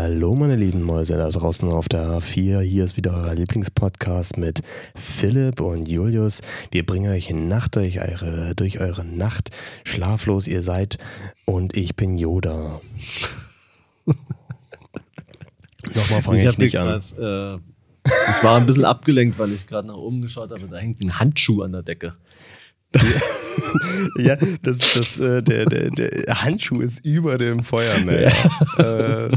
Hallo 0.00 0.32
meine 0.36 0.54
lieben 0.54 0.82
Mäuse 0.82 1.16
da 1.16 1.28
draußen 1.28 1.68
auf 1.72 1.88
der 1.88 2.20
A4. 2.20 2.60
Hier 2.60 2.84
ist 2.84 2.96
wieder 2.96 3.20
euer 3.20 3.34
Lieblingspodcast 3.34 4.36
mit 4.36 4.60
Philipp 4.94 5.60
und 5.60 5.88
Julius. 5.88 6.40
Wir 6.70 6.86
bringen 6.86 7.10
euch 7.10 7.30
Nacht 7.30 7.74
durch 7.74 8.00
eure, 8.00 8.54
durch 8.54 8.78
eure 8.78 9.04
Nacht. 9.04 9.50
Schlaflos 9.82 10.46
ihr 10.46 10.62
seid 10.62 10.98
und 11.46 11.76
ich 11.76 11.96
bin 11.96 12.16
Yoda. 12.16 12.80
Nochmal 15.96 16.22
fange 16.22 16.38
ich, 16.38 16.44
ich 16.44 16.58
nicht 16.58 16.78
an. 16.78 16.86
Das, 16.86 17.14
äh, 17.14 17.54
ich 17.56 18.44
war 18.44 18.56
ein 18.56 18.66
bisschen 18.66 18.84
abgelenkt, 18.84 19.36
weil 19.36 19.50
ich 19.50 19.66
gerade 19.66 19.88
nach 19.88 19.96
oben 19.96 20.22
geschaut 20.22 20.52
habe. 20.52 20.68
Da 20.70 20.76
hängt 20.76 21.00
ein 21.02 21.18
Handschuh 21.18 21.62
an 21.62 21.72
der 21.72 21.82
Decke. 21.82 22.14
ja, 24.18 24.36
das, 24.62 24.78
das, 24.78 25.18
äh, 25.18 25.42
der, 25.42 25.66
der, 25.66 25.90
der 25.90 26.42
Handschuh 26.42 26.80
ist 26.80 27.04
über 27.04 27.38
dem 27.38 27.60
Feuermelder. 27.60 28.32
Ja. 28.78 29.26
Äh, 29.26 29.32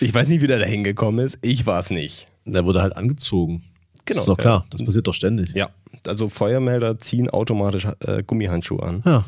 ich 0.00 0.12
weiß 0.12 0.28
nicht, 0.28 0.42
wie 0.42 0.46
der 0.46 0.58
da 0.58 0.66
hingekommen 0.66 1.24
ist. 1.24 1.38
Ich 1.42 1.66
war 1.66 1.80
es 1.80 1.90
nicht. 1.90 2.28
Der 2.44 2.64
wurde 2.64 2.82
halt 2.82 2.96
angezogen. 2.96 3.64
Genau. 4.04 4.18
Das 4.18 4.22
ist 4.22 4.28
doch 4.28 4.36
klar. 4.36 4.66
Das 4.70 4.84
passiert 4.84 5.06
doch 5.06 5.14
ständig. 5.14 5.54
Ja. 5.54 5.70
Also 6.06 6.28
Feuermelder 6.28 6.98
ziehen 6.98 7.30
automatisch 7.30 7.86
äh, 8.00 8.22
Gummihandschuhe 8.22 8.82
an. 8.82 9.02
Ja. 9.06 9.24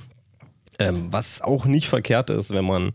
Ähm, 0.79 1.09
was 1.11 1.41
auch 1.41 1.67
nicht 1.67 1.89
verkehrt 1.89 2.31
ist, 2.31 2.51
wenn 2.51 2.65
man 2.65 2.93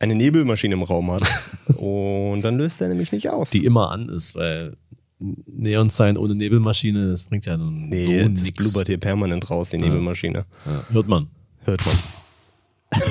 eine 0.00 0.14
Nebelmaschine 0.14 0.74
im 0.74 0.82
Raum 0.82 1.12
hat. 1.12 1.22
Und 1.76 2.42
dann 2.42 2.56
löst 2.56 2.80
er 2.80 2.88
nämlich 2.88 3.12
nicht 3.12 3.30
aus. 3.30 3.50
Die 3.50 3.64
immer 3.64 3.90
an 3.90 4.08
ist, 4.08 4.34
weil 4.34 4.76
Neon 5.18 5.88
sein 5.90 6.16
ohne 6.16 6.34
Nebelmaschine, 6.34 7.08
das 7.10 7.24
bringt 7.24 7.46
ja 7.46 7.56
nun 7.56 7.88
nee, 7.88 8.04
so 8.04 8.28
das 8.28 8.42
nix. 8.42 8.52
blubbert 8.52 8.88
hier 8.88 8.98
permanent 8.98 9.48
raus, 9.48 9.70
die 9.70 9.78
Nebelmaschine. 9.78 10.44
Ja. 10.66 10.84
Hört 10.90 11.08
man. 11.08 11.28
Hört 11.64 11.80
man. 11.84 13.02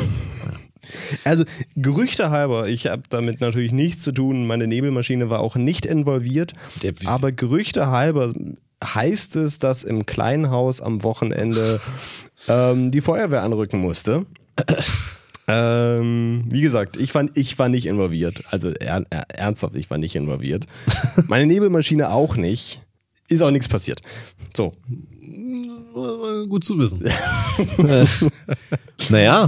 Also 1.24 1.44
Gerüchte 1.76 2.30
halber, 2.30 2.68
ich 2.68 2.88
habe 2.88 3.04
damit 3.10 3.42
natürlich 3.42 3.72
nichts 3.72 4.04
zu 4.04 4.12
tun. 4.12 4.46
Meine 4.46 4.68
Nebelmaschine 4.68 5.30
war 5.30 5.40
auch 5.40 5.56
nicht 5.56 5.86
involviert. 5.86 6.54
Aber 7.06 7.32
Gerüchte 7.32 7.88
halber 7.88 8.34
heißt 8.84 9.36
es, 9.38 9.60
dass 9.60 9.84
im 9.84 10.06
Kleinhaus 10.06 10.82
am 10.82 11.04
Wochenende 11.04 11.80
ähm, 12.48 12.92
die 12.92 13.02
Feuerwehr 13.02 13.44
anrücken 13.44 13.80
musste. 13.80 14.26
Ähm, 15.48 16.46
wie 16.50 16.62
gesagt, 16.62 16.98
ich 16.98 17.14
war, 17.14 17.26
ich 17.36 17.60
war 17.60 17.70
nicht 17.70 17.86
involviert. 17.86 18.44
Also 18.52 18.70
er, 18.70 19.06
er, 19.10 19.30
ernsthaft, 19.30 19.76
ich 19.76 19.90
war 19.90 19.98
nicht 19.98 20.16
involviert. 20.16 20.66
Meine 21.28 21.46
Nebelmaschine 21.46 22.12
auch 22.12 22.36
nicht. 22.36 22.82
Ist 23.30 23.42
auch 23.42 23.52
nichts 23.52 23.68
passiert. 23.68 24.02
So. 24.56 24.74
Gut 26.50 26.64
zu 26.64 26.78
wissen. 26.78 27.04
Äh, 27.78 28.08
naja, 29.10 29.48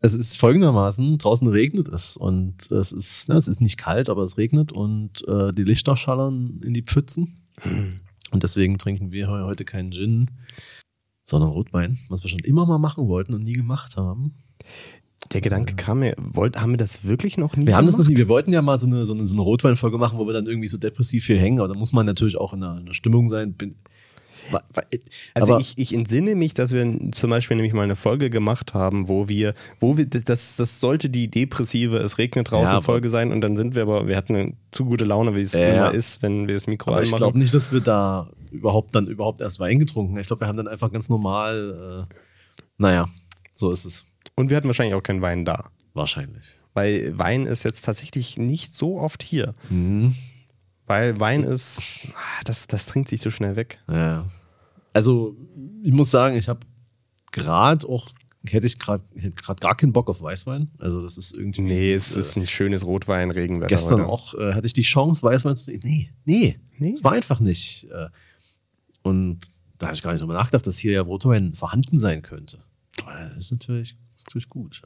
es 0.00 0.14
ist 0.14 0.36
folgendermaßen, 0.36 1.18
draußen 1.18 1.46
regnet 1.46 1.86
es 1.86 2.16
und 2.16 2.70
es 2.72 2.90
ist, 2.90 3.28
ja, 3.28 3.36
es 3.36 3.46
ist 3.46 3.60
nicht 3.60 3.76
kalt, 3.76 4.08
aber 4.08 4.24
es 4.24 4.36
regnet 4.36 4.72
und 4.72 5.26
äh, 5.28 5.52
die 5.52 5.62
Lichter 5.62 5.96
schallern 5.96 6.60
in 6.64 6.74
die 6.74 6.82
Pfützen. 6.82 7.46
Und 8.32 8.42
deswegen 8.42 8.78
trinken 8.78 9.12
wir 9.12 9.28
heute 9.28 9.64
keinen 9.64 9.92
Gin, 9.92 10.30
sondern 11.24 11.50
Rotwein, 11.50 11.98
was 12.08 12.24
wir 12.24 12.30
schon 12.30 12.40
immer 12.40 12.66
mal 12.66 12.78
machen 12.78 13.06
wollten 13.08 13.34
und 13.34 13.42
nie 13.42 13.52
gemacht 13.52 13.96
haben. 13.96 14.34
Der 15.32 15.40
Gedanke 15.40 15.74
kam 15.74 16.00
mir, 16.00 16.14
wollt, 16.18 16.60
haben 16.60 16.72
wir 16.72 16.78
das 16.78 17.04
wirklich 17.04 17.36
noch 17.36 17.54
nie 17.54 17.66
Wir 17.66 17.76
haben 17.76 17.86
das 17.86 17.96
noch 17.96 18.08
nie. 18.08 18.16
Wir 18.16 18.28
wollten 18.28 18.52
ja 18.52 18.62
mal 18.62 18.78
so 18.78 18.86
eine, 18.86 19.04
so 19.04 19.12
eine, 19.12 19.26
so 19.26 19.34
eine 19.34 19.42
Rotweinfolge 19.42 19.98
machen, 19.98 20.18
wo 20.18 20.26
wir 20.26 20.32
dann 20.32 20.46
irgendwie 20.46 20.66
so 20.66 20.78
depressiv 20.78 21.26
hier 21.26 21.38
hängen, 21.38 21.58
aber 21.60 21.68
da 21.68 21.78
muss 21.78 21.92
man 21.92 22.06
natürlich 22.06 22.36
auch 22.36 22.52
in 22.52 22.62
einer, 22.62 22.78
in 22.78 22.86
einer 22.86 22.94
Stimmung 22.94 23.28
sein. 23.28 23.52
Bin, 23.52 23.76
also 25.34 25.58
ich, 25.58 25.74
ich 25.76 25.94
entsinne 25.94 26.34
mich, 26.34 26.54
dass 26.54 26.72
wir 26.72 27.12
zum 27.12 27.30
Beispiel 27.30 27.56
nämlich 27.56 27.72
mal 27.72 27.82
eine 27.82 27.96
Folge 27.96 28.30
gemacht 28.30 28.74
haben, 28.74 29.08
wo 29.08 29.28
wir, 29.28 29.54
wo 29.78 29.96
wir, 29.96 30.06
das, 30.06 30.56
das 30.56 30.80
sollte 30.80 31.10
die 31.10 31.30
depressive, 31.30 31.98
es 31.98 32.18
regnet 32.18 32.50
draußen 32.50 32.76
ja, 32.76 32.80
Folge 32.80 33.10
sein 33.10 33.32
und 33.32 33.40
dann 33.40 33.56
sind 33.56 33.74
wir 33.74 33.82
aber, 33.82 34.08
wir 34.08 34.16
hatten 34.16 34.34
eine 34.34 34.52
zu 34.70 34.84
gute 34.84 35.04
Laune, 35.04 35.36
wie 35.36 35.40
es 35.40 35.54
äh, 35.54 35.76
immer 35.76 35.92
ist, 35.92 36.22
wenn 36.22 36.48
wir 36.48 36.54
das 36.54 36.66
Mikro 36.66 36.90
aber 36.90 36.98
anmachen. 37.00 37.14
Ich 37.14 37.16
glaube 37.18 37.38
nicht, 37.38 37.54
dass 37.54 37.72
wir 37.72 37.80
da 37.80 38.30
überhaupt 38.50 38.94
dann 38.94 39.06
überhaupt 39.06 39.40
erst 39.40 39.60
Wein 39.60 39.78
getrunken 39.78 40.12
haben. 40.12 40.20
Ich 40.20 40.26
glaube, 40.26 40.40
wir 40.40 40.48
haben 40.48 40.56
dann 40.56 40.68
einfach 40.68 40.90
ganz 40.90 41.08
normal, 41.08 42.06
äh, 42.10 42.14
naja, 42.78 43.06
so 43.52 43.70
ist 43.70 43.84
es. 43.84 44.06
Und 44.40 44.48
wir 44.48 44.56
hatten 44.56 44.66
wahrscheinlich 44.66 44.94
auch 44.94 45.02
keinen 45.02 45.22
Wein 45.22 45.44
da. 45.44 45.70
Wahrscheinlich. 45.92 46.56
Weil 46.72 47.18
Wein 47.18 47.46
ist 47.46 47.64
jetzt 47.64 47.84
tatsächlich 47.84 48.38
nicht 48.38 48.74
so 48.74 48.98
oft 48.98 49.22
hier. 49.22 49.54
Mhm. 49.68 50.14
Weil 50.86 51.20
Wein 51.20 51.44
ist, 51.44 52.08
ah, 52.14 52.42
das, 52.44 52.66
das 52.66 52.86
trinkt 52.86 53.08
sich 53.08 53.20
so 53.20 53.30
schnell 53.30 53.56
weg. 53.56 53.78
Ja. 53.88 54.26
Also, 54.92 55.36
ich 55.82 55.92
muss 55.92 56.10
sagen, 56.10 56.36
ich 56.36 56.48
habe 56.48 56.60
gerade 57.32 57.86
auch, 57.86 58.08
hätte 58.46 58.66
ich 58.66 58.78
gerade 58.78 59.04
gerade 59.36 59.60
gar 59.60 59.76
keinen 59.76 59.92
Bock 59.92 60.08
auf 60.08 60.22
Weißwein. 60.22 60.70
Also, 60.78 61.02
das 61.02 61.18
ist 61.18 61.32
irgendwie. 61.32 61.60
Nee, 61.60 61.92
es 61.92 62.16
äh, 62.16 62.20
ist 62.20 62.36
ein 62.36 62.46
schönes 62.46 62.84
Rotwein, 62.84 63.30
Regenwetter. 63.30 63.68
Gestern 63.68 64.00
heute. 64.00 64.08
auch 64.08 64.34
äh, 64.34 64.54
hatte 64.54 64.66
ich 64.66 64.72
die 64.72 64.82
Chance, 64.82 65.22
Weißwein 65.22 65.56
zu. 65.56 65.70
Nee, 65.84 66.10
nee, 66.24 66.58
nee. 66.78 66.94
Es 66.94 67.04
war 67.04 67.12
einfach 67.12 67.40
nicht. 67.40 67.86
Äh, 67.90 68.08
und 69.02 69.40
da 69.78 69.88
habe 69.88 69.94
ich 69.94 70.02
gar 70.02 70.12
nicht 70.12 70.22
drüber 70.22 70.34
nachgedacht, 70.34 70.66
dass 70.66 70.78
hier 70.78 70.92
ja 70.92 71.02
Rotwein 71.02 71.54
vorhanden 71.54 71.98
sein 71.98 72.22
könnte. 72.22 72.64
Das 73.06 73.36
ist 73.36 73.52
natürlich 73.52 73.96
ist 74.20 74.28
natürlich 74.28 74.48
gut. 74.48 74.82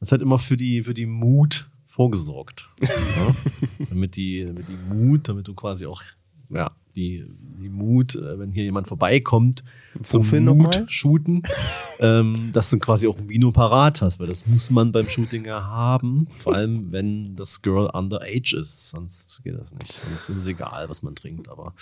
Das 0.00 0.12
halt 0.12 0.22
immer 0.22 0.38
für 0.38 0.56
die, 0.56 0.82
für 0.82 0.94
die 0.94 1.06
Mut 1.06 1.68
vorgesorgt. 1.86 2.68
ja? 2.80 3.34
damit, 3.90 4.16
die, 4.16 4.44
damit 4.44 4.68
die 4.68 4.76
Mut, 4.94 5.28
damit 5.28 5.48
du 5.48 5.54
quasi 5.54 5.86
auch, 5.86 6.02
ja, 6.50 6.70
die, 6.94 7.24
die 7.60 7.68
Mut, 7.68 8.14
äh, 8.14 8.38
wenn 8.38 8.50
hier 8.50 8.64
jemand 8.64 8.88
vorbeikommt, 8.88 9.62
zum 10.02 10.24
Wofür 10.24 10.40
Mut 10.40 10.84
shooten, 10.88 11.42
ähm, 12.00 12.50
dass 12.52 12.70
du 12.70 12.78
quasi 12.78 13.06
auch 13.06 13.18
ein 13.18 13.28
Vino 13.28 13.52
parat 13.52 14.02
hast, 14.02 14.18
weil 14.18 14.26
das 14.26 14.46
muss 14.46 14.70
man 14.70 14.90
beim 14.90 15.08
Shooting 15.08 15.44
ja 15.44 15.62
haben. 15.62 16.26
Vor 16.38 16.54
allem, 16.54 16.86
wenn 16.92 17.36
das 17.36 17.62
Girl 17.62 17.88
underage 17.92 18.56
ist. 18.60 18.90
Sonst 18.90 19.42
geht 19.44 19.58
das 19.58 19.72
nicht. 19.74 19.92
Sonst 19.92 20.28
ist 20.28 20.36
es 20.36 20.46
egal, 20.46 20.88
was 20.88 21.02
man 21.02 21.14
trinkt, 21.14 21.48
aber. 21.48 21.74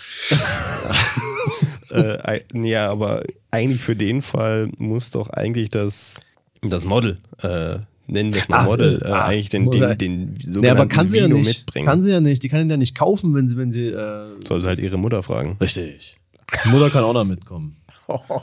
äh, 1.89 2.41
ja, 2.53 2.91
aber 2.91 3.23
eigentlich 3.49 3.81
für 3.81 3.95
den 3.95 4.21
Fall 4.21 4.69
muss 4.77 5.11
doch 5.11 5.29
eigentlich 5.29 5.69
das 5.69 6.19
das 6.61 6.85
Model, 6.85 7.17
äh, 7.41 7.77
nennen 8.07 8.33
wir 8.33 8.41
es 8.41 8.49
mal 8.49 8.59
ah, 8.59 8.63
Model, 8.63 9.01
äh, 9.03 9.07
ah, 9.07 9.25
eigentlich 9.25 9.49
den, 9.49 9.69
den, 9.69 9.97
den 9.97 10.35
sogenannten 10.35 10.61
nee, 10.61 10.69
aber 10.69 10.87
kann 10.87 11.07
sie 11.07 11.17
Vino 11.17 11.27
ja 11.27 11.33
nicht, 11.33 11.59
mitbringen. 11.59 11.85
Kann 11.85 12.01
sie 12.01 12.11
ja 12.11 12.21
nicht, 12.21 12.43
die 12.43 12.49
kann 12.49 12.61
ihn 12.61 12.69
ja 12.69 12.77
nicht 12.77 12.95
kaufen, 12.95 13.35
wenn 13.35 13.47
sie, 13.47 13.57
wenn 13.57 13.71
sie. 13.71 13.87
Äh, 13.87 14.27
Soll 14.47 14.59
sie 14.59 14.67
halt 14.67 14.79
ihre 14.79 14.97
Mutter 14.97 15.21
fragen. 15.23 15.57
Richtig. 15.61 16.17
Die 16.63 16.69
Mutter 16.69 16.89
kann 16.89 17.03
auch 17.03 17.13
noch 17.13 17.25
mitkommen. 17.25 17.75
Oh, 18.09 18.41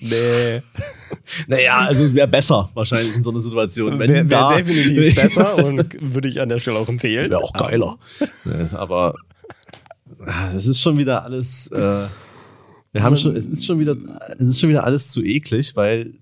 nee. 0.00 0.60
Naja, 1.46 1.82
also 1.82 2.04
es 2.04 2.12
wäre 2.16 2.26
besser 2.26 2.68
wahrscheinlich 2.74 3.14
in 3.14 3.22
so 3.22 3.30
einer 3.30 3.38
Situation. 3.38 3.96
Wäre 4.00 4.28
wär 4.28 4.48
definitiv 4.48 5.14
besser 5.22 5.64
und 5.64 5.96
würde 6.00 6.26
ich 6.26 6.40
an 6.40 6.48
der 6.48 6.58
Stelle 6.58 6.80
auch 6.80 6.88
empfehlen. 6.88 7.30
Wäre 7.30 7.40
auch 7.40 7.52
geiler. 7.52 7.96
aber 8.72 9.14
ah, 10.26 10.48
es 10.48 10.66
ist 10.66 10.80
schon 10.80 10.98
wieder 10.98 11.22
alles. 11.22 11.68
Äh, 11.68 12.06
wir 12.90 13.02
haben 13.04 13.16
schon, 13.16 13.36
es 13.36 13.46
ist 13.46 13.64
schon 13.64 13.78
wieder, 13.78 13.96
es 14.36 14.48
ist 14.48 14.60
schon 14.60 14.70
wieder 14.70 14.82
alles 14.82 15.10
zu 15.10 15.22
eklig, 15.22 15.76
weil 15.76 16.14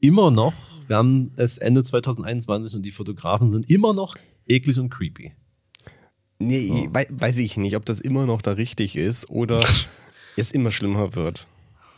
immer 0.00 0.30
noch 0.30 0.52
wir 0.86 0.96
haben 0.96 1.30
es 1.36 1.58
Ende 1.58 1.82
2021 1.82 2.76
und 2.76 2.82
die 2.82 2.90
Fotografen 2.90 3.50
sind 3.50 3.70
immer 3.70 3.94
noch 3.94 4.16
eklig 4.46 4.78
und 4.78 4.90
creepy. 4.90 5.32
Nee, 6.38 6.68
so. 6.68 6.88
weiß 6.92 7.38
ich 7.38 7.56
nicht, 7.56 7.76
ob 7.76 7.84
das 7.84 8.00
immer 8.00 8.26
noch 8.26 8.42
da 8.42 8.52
richtig 8.52 8.96
ist 8.96 9.30
oder 9.30 9.62
es 10.36 10.52
immer 10.52 10.70
schlimmer 10.70 11.14
wird. 11.14 11.46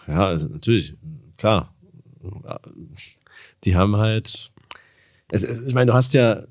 Ja, 0.07 0.27
also 0.27 0.49
natürlich, 0.49 0.95
klar. 1.37 1.75
Die 3.65 3.75
haben 3.75 3.97
halt. 3.97 4.53
Es, 5.29 5.43
ich 5.43 5.75
meine, 5.75 5.91
du 5.91 5.97
hast 5.97 6.15
ja, 6.15 6.45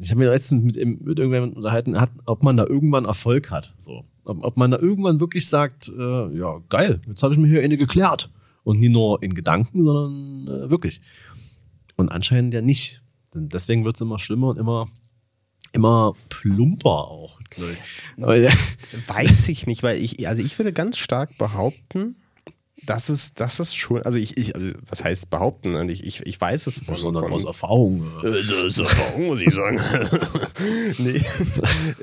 ich 0.00 0.10
habe 0.10 0.20
mir 0.20 0.30
letztens 0.30 0.62
mit, 0.62 0.76
mit 0.76 1.18
irgendjemandem 1.18 1.56
unterhalten, 1.56 2.00
hat, 2.00 2.10
ob 2.24 2.42
man 2.42 2.56
da 2.56 2.64
irgendwann 2.64 3.04
Erfolg 3.04 3.50
hat. 3.50 3.74
So. 3.76 4.04
Ob, 4.24 4.42
ob 4.44 4.56
man 4.56 4.70
da 4.70 4.78
irgendwann 4.78 5.20
wirklich 5.20 5.48
sagt, 5.48 5.88
äh, 5.88 6.38
ja, 6.38 6.60
geil, 6.68 7.00
jetzt 7.06 7.22
habe 7.22 7.34
ich 7.34 7.40
mir 7.40 7.48
hier 7.48 7.62
eine 7.62 7.76
geklärt. 7.76 8.30
Und 8.64 8.78
nicht 8.78 8.92
nur 8.92 9.22
in 9.22 9.34
Gedanken, 9.34 9.82
sondern 9.82 10.46
äh, 10.46 10.70
wirklich. 10.70 11.00
Und 12.02 12.08
anscheinend 12.08 12.52
ja 12.52 12.60
nicht. 12.60 13.00
Denn 13.32 13.48
deswegen 13.48 13.84
wird 13.84 13.94
es 13.94 14.00
immer 14.00 14.18
schlimmer 14.18 14.48
und 14.48 14.58
immer, 14.58 14.88
immer 15.70 16.14
plumper 16.28 16.88
auch. 16.88 17.38
Weiß 18.16 19.48
ich 19.48 19.68
nicht, 19.68 19.84
weil 19.84 20.02
ich, 20.02 20.26
also 20.26 20.42
ich 20.42 20.58
würde 20.58 20.72
ganz 20.72 20.98
stark 20.98 21.38
behaupten, 21.38 22.16
das 22.84 23.08
ist, 23.08 23.38
das 23.38 23.60
ist 23.60 23.76
schon, 23.76 24.02
also 24.02 24.18
ich, 24.18 24.36
ich 24.36 24.56
also 24.56 24.72
was 24.84 25.04
heißt 25.04 25.30
behaupten? 25.30 25.76
Und 25.76 25.88
ich, 25.90 26.04
ich, 26.04 26.26
ich 26.26 26.40
weiß 26.40 26.66
es 26.66 26.78
von, 26.78 26.96
Sondern 26.96 27.22
von, 27.22 27.32
aus 27.32 27.44
Erfahrung. 27.44 28.04
Äh, 28.24 28.40
aus 28.66 28.80
Erfahrung, 28.80 29.26
muss 29.26 29.40
ich 29.40 29.54
sagen. 29.54 29.80
nee, 30.98 31.22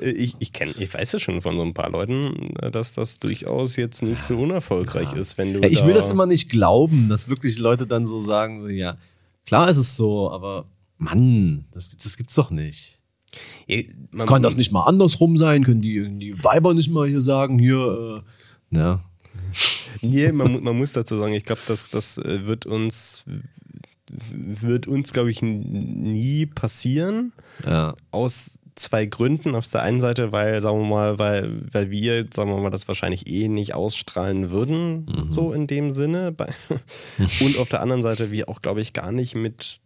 ich, 0.00 0.36
ich 0.38 0.54
kenne, 0.54 0.72
ich 0.78 0.94
weiß 0.94 1.12
es 1.12 1.20
schon 1.20 1.42
von 1.42 1.56
so 1.56 1.62
ein 1.62 1.74
paar 1.74 1.90
Leuten, 1.90 2.46
dass 2.72 2.94
das 2.94 3.18
durchaus 3.18 3.76
jetzt 3.76 4.02
nicht 4.02 4.22
so 4.22 4.38
unerfolgreich 4.38 5.12
ja. 5.12 5.18
ist, 5.18 5.36
wenn 5.36 5.52
du. 5.52 5.60
Ja, 5.60 5.68
ich 5.68 5.84
will 5.84 5.92
das 5.92 6.10
immer 6.10 6.24
nicht 6.24 6.48
glauben, 6.48 7.10
dass 7.10 7.28
wirklich 7.28 7.58
Leute 7.58 7.86
dann 7.86 8.06
so 8.06 8.18
sagen, 8.18 8.70
ja, 8.70 8.96
Klar 9.50 9.68
ist 9.68 9.78
es 9.78 9.96
so, 9.96 10.30
aber 10.30 10.66
Mann, 10.96 11.64
das, 11.72 11.96
das 11.96 12.16
gibt's 12.16 12.36
doch 12.36 12.52
nicht. 12.52 13.00
Ja, 13.66 13.82
Kann 14.24 14.44
das 14.44 14.56
nicht 14.56 14.70
mal 14.70 14.84
andersrum 14.84 15.38
sein? 15.38 15.64
Können 15.64 15.80
die, 15.80 16.08
die 16.18 16.44
Weiber 16.44 16.72
nicht 16.72 16.88
mal 16.88 17.08
hier 17.08 17.20
sagen, 17.20 17.58
hier, 17.58 18.22
äh, 18.70 18.76
ja. 18.78 19.00
Nee, 20.02 20.30
man, 20.30 20.62
man 20.62 20.78
muss 20.78 20.92
dazu 20.92 21.18
sagen, 21.18 21.34
ich 21.34 21.42
glaube, 21.42 21.62
das, 21.66 21.88
das 21.88 22.16
äh, 22.18 22.46
wird 22.46 22.64
uns, 22.64 23.24
wird 24.06 24.86
uns, 24.86 25.12
glaube 25.12 25.32
ich, 25.32 25.42
nie 25.42 26.46
passieren. 26.46 27.32
Ja. 27.66 27.96
Aus 28.12 28.59
zwei 28.74 29.06
Gründen. 29.06 29.54
Auf 29.54 29.68
der 29.68 29.82
einen 29.82 30.00
Seite, 30.00 30.32
weil, 30.32 30.60
sagen 30.60 30.80
wir 30.80 30.88
mal, 30.88 31.18
weil, 31.18 31.62
weil 31.72 31.90
wir, 31.90 32.26
sagen 32.32 32.50
wir 32.50 32.58
mal, 32.58 32.70
das 32.70 32.88
wahrscheinlich 32.88 33.26
eh 33.26 33.48
nicht 33.48 33.74
ausstrahlen 33.74 34.50
würden, 34.50 35.06
mhm. 35.06 35.30
so 35.30 35.52
in 35.52 35.66
dem 35.66 35.90
Sinne. 35.90 36.34
Und 37.18 37.58
auf 37.58 37.68
der 37.68 37.80
anderen 37.80 38.02
Seite, 38.02 38.30
wir 38.30 38.48
auch, 38.48 38.62
glaube 38.62 38.80
ich, 38.80 38.92
gar 38.92 39.12
nicht 39.12 39.34
mit 39.34 39.80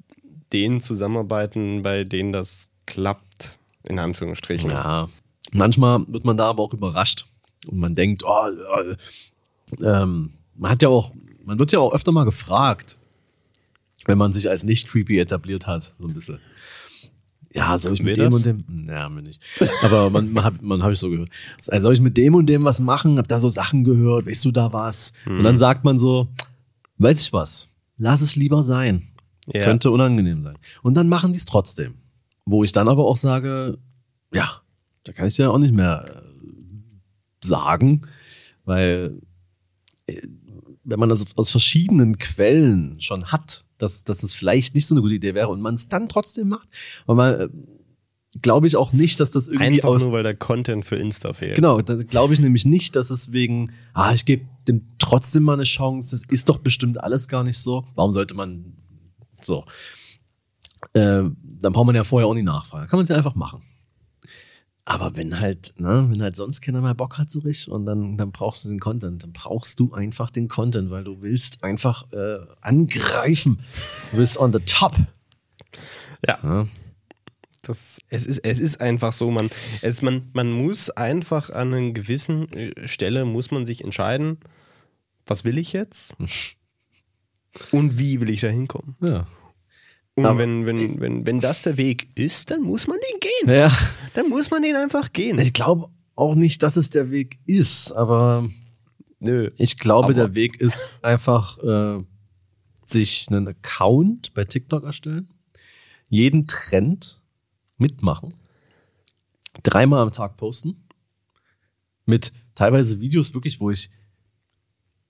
denen 0.53 0.81
zusammenarbeiten, 0.81 1.83
bei 1.83 2.05
denen 2.05 2.33
das 2.33 2.71
klappt, 2.87 3.59
in 3.89 3.99
Anführungsstrichen. 3.99 4.71
Ja. 4.71 5.09
Manchmal 5.53 6.05
wird 6.09 6.25
man 6.25 6.37
da 6.37 6.47
aber 6.47 6.63
auch 6.63 6.73
überrascht 6.73 7.27
und 7.67 7.79
man 7.79 7.95
denkt, 7.95 8.23
oh, 8.25 8.49
äh, 8.79 8.97
ähm, 9.85 10.31
man 10.55 10.71
hat 10.71 10.83
ja 10.83 10.89
auch, 10.89 11.13
man 11.45 11.59
wird 11.59 11.73
ja 11.73 11.81
auch 11.81 11.93
öfter 11.93 12.13
mal 12.13 12.25
gefragt, 12.25 12.99
wenn 14.07 14.19
man 14.19 14.33
sich 14.33 14.49
als 14.49 14.65
nicht 14.65 14.89
creepy 14.89 15.19
etabliert 15.19 15.67
hat, 15.67 15.95
so 15.99 16.07
ein 16.07 16.15
bisschen. 16.15 16.39
Ja, 17.55 17.79
soll 17.79 17.95
ich 17.95 18.03
mit 18.03 18.17
dem 18.17 18.25
das? 18.31 18.35
und 18.35 18.47
dem? 18.47 18.65
Naja, 18.69 19.09
mir 19.09 19.23
nicht. 19.23 19.41
Aber 19.83 20.11
man, 20.11 20.33
man 20.33 20.45
habe 20.45 20.59
man 20.61 20.83
hab 20.83 20.91
ich 20.91 20.99
so 20.99 21.09
gehört. 21.09 21.31
Also 21.69 21.85
soll 21.85 21.95
ich 21.95 22.01
mit 22.01 22.17
dem 22.17 22.35
und 22.35 22.47
dem 22.47 22.65
was 22.65 22.81
machen? 22.81 23.17
Hab 23.17 23.29
da 23.29 23.39
so 23.39 23.49
Sachen 23.49 23.85
gehört? 23.85 24.27
Weißt 24.27 24.45
du 24.45 24.51
da 24.51 24.73
was? 24.73 25.12
Hm. 25.23 25.39
Und 25.39 25.45
dann 25.45 25.56
sagt 25.56 25.85
man 25.85 25.99
so, 25.99 26.29
weiß 26.99 27.21
ich 27.21 27.33
was? 27.33 27.69
Lass 27.97 28.23
es 28.23 28.35
lieber 28.35 28.65
sein. 28.65 29.09
Es 29.47 29.55
ja. 29.55 29.65
könnte 29.65 29.93
unangenehm 29.93 30.43
sein. 30.43 30.59
Und 30.83 30.97
dann 30.97 31.09
machen 31.09 31.33
die 31.33 31.39
es 31.39 31.45
trotzdem. 31.45 31.95
Wo 32.45 32.65
ich 32.65 32.73
dann 32.73 32.89
aber 32.89 33.05
auch 33.05 33.17
sage, 33.17 33.79
ja, 34.33 34.61
da 35.05 35.12
kann 35.12 35.29
ich 35.29 35.39
ja 35.39 35.50
auch 35.50 35.59
nicht 35.59 35.75
mehr 35.75 36.23
äh, 36.23 37.47
sagen, 37.47 38.03
weil 38.65 39.21
äh, 40.07 40.21
wenn 40.85 41.01
man 41.01 41.09
das 41.09 41.25
aus 41.37 41.51
verschiedenen 41.51 42.19
Quellen 42.19 43.01
schon 43.01 43.33
hat, 43.33 43.65
dass, 43.79 44.05
dass 44.05 44.23
es 44.23 44.35
vielleicht 44.35 44.75
nicht 44.75 44.87
so 44.87 44.95
eine 44.95 45.03
gute 45.03 45.15
Idee 45.15 45.35
wäre 45.35 45.49
und 45.49 45.61
man 45.61 45.75
es 45.75 45.89
dann 45.89 46.09
trotzdem 46.09 46.49
macht. 46.49 46.69
Und 47.07 47.17
man 47.17 47.41
äh, 47.41 47.49
glaube 48.43 48.67
ich 48.67 48.77
auch 48.77 48.93
nicht, 48.93 49.21
dass 49.21 49.31
das 49.31 49.49
irgendwie 49.49 49.83
Einfach 49.83 49.89
aus, 49.89 50.05
nur, 50.05 50.13
weil 50.13 50.23
der 50.23 50.35
Content 50.35 50.85
für 50.85 50.97
Insta 50.97 51.33
fehlt. 51.33 51.57
Genau, 51.57 51.81
da 51.81 51.95
glaube 51.97 52.35
ich 52.35 52.41
nämlich 52.41 52.65
nicht, 52.67 52.97
dass 52.97 53.11
es 53.11 53.33
wegen, 53.33 53.73
ah, 53.93 54.13
ich 54.13 54.25
gebe 54.25 54.47
dem 54.69 54.83
trotzdem 54.99 55.45
mal 55.45 55.55
eine 55.55 55.65
Chance, 55.65 56.17
das 56.17 56.23
ist 56.29 56.49
doch 56.49 56.59
bestimmt 56.59 57.03
alles 57.03 57.29
gar 57.29 57.45
nicht 57.45 57.59
so. 57.59 57.85
Warum 57.95 58.13
sollte 58.13 58.35
man 58.35 58.75
so? 59.41 59.65
Äh, 60.93 61.25
dann 61.33 61.73
braucht 61.73 61.87
man 61.87 61.95
ja 61.95 62.05
vorher 62.05 62.29
auch 62.29 62.35
nicht 62.35 62.45
nachfragen. 62.45 62.89
Kann 62.89 62.99
man 62.99 63.05
es 63.05 63.09
ja 63.09 63.17
einfach 63.17 63.35
machen. 63.35 63.63
Aber 64.87 65.17
wenn 65.17 65.41
halt, 65.41 65.73
ne, 65.79 66.07
wenn 66.11 66.23
halt 66.23 66.37
sonst 66.37 66.61
keiner 66.61 66.83
mehr 66.83 66.95
Bock 66.95 67.17
hat 67.17 67.31
so 67.31 67.41
richtig 67.41 67.71
und 67.71 67.87
dann, 67.87 68.19
dann 68.19 68.33
brauchst 68.33 68.65
du 68.65 68.69
den 68.69 68.81
Content, 68.81 69.23
dann 69.23 69.33
brauchst 69.33 69.81
du 69.81 69.95
einfach 69.95 70.31
den 70.31 70.49
Content, 70.49 70.91
weil 70.91 71.05
du 71.05 71.23
willst 71.23 71.65
einfach 71.65 72.11
äh, 72.13 72.41
angreifen. 72.61 73.61
Du 74.11 74.19
bist 74.19 74.39
on 74.39 74.53
the 74.53 74.59
top. 74.59 74.97
Ja. 76.27 76.39
ja. 76.43 76.67
Das, 77.63 77.99
es, 78.11 78.27
ist, 78.27 78.41
es 78.45 78.59
ist 78.59 78.83
einfach 78.83 79.15
so, 79.15 79.31
man, 79.31 79.49
es, 79.81 80.03
man, 80.03 80.29
man 80.35 80.53
muss 80.53 80.91
einfach 80.91 81.49
an 81.49 81.73
einer 81.73 81.93
gewissen 81.93 82.53
äh, 82.53 82.87
Stelle, 82.87 83.25
muss 83.25 83.51
man 83.51 83.65
sich 83.65 83.83
entscheiden, 83.83 84.37
was 85.27 85.45
will 85.45 85.57
ich 85.57 85.73
jetzt 85.73 86.15
und 87.73 87.99
wie 87.99 88.21
will 88.21 88.29
ich 88.29 88.43
da 88.43 88.49
hinkommen. 88.49 88.97
Ja. 89.01 89.27
Und 90.16 90.26
Aber 90.26 90.38
wenn, 90.38 90.64
wenn, 90.66 91.00
wenn, 91.00 91.26
wenn 91.26 91.40
das 91.40 91.62
der 91.62 91.76
Weg 91.76 92.08
ist, 92.16 92.50
dann 92.50 92.62
muss 92.62 92.87
man 92.87 92.99
den 92.99 93.20
gehen. 93.20 93.55
Ja. 93.55 93.76
Dann 94.14 94.28
muss 94.28 94.50
man 94.50 94.62
den 94.62 94.76
einfach 94.76 95.12
gehen. 95.12 95.38
Ich 95.38 95.52
glaube 95.52 95.88
auch 96.14 96.37
nicht, 96.37 96.62
dass 96.62 96.76
es 96.76 96.90
der 96.90 97.11
Weg 97.11 97.40
ist, 97.46 97.90
aber 97.93 98.49
Nö. 99.19 99.50
ich 99.58 99.78
glaube, 99.78 100.06
aber 100.06 100.14
der 100.14 100.34
Weg 100.37 100.61
ist 100.61 100.93
einfach 101.02 101.58
äh, 101.58 102.05
sich 102.87 103.26
einen 103.28 103.49
Account 103.49 104.34
bei 104.34 104.44
TikTok 104.44 104.84
erstellen, 104.84 105.28
jeden 106.08 106.46
Trend 106.46 107.20
mitmachen, 107.76 108.34
dreimal 109.64 110.00
am 110.00 110.12
Tag 110.12 110.37
posten, 110.37 110.87
mit 112.06 112.32
teilweise 112.55 113.00
Videos 113.00 113.34
wirklich, 113.34 113.58
wo 113.58 113.70
ich, 113.70 113.90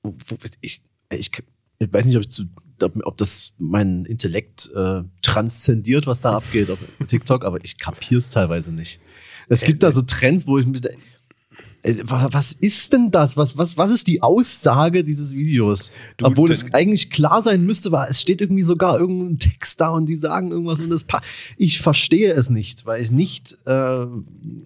wo 0.03 0.15
ich, 0.63 0.81
ich, 1.11 1.31
ich 1.79 1.93
weiß 1.93 2.07
nicht, 2.07 2.17
ob 2.17 2.23
ich 2.23 2.31
zu 2.31 2.47
ob 2.81 3.17
das 3.17 3.53
mein 3.59 4.05
Intellekt 4.05 4.71
äh, 4.75 5.03
transzendiert, 5.23 6.07
was 6.07 6.21
da 6.21 6.37
abgeht 6.37 6.71
auf 6.71 6.79
TikTok, 7.07 7.45
aber 7.45 7.65
ich 7.65 7.79
kapier's 7.79 8.31
teilweise 8.31 8.73
nicht. 8.73 9.01
Es 9.49 9.63
gibt 9.63 9.83
da 9.83 9.93
so 9.93 10.03
Trends, 10.03 10.47
wo 10.47 10.59
ich 10.59 10.67
mich 10.67 10.83
äh, 11.85 12.03
was 12.07 12.55
ist 12.55 12.93
denn 12.93 13.11
das? 13.11 13.37
Was, 13.37 13.59
was, 13.59 13.77
was 13.77 13.91
ist 13.91 14.09
die 14.09 14.23
Aussage 14.23 15.05
dieses 15.05 15.35
Videos? 15.35 15.93
Du, 16.17 16.25
Obwohl 16.27 16.51
es 16.51 16.73
eigentlich 16.73 17.11
klar 17.11 17.43
sein 17.43 17.65
müsste, 17.65 17.93
weil 17.93 18.09
es 18.11 18.23
steht 18.23 18.41
irgendwie 18.41 18.63
sogar 18.63 18.99
irgendein 18.99 19.39
Text 19.39 19.81
da 19.81 19.89
und 19.89 20.07
die 20.07 20.17
sagen 20.17 20.51
irgendwas 20.51 20.81
und 20.81 20.91
das 20.91 21.05
ich 21.59 21.81
verstehe 21.81 22.33
es 22.33 22.49
nicht, 22.49 22.87
weil 22.87 23.03
ich 23.03 23.11
nicht 23.11 23.59
äh, 23.67 24.07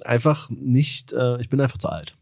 einfach 0.04 0.48
nicht, 0.50 1.12
äh, 1.12 1.40
ich 1.40 1.48
bin 1.48 1.60
einfach 1.60 1.78
zu 1.78 1.88
alt. 1.88 2.14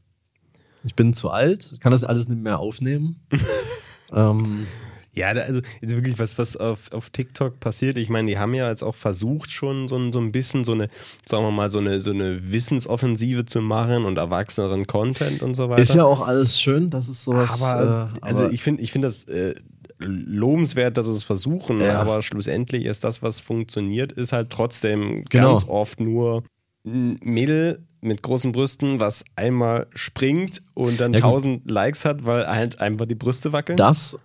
Ich 0.84 0.94
bin 0.94 1.12
zu 1.12 1.30
alt, 1.30 1.72
ich 1.74 1.80
kann 1.80 1.92
das 1.92 2.04
alles 2.04 2.28
nicht 2.28 2.40
mehr 2.40 2.58
aufnehmen. 2.58 3.20
ähm, 4.12 4.66
ja, 5.16 5.28
also 5.28 5.62
wirklich 5.80 6.18
was, 6.18 6.38
was 6.38 6.56
auf, 6.56 6.92
auf 6.92 7.08
TikTok 7.08 7.58
passiert. 7.58 7.96
Ich 7.96 8.10
meine, 8.10 8.28
die 8.28 8.38
haben 8.38 8.52
ja 8.52 8.68
jetzt 8.68 8.82
auch 8.82 8.94
versucht, 8.94 9.50
schon 9.50 9.88
so, 9.88 10.12
so 10.12 10.18
ein 10.18 10.30
bisschen 10.30 10.62
so 10.62 10.72
eine, 10.72 10.88
sagen 11.24 11.42
wir 11.42 11.50
mal, 11.50 11.70
so 11.70 11.78
eine, 11.78 12.00
so 12.00 12.10
eine 12.10 12.52
Wissensoffensive 12.52 13.46
zu 13.46 13.62
machen 13.62 14.04
und 14.04 14.18
erwachseneren 14.18 14.86
Content 14.86 15.42
und 15.42 15.54
so 15.54 15.70
weiter. 15.70 15.80
Ist 15.80 15.94
ja 15.94 16.04
auch 16.04 16.26
alles 16.26 16.60
schön, 16.60 16.90
dass 16.90 17.08
es 17.08 17.24
sowas. 17.24 17.62
Aber, 17.62 18.12
äh, 18.14 18.18
also 18.20 18.50
ich 18.50 18.62
finde 18.62 18.82
ich 18.82 18.92
finde 18.92 19.08
das 19.08 19.24
äh, 19.24 19.54
lobenswert, 19.98 20.98
dass 20.98 21.06
sie 21.06 21.12
es 21.12 21.24
versuchen, 21.24 21.80
ja. 21.80 21.98
aber 21.98 22.20
schlussendlich 22.20 22.84
ist 22.84 23.02
das, 23.02 23.22
was 23.22 23.40
funktioniert, 23.40 24.12
ist 24.12 24.32
halt 24.34 24.50
trotzdem 24.50 25.24
genau. 25.30 25.48
ganz 25.48 25.66
oft 25.66 25.98
nur 25.98 26.42
ein 26.84 27.18
Mädel 27.22 27.86
mit 28.02 28.22
großen 28.22 28.52
Brüsten, 28.52 29.00
was 29.00 29.24
einmal 29.34 29.86
springt 29.94 30.62
und 30.74 31.00
dann 31.00 31.14
ja, 31.14 31.24
1000 31.24 31.70
Likes 31.70 32.04
hat, 32.04 32.26
weil 32.26 32.46
halt 32.46 32.80
einfach 32.80 33.06
die 33.06 33.14
Brüste 33.14 33.54
wackeln. 33.54 33.78
Das 33.78 34.18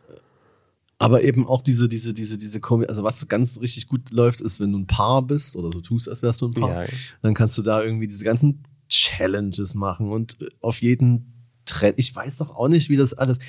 aber 1.01 1.23
eben 1.23 1.47
auch 1.47 1.61
diese, 1.61 1.89
diese, 1.89 2.13
diese, 2.13 2.37
diese 2.37 2.59
Kombi, 2.59 2.85
also 2.85 3.03
was 3.03 3.27
ganz 3.27 3.59
richtig 3.59 3.87
gut 3.87 4.11
läuft, 4.11 4.41
ist, 4.41 4.59
wenn 4.59 4.71
du 4.71 4.79
ein 4.79 4.87
Paar 4.87 5.21
bist 5.21 5.55
oder 5.55 5.71
so 5.71 5.81
tust, 5.81 6.07
als 6.07 6.21
wärst 6.21 6.41
du 6.41 6.47
ein 6.47 6.53
Paar, 6.53 6.85
ja. 6.85 6.89
dann 7.21 7.33
kannst 7.33 7.57
du 7.57 7.61
da 7.61 7.81
irgendwie 7.83 8.07
diese 8.07 8.23
ganzen 8.23 8.63
Challenges 8.87 9.73
machen 9.73 10.11
und 10.11 10.41
äh, 10.41 10.49
auf 10.61 10.81
jeden 10.81 11.33
Trend. 11.65 11.95
Ich 11.97 12.15
weiß 12.15 12.37
doch 12.37 12.55
auch 12.55 12.67
nicht, 12.67 12.89
wie 12.89 12.97
das 12.97 13.13
alles. 13.13 13.39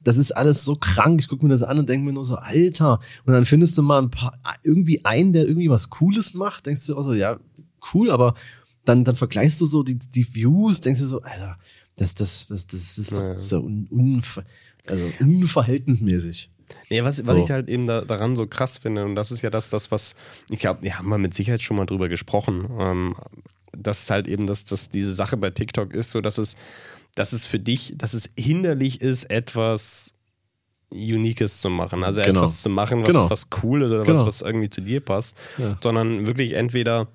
Das 0.00 0.16
ist 0.16 0.32
alles 0.32 0.64
so 0.64 0.76
krank. 0.76 1.20
Ich 1.20 1.28
gucke 1.28 1.44
mir 1.44 1.50
das 1.50 1.62
an 1.62 1.78
und 1.78 1.88
denke 1.88 2.06
mir 2.06 2.12
nur 2.12 2.24
so, 2.24 2.36
Alter. 2.36 3.00
Und 3.24 3.32
dann 3.32 3.44
findest 3.44 3.76
du 3.76 3.82
mal 3.82 4.00
ein 4.00 4.10
paar, 4.10 4.38
irgendwie 4.62 5.04
einen, 5.04 5.32
der 5.32 5.46
irgendwie 5.46 5.70
was 5.70 5.90
Cooles 5.90 6.34
macht, 6.34 6.66
denkst 6.66 6.86
du 6.86 6.96
auch 6.96 7.02
so, 7.02 7.14
ja, 7.14 7.38
cool, 7.94 8.10
aber 8.10 8.34
dann, 8.84 9.04
dann 9.04 9.16
vergleichst 9.16 9.60
du 9.60 9.66
so 9.66 9.82
die, 9.82 9.98
die 9.98 10.34
Views, 10.34 10.80
denkst 10.80 11.00
du 11.00 11.06
so, 11.06 11.22
Alter, 11.22 11.58
das, 11.96 12.14
das, 12.14 12.46
das, 12.46 12.66
das 12.66 12.98
ist 12.98 13.12
ja. 13.12 13.38
so 13.38 13.60
un, 13.60 13.86
unver, 13.90 14.44
also 14.86 15.04
unverhältnismäßig. 15.20 16.50
Nee, 16.90 17.04
was, 17.04 17.26
was 17.26 17.38
ich 17.38 17.50
halt 17.50 17.68
eben 17.68 17.86
da, 17.86 18.02
daran 18.02 18.36
so 18.36 18.46
krass 18.46 18.78
finde, 18.78 19.04
und 19.04 19.14
das 19.14 19.30
ist 19.30 19.42
ja 19.42 19.50
das, 19.50 19.70
das 19.70 19.90
was, 19.90 20.14
ich 20.50 20.58
glaube, 20.58 20.82
wir 20.82 20.98
haben 20.98 21.08
mal 21.08 21.18
mit 21.18 21.34
Sicherheit 21.34 21.62
schon 21.62 21.76
mal 21.76 21.86
drüber 21.86 22.08
gesprochen, 22.08 22.68
ähm, 22.78 23.14
dass 23.72 24.10
halt 24.10 24.28
eben 24.28 24.46
das, 24.46 24.64
dass 24.64 24.88
diese 24.88 25.14
Sache 25.14 25.36
bei 25.36 25.50
TikTok 25.50 25.94
ist, 25.94 26.10
so 26.10 26.20
dass 26.20 26.38
es, 26.38 26.56
dass 27.14 27.32
es 27.32 27.44
für 27.44 27.58
dich, 27.58 27.94
dass 27.96 28.14
es 28.14 28.30
hinderlich 28.36 29.00
ist, 29.00 29.24
etwas 29.24 30.14
Uniques 30.90 31.60
zu 31.60 31.70
machen. 31.70 32.02
Also 32.02 32.22
genau. 32.22 32.40
etwas 32.40 32.62
zu 32.62 32.70
machen, 32.70 33.02
was, 33.02 33.08
genau. 33.08 33.30
was 33.30 33.48
cool 33.62 33.82
ist 33.82 33.90
oder 33.90 34.04
genau. 34.04 34.20
was, 34.20 34.26
was 34.26 34.40
irgendwie 34.42 34.70
zu 34.70 34.80
dir 34.80 35.00
passt. 35.00 35.36
Ja. 35.58 35.76
Sondern 35.80 36.26
wirklich 36.26 36.54
entweder 36.54 37.08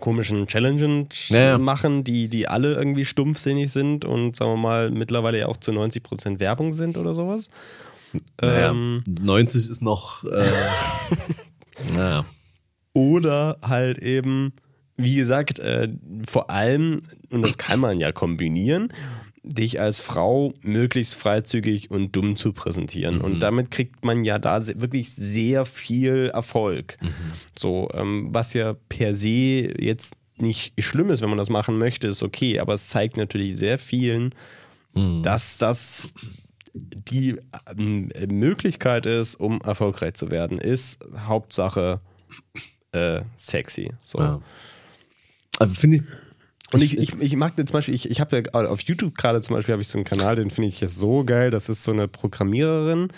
komischen 0.00 0.46
Challenges 0.46 1.30
ja, 1.30 1.58
machen, 1.58 2.04
die, 2.04 2.28
die 2.28 2.46
alle 2.46 2.74
irgendwie 2.74 3.04
stumpfsinnig 3.04 3.72
sind 3.72 4.04
und 4.04 4.36
sagen 4.36 4.52
wir 4.52 4.56
mal 4.56 4.90
mittlerweile 4.90 5.38
ja 5.38 5.46
auch 5.46 5.56
zu 5.56 5.72
90% 5.72 6.38
Werbung 6.40 6.72
sind 6.72 6.98
oder 6.98 7.14
sowas. 7.14 7.48
Naja, 8.40 8.70
ähm, 8.70 9.02
90 9.08 9.70
ist 9.70 9.82
noch. 9.82 10.24
Äh, 10.24 10.44
naja. 11.94 12.24
Oder 12.92 13.58
halt 13.62 13.98
eben, 13.98 14.52
wie 14.96 15.16
gesagt, 15.16 15.58
äh, 15.58 15.88
vor 16.26 16.50
allem, 16.50 17.02
und 17.30 17.44
das 17.44 17.58
kann 17.58 17.80
man 17.80 18.00
ja 18.00 18.12
kombinieren, 18.12 18.92
dich 19.42 19.80
als 19.80 20.00
Frau 20.00 20.52
möglichst 20.62 21.14
freizügig 21.14 21.90
und 21.90 22.16
dumm 22.16 22.36
zu 22.36 22.52
präsentieren. 22.52 23.16
Mhm. 23.16 23.20
Und 23.20 23.40
damit 23.40 23.70
kriegt 23.70 24.04
man 24.04 24.24
ja 24.24 24.38
da 24.38 24.66
wirklich 24.66 25.14
sehr 25.14 25.64
viel 25.64 26.30
Erfolg. 26.34 26.96
Mhm. 27.00 27.08
So, 27.56 27.88
ähm, 27.94 28.28
was 28.32 28.54
ja 28.54 28.74
per 28.88 29.14
se 29.14 29.72
jetzt 29.78 30.14
nicht 30.38 30.72
schlimm 30.82 31.10
ist, 31.10 31.22
wenn 31.22 31.28
man 31.28 31.38
das 31.38 31.48
machen 31.48 31.78
möchte, 31.78 32.08
ist 32.08 32.22
okay, 32.22 32.58
aber 32.58 32.74
es 32.74 32.88
zeigt 32.88 33.16
natürlich 33.16 33.56
sehr 33.56 33.78
vielen, 33.78 34.34
mhm. 34.94 35.22
dass 35.22 35.58
das 35.58 36.12
die 36.76 37.36
äh, 37.76 38.26
Möglichkeit 38.26 39.06
ist, 39.06 39.34
um 39.36 39.60
erfolgreich 39.60 40.14
zu 40.14 40.30
werden, 40.30 40.58
ist 40.58 40.98
Hauptsache 41.16 42.00
äh, 42.92 43.22
sexy. 43.36 43.92
So. 44.04 44.18
Ja. 44.18 44.40
Also 45.58 45.74
finde 45.74 45.96
ich, 45.98 46.02
Und 46.72 46.82
ich, 46.82 46.98
ich, 46.98 47.14
ich 47.20 47.36
mag 47.36 47.56
zum 47.56 47.64
Beispiel, 47.66 47.94
ich, 47.94 48.10
ich 48.10 48.20
habe 48.20 48.36
ja 48.36 48.60
auf 48.66 48.80
YouTube 48.80 49.14
gerade 49.14 49.40
zum 49.40 49.56
Beispiel 49.56 49.72
habe 49.72 49.82
ich 49.82 49.88
so 49.88 49.98
einen 49.98 50.04
Kanal, 50.04 50.36
den 50.36 50.50
finde 50.50 50.68
ich 50.68 50.80
so 50.86 51.24
geil. 51.24 51.50
Das 51.50 51.68
ist 51.68 51.82
so 51.82 51.92
eine 51.92 52.08
Programmiererin, 52.08 53.08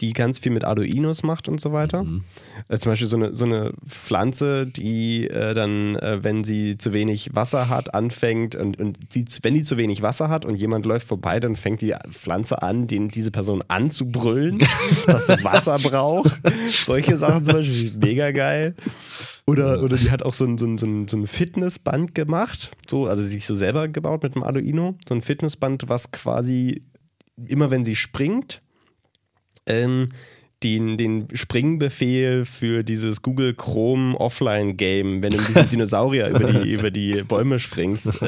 die 0.00 0.12
ganz 0.12 0.38
viel 0.38 0.52
mit 0.52 0.64
Arduinos 0.64 1.22
macht 1.22 1.48
und 1.48 1.60
so 1.60 1.72
weiter. 1.72 2.02
Mhm. 2.02 2.22
Äh, 2.68 2.78
zum 2.78 2.92
Beispiel 2.92 3.08
so 3.08 3.16
eine, 3.16 3.34
so 3.34 3.44
eine 3.44 3.72
Pflanze, 3.86 4.66
die 4.66 5.28
äh, 5.28 5.54
dann, 5.54 5.96
äh, 5.96 6.22
wenn 6.22 6.44
sie 6.44 6.76
zu 6.78 6.92
wenig 6.92 7.34
Wasser 7.34 7.68
hat, 7.68 7.94
anfängt 7.94 8.56
und, 8.56 8.80
und 8.80 8.98
die, 9.14 9.24
wenn 9.42 9.54
die 9.54 9.62
zu 9.62 9.76
wenig 9.76 10.02
Wasser 10.02 10.28
hat 10.28 10.44
und 10.44 10.56
jemand 10.56 10.86
läuft 10.86 11.06
vorbei, 11.06 11.38
dann 11.40 11.56
fängt 11.56 11.80
die 11.80 11.94
Pflanze 12.10 12.62
an, 12.62 12.86
den, 12.86 13.08
diese 13.08 13.30
Person 13.30 13.62
anzubrüllen, 13.68 14.58
dass 15.06 15.28
sie 15.28 15.42
Wasser 15.44 15.78
braucht. 15.78 16.40
Solche 16.68 17.16
Sachen 17.16 17.44
zum 17.44 17.54
Beispiel, 17.54 17.92
mega 18.00 18.30
geil. 18.32 18.74
Oder, 19.46 19.82
oder 19.82 19.96
die 19.96 20.10
hat 20.10 20.22
auch 20.22 20.34
so 20.34 20.46
ein, 20.46 20.56
so, 20.56 20.66
ein, 20.66 20.78
so, 20.78 20.86
ein, 20.86 21.26
Fitnessband 21.26 22.14
gemacht, 22.14 22.70
so, 22.88 23.06
also 23.06 23.22
sich 23.22 23.44
so 23.44 23.54
selber 23.54 23.88
gebaut 23.88 24.22
mit 24.22 24.34
einem 24.34 24.42
Arduino. 24.42 24.96
So 25.06 25.14
ein 25.14 25.22
Fitnessband, 25.22 25.88
was 25.88 26.10
quasi 26.12 26.82
immer 27.36 27.70
wenn 27.70 27.84
sie 27.84 27.96
springt, 27.96 28.62
ähm, 29.66 30.08
den, 30.64 30.96
den 30.96 31.28
Springbefehl 31.32 32.44
für 32.44 32.82
dieses 32.82 33.22
Google 33.22 33.54
Chrome 33.54 34.18
Offline-Game, 34.18 35.22
wenn 35.22 35.30
du 35.30 35.38
diesen 35.38 35.68
Dinosaurier 35.70 36.28
über, 36.30 36.52
die, 36.52 36.70
über 36.70 36.90
die 36.90 37.22
Bäume 37.22 37.58
springst, 37.58 38.22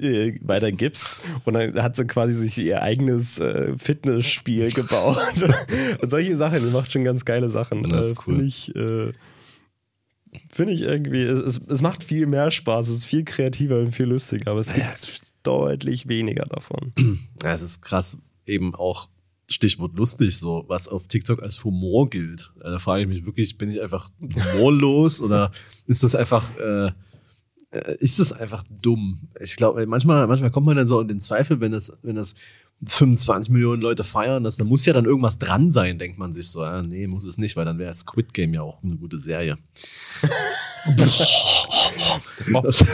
äh, 0.00 0.28
äh, 0.28 0.38
weitergibst. 0.40 1.20
Und 1.44 1.54
dann 1.54 1.80
hat 1.82 1.94
sie 1.96 2.06
quasi 2.06 2.32
sich 2.32 2.58
ihr 2.58 2.82
eigenes 2.82 3.38
äh, 3.38 3.76
Fitnessspiel 3.76 4.72
gebaut. 4.72 5.18
und 6.00 6.10
solche 6.10 6.36
Sachen, 6.36 6.64
die 6.64 6.70
macht 6.70 6.90
schon 6.90 7.04
ganz 7.04 7.24
geile 7.24 7.50
Sachen. 7.50 7.82
Das 7.82 8.06
ist 8.06 8.12
äh, 8.12 8.16
cool. 8.26 8.34
Finde 8.36 8.44
ich, 8.44 8.74
äh, 8.74 9.12
find 10.50 10.70
ich 10.70 10.82
irgendwie, 10.82 11.22
es, 11.22 11.60
es 11.68 11.82
macht 11.82 12.02
viel 12.02 12.26
mehr 12.26 12.50
Spaß, 12.50 12.88
es 12.88 12.98
ist 12.98 13.04
viel 13.04 13.24
kreativer 13.24 13.80
und 13.80 13.92
viel 13.92 14.06
lustiger, 14.06 14.52
aber 14.52 14.60
es 14.60 14.72
gibt 14.72 14.86
ja. 14.86 15.18
deutlich 15.42 16.08
weniger 16.08 16.46
davon. 16.46 16.92
Ja, 17.42 17.52
es 17.52 17.60
ist 17.60 17.82
krass, 17.82 18.16
eben 18.46 18.74
auch 18.74 19.08
Stichwort 19.48 19.94
lustig, 19.96 20.38
so, 20.38 20.64
was 20.66 20.88
auf 20.88 21.06
TikTok 21.06 21.42
als 21.42 21.62
Humor 21.64 22.08
gilt. 22.10 22.52
Äh, 22.60 22.70
da 22.70 22.78
frage 22.78 23.02
ich 23.02 23.08
mich 23.08 23.26
wirklich, 23.26 23.56
bin 23.58 23.70
ich 23.70 23.80
einfach 23.80 24.10
humorlos 24.20 25.20
oder 25.20 25.52
ist 25.86 26.02
das 26.02 26.14
einfach, 26.14 26.56
äh, 26.58 26.86
äh, 27.70 27.96
ist 28.00 28.18
das 28.18 28.32
einfach 28.32 28.64
dumm? 28.82 29.28
Ich 29.40 29.56
glaube, 29.56 29.86
manchmal, 29.86 30.26
manchmal 30.26 30.50
kommt 30.50 30.66
man 30.66 30.76
dann 30.76 30.88
so 30.88 31.00
in 31.00 31.08
den 31.08 31.20
Zweifel, 31.20 31.60
wenn 31.60 31.72
das, 31.72 31.92
wenn 32.02 32.16
das 32.16 32.34
25 32.84 33.50
Millionen 33.50 33.80
Leute 33.80 34.04
feiern, 34.04 34.44
das, 34.44 34.56
dann 34.56 34.66
muss 34.66 34.84
ja 34.84 34.92
dann 34.92 35.04
irgendwas 35.04 35.38
dran 35.38 35.70
sein, 35.70 35.98
denkt 35.98 36.18
man 36.18 36.34
sich 36.34 36.48
so. 36.48 36.62
Ja, 36.62 36.82
nee, 36.82 37.06
muss 37.06 37.24
es 37.24 37.38
nicht, 37.38 37.56
weil 37.56 37.64
dann 37.64 37.78
wäre 37.78 37.94
Squid 37.94 38.34
Game 38.34 38.52
ja 38.52 38.62
auch 38.62 38.82
eine 38.82 38.96
gute 38.96 39.16
Serie. 39.18 39.58
das, 42.62 42.84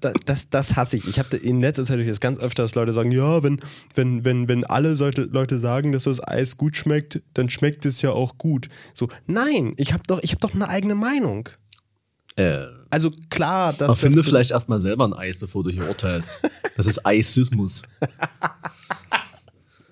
das, 0.00 0.14
das, 0.24 0.48
das, 0.50 0.76
hasse 0.76 0.96
ich. 0.96 1.08
Ich 1.08 1.18
habe 1.18 1.36
in 1.36 1.60
letzter 1.60 1.84
Zeit 1.84 1.98
jetzt 2.00 2.20
ganz 2.20 2.38
öfter, 2.38 2.62
dass 2.62 2.74
Leute 2.74 2.92
sagen, 2.92 3.10
ja, 3.10 3.42
wenn, 3.42 3.60
wenn, 3.94 4.24
wenn, 4.24 4.48
wenn 4.48 4.64
alle 4.64 4.94
Leute 4.94 5.58
sagen, 5.58 5.92
dass 5.92 6.04
das 6.04 6.26
Eis 6.26 6.56
gut 6.56 6.76
schmeckt, 6.76 7.22
dann 7.34 7.50
schmeckt 7.50 7.84
es 7.86 8.02
ja 8.02 8.10
auch 8.10 8.38
gut. 8.38 8.68
So, 8.94 9.08
nein, 9.26 9.74
ich 9.76 9.92
habe 9.92 10.02
doch, 10.06 10.20
hab 10.20 10.40
doch 10.40 10.54
eine 10.54 10.68
eigene 10.68 10.94
Meinung. 10.94 11.48
Äh, 12.36 12.66
also 12.90 13.10
klar, 13.30 13.72
dass. 13.72 13.82
Aber 13.82 13.96
finde 13.96 14.22
vielleicht 14.22 14.50
erstmal 14.50 14.80
selber 14.80 15.06
ein 15.06 15.14
Eis, 15.14 15.38
bevor 15.38 15.64
du 15.64 15.70
hier 15.70 15.88
urteilst. 15.88 16.40
Das 16.76 16.86
ist 16.86 17.04
Eisismus. 17.06 17.82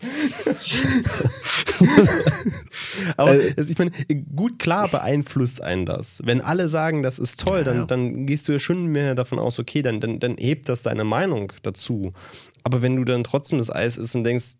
Aber 3.16 3.34
äh, 3.34 3.60
ich 3.60 3.78
meine, 3.78 3.90
gut 4.34 4.58
klar 4.58 4.88
beeinflusst 4.88 5.62
einen 5.62 5.86
das. 5.86 6.20
Wenn 6.24 6.40
alle 6.40 6.68
sagen, 6.68 7.02
das 7.02 7.18
ist 7.18 7.40
toll, 7.40 7.64
dann, 7.64 7.86
dann 7.86 8.26
gehst 8.26 8.48
du 8.48 8.52
ja 8.52 8.58
schon 8.58 8.86
mehr 8.86 9.14
davon 9.14 9.38
aus, 9.38 9.58
okay, 9.58 9.82
dann, 9.82 10.00
dann, 10.00 10.20
dann 10.20 10.36
hebt 10.36 10.68
das 10.68 10.82
deine 10.82 11.04
Meinung 11.04 11.52
dazu. 11.62 12.12
Aber 12.62 12.82
wenn 12.82 12.96
du 12.96 13.04
dann 13.04 13.24
trotzdem 13.24 13.58
das 13.58 13.70
Eis 13.70 13.96
isst 13.96 14.14
und 14.14 14.24
denkst, 14.24 14.54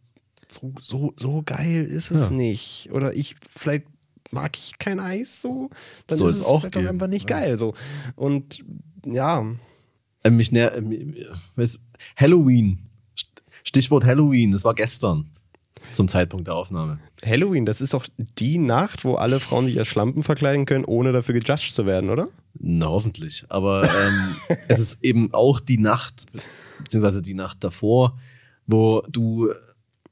so, 0.49 0.73
so, 0.81 1.15
so 1.17 1.43
geil 1.45 1.85
ist 1.85 2.11
es 2.11 2.29
ja. 2.29 2.35
nicht. 2.35 2.91
Oder 2.93 3.15
ich, 3.15 3.37
vielleicht 3.49 3.87
mag 4.31 4.57
ich 4.57 4.79
kein 4.79 5.01
Eis 5.01 5.41
so, 5.41 5.71
dann 6.07 6.19
so 6.19 6.27
ist 6.27 6.37
es 6.37 6.45
auch 6.45 6.61
vielleicht 6.61 6.77
auch 6.77 6.91
einfach 6.91 7.07
nicht 7.07 7.31
ja. 7.31 7.39
geil. 7.39 7.57
So. 7.57 7.75
Und 8.17 8.63
ja. 9.07 9.47
Äh, 10.23 10.31
mich 10.31 10.53
näher, 10.53 10.77
äh, 10.77 11.69
Halloween. 12.17 12.81
Stichwort 13.67 14.05
Halloween, 14.05 14.51
das 14.51 14.65
war 14.65 14.75
gestern 14.75 15.34
zum 15.93 16.09
Zeitpunkt 16.09 16.47
der 16.47 16.55
Aufnahme. 16.55 16.99
Halloween, 17.25 17.67
das 17.67 17.81
ist 17.81 17.95
doch 17.95 18.07
die 18.39 18.59
Nacht, 18.59 19.05
wo 19.05 19.15
alle 19.15 19.41
Frauen 19.41 19.67
sich 19.67 19.79
als 19.79 19.89
Schlampen 19.89 20.23
verkleiden 20.23 20.67
können, 20.67 20.85
ohne 20.85 21.13
dafür 21.13 21.35
gejudged 21.35 21.75
zu 21.75 21.87
werden, 21.87 22.11
oder? 22.11 22.29
Na, 22.59 22.87
hoffentlich. 22.87 23.45
Aber 23.49 23.85
ähm, 23.85 24.37
es 24.69 24.79
ist 24.79 25.03
eben 25.03 25.33
auch 25.33 25.61
die 25.61 25.79
Nacht, 25.79 26.27
beziehungsweise 26.83 27.23
die 27.23 27.35
Nacht 27.35 27.63
davor, 27.65 28.19
wo 28.67 29.03
du, 29.09 29.51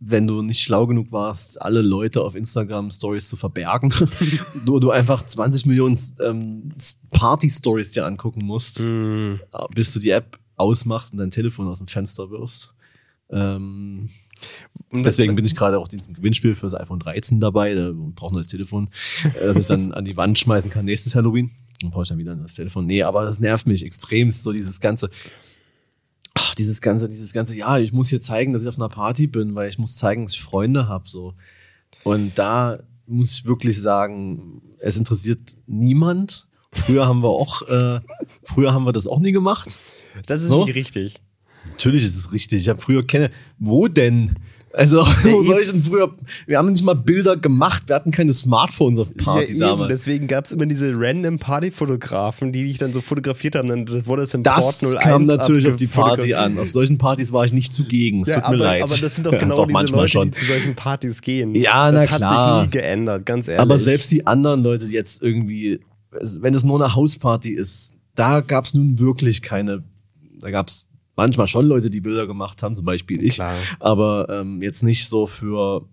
wenn 0.00 0.26
du 0.26 0.43
nicht 0.43 0.62
schlau 0.62 0.87
genug 0.87 1.12
warst, 1.12 1.61
alle 1.61 1.83
Leute 1.83 2.23
auf 2.23 2.35
Instagram 2.35 2.91
Stories 2.91 3.29
zu 3.29 3.37
verbergen, 3.37 3.93
du, 4.64 4.79
du 4.79 4.91
einfach 4.91 5.25
20 5.25 5.67
Millionen 5.67 5.97
ähm, 6.21 6.73
Party-Stories 7.11 7.93
dir 7.93 8.07
angucken 8.07 8.45
musst, 8.45 8.81
mm. 8.81 9.35
bis 9.75 9.93
du 9.93 10.00
die 10.00 10.11
App 10.11 10.38
ausmachst 10.57 11.12
und 11.12 11.19
dein 11.19 11.31
Telefon 11.31 11.69
aus 11.69 11.79
dem 11.79 11.87
Fenster 11.87 12.31
wirfst. 12.31 12.73
Ähm, 13.31 14.09
und 14.90 15.04
deswegen 15.04 15.34
bin 15.34 15.44
ich 15.44 15.56
gerade 15.56 15.78
auch 15.78 15.88
diesem 15.88 16.14
Gewinnspiel 16.14 16.54
für 16.54 16.66
das 16.66 16.75
iPhone 16.75 17.00
13 17.00 17.40
dabei. 17.40 17.75
Da 17.75 17.92
braucht 17.94 18.37
das 18.37 18.46
Telefon, 18.46 18.90
äh, 19.25 19.46
das 19.46 19.56
ich 19.56 19.66
dann 19.66 19.92
an 19.92 20.04
die 20.04 20.16
Wand 20.16 20.38
schmeißen 20.38 20.70
kann 20.70 20.84
nächstes 20.84 21.14
Halloween. 21.14 21.50
Dann 21.80 21.90
brauche 21.90 22.02
ich 22.02 22.08
dann 22.08 22.18
wieder 22.18 22.37
das 22.37 22.54
Telefon. 22.54 22.87
Nee, 22.87 23.02
aber 23.02 23.25
das 23.25 23.40
nervt 23.40 23.66
mich 23.66 23.84
extrem. 23.84 24.30
So 24.30 24.52
dieses 24.52 24.80
ganze, 24.80 25.11
ach, 26.34 26.54
dieses 26.54 26.80
ganze, 26.80 27.08
dieses 27.08 27.32
ganze, 27.32 27.56
ja, 27.56 27.78
ich 27.78 27.92
muss 27.92 28.08
hier 28.08 28.20
zeigen, 28.20 28.52
dass 28.52 28.62
ich 28.62 28.68
auf 28.68 28.78
einer 28.78 28.88
Party 28.88 29.26
bin, 29.26 29.54
weil 29.54 29.68
ich 29.68 29.78
muss 29.78 29.96
zeigen, 29.96 30.26
dass 30.26 30.34
ich 30.34 30.42
Freunde 30.42 30.88
habe. 30.88 31.08
So. 31.08 31.34
Und 32.04 32.38
da 32.38 32.78
muss 33.06 33.38
ich 33.38 33.44
wirklich 33.46 33.80
sagen, 33.80 34.62
es 34.78 34.96
interessiert 34.96 35.56
niemand. 35.66 36.46
Früher 36.72 37.06
haben 37.06 37.22
wir 37.22 37.30
auch, 37.30 37.62
äh, 37.62 38.00
früher 38.44 38.72
haben 38.72 38.84
wir 38.84 38.92
das 38.92 39.06
auch 39.06 39.20
nie 39.20 39.32
gemacht. 39.32 39.78
Das 40.26 40.42
ist 40.42 40.49
so. 40.49 40.64
nicht 40.64 40.75
richtig. 40.75 41.20
Natürlich 41.69 42.04
ist 42.04 42.16
es 42.16 42.33
richtig. 42.33 42.62
Ich 42.62 42.69
habe 42.69 42.81
früher 42.81 43.07
kenne. 43.07 43.31
Wo 43.59 43.88
denn? 43.88 44.35
Also, 44.75 44.99
wo 45.23 45.42
soll 45.42 45.61
ich 45.61 45.71
denn 45.71 45.83
früher? 45.83 46.14
Wir 46.47 46.59
haben 46.59 46.73
nicht 46.73 46.85
mal 46.85 46.95
Bilder 46.95 47.37
gemacht. 47.37 47.85
Wir 47.87 47.97
hatten 47.97 48.11
keine 48.11 48.33
Smartphones 48.33 48.99
auf 48.99 49.14
Party 49.16 49.59
ja, 49.59 49.69
damals. 49.69 49.88
Deswegen 49.88 50.26
gab 50.26 50.47
es 50.47 50.52
immer 50.52 50.66
diese 50.66 50.92
random 50.95 51.38
Partyfotografen, 51.38 52.52
die 52.52 52.64
dich 52.64 52.78
dann 52.78 52.92
so 52.92 53.00
fotografiert 53.00 53.54
haben. 53.54 53.69
Dann 53.69 54.07
wurde 54.07 54.23
es 54.23 54.35
im 54.35 54.42
das 54.42 54.81
Port 54.81 54.95
01 54.95 55.02
kam 55.02 55.25
natürlich 55.25 55.69
auf 55.69 55.76
die 55.76 55.87
Party 55.87 56.35
an. 56.35 56.59
Auf 56.59 56.71
solchen 56.71 56.99
Partys 56.99 57.33
war 57.33 57.45
ich 57.45 57.52
nicht 57.52 57.73
zugegen. 57.73 58.23
Es 58.23 58.28
ja, 58.28 58.37
tut 58.37 58.45
aber, 58.45 58.57
mir 58.57 58.64
leid. 58.64 58.83
Aber 58.83 58.97
das 58.97 59.14
sind 59.14 59.26
doch 59.26 59.33
genau 59.38 59.61
ja, 59.61 59.66
doch, 59.66 59.81
diese 59.81 59.95
Leute, 59.95 60.09
schon. 60.09 60.31
die 60.31 60.38
zu 60.38 60.45
solchen 60.47 60.75
Partys 60.75 61.21
gehen. 61.21 61.54
Ja, 61.54 61.92
das 61.92 62.11
na 62.11 62.16
klar. 62.16 62.21
Das 62.21 62.31
hat 62.31 62.61
sich 62.61 62.64
nie 62.64 62.71
geändert, 62.71 63.26
ganz 63.26 63.49
ehrlich. 63.49 63.61
Aber 63.61 63.78
selbst 63.78 64.11
die 64.11 64.26
anderen 64.26 64.62
Leute 64.62 64.87
die 64.87 64.92
jetzt 64.92 65.23
irgendwie, 65.23 65.81
wenn 66.11 66.54
es 66.54 66.64
nur 66.64 66.83
eine 66.83 66.95
Hausparty 66.95 67.50
ist, 67.50 67.95
da 68.14 68.40
gab 68.40 68.64
es 68.64 68.75
nun 68.75 68.99
wirklich 68.99 69.42
keine, 69.42 69.85
da 70.40 70.50
gab 70.50 70.69
es 70.69 70.87
manchmal 71.23 71.47
schon 71.47 71.67
Leute, 71.67 71.88
die 71.88 72.00
Bilder 72.00 72.26
gemacht 72.26 72.62
haben, 72.64 72.75
zum 72.75 72.85
Beispiel 72.85 73.23
ich. 73.23 73.35
Klar. 73.35 73.57
Aber 73.79 74.29
ähm, 74.29 74.61
jetzt 74.61 74.83
nicht 74.83 75.07
so 75.09 75.26
für, 75.26 75.88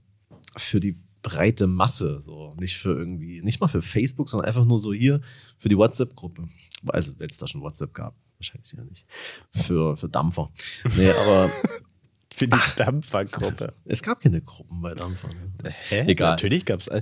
für 0.58 0.80
die 0.80 0.98
breite 1.22 1.68
Masse, 1.68 2.20
so 2.22 2.56
nicht 2.60 2.78
für 2.78 2.98
irgendwie, 2.98 3.42
nicht 3.42 3.62
mal 3.62 3.68
für 3.68 3.84
Facebook, 3.84 4.28
sondern 4.28 4.48
einfach 4.48 4.66
nur 4.66 4.80
so 4.80 4.92
hier 4.92 5.22
für 5.60 5.70
die 5.70 5.78
WhatsApp-Gruppe. 5.78 6.48
Also, 6.88 7.14
wenn 7.20 7.30
es 7.30 7.38
da 7.38 7.48
schon 7.48 7.62
WhatsApp 7.62 7.94
gab, 7.94 8.16
wahrscheinlich 8.40 8.72
ja 8.72 8.84
nicht. 8.84 9.06
Für, 9.52 9.96
für 9.96 10.10
Dampfer. 10.10 10.50
Nee, 10.98 11.12
aber 11.12 11.52
für 12.40 12.48
die 12.48 12.58
Dampfergruppe. 12.78 13.74
Es 13.86 14.02
gab 14.02 14.22
keine 14.22 14.42
Gruppen 14.42 14.82
bei 14.82 14.96
Dampfern. 14.96 15.32
Hä? 15.90 16.04
Egal. 16.08 16.32
Natürlich 16.32 16.66
gab 16.66 16.80
es. 16.80 16.88
Äh, 16.88 17.02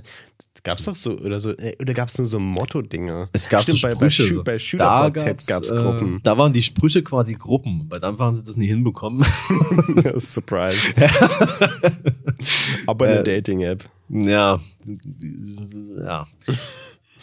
gab 0.64 0.78
es 0.78 0.84
doch 0.84 0.96
so, 0.96 1.12
oder 1.12 1.38
so, 1.38 1.52
äh, 1.52 1.76
oder 1.80 1.94
gab 1.94 2.08
es 2.08 2.18
nur 2.18 2.26
so 2.26 2.40
Motto-Dinge? 2.40 3.28
Es 3.32 3.48
gab 3.48 3.62
Stimmt, 3.62 3.78
so 3.78 3.88
Sprüche. 3.90 4.28
Bei, 4.28 4.36
bei, 4.36 4.42
bei 4.42 4.58
SchülerVZ 4.58 5.46
gab 5.46 5.62
es 5.62 5.70
Gruppen. 5.70 6.16
Äh, 6.16 6.20
da 6.24 6.36
waren 6.36 6.52
die 6.52 6.62
Sprüche 6.62 7.02
quasi 7.02 7.34
Gruppen. 7.34 7.88
Bei 7.88 7.98
Dampfer 7.98 8.24
haben 8.24 8.34
sie 8.34 8.42
das 8.42 8.56
nie 8.56 8.66
hinbekommen. 8.66 9.24
Surprise. 10.16 10.92
Aber 12.86 13.06
eine 13.06 13.20
äh, 13.20 13.24
Dating-App. 13.24 13.88
Ja. 14.08 14.58
Ja. 16.04 16.26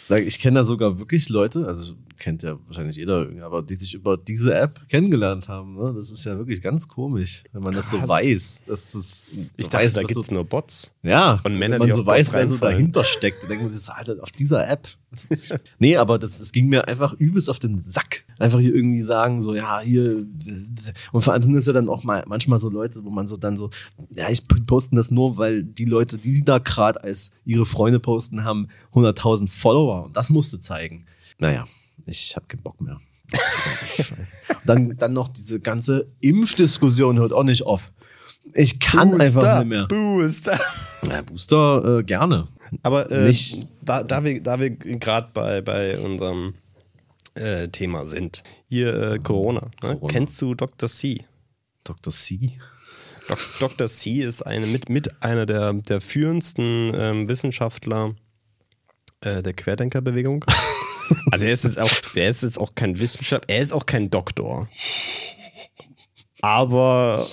Ich 0.08 0.38
kenne 0.38 0.60
da 0.60 0.64
sogar 0.64 0.98
wirklich 0.98 1.28
Leute, 1.28 1.66
also 1.66 1.94
kennt 2.18 2.42
ja 2.42 2.58
wahrscheinlich 2.66 2.96
jeder, 2.96 3.28
aber 3.42 3.62
die 3.62 3.74
sich 3.74 3.94
über 3.94 4.16
diese 4.16 4.54
App 4.54 4.88
kennengelernt 4.88 5.48
haben. 5.48 5.76
Ne? 5.76 5.92
Das 5.94 6.10
ist 6.10 6.24
ja 6.24 6.36
wirklich 6.36 6.62
ganz 6.62 6.88
komisch, 6.88 7.44
wenn 7.52 7.62
man 7.62 7.74
Krass. 7.74 7.90
das 7.90 8.00
so 8.00 8.08
weiß. 8.08 8.62
Dass 8.66 8.92
das, 8.92 9.28
ich 9.56 9.68
dachte, 9.68 9.84
weiß, 9.84 9.92
da 9.94 10.02
gibt 10.02 10.20
es 10.20 10.26
so, 10.26 10.34
nur 10.34 10.44
Bots. 10.44 10.90
Ja, 11.02 11.40
und 11.44 11.58
Männer, 11.58 11.80
wenn 11.80 11.88
man 11.88 11.96
so 11.96 12.06
weiß, 12.06 12.32
wer 12.32 12.46
so 12.46 12.56
dahinter 12.56 13.04
steckt, 13.04 13.42
dann 13.42 13.48
denkt 13.48 13.64
man 13.64 13.70
sich 13.70 13.82
so, 13.82 13.92
Alter, 13.92 14.16
auf 14.20 14.32
dieser 14.32 14.68
App. 14.68 14.88
nee, 15.78 15.96
aber 15.96 16.18
das, 16.18 16.38
das 16.38 16.52
ging 16.52 16.68
mir 16.68 16.88
einfach 16.88 17.12
übelst 17.14 17.48
auf 17.48 17.58
den 17.58 17.80
Sack. 17.80 18.24
Einfach 18.38 18.60
hier 18.60 18.74
irgendwie 18.74 19.00
sagen, 19.00 19.40
so, 19.40 19.54
ja, 19.54 19.80
hier. 19.80 20.26
Und 21.12 21.22
vor 21.22 21.32
allem 21.32 21.42
sind 21.42 21.56
es 21.56 21.66
ja 21.66 21.72
dann 21.72 21.88
auch 21.88 22.04
mal 22.04 22.24
manchmal 22.26 22.58
so 22.58 22.68
Leute, 22.68 23.04
wo 23.04 23.10
man 23.10 23.26
so 23.26 23.36
dann 23.36 23.56
so, 23.56 23.70
ja, 24.14 24.28
ich 24.30 24.46
posten 24.66 24.96
das 24.96 25.10
nur, 25.10 25.36
weil 25.36 25.62
die 25.62 25.84
Leute, 25.84 26.18
die 26.18 26.32
sie 26.32 26.44
da 26.44 26.58
gerade 26.58 27.02
als 27.02 27.30
ihre 27.44 27.66
Freunde 27.66 28.00
posten, 28.00 28.44
haben 28.44 28.68
100.000 28.92 29.48
Follower 29.48 30.04
und 30.04 30.16
das 30.16 30.30
musste 30.30 30.60
zeigen. 30.60 31.06
Naja, 31.38 31.64
ich 32.04 32.36
habe 32.36 32.46
keinen 32.46 32.62
Bock 32.62 32.80
mehr. 32.80 32.98
dann, 34.64 34.96
dann 34.96 35.12
noch 35.12 35.28
diese 35.28 35.60
ganze 35.60 36.06
Impfdiskussion 36.20 37.18
hört 37.18 37.32
auch 37.32 37.42
nicht 37.42 37.64
auf. 37.64 37.92
Ich 38.54 38.78
kann 38.78 39.10
Booster, 39.10 39.24
einfach 39.24 39.58
nicht 39.60 39.68
mehr. 39.68 39.86
Booster. 39.86 40.60
Ja, 41.08 41.22
Booster 41.22 41.98
äh, 41.98 42.02
gerne. 42.04 42.46
Aber 42.82 43.10
äh, 43.10 43.26
nicht. 43.26 43.68
Da, 43.82 44.02
da 44.02 44.24
wir, 44.24 44.42
da 44.42 44.60
wir 44.60 44.70
gerade 44.70 45.30
bei, 45.32 45.60
bei 45.60 45.98
unserem 45.98 46.54
äh, 47.34 47.68
Thema 47.68 48.06
sind, 48.06 48.42
hier 48.68 48.94
äh, 48.94 49.18
Corona, 49.18 49.70
ne? 49.82 49.96
Corona. 49.96 50.12
Kennst 50.12 50.40
du 50.40 50.54
Dr. 50.54 50.88
C? 50.88 51.24
Dr. 51.84 52.12
C? 52.12 52.58
Dok 53.28 53.38
Dr. 53.58 53.86
C 53.88 54.20
ist 54.20 54.42
eine, 54.42 54.66
mit, 54.66 54.88
mit 54.88 55.22
einer 55.22 55.46
der, 55.46 55.72
der 55.72 56.00
führendsten 56.00 56.92
ähm, 56.94 57.28
Wissenschaftler 57.28 58.14
äh, 59.26 59.42
der 59.42 59.52
Querdenkerbewegung. 59.52 60.44
also 61.30 61.46
er 61.46 61.52
ist 61.52 61.64
jetzt 61.64 61.78
auch, 61.78 61.90
er 62.14 62.28
ist 62.28 62.42
jetzt 62.42 62.58
auch 62.58 62.74
kein 62.74 62.98
Wissenschaftler, 62.98 63.54
er 63.54 63.62
ist 63.62 63.72
auch 63.72 63.86
kein 63.86 64.10
Doktor. 64.10 64.68
Aber 66.40 67.26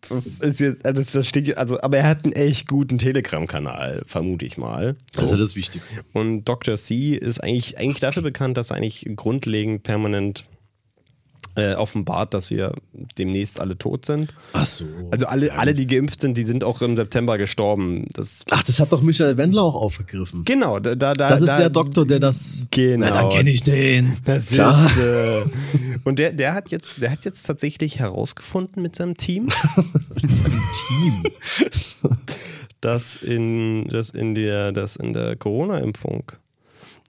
das 0.00 0.38
ist 0.38 0.60
jetzt, 0.60 0.84
also 0.86 1.02
das 1.18 1.26
steht, 1.26 1.56
also, 1.58 1.80
aber 1.80 1.98
er 1.98 2.08
hat 2.08 2.24
einen 2.24 2.32
echt 2.32 2.68
guten 2.68 2.98
Telegram-Kanal, 2.98 4.02
vermute 4.06 4.46
ich 4.46 4.56
mal. 4.56 4.96
So. 5.12 5.22
Das 5.22 5.24
ist 5.26 5.30
ja 5.32 5.36
das 5.36 5.56
Wichtigste. 5.56 6.04
Und 6.12 6.44
Dr. 6.44 6.76
C 6.76 7.14
ist 7.14 7.42
eigentlich, 7.42 7.78
eigentlich 7.78 8.00
dafür 8.00 8.22
bekannt, 8.22 8.56
dass 8.56 8.70
er 8.70 8.76
eigentlich 8.76 9.06
grundlegend 9.16 9.82
permanent 9.82 10.46
äh, 11.56 11.74
offenbart, 11.74 12.34
dass 12.34 12.50
wir 12.50 12.74
demnächst 13.18 13.60
alle 13.60 13.78
tot 13.78 14.04
sind. 14.04 14.32
Ach 14.52 14.64
so. 14.64 14.84
Also 15.10 15.26
alle, 15.26 15.52
alle, 15.52 15.74
die 15.74 15.86
geimpft 15.86 16.20
sind, 16.20 16.36
die 16.36 16.44
sind 16.44 16.62
auch 16.62 16.82
im 16.82 16.96
September 16.96 17.38
gestorben. 17.38 18.06
Das 18.12 18.44
Ach, 18.50 18.62
das 18.62 18.78
hat 18.78 18.92
doch 18.92 19.00
Michael 19.00 19.38
Wendler 19.38 19.62
auch 19.62 19.74
aufgegriffen. 19.74 20.44
Genau, 20.44 20.78
da, 20.78 20.94
da, 20.94 21.14
das 21.14 21.40
ist 21.40 21.52
da, 21.52 21.56
der 21.56 21.70
Doktor, 21.70 22.06
der 22.06 22.20
das. 22.20 22.68
Genau. 22.70 23.06
Na, 23.06 23.22
dann 23.22 23.30
kenne 23.30 23.50
ich 23.50 23.62
den. 23.62 24.18
Das 24.24 24.50
Klar. 24.50 24.86
ist. 24.86 24.98
Äh, 24.98 25.44
und 26.04 26.18
der, 26.18 26.32
der 26.32 26.54
hat 26.54 26.70
jetzt, 26.70 27.00
der 27.00 27.10
hat 27.10 27.24
jetzt 27.24 27.44
tatsächlich 27.44 27.98
herausgefunden 27.98 28.82
mit 28.82 28.94
seinem 28.94 29.16
Team. 29.16 29.44
mit 30.22 30.36
seinem 30.36 30.62
Team. 30.88 31.22
dass 32.82 33.16
in, 33.16 33.88
dass 33.88 34.10
in 34.10 34.34
der, 34.34 34.72
dass 34.72 34.96
in 34.96 35.14
der 35.14 35.36
Corona-Impfung, 35.36 36.32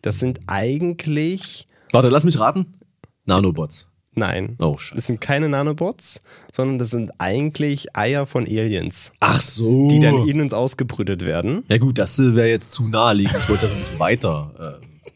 das 0.02 0.20
sind 0.20 0.40
eigentlich. 0.48 1.68
Warte, 1.92 2.08
lass 2.08 2.24
mich 2.24 2.40
raten. 2.40 2.78
Nanobots. 3.26 3.90
Nein. 4.18 4.56
Oh, 4.58 4.78
scheiße. 4.78 4.96
Das 4.96 5.06
sind 5.06 5.22
keine 5.22 5.48
Nanobots, 5.48 6.20
sondern 6.52 6.80
das 6.80 6.90
sind 6.90 7.12
eigentlich 7.20 7.96
Eier 7.96 8.26
von 8.26 8.46
Aliens. 8.46 9.12
Ach 9.20 9.40
so. 9.40 9.88
Die 9.90 10.00
dann 10.00 10.28
in 10.28 10.42
uns 10.42 10.54
ausgebrütet 10.54 11.24
werden. 11.24 11.64
Ja 11.70 11.78
gut, 11.78 12.00
das 12.00 12.18
wäre 12.18 12.50
jetzt 12.50 12.72
zu 12.72 12.88
naheliegend. 12.88 13.38
Ich 13.38 13.48
wollte 13.48 13.64
das 13.64 13.74
ein 13.74 13.78
bisschen 13.78 14.00
weiter. 14.00 14.80
Äh, 14.82 15.12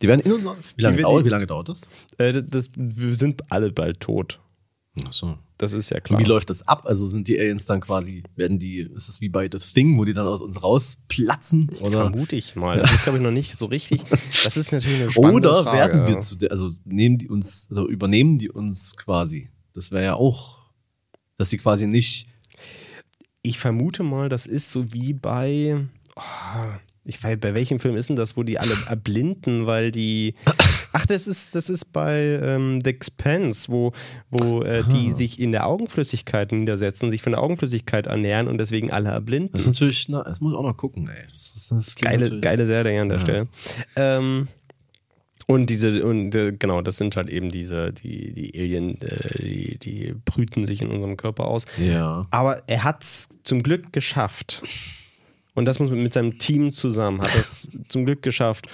die 0.00 0.06
werden 0.06 0.20
in 0.20 0.32
uns 0.32 0.46
aus. 0.46 0.60
Wie 0.76 0.82
lange, 0.82 1.02
dauert, 1.02 1.24
wie 1.24 1.30
lange 1.30 1.48
dauert 1.48 1.68
das? 1.68 1.90
Äh, 2.18 2.44
das? 2.46 2.70
Wir 2.76 3.16
sind 3.16 3.50
alle 3.50 3.72
bald 3.72 3.98
tot. 3.98 4.38
Ach 5.04 5.12
so. 5.12 5.36
Das 5.58 5.72
ist 5.72 5.90
ja 5.90 5.98
klar. 5.98 6.18
Und 6.18 6.24
wie 6.24 6.28
läuft 6.28 6.50
das 6.50 6.66
ab? 6.66 6.84
Also 6.86 7.08
sind 7.08 7.26
die 7.26 7.38
Aliens 7.38 7.66
dann 7.66 7.80
quasi, 7.80 8.22
werden 8.36 8.60
die, 8.60 8.78
ist 8.78 9.08
es 9.08 9.20
wie 9.20 9.28
bei 9.28 9.48
The 9.50 9.58
Thing, 9.58 9.98
wo 9.98 10.04
die 10.04 10.12
dann 10.12 10.26
aus 10.28 10.40
uns 10.40 10.62
rausplatzen? 10.62 11.70
Oder? 11.80 12.02
Vermute 12.02 12.36
ich 12.36 12.54
mal. 12.54 12.78
Das 12.78 12.92
ist, 12.92 13.02
glaube 13.02 13.18
ich, 13.18 13.24
noch 13.24 13.32
nicht 13.32 13.56
so 13.56 13.66
richtig. 13.66 14.02
Das 14.44 14.56
ist 14.56 14.72
natürlich 14.72 15.02
eine 15.02 15.10
spannende 15.10 15.48
Oder 15.50 15.64
Frage. 15.64 15.76
werden 15.76 16.06
wir 16.06 16.18
zu, 16.18 16.36
also 16.48 16.70
nehmen 16.84 17.18
die 17.18 17.28
uns, 17.28 17.66
also 17.70 17.88
übernehmen 17.88 18.38
die 18.38 18.48
uns 18.50 18.96
quasi? 18.96 19.50
Das 19.74 19.90
wäre 19.90 20.04
ja 20.04 20.14
auch, 20.14 20.58
dass 21.38 21.50
sie 21.50 21.58
quasi 21.58 21.88
nicht. 21.88 22.28
Ich 23.42 23.58
vermute 23.58 24.04
mal, 24.04 24.28
das 24.28 24.46
ist 24.46 24.70
so 24.70 24.92
wie 24.92 25.12
bei. 25.12 25.86
Oh, 26.14 26.22
ich 27.08 27.22
weiß, 27.24 27.38
bei 27.40 27.54
welchem 27.54 27.80
Film 27.80 27.96
ist 27.96 28.10
denn 28.10 28.16
das, 28.16 28.36
wo 28.36 28.42
die 28.42 28.58
alle 28.58 28.74
erblinden, 28.88 29.66
weil 29.66 29.90
die. 29.90 30.34
Ach, 30.92 31.06
das 31.06 31.26
ist, 31.26 31.54
das 31.54 31.70
ist 31.70 31.92
bei 31.92 32.38
ähm, 32.42 32.80
The 32.82 32.90
Expanse, 32.90 33.70
wo, 33.70 33.92
wo 34.30 34.62
äh, 34.62 34.84
die 34.86 35.12
sich 35.12 35.38
in 35.38 35.52
der 35.52 35.66
Augenflüssigkeit 35.66 36.52
niedersetzen, 36.52 37.10
sich 37.10 37.22
von 37.22 37.32
der 37.32 37.42
Augenflüssigkeit 37.42 38.06
ernähren 38.06 38.46
und 38.46 38.58
deswegen 38.58 38.90
alle 38.90 39.10
erblinden. 39.10 39.52
Das 39.52 39.62
ist 39.62 39.68
natürlich, 39.68 40.08
na, 40.08 40.22
das 40.22 40.40
muss 40.40 40.52
ich 40.52 40.58
auch 40.58 40.62
noch 40.62 40.76
gucken, 40.76 41.08
ey. 41.08 41.26
Das, 41.30 41.52
das, 41.52 41.68
das 41.68 41.94
geile, 41.96 42.40
geile 42.40 42.66
Serie 42.66 43.00
an 43.00 43.08
der 43.08 43.18
ja. 43.18 43.22
Stelle. 43.22 43.48
Ähm, 43.96 44.48
und 45.46 45.70
diese, 45.70 46.04
und 46.04 46.34
äh, 46.34 46.52
genau, 46.52 46.82
das 46.82 46.98
sind 46.98 47.16
halt 47.16 47.30
eben 47.30 47.50
diese, 47.50 47.92
die, 47.92 48.32
die 48.32 48.58
Alien, 48.58 49.00
äh, 49.00 49.38
die, 49.38 49.78
die 49.78 50.14
brüten 50.24 50.66
sich 50.66 50.82
in 50.82 50.90
unserem 50.90 51.16
Körper 51.16 51.46
aus. 51.46 51.64
Ja. 51.78 52.26
Aber 52.30 52.62
er 52.66 52.84
hat 52.84 53.02
es 53.02 53.30
zum 53.44 53.62
Glück 53.62 53.92
geschafft 53.92 54.62
und 55.54 55.64
das 55.64 55.78
muss 55.78 55.90
man 55.90 56.02
mit 56.02 56.12
seinem 56.12 56.38
Team 56.38 56.72
zusammen, 56.72 57.20
hat 57.20 57.34
das 57.34 57.68
zum 57.88 58.04
Glück 58.04 58.22
geschafft, 58.22 58.68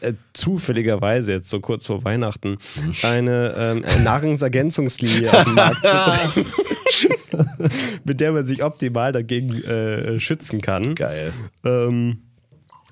äh, 0.00 0.14
zufälligerweise 0.32 1.32
jetzt 1.32 1.48
so 1.48 1.58
kurz 1.60 1.86
vor 1.86 2.04
Weihnachten 2.04 2.58
eine 3.02 3.54
ähm, 3.58 4.04
Nahrungsergänzungslinie 4.04 5.32
auf 5.32 5.44
den 5.44 5.54
Markt 5.54 5.84
zu 5.84 6.42
bringen, 6.42 7.70
mit 8.04 8.20
der 8.20 8.32
man 8.32 8.44
sich 8.44 8.62
optimal 8.62 9.10
dagegen 9.10 9.62
äh, 9.64 10.20
schützen 10.20 10.60
kann. 10.60 10.94
Geil. 10.94 11.32
Ähm, 11.64 12.20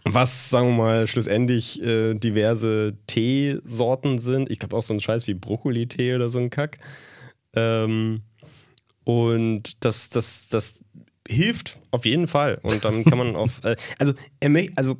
was, 0.04 0.50
sagen 0.50 0.70
wir 0.70 0.76
mal, 0.76 1.06
schlussendlich 1.06 1.80
äh, 1.82 2.14
diverse 2.14 2.94
Teesorten 3.06 4.18
sind. 4.18 4.50
Ich 4.50 4.58
glaube 4.58 4.76
auch 4.76 4.82
so 4.82 4.92
ein 4.92 5.00
Scheiß 5.00 5.28
wie 5.28 5.34
Brokkoli-Tee 5.34 6.16
oder 6.16 6.30
so 6.30 6.38
ein 6.38 6.50
Kack. 6.50 6.78
Ähm, 7.54 8.22
und 9.04 9.84
das, 9.84 10.08
das, 10.08 10.48
das 10.48 10.82
hilft 11.28 11.78
auf 11.92 12.04
jeden 12.04 12.26
Fall. 12.26 12.58
Und 12.62 12.84
dann 12.84 13.04
kann 13.04 13.18
man 13.18 13.36
auf. 13.36 13.64
Äh, 13.64 13.76
also, 13.98 14.14
also 14.74 14.96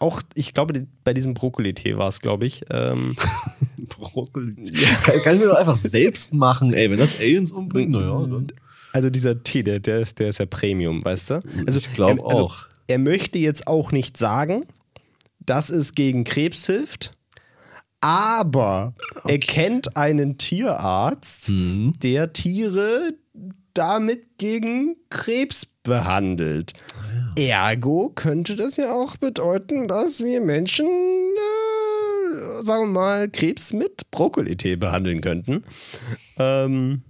auch, 0.00 0.22
ich 0.34 0.54
glaube, 0.54 0.86
bei 1.04 1.14
diesem 1.14 1.34
Brokkoli-Tee 1.34 1.96
war 1.96 2.08
es, 2.08 2.20
glaube 2.20 2.46
ich. 2.46 2.62
Ähm, 2.70 3.14
Brokkoli-Tee. 3.88 4.82
Ja. 4.82 4.88
Kann, 5.02 5.22
kann 5.22 5.34
ich 5.36 5.42
mir 5.42 5.48
doch 5.48 5.56
einfach 5.58 5.76
selbst 5.76 6.34
machen, 6.34 6.74
ey. 6.74 6.90
Wenn 6.90 6.98
das 6.98 7.20
Aliens 7.20 7.52
umbringt, 7.52 7.92
naja, 7.92 8.26
dann. 8.26 8.48
Also 8.92 9.10
dieser 9.10 9.42
Tee, 9.42 9.62
der, 9.62 9.80
der, 9.80 10.00
ist, 10.00 10.18
der 10.18 10.30
ist 10.30 10.38
ja 10.38 10.46
Premium, 10.46 11.04
weißt 11.04 11.30
du? 11.30 11.40
Also, 11.66 11.78
ich 11.78 11.92
glaube 11.92 12.24
also, 12.26 12.44
auch. 12.44 12.66
Er 12.86 12.98
möchte 12.98 13.38
jetzt 13.38 13.66
auch 13.66 13.92
nicht 13.92 14.16
sagen, 14.16 14.66
dass 15.40 15.70
es 15.70 15.94
gegen 15.94 16.24
Krebs 16.24 16.66
hilft. 16.66 17.12
Aber 18.00 18.94
okay. 19.16 19.32
er 19.32 19.38
kennt 19.38 19.96
einen 19.96 20.36
Tierarzt, 20.36 21.48
mhm. 21.48 21.92
der 22.02 22.34
Tiere 22.34 23.14
damit 23.74 24.38
gegen 24.38 24.96
Krebs 25.10 25.66
behandelt. 25.66 26.72
Ja. 27.36 27.70
Ergo 27.70 28.10
könnte 28.14 28.56
das 28.56 28.76
ja 28.76 28.92
auch 28.92 29.16
bedeuten, 29.16 29.88
dass 29.88 30.22
wir 30.22 30.40
Menschen, 30.40 30.86
äh, 30.86 32.62
sagen 32.62 32.84
wir 32.84 32.92
mal, 32.92 33.28
Krebs 33.28 33.72
mit 33.72 34.10
Brokkoli-Tee 34.10 34.76
behandeln 34.76 35.20
könnten. 35.20 35.64
Ähm, 36.38 37.02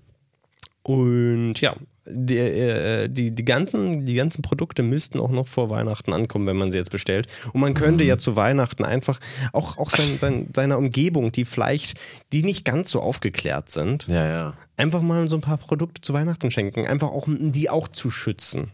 und 0.83 1.61
ja, 1.61 1.77
die, 2.07 2.39
äh, 2.39 3.09
die, 3.09 3.35
die, 3.35 3.45
ganzen, 3.45 4.05
die 4.05 4.15
ganzen 4.15 4.43
Produkte 4.43 4.83
müssten 4.83 5.19
auch 5.19 5.31
noch 5.31 5.47
vor 5.47 5.71
Weihnachten 5.71 6.13
ankommen, 6.13 6.47
wenn 6.47 6.57
man 6.57 6.71
sie 6.71 6.79
jetzt 6.79 6.91
bestellt. 6.91 7.27
Und 7.53 7.61
man 7.61 7.75
könnte 7.75 8.05
mhm. 8.05 8.11
ja 8.11 8.19
zu 8.19 8.37
Weihnachten 8.37 8.85
einfach 8.85 9.21
auch, 9.53 9.79
auch 9.79 9.91
sein, 9.91 10.19
sein, 10.19 10.49
seiner 10.55 10.79
Umgebung, 10.79 11.33
die 11.33 11.45
vielleicht, 11.45 11.99
die 12.33 12.43
nicht 12.43 12.65
ganz 12.65 12.91
so 12.91 13.01
aufgeklärt 13.01 13.71
sind, 13.71 14.07
ja, 14.09 14.27
ja. 14.27 14.55
einfach 14.77 15.03
mal 15.03 15.29
so 15.29 15.37
ein 15.37 15.43
paar 15.43 15.59
Produkte 15.59 16.01
zu 16.01 16.13
Weihnachten 16.13 16.51
schenken. 16.51 16.87
Einfach 16.87 17.09
auch, 17.09 17.27
um 17.27 17.53
die 17.53 17.71
auch 17.71 17.89
zu 17.89 18.11
schützen. 18.11 18.71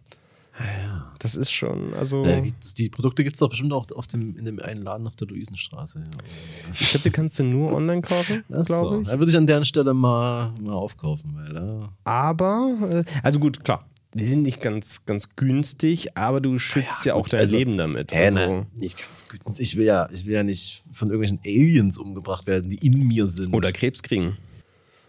Ja, 0.60 0.82
ja. 0.82 1.12
Das 1.18 1.34
ist 1.34 1.50
schon, 1.50 1.92
also. 1.94 2.24
Ja, 2.24 2.42
die 2.78 2.88
Produkte 2.88 3.22
gibt 3.24 3.36
es 3.36 3.40
doch 3.40 3.50
bestimmt 3.50 3.72
auch 3.74 3.86
auf 3.92 4.06
dem, 4.06 4.38
in 4.38 4.46
dem 4.46 4.58
einen 4.58 4.82
Laden 4.82 5.06
auf 5.06 5.16
der 5.16 5.28
Luisenstraße. 5.28 5.98
Ja. 5.98 6.72
Ich 6.72 6.90
glaube, 6.90 7.02
die 7.02 7.10
kannst 7.10 7.38
du 7.38 7.42
nur 7.44 7.72
online 7.72 8.00
kaufen, 8.00 8.42
glaube 8.48 8.64
so. 8.64 9.00
ich. 9.02 9.08
Da 9.08 9.18
würde 9.18 9.30
ich 9.30 9.36
an 9.36 9.46
der 9.46 9.62
Stelle 9.64 9.92
mal, 9.92 10.54
mal 10.62 10.72
aufkaufen, 10.72 11.34
weil 11.34 11.52
da. 11.52 11.92
Aber, 12.04 13.04
äh, 13.06 13.10
also 13.22 13.38
gut, 13.38 13.62
klar. 13.64 13.86
Die 14.14 14.24
sind 14.24 14.42
nicht 14.42 14.60
ganz, 14.60 15.04
ganz 15.06 15.36
günstig, 15.36 16.16
aber 16.16 16.40
du 16.40 16.58
schützt 16.58 17.04
ja, 17.04 17.12
ja 17.12 17.14
auch 17.14 17.28
dein 17.28 17.40
also, 17.40 17.56
Leben 17.56 17.76
damit. 17.76 18.12
Hä, 18.12 18.24
also, 18.24 18.38
ne, 18.38 18.66
nicht 18.74 18.98
ganz 18.98 19.28
günstig. 19.28 19.60
Ich 19.60 19.76
will, 19.76 19.84
ja, 19.84 20.08
ich 20.10 20.26
will 20.26 20.34
ja 20.34 20.42
nicht 20.42 20.82
von 20.90 21.10
irgendwelchen 21.10 21.38
Aliens 21.44 21.96
umgebracht 21.96 22.46
werden, 22.46 22.70
die 22.70 22.84
in 22.84 23.06
mir 23.06 23.28
sind. 23.28 23.54
Oder 23.54 23.70
Krebs 23.70 24.02
kriegen. 24.02 24.36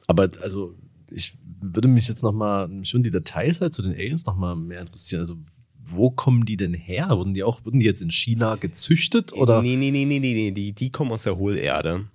Aber 0.07 0.29
also, 0.43 0.75
ich 1.09 1.33
würde 1.61 1.87
mich 1.87 2.07
jetzt 2.07 2.23
nochmal, 2.23 2.69
schon 2.83 3.03
die 3.03 3.11
Details 3.11 3.61
halt 3.61 3.73
zu 3.73 3.81
den 3.81 3.93
Aliens 3.93 4.25
nochmal 4.25 4.55
mehr 4.55 4.81
interessieren. 4.81 5.21
Also, 5.21 5.35
wo 5.83 6.09
kommen 6.09 6.45
die 6.45 6.57
denn 6.57 6.73
her? 6.73 7.09
Wurden 7.09 7.33
die 7.33 7.43
auch, 7.43 7.65
wurden 7.65 7.79
die 7.79 7.85
jetzt 7.85 8.01
in 8.01 8.11
China 8.11 8.55
gezüchtet? 8.55 9.33
Oder? 9.33 9.61
Nee, 9.61 9.75
nee, 9.75 9.91
nee, 9.91 10.05
nee, 10.05 10.19
nee, 10.19 10.33
nee. 10.33 10.51
Die, 10.51 10.73
die 10.73 10.89
kommen 10.89 11.11
aus 11.11 11.23
der 11.23 11.37
Hohlerde. 11.37 12.05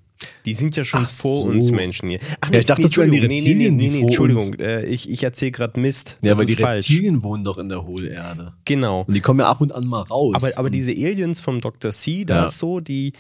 Die 0.47 0.55
sind 0.55 0.77
ja 0.77 0.85
schon 0.85 1.03
Ach 1.05 1.11
vor 1.11 1.45
so. 1.45 1.51
uns 1.51 1.71
Menschen 1.71 2.09
hier. 2.09 2.21
Ach, 2.41 2.51
ja, 2.51 2.61
ich 2.61 2.67
dachte, 2.67 2.83
nee, 2.83 2.89
das 2.89 2.97
wären 2.97 3.11
die 3.11 3.19
Reptilien, 3.19 3.77
nee, 3.77 3.85
nee, 3.85 3.89
nee, 3.89 3.97
nee, 3.97 4.01
Entschuldigung, 4.01 4.55
äh, 4.55 4.87
ich, 4.87 5.11
ich 5.11 5.23
erzähle 5.23 5.51
gerade 5.51 5.79
Mist. 5.79 6.19
Ja, 6.23 6.33
aber 6.33 6.45
die 6.45 6.57
falsch. 6.57 6.89
Reptilien 6.89 7.23
wohnen 7.23 7.45
doch 7.45 7.59
in 7.59 7.69
der 7.69 7.87
Hohlerde. 7.87 8.55
Genau. 8.65 9.05
Und 9.07 9.15
die 9.15 9.21
kommen 9.21 9.41
ja 9.41 9.49
ab 9.49 9.61
und 9.61 9.73
an 9.73 9.87
mal 9.87 10.03
raus. 10.03 10.35
Aber, 10.37 10.49
aber 10.57 10.71
diese 10.71 10.93
Aliens 10.93 11.41
vom 11.41 11.61
Dr. 11.61 11.91
C, 11.91 12.25
da 12.25 12.37
ja. 12.37 12.47
ist 12.47 12.59
so, 12.59 12.81
die, 12.81 13.13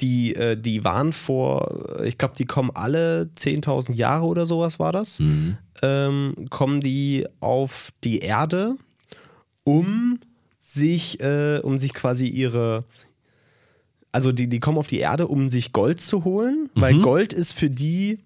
die, 0.00 0.34
äh, 0.34 0.56
die 0.56 0.84
waren 0.84 1.12
vor, 1.12 2.00
ich 2.04 2.18
glaube, 2.18 2.34
die 2.36 2.44
kommen 2.44 2.70
alle 2.74 3.30
10.000 3.36 3.94
Jahre 3.94 4.26
oder 4.26 4.46
sowas 4.46 4.78
war 4.78 4.92
das, 4.92 5.20
mhm. 5.20 5.56
ähm, 5.82 6.34
kommen 6.50 6.80
die 6.80 7.26
auf 7.40 7.90
die 8.02 8.18
Erde, 8.18 8.76
um 9.64 10.18
sich, 10.58 11.20
äh, 11.20 11.60
um 11.62 11.78
sich 11.78 11.92
quasi 11.92 12.26
ihre, 12.26 12.84
also 14.10 14.32
die, 14.32 14.48
die 14.48 14.60
kommen 14.60 14.78
auf 14.78 14.86
die 14.88 14.98
Erde, 14.98 15.28
um 15.28 15.48
sich 15.48 15.72
Gold 15.72 16.00
zu 16.00 16.24
holen, 16.24 16.70
weil 16.74 16.94
Mhm. 16.94 17.02
Gold 17.02 17.32
ist 17.32 17.52
für 17.52 17.70
die 17.70 18.18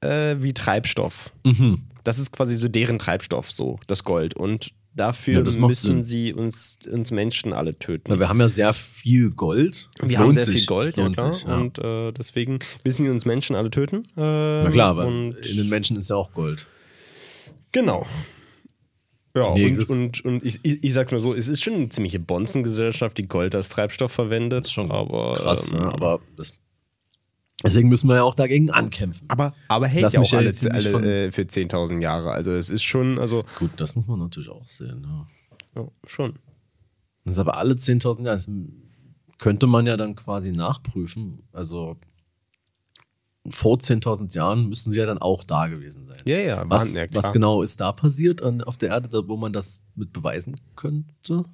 äh, 0.00 0.36
wie 0.40 0.52
Treibstoff. 0.52 1.32
Mhm. 1.44 1.82
Das 2.04 2.18
ist 2.18 2.32
quasi 2.32 2.56
so 2.56 2.68
deren 2.68 2.98
Treibstoff, 2.98 3.50
so 3.50 3.78
das 3.86 4.04
Gold. 4.04 4.34
Und 4.34 4.72
dafür 4.94 5.34
Ja, 5.34 5.42
müssen 5.66 5.74
Sinn. 5.74 6.04
sie 6.04 6.32
uns, 6.34 6.78
uns 6.90 7.10
Menschen 7.10 7.52
alle 7.52 7.78
töten. 7.78 8.04
Na, 8.08 8.18
wir 8.18 8.28
haben 8.28 8.40
ja 8.40 8.48
sehr 8.48 8.72
viel 8.74 9.30
Gold. 9.30 9.88
Das 9.98 10.10
wir 10.10 10.18
haben 10.18 10.34
sehr 10.34 10.44
sich. 10.44 10.54
viel 10.56 10.66
Gold, 10.66 10.96
ja 10.96 11.08
klar. 11.10 11.32
sich, 11.34 11.44
ja. 11.44 11.56
Und 11.58 11.78
äh, 11.78 12.12
deswegen 12.12 12.58
müssen 12.84 13.04
die 13.04 13.10
uns 13.10 13.24
Menschen 13.24 13.56
alle 13.56 13.70
töten. 13.70 14.04
Äh, 14.16 14.64
Na 14.64 14.70
klar, 14.70 14.90
aber 14.90 15.06
und 15.06 15.34
in 15.46 15.56
den 15.56 15.68
Menschen 15.68 15.96
ist 15.96 16.10
ja 16.10 16.16
auch 16.16 16.32
Gold. 16.32 16.66
Genau. 17.72 18.06
Ja, 19.34 19.54
Nee, 19.54 19.68
und, 19.68 19.88
und, 19.88 20.24
und 20.26 20.44
ich, 20.44 20.60
ich, 20.62 20.84
ich 20.84 20.92
sag's 20.92 21.10
mal 21.10 21.18
so, 21.20 21.32
es 21.34 21.48
ist 21.48 21.62
schon 21.62 21.72
eine 21.72 21.88
ziemliche 21.88 22.20
Bonzengesellschaft, 22.20 23.16
die 23.16 23.26
Gold 23.28 23.54
als 23.54 23.70
Treibstoff 23.70 24.12
verwendet. 24.12 24.60
Das 24.60 24.66
ist 24.66 24.72
schon 24.72 24.90
aber, 24.90 25.36
krass. 25.36 25.72
ähm, 25.72 25.78
ne? 25.78 25.86
Aber 25.86 26.20
das, 26.36 26.52
deswegen 27.62 27.88
müssen 27.88 28.08
wir 28.08 28.16
ja 28.16 28.22
auch 28.22 28.34
dagegen 28.34 28.70
ankämpfen. 28.70 29.28
aber, 29.28 29.54
aber 29.68 29.88
hält 29.88 30.02
Lass 30.02 30.12
ja 30.12 30.20
auch 30.20 30.32
alle, 30.32 30.52
alle 30.70 31.26
äh, 31.26 31.32
für 31.32 31.42
10.000 31.42 32.00
Jahre. 32.02 32.32
Also 32.32 32.52
es 32.52 32.70
ist 32.70 32.82
schon, 32.82 33.18
also 33.18 33.44
Gut, 33.58 33.72
das 33.76 33.94
muss 33.94 34.06
man 34.06 34.18
natürlich 34.18 34.48
auch 34.48 34.66
sehen. 34.66 35.06
Ja. 35.74 35.82
ja, 35.82 35.88
schon. 36.06 36.38
Das 37.24 37.34
ist 37.34 37.38
aber 37.38 37.56
alle 37.56 37.74
10.000 37.74 38.24
Jahre. 38.24 38.36
Das 38.36 38.48
könnte 39.38 39.66
man 39.66 39.86
ja 39.86 39.96
dann 39.96 40.14
quasi 40.14 40.52
nachprüfen. 40.52 41.42
Also 41.52 41.96
vor 43.48 43.76
10.000 43.78 44.34
Jahren 44.34 44.68
müssen 44.68 44.92
sie 44.92 44.98
ja 44.98 45.06
dann 45.06 45.18
auch 45.18 45.42
da 45.44 45.66
gewesen 45.66 46.06
sein. 46.06 46.20
Ja, 46.26 46.38
ja, 46.38 46.64
Was, 46.68 46.94
ja, 46.94 47.04
was 47.12 47.32
genau 47.32 47.62
ist 47.62 47.80
da 47.80 47.92
passiert 47.92 48.42
an, 48.42 48.62
auf 48.62 48.76
der 48.76 48.90
Erde, 48.90 49.28
wo 49.28 49.36
man 49.36 49.52
das 49.52 49.82
mit 49.96 50.12
beweisen 50.12 50.60
könnte? 50.76 51.44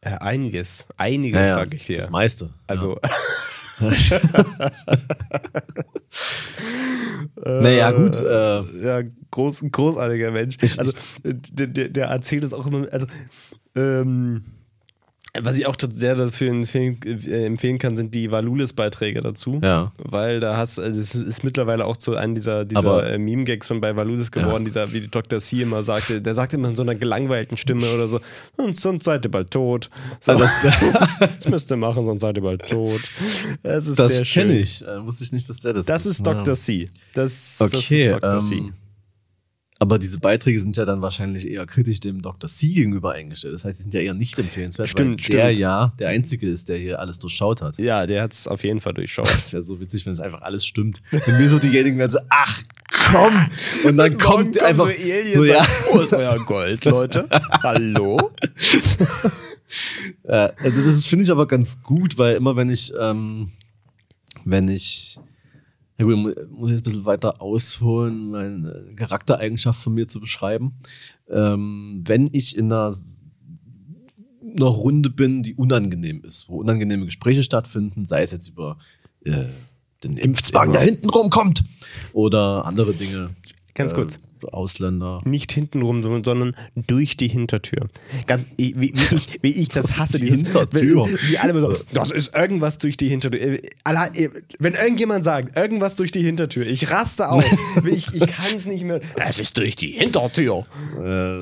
Äh, 0.00 0.10
einiges, 0.18 0.86
einiges, 0.96 1.40
Ja, 1.40 1.54
sag 1.54 1.64
das, 1.64 1.72
ich 1.74 1.86
dir. 1.86 1.96
das 1.96 2.10
meiste. 2.10 2.54
also. 2.66 2.98
naja, 7.44 7.90
gut. 7.92 8.20
Äh, 8.22 8.62
ja, 8.82 9.02
groß, 9.30 9.64
großartiger 9.70 10.30
Mensch. 10.30 10.56
Also, 10.78 10.92
äh, 11.22 11.34
der, 11.52 11.66
der, 11.68 11.88
der 11.88 12.06
erzählt 12.06 12.44
es 12.44 12.52
auch 12.52 12.66
immer, 12.66 12.86
also, 12.92 13.06
ähm, 13.76 14.42
was 15.42 15.56
ich 15.58 15.66
auch 15.66 15.76
sehr 15.90 16.14
dafür 16.14 16.50
empfehlen, 16.50 16.98
äh, 17.04 17.46
empfehlen 17.46 17.78
kann, 17.78 17.96
sind 17.96 18.14
die 18.14 18.30
Valulis-Beiträge 18.30 19.20
dazu. 19.22 19.60
ja. 19.62 19.92
Weil 19.98 20.40
da 20.40 20.56
hast, 20.56 20.78
also 20.78 21.00
es 21.00 21.14
ist 21.14 21.44
mittlerweile 21.44 21.84
auch 21.84 21.96
zu 21.96 22.16
einem 22.16 22.34
dieser, 22.34 22.64
dieser 22.64 23.10
äh, 23.10 23.18
Meme-Gags 23.18 23.66
von 23.68 23.80
bei 23.80 23.94
Valulis 23.96 24.30
geworden, 24.30 24.64
Ja. 24.64 24.84
dieser, 24.86 24.92
wie 24.92 25.06
Dr. 25.08 25.38
C 25.40 25.62
immer 25.62 25.82
sagte, 25.82 26.20
der 26.22 26.34
sagt 26.34 26.52
immer 26.52 26.68
in 26.68 26.76
so 26.76 26.82
einer 26.82 26.94
gelangweilten 26.94 27.56
Stimme 27.56 27.84
oder 27.94 28.08
so, 28.08 28.20
und 28.56 28.76
sonst 28.76 29.04
seid 29.04 29.24
ihr 29.24 29.30
bald 29.30 29.50
tot. 29.50 29.90
So, 30.20 30.32
Also 30.32 30.44
das, 30.62 31.18
das 31.20 31.48
müsst 31.48 31.70
ihr 31.70 31.76
machen, 31.76 32.06
sonst 32.06 32.20
seid 32.22 32.36
ihr 32.36 32.42
bald 32.42 32.68
tot. 32.68 33.00
Das 33.62 33.86
ist 33.86 33.96
sehr 33.96 34.08
Das 34.08 34.26
schön. 34.26 34.48
kenne 34.48 34.58
ich. 34.60 34.86
Äh, 34.86 35.04
wusste 35.04 35.24
ich 35.24 35.32
nicht, 35.32 35.48
dass 35.48 35.58
der 35.58 35.72
das 35.74 35.86
Das 35.86 36.06
ist 36.06 36.26
Dr. 36.26 36.46
Ja. 36.48 36.54
C. 36.54 36.88
Das, 37.14 37.56
Okay, 37.60 38.08
das 38.08 38.14
ist 38.14 38.22
Dr. 38.22 38.40
C. 38.40 38.72
aber 39.80 39.98
diese 39.98 40.18
Beiträge 40.18 40.58
sind 40.60 40.76
ja 40.76 40.84
dann 40.84 41.02
wahrscheinlich 41.02 41.48
eher 41.48 41.64
kritisch 41.64 42.00
dem 42.00 42.20
Dr. 42.20 42.50
C 42.50 42.68
gegenüber 42.68 43.12
eingestellt. 43.12 43.54
Das 43.54 43.64
heißt, 43.64 43.76
sie 43.76 43.82
sind 43.84 43.94
ja 43.94 44.00
eher 44.00 44.14
nicht 44.14 44.36
empfehlenswert, 44.38 44.88
Stimmt, 44.88 45.22
weil 45.22 45.36
der 45.36 45.44
stimmt. 45.44 45.58
ja 45.58 45.92
der 45.98 46.08
Einzige 46.08 46.50
ist, 46.50 46.68
der 46.68 46.78
hier 46.78 46.98
alles 46.98 47.20
durchschaut 47.20 47.62
hat. 47.62 47.78
Ja, 47.78 48.06
der 48.06 48.22
hat 48.22 48.32
es 48.32 48.48
auf 48.48 48.64
jeden 48.64 48.80
Fall 48.80 48.94
durchschaut. 48.94 49.28
Das 49.28 49.52
wäre 49.52 49.62
so 49.62 49.80
witzig, 49.80 50.04
wenn 50.06 50.12
es 50.12 50.20
einfach 50.20 50.42
alles 50.42 50.66
stimmt. 50.66 51.00
Wenn 51.10 51.38
wir 51.38 51.48
so 51.48 51.58
diejenigen 51.60 51.96
wären 51.98 52.10
so, 52.10 52.18
ach 52.28 52.62
komm! 52.92 53.48
Und 53.84 53.96
dann 53.96 54.18
kommt 54.18 54.60
einfach 54.60 54.86
so 54.86 54.90
Aliens 54.90 55.34
so, 55.34 55.44
ja, 55.44 55.60
an, 55.60 55.66
Wo 55.92 56.00
ist 56.00 56.12
euer 56.12 56.38
Gold, 56.44 56.84
Leute? 56.84 57.28
Hallo? 57.62 58.32
Äh, 60.24 60.48
also 60.56 60.82
das 60.84 61.06
finde 61.06 61.24
ich 61.24 61.30
aber 61.30 61.46
ganz 61.46 61.82
gut, 61.82 62.18
weil 62.18 62.36
immer 62.36 62.56
wenn 62.56 62.70
ich, 62.70 62.92
ähm, 62.98 63.50
wenn 64.44 64.68
ich, 64.68 65.20
ja 65.98 66.04
gut, 66.04 66.16
mu- 66.16 66.34
muss 66.50 66.70
ich 66.70 66.76
jetzt 66.76 66.80
ein 66.86 66.90
bisschen 66.90 67.04
weiter 67.04 67.42
ausholen, 67.42 68.30
meine 68.30 68.92
Charaktereigenschaft 68.96 69.82
von 69.82 69.94
mir 69.94 70.06
zu 70.08 70.20
beschreiben. 70.20 70.74
Ähm, 71.28 72.02
wenn 72.06 72.28
ich 72.32 72.56
in 72.56 72.66
einer, 72.72 72.94
einer 74.42 74.66
Runde 74.66 75.10
bin, 75.10 75.42
die 75.42 75.54
unangenehm 75.54 76.22
ist, 76.24 76.48
wo 76.48 76.58
unangenehme 76.58 77.04
Gespräche 77.04 77.42
stattfinden, 77.42 78.04
sei 78.04 78.22
es 78.22 78.30
jetzt 78.32 78.48
über 78.48 78.78
äh, 79.24 79.46
den 80.04 80.16
Impfzwang, 80.16 80.72
der 80.72 80.82
hinten 80.82 81.10
rumkommt, 81.10 81.64
oder 82.12 82.64
andere 82.64 82.94
Dinge. 82.94 83.30
Ganz 83.78 83.92
äh, 83.92 83.94
kurz. 83.94 84.20
Ausländer. 84.52 85.20
Nicht 85.24 85.50
hintenrum, 85.52 86.02
sondern- 86.02 86.22
sondern 86.24 86.56
durch 86.76 87.16
die 87.16 87.28
Hintertür. 87.28 87.86
Ganz, 88.26 88.46
wie, 88.56 88.74
wie, 88.78 88.92
ich, 89.16 89.38
wie 89.42 89.50
ich 89.50 89.68
das 89.68 89.98
hasse. 89.98 90.18
Die 90.18 90.26
dieses, 90.26 90.42
Hintertür. 90.42 91.06
Wie, 91.08 91.30
wie 91.32 91.38
alle 91.38 91.50
immer 91.52 91.60
so, 91.60 91.76
das 91.92 92.10
ist 92.10 92.36
irgendwas 92.36 92.78
durch 92.78 92.96
die 92.96 93.08
Hintertür. 93.08 93.40
Äh, 93.40 93.54
äh, 93.84 94.30
Wenn 94.58 94.74
irgendjemand 94.74 95.24
sagt, 95.24 95.56
irgendwas 95.56 95.96
durch 95.96 96.12
die 96.12 96.22
Hintertür, 96.22 96.66
ich 96.66 96.90
raste 96.90 97.28
aus. 97.30 97.44
ich 97.84 98.12
ich 98.14 98.26
kann 98.26 98.54
es 98.54 98.66
nicht 98.66 98.84
mehr. 98.84 99.00
Es 99.16 99.38
ist 99.38 99.56
durch 99.56 99.74
die 99.76 99.92
Hintertür. 99.92 100.64
Äh, 100.98 101.40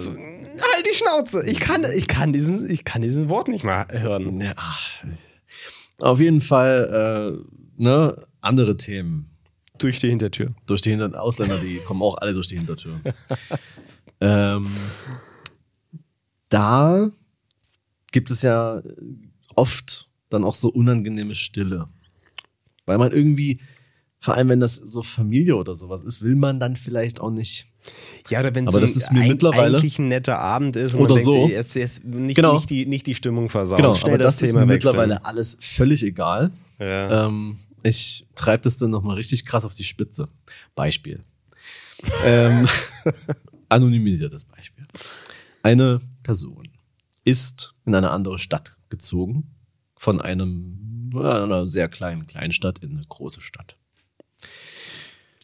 Halt 0.59 0.87
die 0.90 0.96
Schnauze. 0.96 1.44
Ich 1.46 1.61
kann, 1.61 1.85
ich 1.94 2.07
kann, 2.07 2.33
diesen, 2.33 2.70
ich 2.70 2.85
kann 2.85 3.03
diesen 3.03 3.29
Wort 3.29 3.49
nicht 3.49 3.62
mal 3.62 3.87
hören. 3.90 4.40
Ja, 4.40 4.55
auf 6.01 6.18
jeden 6.20 6.40
Fall, 6.40 7.37
äh, 7.79 7.83
ne, 7.83 8.25
andere 8.40 8.77
Themen. 8.79 9.29
Durch 9.78 10.00
die 10.00 10.08
Hintertür. 10.08 10.54
Durch 10.66 10.80
die 10.80 10.90
Hinter 10.90 11.20
Ausländer, 11.20 11.58
die 11.58 11.78
kommen 11.78 12.02
auch 12.02 12.16
alle 12.18 12.32
durch 12.32 12.48
die 12.48 12.56
Hintertür. 12.56 13.00
ähm, 14.20 14.66
da 16.48 17.10
gibt 18.12 18.30
es 18.30 18.42
ja 18.42 18.82
oft 19.54 20.08
dann 20.30 20.44
auch 20.44 20.54
so 20.54 20.68
unangenehme 20.68 21.34
Stille. 21.34 21.88
Weil 22.86 22.98
man 22.98 23.12
irgendwie, 23.12 23.60
vor 24.20 24.34
allem 24.34 24.48
wenn 24.48 24.60
das 24.60 24.76
so 24.76 25.02
Familie 25.02 25.56
oder 25.56 25.74
sowas 25.74 26.04
ist, 26.04 26.22
will 26.22 26.36
man 26.36 26.60
dann 26.60 26.76
vielleicht 26.76 27.20
auch 27.20 27.30
nicht. 27.30 27.66
Ja, 28.30 28.40
oder 28.40 28.54
wenn 28.54 28.66
es 28.66 28.72
so 28.72 28.80
das 28.80 29.10
mir 29.12 29.20
ein, 29.20 29.28
mittlerweile- 29.28 29.76
eigentlich 29.78 29.98
ein 29.98 30.08
netter 30.08 30.38
Abend 30.40 30.74
ist 30.76 30.94
und 30.94 31.02
Oder 31.02 31.18
so. 31.18 31.46
sich, 31.46 31.52
jetzt, 31.52 31.74
jetzt 31.74 32.04
nicht, 32.04 32.34
Genau. 32.36 32.54
nicht, 32.54 32.68
die, 32.70 32.84
nicht 32.86 33.06
die 33.06 33.14
Stimmung 33.14 33.48
versauen. 33.48 33.76
Genau, 33.76 33.94
Schnell 33.94 34.14
aber 34.14 34.24
das, 34.24 34.42
ist 34.42 34.52
mir 34.54 34.60
wechseln. 34.60 34.68
mittlerweile 34.68 35.24
alles 35.24 35.56
völlig 35.60 36.02
egal. 36.02 36.50
Ja. 36.80 37.26
Ähm, 37.28 37.56
ich 37.87 38.27
treibe 38.35 38.62
das 38.62 38.79
dann 38.79 38.90
nochmal 38.90 39.16
richtig 39.16 39.44
krass 39.46 39.64
auf 39.64 39.75
die 39.75 39.85
Spitze. 39.85 40.29
Beispiel. 40.75 41.25
ähm, 42.25 42.66
anonymisiertes 43.68 44.44
Beispiel. 44.44 44.85
Eine 45.62 46.01
Person 46.22 46.68
ist 47.25 47.75
in 47.85 47.94
eine 47.94 48.11
andere 48.11 48.38
Stadt 48.38 48.77
gezogen, 48.88 49.55
von 49.96 50.20
einem, 50.20 51.11
einer 51.14 51.68
sehr 51.68 51.88
kleinen 51.88 52.27
Kleinstadt 52.27 52.79
in 52.81 52.92
eine 52.92 53.05
große 53.09 53.40
Stadt. 53.40 53.77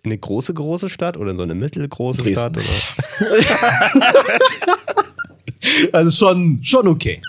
In 0.02 0.10
eine 0.10 0.18
große, 0.18 0.52
große 0.52 0.88
Stadt 0.90 1.16
oder 1.16 1.30
in 1.30 1.36
so 1.36 1.42
eine 1.44 1.54
mittelgroße 1.54 2.22
Dresden. 2.22 2.54
Stadt? 2.54 2.56
Oder? 2.56 3.38
Also 5.92 6.26
schon, 6.26 6.62
schon 6.62 6.88
okay. 6.88 7.20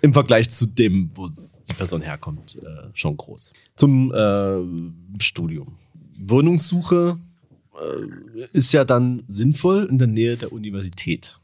Im 0.00 0.12
Vergleich 0.12 0.50
zu 0.50 0.66
dem, 0.66 1.10
wo 1.14 1.26
die 1.26 1.74
Person 1.74 2.02
herkommt, 2.02 2.56
äh, 2.56 2.90
schon 2.94 3.16
groß. 3.16 3.52
Zum 3.76 4.12
äh, 4.12 5.22
Studium. 5.22 5.76
Wohnungssuche 6.18 7.18
äh, 7.74 8.46
ist 8.52 8.72
ja 8.72 8.84
dann 8.84 9.22
sinnvoll 9.28 9.88
in 9.90 9.98
der 9.98 10.08
Nähe 10.08 10.36
der 10.36 10.52
Universität, 10.52 11.38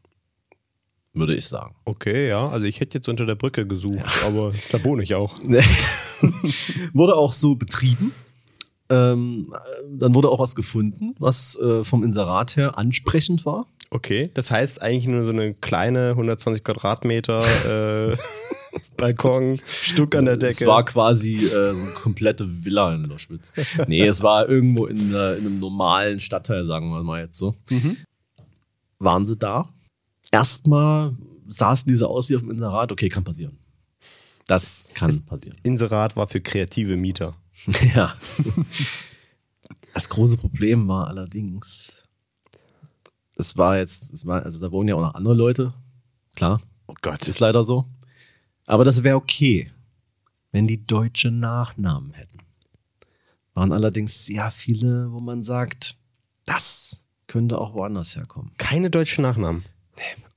würde 1.12 1.34
ich 1.34 1.46
sagen. 1.46 1.74
Okay, 1.84 2.28
ja. 2.28 2.48
Also 2.48 2.66
ich 2.66 2.80
hätte 2.80 2.98
jetzt 2.98 3.08
unter 3.08 3.26
der 3.26 3.36
Brücke 3.36 3.66
gesucht, 3.66 4.24
aber 4.26 4.52
da 4.70 4.84
wohne 4.84 5.02
ich 5.02 5.14
auch. 5.14 5.36
wurde 6.92 7.16
auch 7.16 7.32
so 7.32 7.54
betrieben. 7.54 8.12
Ähm, 8.90 9.52
äh, 9.54 9.98
dann 9.98 10.14
wurde 10.14 10.28
auch 10.28 10.40
was 10.40 10.54
gefunden, 10.54 11.14
was 11.18 11.56
äh, 11.56 11.84
vom 11.84 12.04
Inserat 12.04 12.56
her 12.56 12.76
ansprechend 12.76 13.46
war. 13.46 13.66
Okay, 13.94 14.28
das 14.34 14.50
heißt 14.50 14.82
eigentlich 14.82 15.06
nur 15.06 15.24
so 15.24 15.30
eine 15.30 15.54
kleine 15.54 16.10
120 16.10 16.64
Quadratmeter 16.64 18.10
äh, 18.10 18.16
Balkon, 18.96 19.56
Stuck 19.64 20.16
an 20.16 20.24
der 20.24 20.36
Decke. 20.36 20.64
Es 20.64 20.66
war 20.66 20.84
quasi 20.84 21.46
äh, 21.46 21.72
so 21.72 21.84
eine 21.84 21.92
komplette 21.92 22.64
Villa 22.64 22.92
in 22.92 23.04
Loschwitz. 23.04 23.52
Nee, 23.86 24.04
es 24.04 24.20
war 24.20 24.48
irgendwo 24.48 24.86
in, 24.86 25.14
äh, 25.14 25.36
in 25.36 25.46
einem 25.46 25.60
normalen 25.60 26.18
Stadtteil, 26.18 26.64
sagen 26.66 26.90
wir 26.90 27.04
mal 27.04 27.20
jetzt 27.20 27.38
so. 27.38 27.54
Mhm. 27.70 27.98
Waren 28.98 29.26
sie 29.26 29.36
da? 29.36 29.68
Erstmal 30.32 31.14
saßen 31.46 31.86
diese 31.86 32.08
aus 32.08 32.28
wie 32.30 32.34
auf 32.34 32.42
dem 32.42 32.50
Inserat. 32.50 32.90
Okay, 32.90 33.08
kann 33.08 33.22
passieren. 33.22 33.56
Das 34.48 34.90
kann 34.92 35.24
passieren. 35.24 35.56
Inserat 35.62 36.16
war 36.16 36.26
für 36.26 36.40
kreative 36.40 36.96
Mieter. 36.96 37.36
ja. 37.94 38.16
Das 39.94 40.08
große 40.08 40.36
Problem 40.36 40.88
war 40.88 41.06
allerdings, 41.06 41.92
es 43.36 43.56
war 43.56 43.78
jetzt, 43.78 44.12
es 44.12 44.26
war, 44.26 44.42
also 44.44 44.60
da 44.60 44.70
wohnen 44.72 44.88
ja 44.88 44.94
auch 44.94 45.00
noch 45.00 45.14
andere 45.14 45.34
Leute. 45.34 45.74
Klar, 46.36 46.60
Oh 46.86 46.94
Gott. 47.02 47.26
ist 47.28 47.40
leider 47.40 47.62
so. 47.64 47.86
Aber 48.66 48.84
das 48.84 49.04
wäre 49.04 49.16
okay, 49.16 49.70
wenn 50.52 50.66
die 50.66 50.86
deutsche 50.86 51.30
Nachnamen 51.30 52.12
hätten. 52.12 52.38
Waren 53.54 53.72
allerdings 53.72 54.26
sehr 54.26 54.50
viele, 54.50 55.12
wo 55.12 55.20
man 55.20 55.42
sagt, 55.42 55.96
das 56.46 57.02
könnte 57.26 57.58
auch 57.58 57.74
woanders 57.74 58.16
herkommen. 58.16 58.52
Keine 58.58 58.90
deutschen 58.90 59.22
Nachnamen. 59.22 59.64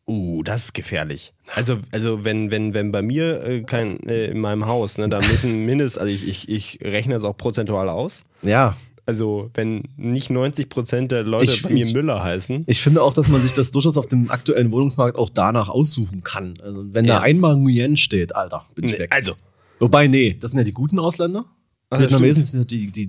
Uh, 0.10 0.42
das 0.44 0.66
ist 0.66 0.74
gefährlich. 0.74 1.34
Also, 1.54 1.80
also 1.92 2.24
wenn, 2.24 2.50
wenn, 2.50 2.74
wenn 2.74 2.94
bei 2.94 3.02
mir 3.02 3.44
äh, 3.44 3.64
kein, 3.64 4.00
äh, 4.08 4.28
in 4.28 4.40
meinem 4.40 4.66
Haus, 4.66 4.98
ne, 4.98 5.10
da 5.10 5.20
müssen 5.20 5.66
mindestens, 5.66 5.98
also 5.98 6.14
ich, 6.14 6.26
ich, 6.26 6.48
ich 6.48 6.80
rechne 6.82 7.14
das 7.16 7.26
auch 7.26 7.36
prozentual 7.36 7.90
aus. 7.90 8.24
Ja. 8.42 8.78
Also, 9.08 9.50
wenn 9.56 9.86
nicht 9.96 10.30
90 10.30 10.70
Prozent 10.70 11.12
der 11.12 11.24
Leute 11.24 11.46
Ich- 11.52 11.64
bei 11.64 11.70
mir 11.70 11.86
ich- 11.86 11.94
Müller 11.94 12.22
heißen. 12.24 12.66
Ich 12.68 12.82
finde 12.82 13.02
auch, 13.02 13.14
dass 13.14 13.30
man 13.30 13.42
sich 13.42 13.54
das 13.54 13.72
durchaus 13.72 13.98
auf 13.98 14.06
dem 14.08 14.30
aktuellen 14.30 14.70
Wohnungsmarkt 14.72 15.18
auch 15.18 15.30
danach 15.30 15.70
aussuchen 15.70 16.24
kann. 16.24 16.56
Also, 16.62 16.94
wenn 16.94 17.06
Ja. 17.06 17.16
da 17.16 17.22
einmal 17.22 17.56
Nguyen 17.56 17.98
steht, 17.98 18.36
Alter, 18.36 18.66
bin 18.76 18.86
ich 18.86 18.92
Nee, 18.92 19.00
weg. 19.00 19.16
also, 19.16 19.34
Wobei, 19.80 20.08
nee, 20.08 20.36
das 20.40 20.52
sind 20.52 20.58
ja 20.60 20.64
die 20.64 20.74
guten 20.74 21.00
Ausländer. 21.00 21.46
Das 21.90 22.02
Vietnamesen 22.02 22.44
sind 22.46 22.60
ja 22.72 22.78
die, 22.92 22.92
die, 22.92 23.08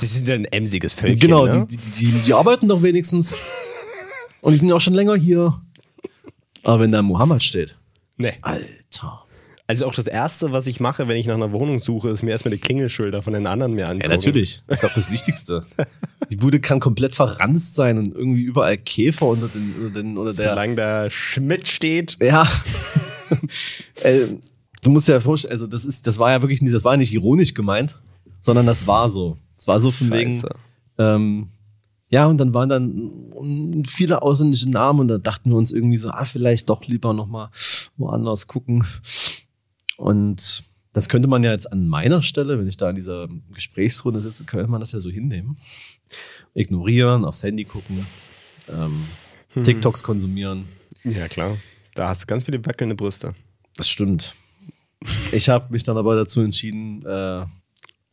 das 0.00 0.14
ist 0.14 0.28
ja 0.28 0.34
ein 0.36 0.44
emsiges 0.44 0.94
Völkchen. 0.94 1.18
genau, 1.18 1.46
ne? 1.46 1.66
die, 1.68 1.76
die, 1.76 1.90
die, 2.12 2.12
die 2.26 2.34
arbeiten 2.34 2.68
doch 2.68 2.82
wenigstens. 2.82 3.34
Und 4.42 4.52
die 4.52 4.58
sind 4.58 4.68
ja 4.68 4.74
auch 4.76 4.80
schon 4.80 4.94
länger 4.94 5.16
hier. 5.16 5.60
Aber 6.62 6.80
wenn 6.80 6.92
da 6.92 7.02
Mohammed 7.02 7.42
steht, 7.42 7.76
Nee. 8.18 8.34
Alter. 8.42 9.21
Also 9.72 9.86
auch 9.86 9.94
das 9.94 10.06
Erste, 10.06 10.52
was 10.52 10.66
ich 10.66 10.80
mache, 10.80 11.08
wenn 11.08 11.16
ich 11.16 11.26
nach 11.26 11.34
einer 11.34 11.50
Wohnung 11.50 11.78
suche, 11.78 12.10
ist 12.10 12.22
mir 12.22 12.32
erstmal 12.32 12.52
die 12.52 12.60
Klingelschilder 12.60 13.22
von 13.22 13.32
den 13.32 13.46
anderen 13.46 13.72
mir 13.72 13.88
angucken. 13.88 14.10
Ja, 14.10 14.16
natürlich. 14.16 14.62
Das 14.66 14.82
ist 14.82 14.84
doch 14.84 14.92
das 14.92 15.10
Wichtigste. 15.10 15.64
Die 16.30 16.36
Bude 16.36 16.60
kann 16.60 16.78
komplett 16.78 17.14
verranzt 17.14 17.74
sein 17.74 17.96
und 17.96 18.14
irgendwie 18.14 18.42
überall 18.42 18.76
Käfer 18.76 19.28
unter 19.28 19.48
den, 19.48 19.74
unter 19.80 20.02
den, 20.02 20.18
unter 20.18 20.34
der. 20.34 20.50
Solange 20.50 20.76
da 20.76 21.08
Schmidt 21.08 21.68
steht. 21.68 22.18
Ja. 22.20 22.46
äh, 24.02 24.26
du 24.82 24.90
musst 24.90 25.08
dir 25.08 25.14
ja 25.14 25.20
vorstellen, 25.20 25.52
also 25.52 25.66
das 25.66 25.86
ist, 25.86 26.06
das 26.06 26.18
war 26.18 26.32
ja 26.32 26.42
wirklich 26.42 26.60
nicht, 26.60 26.74
das 26.74 26.84
war 26.84 26.98
nicht 26.98 27.14
ironisch 27.14 27.54
gemeint, 27.54 27.98
sondern 28.42 28.66
das 28.66 28.86
war 28.86 29.10
so. 29.10 29.38
Es 29.56 29.66
war 29.66 29.80
so 29.80 29.90
von 29.90 30.10
wegen, 30.10 30.42
ähm, 30.98 31.48
ja, 32.10 32.26
und 32.26 32.36
dann 32.36 32.52
waren 32.52 32.68
dann 32.68 33.84
viele 33.88 34.20
ausländische 34.20 34.68
Namen 34.68 35.00
und 35.00 35.08
da 35.08 35.16
dachten 35.16 35.48
wir 35.48 35.56
uns 35.56 35.72
irgendwie 35.72 35.96
so, 35.96 36.10
ah, 36.10 36.26
vielleicht 36.26 36.68
doch 36.68 36.84
lieber 36.84 37.14
nochmal 37.14 37.48
woanders 37.96 38.46
gucken. 38.46 38.84
Und 40.02 40.64
das 40.92 41.08
könnte 41.08 41.28
man 41.28 41.44
ja 41.44 41.52
jetzt 41.52 41.72
an 41.72 41.86
meiner 41.86 42.22
Stelle, 42.22 42.58
wenn 42.58 42.66
ich 42.66 42.76
da 42.76 42.90
in 42.90 42.96
dieser 42.96 43.28
Gesprächsrunde 43.54 44.20
sitze, 44.20 44.42
könnte 44.42 44.68
man 44.68 44.80
das 44.80 44.90
ja 44.90 44.98
so 44.98 45.08
hinnehmen. 45.08 45.56
Ignorieren, 46.54 47.24
aufs 47.24 47.44
Handy 47.44 47.64
gucken, 47.64 48.04
ähm, 48.68 49.04
TikToks 49.62 50.02
konsumieren. 50.02 50.66
Ja, 51.04 51.28
klar. 51.28 51.56
Da 51.94 52.08
hast 52.08 52.22
du 52.22 52.26
ganz 52.26 52.42
viele 52.42 52.64
wackelnde 52.66 52.96
Brüste. 52.96 53.34
Das 53.76 53.88
stimmt. 53.88 54.34
Ich 55.30 55.48
habe 55.48 55.72
mich 55.72 55.84
dann 55.84 55.96
aber 55.96 56.16
dazu 56.16 56.40
entschieden, 56.40 57.06
äh, 57.06 57.46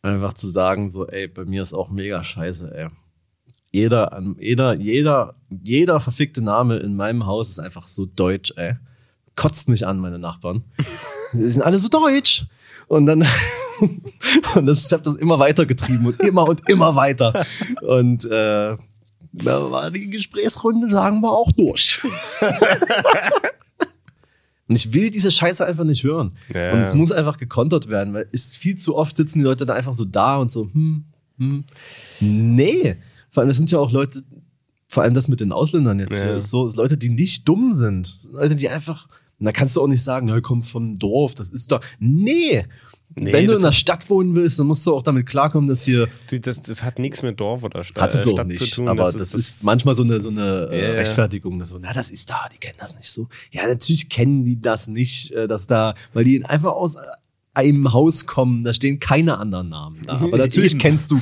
einfach 0.03 0.35
zu 0.35 0.47
sagen, 0.47 0.91
so, 0.91 1.07
ey, 1.07 1.27
bei 1.27 1.45
mir 1.45 1.63
ist 1.63 1.73
auch 1.73 1.89
mega 1.89 2.23
scheiße, 2.23 2.71
ey. 2.71 2.87
Jeder, 3.71 4.21
jeder, 4.37 4.79
jeder, 4.79 5.35
jeder 5.49 5.99
verfickte 5.99 6.43
Name 6.43 6.77
in 6.77 6.95
meinem 6.95 7.25
Haus 7.25 7.49
ist 7.49 7.59
einfach 7.59 7.87
so 7.87 8.05
deutsch, 8.05 8.53
ey. 8.57 8.75
Kotzt 9.35 9.69
mich 9.69 9.87
an, 9.87 9.99
meine 9.99 10.19
Nachbarn. 10.19 10.65
Die 11.33 11.49
sind 11.49 11.61
alle 11.61 11.79
so 11.79 11.89
deutsch. 11.89 12.45
Und 12.87 13.05
dann, 13.05 13.21
und 14.55 14.65
das, 14.65 14.85
ich 14.85 14.91
habe 14.93 15.03
das 15.03 15.15
immer 15.17 15.37
weiter 15.37 15.65
getrieben 15.65 16.05
und 16.07 16.19
immer 16.21 16.47
und 16.47 16.67
immer 16.69 16.95
weiter. 16.95 17.45
Und 17.81 18.25
äh, 18.25 18.75
da 19.31 19.71
war 19.71 19.91
die 19.91 20.09
Gesprächsrunde, 20.09 20.89
sagen 20.91 21.21
wir, 21.21 21.31
auch 21.31 21.51
durch. 21.51 21.99
Und 24.67 24.75
ich 24.75 24.93
will 24.93 25.09
diese 25.09 25.31
Scheiße 25.31 25.65
einfach 25.65 25.83
nicht 25.83 26.03
hören. 26.03 26.33
Ja. 26.53 26.73
Und 26.73 26.79
es 26.81 26.93
muss 26.93 27.11
einfach 27.11 27.37
gekontert 27.37 27.89
werden, 27.89 28.13
weil 28.13 28.27
es 28.31 28.55
viel 28.55 28.77
zu 28.77 28.95
oft 28.95 29.17
sitzen 29.17 29.39
die 29.39 29.43
Leute 29.43 29.65
da 29.65 29.73
einfach 29.73 29.95
so 29.95 30.05
da 30.05 30.37
und 30.37 30.51
so, 30.51 30.69
hm, 30.71 31.05
hm. 31.39 31.63
Nee. 32.19 32.95
Vor 33.31 33.41
allem, 33.41 33.49
das 33.49 33.57
sind 33.57 33.71
ja 33.71 33.79
auch 33.79 33.91
Leute, 33.91 34.21
vor 34.87 35.01
allem 35.01 35.15
das 35.15 35.27
mit 35.27 35.39
den 35.39 35.51
Ausländern 35.51 35.99
jetzt 35.99 36.19
Ja. 36.19 36.27
hier, 36.27 36.37
ist 36.37 36.51
so 36.51 36.71
Leute, 36.75 36.97
die 36.97 37.09
nicht 37.09 37.47
dumm 37.47 37.73
sind. 37.73 38.19
Leute, 38.31 38.55
die 38.55 38.69
einfach, 38.69 39.07
und 39.39 39.45
da 39.45 39.51
kannst 39.51 39.75
du 39.77 39.81
auch 39.81 39.87
nicht 39.87 40.03
sagen, 40.03 40.27
ja, 40.27 40.39
komm 40.41 40.63
vom 40.63 40.97
Dorf, 40.99 41.33
das 41.35 41.49
ist 41.49 41.71
doch. 41.71 41.81
Nee. 41.99 42.65
Nee, 43.15 43.33
Wenn 43.33 43.47
du 43.47 43.53
das- 43.53 43.61
in 43.61 43.65
der 43.65 43.71
Stadt 43.71 44.09
wohnen 44.09 44.35
willst, 44.35 44.59
dann 44.59 44.67
musst 44.67 44.85
du 44.85 44.93
auch 44.93 45.01
damit 45.01 45.25
klarkommen, 45.25 45.67
dass 45.67 45.83
hier 45.83 46.07
Du, 46.29 46.39
das, 46.39 46.61
das 46.61 46.83
hat 46.83 46.99
nichts 46.99 47.23
mit 47.23 47.39
Dorf 47.39 47.63
oder 47.63 47.83
Sta 47.83 48.01
hat 48.01 48.13
es 48.13 48.25
äh, 48.25 48.29
auch 48.29 48.33
Stadt 48.33 48.47
nicht, 48.47 48.59
zu 48.61 48.69
tun. 48.75 48.87
aber 48.87 49.11
das, 49.11 49.33
ist, 49.33 49.63
manchmal 49.63 49.95
so 49.95 50.03
eine, 50.03 50.21
so 50.21 50.29
eine 50.29 50.67
äh, 50.71 50.79
Ja, 50.81 50.87
ja. 50.89 50.93
Rechtfertigung, 50.95 51.63
so, 51.65 51.79
na, 51.79 51.91
das 51.91 52.11
ist 52.11 52.29
da, 52.29 52.47
die 52.53 52.59
kennen 52.59 52.77
das 52.79 52.95
nicht 52.97 53.09
so. 53.09 53.27
Ja, 53.51 53.65
natürlich 53.67 54.09
kennen 54.09 54.45
die 54.45 54.61
das 54.61 54.87
nicht, 54.87 55.31
äh, 55.31 55.47
dass 55.47 55.65
da, 55.65 55.95
weil 56.13 56.23
die 56.23 56.45
einfach 56.45 56.73
aus 56.73 56.95
äh, 56.95 56.99
einem 57.55 57.91
Haus 57.93 58.27
kommen, 58.27 58.63
da 58.63 58.73
stehen 58.73 58.99
keine 58.99 59.39
anderen 59.39 59.69
Namen 59.69 60.01
da. 60.05 60.13
Aber 60.19 60.37
natürlich 60.37 60.77
kennst 60.77 61.09
du, 61.11 61.19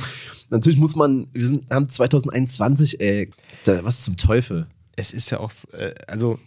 natürlich 0.50 0.78
muss 0.78 0.94
man, 0.94 1.28
wir 1.32 1.46
sind, 1.46 1.70
haben 1.70 1.88
2021, 1.88 3.00
ey, 3.00 3.30
da, 3.64 3.82
was 3.82 4.02
zum 4.02 4.16
Teufel? 4.18 4.66
es 4.96 5.12
ist 5.12 5.30
ja 5.30 5.38
auch, 5.40 5.50
so, 5.52 5.68
äh, 5.72 5.94
also 6.06 6.38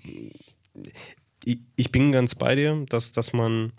ich, 1.46 1.60
ich 1.76 1.92
bin 1.92 2.12
ganz 2.12 2.36
bei 2.36 2.56
dir, 2.56 2.86
dass, 2.90 3.12
dass 3.12 3.34
man 3.34 3.74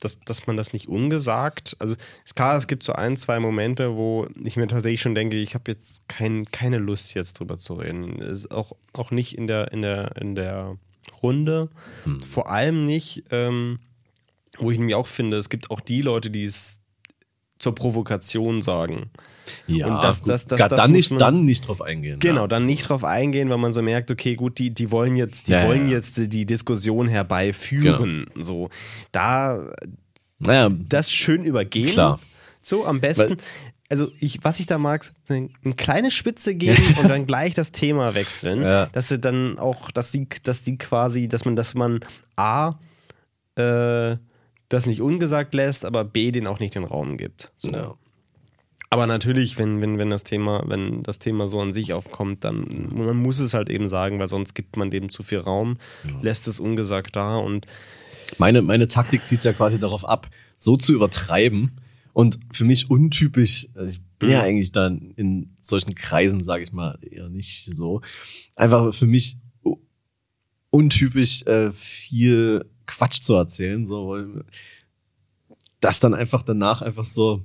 dass, 0.00 0.18
dass 0.20 0.46
man 0.46 0.56
das 0.56 0.72
nicht 0.72 0.88
ungesagt, 0.88 1.76
also 1.78 1.94
ist 2.24 2.34
klar, 2.34 2.56
es 2.56 2.66
gibt 2.66 2.82
so 2.82 2.94
ein, 2.94 3.16
zwei 3.16 3.38
Momente, 3.38 3.96
wo 3.96 4.26
ich 4.42 4.56
mir 4.56 4.66
tatsächlich 4.66 5.02
schon 5.02 5.14
denke, 5.14 5.36
ich 5.36 5.54
habe 5.54 5.70
jetzt 5.70 6.08
kein, 6.08 6.46
keine 6.46 6.78
Lust 6.78 7.14
jetzt 7.14 7.38
drüber 7.38 7.58
zu 7.58 7.74
reden. 7.74 8.18
Ist 8.18 8.50
auch, 8.50 8.72
auch 8.94 9.10
nicht 9.10 9.36
in 9.36 9.46
der, 9.46 9.72
in 9.72 9.82
der, 9.82 10.16
in 10.16 10.34
der 10.34 10.78
Runde. 11.22 11.68
Vor 12.24 12.48
allem 12.48 12.86
nicht, 12.86 13.24
ähm, 13.30 13.78
wo 14.58 14.70
ich 14.70 14.78
nämlich 14.78 14.94
auch 14.96 15.06
finde, 15.06 15.36
es 15.36 15.50
gibt 15.50 15.70
auch 15.70 15.80
die 15.80 16.02
Leute, 16.02 16.30
die 16.30 16.44
es 16.44 16.79
zur 17.60 17.74
Provokation 17.76 18.60
sagen. 18.62 19.10
Ja, 19.68 19.86
Und 19.86 20.02
das- 20.04 20.22
das- 20.22 20.46
das- 20.46 20.58
Gar- 20.58 20.68
das 20.68 20.80
dann, 20.80 20.92
nicht, 20.92 21.10
man- 21.10 21.18
dann 21.20 21.44
nicht 21.44 21.66
drauf 21.68 21.82
eingehen. 21.82 22.18
Genau, 22.18 22.42
Ja. 22.42 22.46
dann 22.48 22.66
nicht 22.66 22.88
drauf 22.88 23.04
eingehen, 23.04 23.50
weil 23.50 23.58
man 23.58 23.72
so 23.72 23.82
merkt, 23.82 24.10
okay, 24.10 24.34
gut, 24.34 24.58
die, 24.58 24.70
die 24.70 24.90
wollen 24.90 25.14
jetzt, 25.16 25.46
die 25.48 25.52
Ja, 25.52 25.66
wollen 25.66 25.86
ja. 25.86 25.92
jetzt 25.96 26.16
die 26.18 26.46
Diskussion 26.46 27.06
herbeiführen. 27.08 28.26
So, 28.40 28.68
da 29.12 29.70
Naja, 30.38 30.68
das 30.70 31.12
schön 31.12 31.44
übergehen. 31.44 31.86
Klar. 31.88 32.18
So, 32.62 32.86
am 32.86 33.00
besten. 33.00 33.30
Weil- 33.30 33.36
also, 33.90 34.08
ich, 34.20 34.38
was 34.42 34.60
ich 34.60 34.66
da 34.66 34.78
mag, 34.78 35.10
eine, 35.28 35.48
eine 35.64 35.74
kleine 35.74 36.10
Spitze 36.12 36.54
geben 36.54 36.82
und 37.02 37.10
dann 37.10 37.26
gleich 37.26 37.54
das 37.54 37.72
Thema 37.72 38.14
wechseln. 38.14 38.62
Ja. 38.62 38.86
Dass 38.86 39.08
sie 39.08 39.18
dann 39.18 39.58
auch, 39.58 39.90
dass 39.90 40.12
die, 40.12 40.28
dass 40.44 40.62
die 40.62 40.76
quasi, 40.76 41.26
dass 41.28 41.44
man, 41.44 41.56
dass 41.56 41.74
man 41.74 41.98
A, 42.36 42.74
äh, 43.56 44.16
das 44.70 44.86
nicht 44.86 45.02
ungesagt 45.02 45.52
lässt, 45.52 45.84
aber 45.84 46.04
B, 46.04 46.30
den 46.30 46.46
auch 46.46 46.60
nicht 46.60 46.74
den 46.74 46.84
Raum 46.84 47.18
gibt. 47.18 47.52
So. 47.56 47.68
ja. 47.70 47.94
Aber 48.88 49.06
natürlich, 49.06 49.58
wenn, 49.58 49.80
wenn, 49.80 49.98
wenn 49.98 50.10
das 50.10 50.24
Thema, 50.24 50.64
wenn 50.66 51.04
das 51.04 51.18
Thema 51.20 51.46
so 51.46 51.60
an 51.60 51.72
sich 51.72 51.92
aufkommt, 51.92 52.42
dann 52.44 52.88
man 52.92 53.16
muss 53.16 53.38
es 53.38 53.54
halt 53.54 53.68
eben 53.70 53.86
sagen, 53.86 54.18
weil 54.18 54.26
sonst 54.26 54.54
gibt 54.54 54.76
man 54.76 54.90
dem 54.90 55.10
zu 55.10 55.22
viel 55.22 55.38
Raum, 55.38 55.76
lässt 56.22 56.48
es 56.48 56.58
ungesagt 56.58 57.14
da 57.14 57.36
und 57.36 57.66
Meine, 58.38 58.62
meine 58.62 58.88
Taktik 58.88 59.26
zieht 59.26 59.44
ja 59.44 59.52
quasi 59.52 59.78
darauf 59.78 60.04
ab, 60.04 60.28
so 60.56 60.76
zu 60.76 60.92
übertreiben 60.92 61.80
und 62.12 62.38
für 62.52 62.64
mich 62.64 62.90
untypisch, 62.90 63.68
also 63.74 63.92
ich 63.92 64.00
bin 64.18 64.30
ja 64.30 64.42
eigentlich 64.42 64.72
dann 64.72 65.12
in 65.16 65.56
solchen 65.60 65.94
Kreisen, 65.94 66.42
sage 66.42 66.62
ich 66.64 66.72
mal, 66.72 66.96
eher 67.00 67.28
nicht 67.28 67.66
so, 67.72 68.02
einfach 68.56 68.92
für 68.92 69.06
mich 69.06 69.38
untypisch 70.70 71.42
äh, 71.46 71.72
viel 71.72 72.64
Quatsch 72.90 73.20
zu 73.22 73.34
erzählen, 73.34 73.86
so, 73.86 74.16
dass 75.80 76.00
dann 76.00 76.14
einfach 76.14 76.42
danach 76.42 76.82
einfach 76.82 77.04
so 77.04 77.42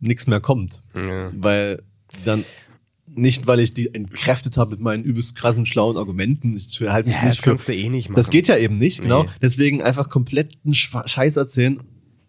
nichts 0.00 0.26
mehr 0.26 0.40
kommt, 0.40 0.82
ja. 0.94 1.30
weil 1.34 1.82
dann 2.24 2.44
nicht, 3.08 3.46
weil 3.46 3.60
ich 3.60 3.72
die 3.72 3.94
entkräftet 3.94 4.56
habe 4.56 4.72
mit 4.72 4.80
meinen 4.80 5.04
übelst 5.04 5.36
krassen, 5.36 5.64
schlauen 5.64 5.96
Argumenten. 5.96 6.56
Ich 6.56 6.80
halte 6.80 7.08
mich 7.08 7.16
Ja, 7.18 7.24
nicht 7.24 7.38
das 7.38 7.44
für 7.44 7.50
kannst 7.50 7.68
du 7.68 7.74
eh 7.74 7.88
nicht 7.88 8.08
machen. 8.08 8.16
das 8.16 8.30
geht 8.30 8.48
ja 8.48 8.56
eben 8.56 8.78
nicht, 8.78 9.02
genau. 9.02 9.22
Nee. 9.24 9.30
Deswegen 9.40 9.80
einfach 9.82 10.08
kompletten 10.08 10.74
Scheiß 10.74 11.36
erzählen 11.36 11.80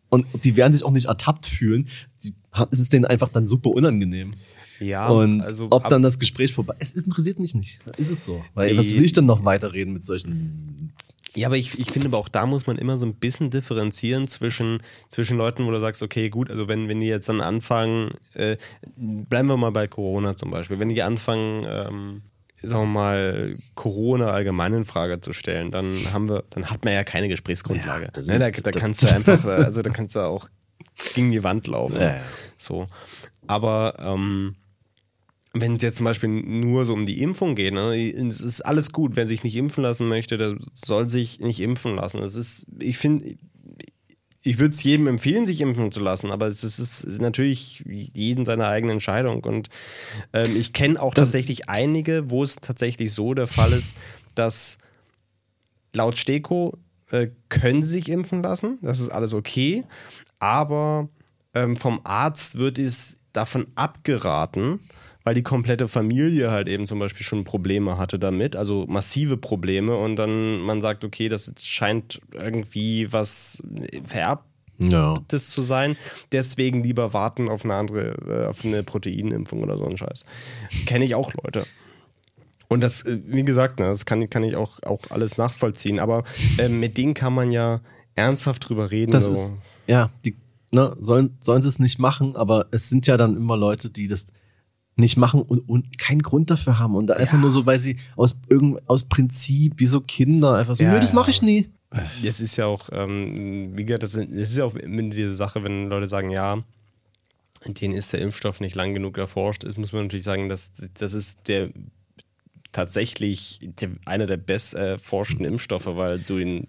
und 0.10 0.26
die 0.46 0.56
werden 0.56 0.74
sich 0.74 0.84
auch 0.84 0.92
nicht 0.92 1.08
ertappt 1.08 1.48
fühlen. 1.48 1.88
Die, 2.24 2.34
es 2.72 2.80
ist 2.80 2.94
denen 2.94 3.06
einfach 3.06 3.30
dann 3.30 3.48
super 3.48 3.72
unangenehm. 3.72 4.32
Ja, 4.80 5.08
und 5.08 5.42
also 5.42 5.68
ob 5.72 5.90
dann 5.90 6.04
das 6.04 6.20
Gespräch 6.20 6.54
vorbei 6.54 6.76
es 6.78 6.94
interessiert 6.94 7.40
mich 7.40 7.56
nicht. 7.56 7.80
Ist 7.98 8.12
es 8.12 8.24
so. 8.26 8.46
Weil 8.54 8.74
Nee. 8.74 8.78
was 8.78 8.94
will 8.94 9.04
ich 9.04 9.12
denn 9.14 9.26
noch 9.26 9.44
weiterreden 9.44 9.92
mit 9.94 10.04
solchen. 10.04 10.77
Ja, 11.36 11.48
aber 11.48 11.58
ich, 11.58 11.80
ich 11.80 11.92
finde 11.92 12.08
aber 12.08 12.18
auch 12.18 12.30
da 12.30 12.46
muss 12.46 12.68
man 12.68 12.78
immer 12.78 12.98
so 12.98 13.06
ein 13.06 13.16
bisschen 13.16 13.50
differenzieren 13.50 14.28
zwischen, 14.28 14.82
zwischen 15.10 15.38
Leuten, 15.38 15.66
wo 15.66 15.72
du 15.72 15.80
sagst, 15.80 16.02
okay, 16.02 16.30
gut, 16.30 16.50
also 16.50 16.68
wenn, 16.68 16.88
wenn 16.88 17.00
die 17.00 17.08
jetzt 17.08 17.30
dann 17.30 17.42
anfangen, 17.42 18.12
äh, 18.34 18.58
bleiben 18.96 19.48
wir 19.48 19.58
mal 19.58 19.72
bei 19.72 19.88
Corona 19.88 20.36
zum 20.36 20.52
Beispiel, 20.52 20.80
wenn 20.80 20.90
die 20.90 21.04
anfangen, 21.04 21.66
ähm, 21.68 22.22
sagen 22.62 22.84
wir 22.84 22.94
mal, 22.94 23.56
Corona 23.76 24.32
allgemein 24.32 24.74
in 24.74 24.86
Frage 24.86 25.22
zu 25.22 25.34
stellen, 25.34 25.72
dann 25.72 25.94
haben 26.12 26.30
wir, 26.30 26.44
dann 26.50 26.70
hat 26.70 26.86
man 26.86 26.94
ja 26.94 27.04
keine 27.04 27.28
Gesprächsgrundlage. 27.28 28.10
Ja, 28.16 28.38
ne, 28.38 28.40
da, 28.40 28.50
da 28.50 28.72
kannst 28.72 29.04
du 29.04 29.08
einfach, 29.14 29.46
äh, 29.46 29.64
also 29.64 29.82
da 29.82 29.90
kannst 29.92 30.16
du 30.16 30.22
auch 30.22 30.50
gegen 31.14 31.32
die 31.32 31.44
Wand 31.44 31.68
laufen. 31.68 32.00
Ja, 32.00 32.16
ja. 32.16 32.22
So. 32.58 32.88
Aber 33.46 33.96
ähm, 34.00 34.56
wenn 35.54 35.76
es 35.78 35.82
jetzt 35.84 35.98
zum 35.98 36.04
Beispiel 36.06 36.30
nur 36.30 36.86
so 36.86 36.94
um 36.94 37.06
die 37.06 37.22
Impfung 37.22 37.56
geht, 37.56 37.74
ne, 37.74 37.96
es 38.30 38.42
ist 38.42 38.62
alles 38.62 38.92
gut. 38.92 39.16
Wer 39.16 39.28
sich 39.28 39.44
nicht 39.44 39.56
impfen 39.56 39.82
lassen 39.84 40.08
möchte, 40.08 40.38
der 40.38 40.56
soll 40.74 41.10
sich 41.10 41.40
nicht 41.40 41.60
impfen 41.60 41.96
lassen. 41.96 42.20
Es 42.22 42.36
ist, 42.36 42.66
ich 42.80 42.98
finde, 42.98 43.36
ich 44.44 44.60
würde 44.60 44.74
es 44.74 44.84
jedem 44.84 45.08
empfehlen, 45.08 45.48
sich 45.48 45.62
impfen 45.62 45.92
zu 45.92 46.00
lassen, 46.00 46.32
aber 46.32 46.48
es 46.48 46.64
ist, 46.64 46.80
es 46.80 47.04
ist 47.04 47.20
natürlich 47.22 47.84
jeden 47.88 48.46
seine 48.46 48.68
eigene 48.68 48.94
Entscheidung. 48.94 49.44
Und 49.44 49.70
ähm, 50.34 50.56
ich 50.56 50.74
kenne 50.74 51.02
auch 51.02 51.14
Das- 51.14 51.28
tatsächlich 51.28 51.70
einige, 51.70 52.30
wo 52.30 52.44
es 52.44 52.58
tatsächlich 52.58 53.12
so 53.14 53.34
der 53.34 53.48
Fall 53.48 53.74
ist, 53.74 53.96
dass 54.36 54.78
laut 55.94 56.18
Steko 56.18 56.78
äh, 57.10 57.28
können 57.50 57.82
sie 57.84 57.90
sich 57.92 58.10
impfen 58.10 58.44
lassen. 58.44 58.78
Das 58.82 59.00
ist 59.00 59.10
alles 59.10 59.34
okay. 59.34 59.84
Aber 60.40 61.10
ähm, 61.54 61.76
vom 61.76 62.02
Arzt 62.04 62.58
wird 62.58 62.78
es 62.78 63.18
davon 63.34 63.68
abgeraten, 63.76 64.80
weil 65.28 65.34
die 65.34 65.44
komplette 65.44 65.90
Familie 65.90 66.52
halt 66.52 66.70
eben 66.70 66.88
zum 66.88 67.00
Beispiel 67.00 67.26
schon 67.26 67.44
Probleme 67.44 67.98
hatte 67.98 68.18
damit, 68.18 68.56
also 68.56 68.86
massive 68.88 69.36
Probleme 69.36 69.94
und 69.94 70.16
dann 70.16 70.62
man 70.62 70.80
sagt, 70.80 71.04
okay, 71.04 71.28
das 71.28 71.52
scheint 71.60 72.22
irgendwie 72.32 73.12
was 73.12 73.62
vererbtes 74.06 74.48
Ja. 74.78 75.16
zu 75.28 75.62
sein, 75.62 75.98
deswegen 76.32 76.82
lieber 76.82 77.12
warten 77.12 77.50
auf 77.50 77.66
eine 77.66 77.74
andere, 77.74 78.16
äh, 78.26 78.46
auf 78.48 78.64
eine 78.64 78.84
Proteinimpfung 78.84 79.64
oder 79.64 79.78
so 79.78 79.86
ein 79.86 79.98
Scheiß. 79.98 80.24
Kenne 80.86 81.04
ich 81.04 81.14
auch 81.14 81.34
Leute. 81.44 81.66
Und 82.70 82.80
das, 82.80 83.02
äh, 83.02 83.20
wie 83.26 83.44
gesagt, 83.44 83.82
ne, 83.82 83.88
das 83.88 84.06
kann, 84.06 84.30
kann 84.30 84.44
ich 84.44 84.56
auch, 84.56 84.80
auch 84.86 85.02
alles 85.10 85.38
nachvollziehen, 85.38 86.00
aber 86.00 86.24
äh, 86.58 86.70
mit 86.70 86.98
denen 86.98 87.16
kann 87.16 87.34
man 87.34 87.52
ja 87.52 87.82
ernsthaft 88.16 88.70
drüber 88.70 88.92
reden. 88.92 89.12
Das 89.12 89.26
so. 89.26 89.34
ist, 89.34 89.56
ja, 89.88 90.10
die 90.24 90.38
ne, 90.72 90.96
sollen, 91.02 91.36
sollen 91.42 91.64
sie 91.64 91.68
es 91.68 91.80
nicht 91.80 92.00
machen, 92.00 92.38
aber 92.38 92.68
es 92.72 92.88
sind 92.88 93.08
ja 93.08 93.18
dann 93.18 93.36
immer 93.36 93.58
Leute, 93.58 93.90
die 93.90 94.08
das 94.08 94.28
nicht 94.98 95.18
machen 95.18 95.42
und, 95.42 95.60
und 95.70 95.98
keinen 95.98 96.22
Grund 96.22 96.50
dafür 96.50 96.80
haben 96.80 96.96
und 96.96 97.12
einfach 97.12 97.34
Ja. 97.36 97.40
nur 97.40 97.52
so, 97.52 97.66
weil 97.66 97.80
sie 97.80 97.98
aus 98.16 98.36
irgend 98.50 98.82
aus 98.90 99.04
Prinzip 99.06 99.76
wie 99.78 99.86
so 99.86 100.02
Kinder 100.02 100.56
einfach 100.56 100.76
so, 100.76 100.84
Ja, 100.84 100.94
nö, 100.94 101.00
das 101.00 101.14
mache 101.14 101.30
ich 101.32 101.42
nie. 101.42 101.70
Das 102.24 102.42
ist 102.42 102.58
ja 102.58 102.66
auch, 102.66 102.90
ähm, 102.92 103.72
wie 103.78 103.86
gesagt, 103.86 104.04
das 104.04 104.16
ist, 104.16 104.28
das 104.32 104.58
ja 104.58 104.66
auch 104.66 104.76
immer 104.76 105.04
diese 105.04 105.34
Sache, 105.34 105.64
wenn 105.64 105.88
Leute 105.88 106.08
sagen, 106.08 106.30
ja, 106.32 106.62
denen 107.66 107.94
ist 107.96 108.12
der 108.14 108.22
Impfstoff 108.22 108.60
nicht 108.60 108.76
lang 108.76 108.94
genug 108.94 109.18
erforscht, 109.18 109.64
ist, 109.64 109.78
muss 109.78 109.94
man 109.94 110.04
natürlich 110.04 110.26
sagen, 110.26 110.50
dass 110.50 110.74
das 110.96 111.14
ist 111.14 111.40
der 111.48 111.70
tatsächlich 112.72 113.60
einer 114.06 114.28
der 114.28 114.38
best 114.38 114.74
erforschten 114.74 115.46
Impfstoffe, 115.46 115.86
weil 115.88 116.20
du 116.20 116.38
ihn 116.38 116.68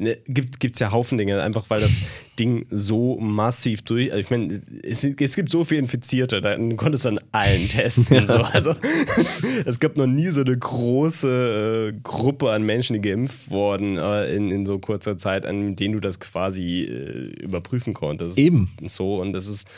ne, 0.00 0.18
gibt 0.26 0.58
gibt's 0.60 0.80
ja 0.80 0.90
Haufen 0.90 1.18
Dinge, 1.18 1.40
einfach 1.42 1.68
weil 1.68 1.80
das 1.80 2.02
Ding 2.38 2.66
so 2.70 3.18
massiv 3.20 3.82
durch, 3.82 4.10
also 4.10 4.20
ich 4.20 4.30
meine, 4.30 4.62
es, 4.82 5.04
es 5.04 5.36
gibt 5.36 5.50
so 5.50 5.64
viele 5.64 5.80
Infizierte, 5.80 6.40
da 6.40 6.56
du 6.56 6.76
konntest 6.76 7.06
an 7.06 7.20
allen 7.32 7.68
testen, 7.68 8.26
so, 8.26 8.38
also 8.38 8.74
es 9.66 9.78
gab 9.78 9.96
noch 9.96 10.06
nie 10.06 10.28
so 10.28 10.40
eine 10.40 10.56
große 10.56 11.92
äh, 11.92 12.00
Gruppe 12.02 12.50
an 12.50 12.62
Menschen, 12.62 12.94
die 12.94 13.00
geimpft 13.00 13.50
wurden 13.50 13.98
äh, 13.98 14.34
in, 14.34 14.50
in 14.50 14.66
so 14.66 14.78
kurzer 14.78 15.18
Zeit, 15.18 15.46
an 15.46 15.76
denen 15.76 15.94
du 15.94 16.00
das 16.00 16.18
quasi 16.18 16.82
äh, 16.82 17.42
überprüfen 17.42 17.94
konntest. 17.94 18.38
Eben. 18.38 18.68
So 18.86 19.20
und 19.20 19.32
das 19.32 19.46
ist 19.46 19.68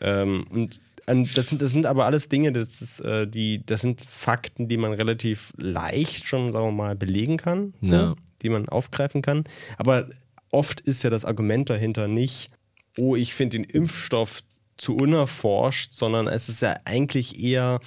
ähm, 0.00 0.46
und 0.50 0.78
das 1.06 1.48
sind, 1.48 1.62
das 1.62 1.70
sind 1.70 1.86
aber 1.86 2.04
alles 2.04 2.28
Dinge, 2.28 2.52
das, 2.52 2.82
ist, 2.82 3.00
äh, 3.00 3.28
die, 3.28 3.64
das 3.64 3.80
sind 3.80 4.02
Fakten, 4.02 4.68
die 4.68 4.76
man 4.76 4.92
relativ 4.92 5.52
leicht 5.56 6.26
schon, 6.26 6.52
sagen 6.52 6.66
wir 6.66 6.72
mal, 6.72 6.96
belegen 6.96 7.36
kann, 7.36 7.74
so, 7.80 7.94
Ja. 7.94 8.14
Die 8.42 8.48
man 8.48 8.68
aufgreifen 8.68 9.22
kann. 9.22 9.44
Aber 9.78 10.08
oft 10.50 10.80
ist 10.80 11.02
ja 11.02 11.10
das 11.10 11.24
Argument 11.24 11.68
dahinter 11.70 12.08
nicht, 12.08 12.50
oh, 12.98 13.16
ich 13.16 13.34
finde 13.34 13.58
den 13.58 13.64
Impfstoff 13.64 14.42
zu 14.76 14.96
unerforscht, 14.96 15.92
sondern 15.92 16.26
es 16.28 16.48
ist 16.48 16.62
ja 16.62 16.74
eigentlich 16.84 17.38
eher 17.42 17.80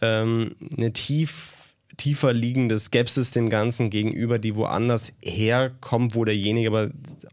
ähm, 0.00 0.54
eine 0.76 0.92
tief, 0.92 1.54
tiefer 1.96 2.32
liegende 2.32 2.78
Skepsis 2.78 3.32
dem 3.32 3.48
Ganzen 3.48 3.90
gegenüber, 3.90 4.38
die 4.38 4.54
woanders 4.54 5.14
herkommt, 5.22 6.14
wo 6.14 6.24
derjenige 6.24 6.68
aber 6.68 6.90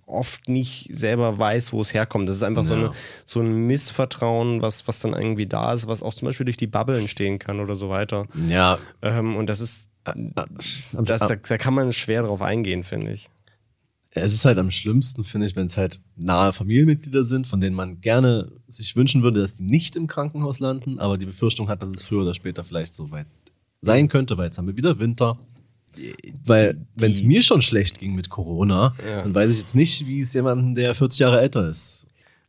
oft 0.07 0.49
nicht 0.49 0.89
selber 0.91 1.37
weiß, 1.37 1.73
wo 1.73 1.81
es 1.81 1.93
herkommt. 1.93 2.27
Das 2.27 2.37
ist 2.37 2.43
einfach 2.43 2.63
so, 2.65 2.73
Ja. 2.73 2.79
eine, 2.85 2.91
so 3.25 3.41
ein 3.41 3.67
Missvertrauen, 3.67 4.61
was, 4.61 4.87
was 4.87 4.99
dann 5.01 5.13
irgendwie 5.13 5.45
da 5.45 5.73
ist, 5.73 5.87
was 5.87 6.01
auch 6.01 6.13
zum 6.13 6.27
Beispiel 6.27 6.45
durch 6.45 6.57
die 6.57 6.67
Bubble 6.67 6.97
entstehen 6.97 7.37
kann 7.37 7.59
oder 7.59 7.75
so 7.75 7.89
weiter. 7.89 8.25
Ja, 8.47 8.79
Ähm, 9.03 9.35
und 9.35 9.47
das 9.47 9.59
ist, 9.59 9.89
das, 10.13 11.19
da, 11.21 11.35
da 11.35 11.57
kann 11.57 11.73
man 11.73 11.91
schwer 11.91 12.23
drauf 12.23 12.41
eingehen, 12.41 12.83
finde 12.83 13.11
ich. 13.13 13.29
es 14.11 14.33
ist 14.33 14.45
halt 14.45 14.57
am 14.59 14.71
schlimmsten, 14.71 15.23
finde 15.23 15.47
ich, 15.47 15.55
wenn 15.55 15.65
es 15.65 15.77
halt 15.77 15.99
nahe 16.15 16.53
Familienmitglieder 16.53 17.23
sind, 17.23 17.47
von 17.47 17.59
denen 17.59 17.75
man 17.75 17.99
gerne 18.01 18.51
sich 18.67 18.95
wünschen 18.95 19.23
würde, 19.23 19.41
dass 19.41 19.55
die 19.55 19.63
nicht 19.63 19.95
im 19.95 20.07
Krankenhaus 20.07 20.59
landen, 20.59 20.99
aber 20.99 21.17
die 21.17 21.25
Befürchtung 21.25 21.67
hat, 21.69 21.81
dass 21.81 21.89
es 21.89 22.03
früher 22.03 22.21
oder 22.21 22.33
später 22.33 22.63
vielleicht 22.63 22.93
so 22.93 23.11
weit 23.11 23.25
sein 23.81 24.07
könnte, 24.07 24.37
weil 24.37 24.45
jetzt 24.45 24.57
haben 24.57 24.67
wir 24.67 24.77
wieder 24.77 24.99
Winter. 24.99 25.37
Weil, 26.45 26.77
wenn 26.95 27.11
es 27.13 27.23
mir 27.23 27.41
schon 27.41 27.61
schlecht 27.61 27.99
ging 27.99 28.15
mit 28.15 28.29
Corona, 28.29 28.93
Ja. 29.07 29.21
dann 29.23 29.33
weiß 29.33 29.51
ich 29.53 29.59
jetzt 29.59 29.75
nicht, 29.75 30.05
wie 30.07 30.19
es 30.19 30.33
jemandem, 30.33 30.75
der 30.75 30.93
40 30.93 31.19
Jahre 31.19 31.39
älter 31.39 31.69
ist. 31.69 32.05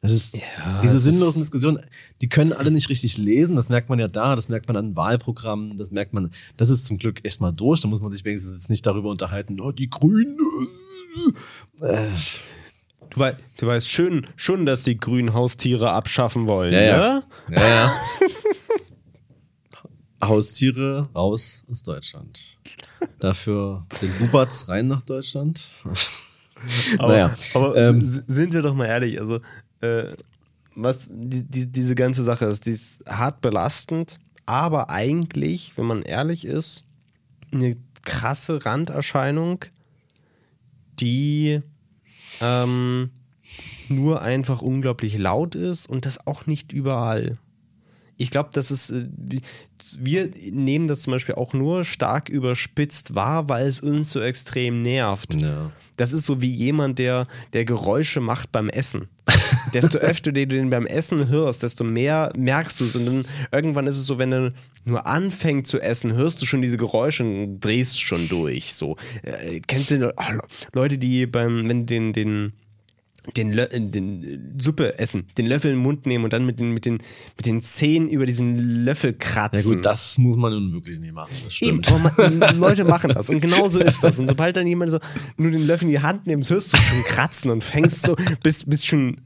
Das 0.06 0.16
ist 0.16 0.36
Ja, 0.36 0.80
diese 0.82 0.94
das 0.94 1.02
sinnlosen 1.04 1.42
ist- 1.42 1.46
Diskussionen, 1.52 1.80
die 2.20 2.28
können 2.28 2.52
alle 2.52 2.70
nicht 2.70 2.88
richtig 2.88 3.18
lesen. 3.18 3.56
Das 3.56 3.68
merkt 3.68 3.88
man 3.88 3.98
ja 3.98 4.08
da, 4.08 4.36
das 4.36 4.48
merkt 4.48 4.68
man 4.68 4.76
an 4.76 4.96
Wahlprogrammen, 4.96 5.76
das 5.76 5.90
merkt 5.90 6.12
man, 6.12 6.30
das 6.56 6.70
ist 6.70 6.86
zum 6.86 6.98
Glück 6.98 7.24
echt 7.24 7.40
mal 7.40 7.52
durch. 7.52 7.80
Da 7.80 7.88
muss 7.88 8.00
man 8.00 8.12
sich 8.12 8.24
wenigstens 8.24 8.54
jetzt 8.54 8.70
nicht 8.70 8.86
darüber 8.86 9.10
unterhalten, 9.10 9.60
oh, 9.60 9.72
die 9.72 9.90
Grünen. 9.90 10.36
Äh, 11.80 12.08
Du, 13.10 13.20
wei 13.20 13.36
du 13.58 13.66
weißt 13.68 13.88
schön, 13.88 14.26
schon, 14.34 14.66
dass 14.66 14.82
die 14.82 14.96
grünen 14.96 15.32
Haustiere 15.32 15.90
abschaffen 15.92 16.48
wollen, 16.48 16.72
Ja, 16.72 16.82
ja. 16.82 16.96
ne? 17.48 17.56
Ja, 17.56 17.68
ja. 17.68 17.94
Haustiere 20.28 21.08
raus 21.14 21.64
aus 21.70 21.82
Deutschland. 21.82 22.58
Dafür 23.20 23.86
den 24.02 24.10
Bubatz 24.18 24.68
rein 24.68 24.88
nach 24.88 25.02
Deutschland. 25.02 25.70
Aber, 26.98 27.12
Naja, 27.12 27.36
aber 27.54 27.76
ähm, 27.76 28.00
sind 28.26 28.54
wir 28.54 28.62
doch 28.62 28.74
mal 28.74 28.86
ehrlich, 28.86 29.20
also 29.20 29.40
äh, 29.86 30.16
was 30.74 31.08
die, 31.10 31.42
die, 31.42 31.66
diese 31.66 31.94
ganze 31.94 32.22
Sache 32.22 32.46
ist, 32.46 32.66
die 32.66 32.70
ist 32.70 33.02
hart 33.06 33.40
belastend, 33.40 34.18
aber 34.44 34.90
eigentlich, 34.90 35.76
wenn 35.76 35.86
man 35.86 36.02
ehrlich 36.02 36.44
ist, 36.44 36.84
eine 37.50 37.76
krasse 38.02 38.64
Randerscheinung, 38.64 39.64
die 41.00 41.60
ähm, 42.40 43.10
nur 43.88 44.22
einfach 44.22 44.62
unglaublich 44.62 45.18
laut 45.18 45.54
ist 45.54 45.86
und 45.86 46.06
das 46.06 46.26
auch 46.26 46.46
nicht 46.46 46.72
überall. 46.72 47.38
Ich 48.18 48.30
glaube, 48.30 48.50
das 48.52 48.70
ist, 48.70 48.90
äh, 48.90 49.06
wie- 49.16 49.42
wir 49.98 50.30
nehmen 50.50 50.86
das 50.86 51.00
zum 51.00 51.12
Beispiel 51.12 51.34
auch 51.34 51.52
nur 51.52 51.84
stark 51.84 52.28
überspitzt 52.30 53.14
wahr, 53.14 53.48
weil 53.48 53.66
es 53.66 53.80
uns 53.80 54.10
so 54.10 54.20
extrem 54.20 54.80
nervt. 54.82 55.40
Ja. 55.40 55.70
Das 55.96 56.12
ist 56.12 56.24
so 56.24 56.40
wie 56.40 56.50
jemand, 56.50 56.98
der, 56.98 57.26
der 57.52 57.64
Geräusche 57.66 58.20
macht 58.20 58.52
beim 58.52 58.68
Essen. 58.70 59.08
desto 59.74 59.98
öfter 59.98 60.32
du 60.32 60.46
den 60.46 60.70
beim 60.70 60.86
Essen 60.86 61.28
hörst, 61.28 61.62
desto 61.62 61.84
mehr 61.84 62.32
merkst 62.36 62.80
du 62.80 62.84
es. 62.84 62.96
Und 62.96 63.06
dann 63.06 63.24
irgendwann 63.52 63.86
ist 63.86 63.98
es 63.98 64.06
so, 64.06 64.16
wenn 64.18 64.30
du 64.30 64.52
nur 64.84 65.04
anfängst 65.06 65.70
zu 65.70 65.80
essen, 65.80 66.12
hörst 66.14 66.40
du 66.40 66.46
schon 66.46 66.62
diese 66.62 66.76
Geräusche 66.78 67.24
und 67.24 67.60
drehst 67.60 68.00
schon 68.00 68.28
durch. 68.28 68.72
So. 68.72 68.96
Äh, 69.22 69.60
kennst 69.66 69.90
du 69.90 70.14
oh, 70.16 70.32
Le- 70.32 70.40
Leute, 70.72 70.96
die 70.98 71.26
beim, 71.26 71.68
wenn 71.68 71.86
den, 71.86 72.12
den 72.12 72.52
den, 73.36 73.52
Lö 73.52 73.62
äh, 73.62 73.80
den 73.80 74.22
äh, 74.22 74.62
Suppe 74.62 74.98
essen, 74.98 75.26
den 75.38 75.46
Löffel 75.46 75.70
in 75.70 75.78
den 75.78 75.82
Mund 75.82 76.06
nehmen 76.06 76.24
und 76.24 76.32
dann 76.32 76.44
mit 76.44 76.60
den, 76.60 76.72
mit 76.72 76.84
den, 76.84 76.98
mit 77.36 77.46
den 77.46 77.62
Zähnen 77.62 78.08
über 78.08 78.26
diesen 78.26 78.84
Löffel 78.84 79.14
kratzen. 79.14 79.70
Ja 79.70 79.76
gut, 79.76 79.84
das 79.84 80.18
muss 80.18 80.36
man 80.36 80.52
nun 80.52 80.72
wirklich 80.72 80.98
nicht 80.98 81.12
machen. 81.12 81.32
Das 81.44 81.60
Eben, 81.60 81.82
stimmt. 81.82 82.06
aber 82.06 82.30
man, 82.30 82.58
Leute 82.58 82.84
machen 82.84 83.10
das 83.14 83.28
und 83.30 83.40
genau 83.40 83.68
so 83.68 83.80
ist 83.80 84.02
das. 84.02 84.18
Und 84.18 84.28
sobald 84.28 84.56
dann 84.56 84.66
jemand 84.66 84.90
so 84.90 84.98
nur 85.36 85.50
den 85.50 85.66
Löffel 85.66 85.86
in 85.86 85.90
die 85.92 86.00
Hand 86.00 86.26
nimmt, 86.26 86.48
hörst 86.48 86.72
du 86.72 86.76
schon 86.76 87.02
kratzen 87.04 87.50
und 87.50 87.62
fängst 87.62 88.02
so, 88.02 88.16
bist, 88.42 88.68
bist 88.68 88.86
schon 88.86 89.18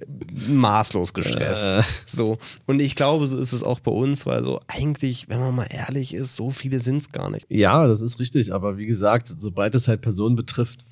maßlos 0.49 1.15
gestresst. 1.15 1.67
Äh. 1.67 1.83
So. 2.07 2.39
Und 2.67 2.81
ich 2.81 2.97
glaube, 2.97 3.27
so 3.27 3.39
ist 3.39 3.53
es 3.53 3.63
auch 3.63 3.81
bei 3.81 3.91
uns, 3.91 4.27
weil 4.27 4.43
so 4.43 4.61
eigentlich, 4.67 5.29
wenn 5.29 5.41
man 5.41 5.55
mal 5.55 5.69
ehrlich 5.71 6.15
ist, 6.15 6.37
so 6.37 6.51
viele 6.51 6.81
sind 6.81 6.99
es 6.99 7.13
gar 7.13 7.31
nicht. 7.31 7.47
Ja, 7.49 7.87
das 7.87 8.03
ist 8.03 8.21
richtig. 8.21 8.53
Aber 8.53 8.79
wie 8.79 8.87
gesagt, 8.87 9.33
sobald 9.37 9.75
es 9.75 9.89
halt 9.89 10.01
Personen 10.01 10.37
betrifft, 10.37 10.87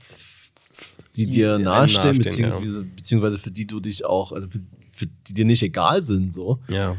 die 1.18 1.26
Die 1.26 1.30
dir 1.32 1.58
nahestehen, 1.58 2.16
nahestehen, 2.16 2.46
beziehungsweise, 2.48 2.84
beziehungsweise 2.84 3.38
für 3.38 3.50
die 3.50 3.66
du 3.66 3.80
dich 3.80 4.04
auch, 4.04 4.32
also 4.32 4.48
für, 4.48 4.60
für 4.90 5.06
die 5.06 5.34
dir 5.34 5.44
nicht 5.44 5.62
egal 5.62 6.02
sind, 6.02 6.32
so, 6.32 6.60
Ja. 6.68 6.96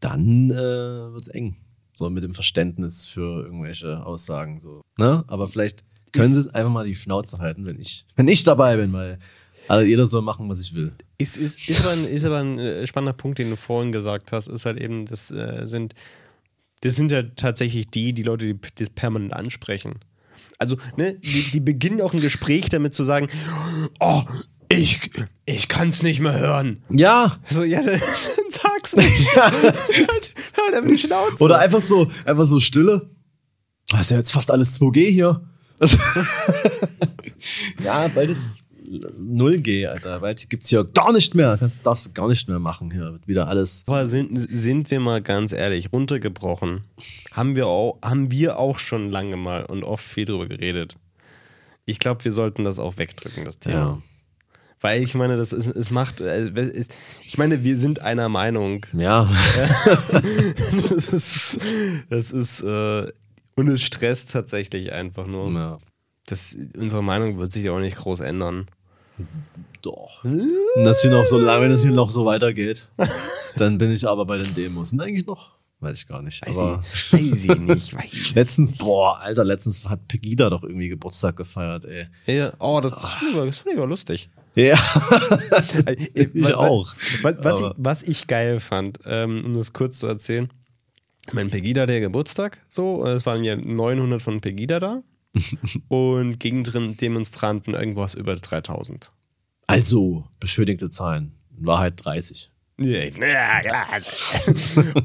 dann 0.00 0.50
äh, 0.50 0.54
wird's 0.54 1.28
eng. 1.28 1.56
So 1.92 2.10
mit 2.10 2.24
dem 2.24 2.34
Verständnis 2.34 3.06
für 3.06 3.44
irgendwelche 3.44 4.04
Aussagen. 4.04 4.60
So. 4.60 4.82
Ne? 4.98 5.24
Aber 5.28 5.48
vielleicht 5.48 5.82
können 6.12 6.32
sie 6.32 6.40
es 6.40 6.48
einfach 6.48 6.70
mal 6.70 6.84
die 6.84 6.94
Schnauze 6.94 7.38
halten, 7.38 7.64
wenn 7.64 7.78
ich, 7.80 8.06
wenn 8.16 8.28
ich 8.28 8.44
dabei 8.44 8.76
bin, 8.76 8.92
weil 8.92 9.18
also 9.68 9.84
jeder 9.86 10.06
soll 10.06 10.22
machen, 10.22 10.48
was 10.48 10.60
ich 10.60 10.74
will. 10.74 10.92
Ist, 11.18 11.36
ist, 11.36 11.68
ist, 11.68 11.80
aber 11.80 11.90
ein, 11.92 12.04
ist 12.04 12.24
aber 12.24 12.38
ein 12.38 12.58
äh, 12.58 12.86
spannender 12.86 13.14
Punkt, 13.14 13.38
den 13.38 13.50
du 13.50 13.56
vorhin 13.56 13.92
gesagt 13.92 14.30
hast, 14.32 14.46
ist 14.46 14.66
halt 14.66 14.80
eben, 14.80 15.06
das 15.06 15.30
äh, 15.30 15.62
sind, 15.64 15.94
das 16.82 16.94
sind 16.96 17.10
ja 17.10 17.22
tatsächlich 17.22 17.88
die, 17.88 18.12
die 18.12 18.22
Leute, 18.22 18.54
die 18.54 18.60
das 18.76 18.90
permanent 18.90 19.32
ansprechen. 19.32 19.94
Also, 20.58 20.76
ne, 20.96 21.14
die, 21.14 21.50
die 21.52 21.60
beginnen 21.60 22.00
auch 22.00 22.14
ein 22.14 22.20
Gespräch 22.20 22.68
damit 22.68 22.94
zu 22.94 23.04
sagen, 23.04 23.28
oh, 24.00 24.22
ich, 24.68 25.10
ich 25.44 25.68
kann 25.68 25.90
es 25.90 26.02
nicht 26.02 26.20
mehr 26.20 26.38
hören. 26.38 26.82
Ja, 26.90 27.36
So, 27.48 27.62
ja, 27.62 27.82
dann, 27.82 28.00
dann 28.00 28.50
sag's 28.50 28.96
nicht. 28.96 29.36
halt, 29.36 29.54
halt 30.56 30.74
einfach 30.74 30.90
die 30.90 30.98
Schnauze. 30.98 31.42
Oder 31.42 31.58
einfach 31.58 31.80
so, 31.80 32.10
einfach 32.24 32.44
so 32.44 32.58
Stille. 32.58 33.10
Das 33.90 34.00
ist 34.02 34.10
ja 34.10 34.16
jetzt 34.16 34.32
fast 34.32 34.50
alles 34.50 34.80
2G 34.80 35.10
hier. 35.10 35.48
Ja, 37.84 38.08
bald 38.08 38.30
ist 38.30 38.64
0G, 38.86 39.86
Alter. 39.86 40.20
Bald 40.20 40.48
gibt's 40.48 40.70
hier 40.70 40.84
gar 40.84 41.12
nicht 41.12 41.34
mehr. 41.34 41.56
Das 41.56 41.82
darfst 41.82 42.06
du 42.06 42.12
gar 42.12 42.28
nicht 42.28 42.48
mehr 42.48 42.58
machen 42.58 42.90
hier. 42.90 43.12
Wird 43.12 43.26
wieder 43.28 43.48
alles. 43.48 43.84
Aber 43.86 44.06
sind, 44.06 44.36
sind 44.36 44.90
wir 44.90 45.00
mal 45.00 45.22
ganz 45.22 45.52
ehrlich, 45.52 45.92
runtergebrochen, 45.92 46.84
haben 47.32 47.56
wir, 47.56 47.66
auch, 47.66 47.98
haben 48.02 48.30
wir 48.30 48.58
auch 48.58 48.78
schon 48.78 49.10
lange 49.10 49.36
mal 49.36 49.64
und 49.64 49.84
oft 49.84 50.04
viel 50.04 50.24
drüber 50.24 50.46
geredet. 50.46 50.96
Ich 51.84 51.98
glaube, 51.98 52.24
wir 52.24 52.32
sollten 52.32 52.64
das 52.64 52.78
auch 52.78 52.98
wegdrücken, 52.98 53.44
das 53.44 53.58
Thema. 53.58 53.76
Ja. 53.76 53.98
Weil 54.80 55.02
ich 55.02 55.14
meine, 55.14 55.36
das 55.36 55.52
ist, 55.52 55.66
es 55.66 55.90
macht, 55.90 56.20
äh, 56.20 56.50
ich 57.24 57.38
meine, 57.38 57.64
wir 57.64 57.78
sind 57.78 58.00
einer 58.02 58.28
Meinung. 58.28 58.84
Ja. 58.92 59.28
Das 60.90 61.08
ist, 61.08 61.58
das 62.10 62.30
ist, 62.30 62.60
äh, 62.62 63.12
und 63.54 63.68
es 63.68 63.82
stresst 63.82 64.30
tatsächlich 64.32 64.92
einfach 64.92 65.26
nur. 65.26 65.50
ja. 65.52 65.78
Das, 66.26 66.56
unsere 66.76 67.02
Meinung 67.02 67.38
wird 67.38 67.52
sich 67.52 67.68
auch 67.70 67.78
nicht 67.78 67.96
groß 67.96 68.20
ändern. 68.20 68.66
Doch. 69.82 70.24
Und 70.24 70.84
das 70.84 71.02
hier 71.02 71.10
noch 71.12 71.26
so 71.26 71.38
lange, 71.38 71.66
wenn 71.66 71.72
es 71.72 71.82
hier 71.82 71.92
noch 71.92 72.10
so 72.10 72.26
weitergeht, 72.26 72.88
dann 73.56 73.78
bin 73.78 73.92
ich 73.92 74.06
aber 74.08 74.26
bei 74.26 74.38
den 74.38 74.54
Demos. 74.54 74.92
Und 74.92 75.00
eigentlich 75.00 75.26
noch? 75.26 75.56
Weiß 75.80 75.98
ich 75.98 76.08
gar 76.08 76.22
nicht. 76.22 76.44
Weiß, 76.46 76.58
aber 76.58 76.82
ich, 76.92 77.12
weiß 77.12 77.44
ich 77.44 77.58
nicht. 77.58 77.94
Weiß 77.94 78.12
ich 78.12 78.34
letztens, 78.34 78.76
boah, 78.78 79.18
Alter, 79.20 79.44
letztens 79.44 79.86
hat 79.88 80.08
Pegida 80.08 80.50
doch 80.50 80.62
irgendwie 80.62 80.88
Geburtstag 80.88 81.36
gefeiert, 81.36 81.84
ey. 81.84 82.06
Ja, 82.26 82.52
oh, 82.58 82.80
das, 82.82 82.92
das 82.92 83.14
finde 83.14 83.30
ich, 83.32 83.36
aber- 83.36 83.46
das 83.46 83.58
finde 83.58 83.72
ich 83.74 83.78
aber 83.78 83.88
lustig. 83.88 84.30
Ja. 84.54 84.78
ich 86.14 86.34
Ich 86.34 86.54
auch. 86.54 86.94
Was, 87.22 87.34
was, 87.42 87.60
ich, 87.60 87.70
was 87.76 88.02
ich 88.02 88.26
geil 88.26 88.58
fand, 88.58 89.00
ähm, 89.04 89.42
um 89.44 89.54
das 89.54 89.72
kurz 89.74 89.98
zu 89.98 90.06
erzählen, 90.06 90.48
mein 91.32 91.50
Pegida 91.50 91.84
der 91.86 92.00
Geburtstag, 92.00 92.64
so, 92.68 93.04
es 93.04 93.26
waren 93.26 93.44
ja 93.44 93.54
900 93.54 94.22
von 94.22 94.40
Pegida 94.40 94.80
da 94.80 95.02
und 95.88 96.38
gegen 96.38 96.64
Demonstranten 96.96 97.74
irgendwas 97.74 98.14
über 98.14 98.36
3000. 98.36 99.12
Also, 99.66 100.24
beschönigte 100.40 100.90
Zahlen. 100.90 101.34
In 101.58 101.66
Wahrheit 101.66 102.04
30. 102.04 102.50
Ja, 102.78 103.10
klar. 103.60 103.86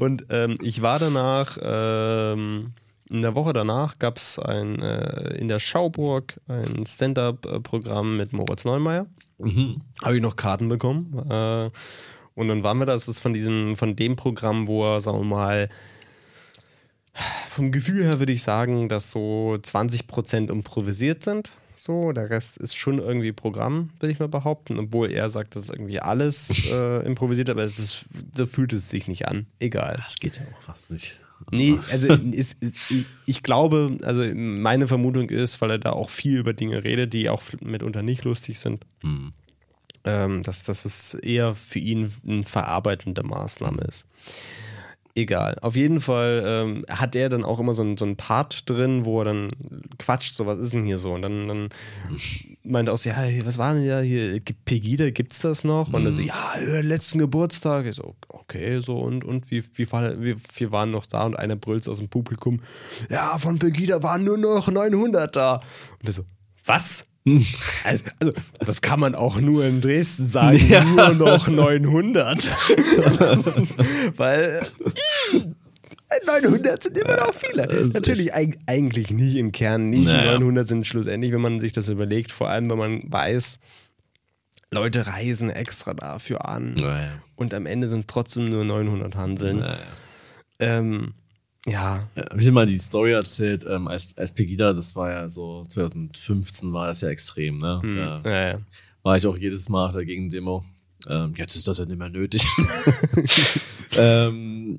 und 0.00 0.26
ähm, 0.28 0.56
ich 0.62 0.82
war 0.82 0.98
danach, 0.98 1.56
ähm, 1.62 2.74
in 3.08 3.22
der 3.22 3.34
Woche 3.34 3.52
danach 3.52 3.98
gab 3.98 4.18
es 4.18 4.38
ein, 4.38 4.80
äh, 4.80 5.34
in 5.36 5.48
der 5.48 5.58
Schauburg 5.58 6.40
ein 6.48 6.84
Stand-Up-Programm 6.86 8.16
mit 8.16 8.32
Moritz 8.32 8.64
Neumeier. 8.64 9.06
Habe 10.02 10.16
ich 10.16 10.22
noch 10.22 10.36
Karten 10.36 10.68
bekommen. 10.68 11.18
Äh, 11.28 11.70
und 12.34 12.48
dann 12.48 12.62
waren 12.62 12.78
wir 12.78 12.86
da, 12.86 12.92
das 12.92 13.08
ist 13.08 13.20
von 13.20 13.32
diesem, 13.32 13.76
von 13.76 13.96
dem 13.96 14.16
Programm, 14.16 14.66
wo 14.66 14.84
er, 14.84 15.00
sagen 15.00 15.18
wir 15.18 15.24
mal, 15.24 15.68
vom 17.48 17.70
Gefühl 17.70 18.04
her 18.04 18.18
würde 18.18 18.32
ich 18.32 18.42
sagen, 18.42 18.88
dass 18.88 19.10
so 19.10 19.58
20% 19.60 20.50
improvisiert 20.50 21.22
sind. 21.22 21.58
So, 21.74 22.12
der 22.12 22.30
Rest 22.30 22.58
ist 22.58 22.76
schon 22.76 22.98
irgendwie 22.98 23.32
Programm, 23.32 23.90
würde 23.98 24.12
ich 24.12 24.20
mal 24.20 24.28
behaupten, 24.28 24.78
obwohl 24.78 25.10
er 25.10 25.30
sagt, 25.30 25.56
das 25.56 25.64
ist 25.64 25.70
irgendwie 25.70 26.00
alles 26.00 26.70
äh, 26.72 27.04
improvisiert, 27.04 27.50
aber 27.50 27.64
es 27.64 27.78
ist, 27.78 28.04
so 28.36 28.46
fühlt 28.46 28.72
es 28.72 28.88
sich 28.88 29.08
nicht 29.08 29.26
an. 29.26 29.46
Egal. 29.58 30.00
Das 30.04 30.16
geht 30.16 30.36
ja 30.36 30.44
auch 30.44 30.62
fast 30.62 30.90
nicht. 30.90 31.18
Nee, 31.50 31.78
also 31.90 32.06
ist, 32.32 32.56
ist, 32.60 32.90
ich, 32.90 33.06
ich 33.26 33.42
glaube, 33.42 33.98
also 34.04 34.22
meine 34.34 34.86
Vermutung 34.86 35.28
ist, 35.28 35.60
weil 35.60 35.72
er 35.72 35.78
da 35.78 35.90
auch 35.90 36.08
viel 36.08 36.38
über 36.38 36.52
Dinge 36.52 36.84
redet, 36.84 37.12
die 37.12 37.28
auch 37.28 37.42
mitunter 37.60 38.02
nicht 38.02 38.22
lustig 38.24 38.60
sind, 38.60 38.86
Hm. 39.02 39.32
ähm, 40.04 40.42
dass, 40.44 40.62
dass 40.64 40.84
es 40.84 41.14
eher 41.14 41.56
für 41.56 41.80
ihn 41.80 42.12
eine 42.26 42.44
verarbeitende 42.44 43.24
Maßnahme 43.24 43.82
ist. 43.82 44.06
Egal. 45.14 45.56
Auf 45.60 45.76
jeden 45.76 46.00
Fall 46.00 46.42
ähm, 46.46 46.86
hat 46.88 47.14
er 47.14 47.28
dann 47.28 47.44
auch 47.44 47.60
immer 47.60 47.74
so 47.74 47.82
einen, 47.82 47.98
so 47.98 48.14
Part 48.14 48.68
drin, 48.70 49.04
wo 49.04 49.20
er 49.20 49.26
dann 49.26 49.48
quatscht, 49.98 50.34
so 50.34 50.46
was 50.46 50.56
ist 50.56 50.72
denn 50.72 50.86
hier 50.86 50.98
so? 50.98 51.12
Und 51.12 51.20
dann, 51.20 51.48
dann 51.48 51.68
meint 52.62 52.88
er 52.88 52.94
auch 52.94 52.98
so, 52.98 53.10
ja, 53.10 53.16
was 53.44 53.58
war 53.58 53.74
denn 53.74 53.84
ja 53.84 54.00
hier, 54.00 54.40
gibt 54.40 54.64
Pegida, 54.64 55.10
gibt's 55.10 55.40
das 55.40 55.64
noch? 55.64 55.92
Und 55.92 56.06
dann 56.06 56.16
so, 56.16 56.22
ja, 56.22 56.54
äh, 56.56 56.80
letzten 56.80 57.18
Geburtstag. 57.18 57.84
Ich 57.84 57.96
so, 57.96 58.16
okay, 58.28 58.80
so 58.80 59.00
und, 59.00 59.22
und 59.22 59.50
wie, 59.50 59.62
wie, 59.74 59.86
wie 59.86 60.36
viel 60.50 60.72
waren 60.72 60.90
noch 60.90 61.04
da? 61.04 61.26
Und 61.26 61.38
einer 61.38 61.56
brüllt 61.56 61.86
aus 61.90 61.98
dem 61.98 62.08
Publikum, 62.08 62.60
ja, 63.10 63.36
von 63.38 63.58
Pegida 63.58 64.02
waren 64.02 64.24
nur 64.24 64.38
noch 64.38 64.68
900 64.68 65.36
da. 65.36 65.56
Und 66.00 66.08
er 66.08 66.12
so, 66.12 66.24
was? 66.64 67.04
Also, 67.84 68.04
also, 68.20 68.32
das 68.58 68.80
kann 68.82 68.98
man 69.00 69.14
auch 69.14 69.40
nur 69.40 69.64
in 69.64 69.80
Dresden 69.80 70.26
sagen, 70.26 70.58
Ja. 70.68 70.84
nur 70.84 71.14
noch 71.14 71.48
900. 71.48 72.48
Weil 74.16 74.60
äh, 75.32 76.26
900 76.26 76.82
sind 76.82 76.98
immer 76.98 77.16
noch 77.16 77.34
viele. 77.34 77.64
ist 77.66 77.94
Natürlich 77.94 78.34
eig 78.34 78.58
eigentlich 78.66 79.10
nicht 79.10 79.36
im 79.36 79.52
Kern, 79.52 79.88
nicht 79.90 80.12
Naja. 80.12 80.32
900 80.38 80.66
sind 80.66 80.86
schlussendlich, 80.86 81.32
wenn 81.32 81.40
man 81.40 81.60
sich 81.60 81.72
das 81.72 81.88
überlegt, 81.88 82.32
vor 82.32 82.48
allem 82.48 82.68
wenn 82.70 82.78
man 82.78 83.02
weiß, 83.04 83.58
Leute 84.70 85.06
reisen 85.06 85.50
extra 85.50 85.94
dafür 85.94 86.48
an 86.48 86.74
Naja. 86.74 87.12
und 87.36 87.52
am 87.54 87.66
Ende 87.66 87.88
sind 87.88 88.00
es 88.00 88.06
trotzdem 88.06 88.46
nur 88.46 88.64
900 88.64 89.14
Hanseln. 89.16 89.58
Naja. 89.60 89.76
Ähm, 90.60 91.14
ja, 91.66 92.08
Ja, 92.16 92.22
Hab 92.24 92.38
ich 92.38 92.44
dir 92.44 92.52
mal 92.52 92.66
die 92.66 92.78
Story 92.78 93.12
erzählt, 93.12 93.64
ähm, 93.68 93.88
als, 93.88 94.16
als 94.16 94.32
Pegida, 94.32 94.72
das 94.72 94.96
war 94.96 95.10
ja 95.10 95.28
so, 95.28 95.64
2015 95.68 96.72
war 96.72 96.88
das 96.88 97.00
ja 97.02 97.08
extrem, 97.08 97.58
ne? 97.58 97.80
hm, 97.82 97.96
Da 97.96 98.22
ja, 98.24 98.48
ja. 98.52 98.58
war 99.02 99.16
ich 99.16 99.26
auch 99.26 99.36
jedes 99.36 99.68
Mal 99.68 99.92
dagegen 99.92 100.28
Demo. 100.28 100.64
Ähm, 101.08 101.32
jetzt 101.36 101.56
ist 101.56 101.66
das 101.66 101.78
ja 101.78 101.84
nicht 101.84 101.98
mehr 101.98 102.08
nötig. 102.08 102.46
ähm, 103.96 104.78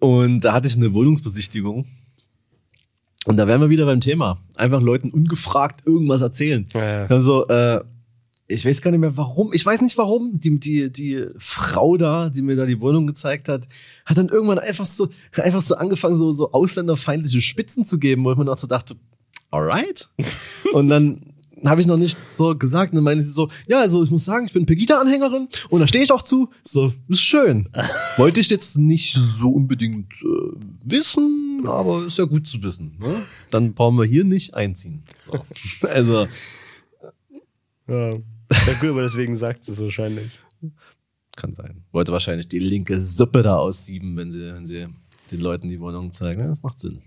und 0.00 0.40
da 0.40 0.52
hatte 0.52 0.66
ich 0.66 0.76
eine 0.76 0.92
Wohnungsbesichtigung. 0.92 1.86
Und 3.26 3.36
da 3.36 3.46
wären 3.46 3.60
wir 3.60 3.68
wieder 3.68 3.84
beim 3.84 4.00
Thema. 4.00 4.38
Einfach 4.56 4.80
Leuten 4.80 5.10
ungefragt 5.10 5.86
irgendwas 5.86 6.22
erzählen. 6.22 6.66
Ja, 6.72 7.00
ja. 7.00 7.06
Also, 7.06 7.46
äh, 7.48 7.80
ich 8.50 8.64
weiß 8.64 8.80
gar 8.80 8.90
nicht 8.90 9.00
mehr 9.00 9.16
warum. 9.16 9.52
Ich 9.52 9.64
weiß 9.64 9.82
nicht 9.82 9.98
warum. 9.98 10.40
Die, 10.40 10.58
die, 10.58 10.90
die 10.90 11.26
Frau 11.36 11.98
da, 11.98 12.30
die 12.30 12.40
mir 12.40 12.56
da 12.56 12.64
die 12.64 12.80
Wohnung 12.80 13.06
gezeigt 13.06 13.48
hat, 13.48 13.68
hat 14.06 14.16
dann 14.16 14.28
irgendwann 14.28 14.58
einfach 14.58 14.86
so, 14.86 15.08
einfach 15.34 15.60
so 15.60 15.74
angefangen, 15.74 16.16
so, 16.16 16.32
so 16.32 16.50
ausländerfeindliche 16.52 17.42
Spitzen 17.42 17.84
zu 17.84 17.98
geben, 17.98 18.24
wo 18.24 18.32
ich 18.32 18.38
mir 18.38 18.46
noch 18.46 18.56
so 18.56 18.66
dachte, 18.66 18.96
alright. 19.50 20.08
Und 20.72 20.88
dann 20.88 21.34
habe 21.64 21.82
ich 21.82 21.86
noch 21.86 21.98
nicht 21.98 22.16
so 22.32 22.56
gesagt. 22.56 22.92
Und 22.92 22.96
dann 22.96 23.04
meinte 23.04 23.22
sie 23.22 23.32
so, 23.32 23.50
ja, 23.66 23.80
also 23.80 24.02
ich 24.02 24.10
muss 24.10 24.24
sagen, 24.24 24.46
ich 24.46 24.52
bin 24.52 24.64
Pegida-Anhängerin 24.64 25.48
und 25.68 25.80
da 25.80 25.88
stehe 25.88 26.04
ich 26.04 26.12
auch 26.12 26.22
zu. 26.22 26.50
So, 26.62 26.94
ist 27.08 27.22
schön. 27.22 27.68
Wollte 28.16 28.40
ich 28.40 28.48
jetzt 28.48 28.78
nicht 28.78 29.14
so 29.14 29.50
unbedingt 29.50 30.12
äh, 30.22 30.56
wissen, 30.84 31.64
aber 31.66 32.06
ist 32.06 32.16
ja 32.16 32.24
gut 32.24 32.46
zu 32.46 32.62
wissen. 32.62 32.96
Ne? 33.00 33.24
Dann 33.50 33.74
brauchen 33.74 33.98
wir 33.98 34.04
hier 34.04 34.24
nicht 34.24 34.54
einziehen. 34.54 35.02
So. 35.26 35.88
Also, 35.88 36.28
Ja. 37.88 38.12
Ja, 38.50 38.72
gut, 38.80 38.90
aber 38.90 39.02
deswegen 39.02 39.36
sagt 39.36 39.68
es 39.68 39.80
wahrscheinlich. 39.80 40.38
Kann 41.36 41.54
sein. 41.54 41.84
Wollte 41.92 42.12
wahrscheinlich 42.12 42.48
die 42.48 42.58
linke 42.58 43.00
Suppe 43.00 43.42
da 43.42 43.56
aussieben, 43.56 44.16
wenn 44.16 44.32
sie, 44.32 44.52
wenn 44.54 44.66
sie 44.66 44.86
den 45.30 45.40
Leuten 45.40 45.68
die 45.68 45.80
Wohnung 45.80 46.10
zeigen. 46.10 46.40
Ja, 46.40 46.48
das 46.48 46.62
macht 46.62 46.78
Sinn. 46.78 47.02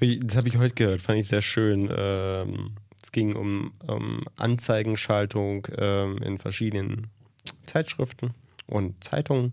Das 0.00 0.36
habe 0.36 0.48
ich 0.48 0.58
heute 0.58 0.74
gehört, 0.74 1.00
fand 1.00 1.18
ich 1.18 1.28
sehr 1.28 1.42
schön. 1.42 1.88
Ähm, 1.96 2.76
es 3.02 3.12
ging 3.12 3.34
um, 3.34 3.72
um 3.86 4.24
Anzeigenschaltung 4.36 5.66
ähm, 5.78 6.18
in 6.18 6.38
verschiedenen 6.38 7.06
Zeitschriften 7.64 8.34
und 8.66 9.02
Zeitungen. 9.02 9.52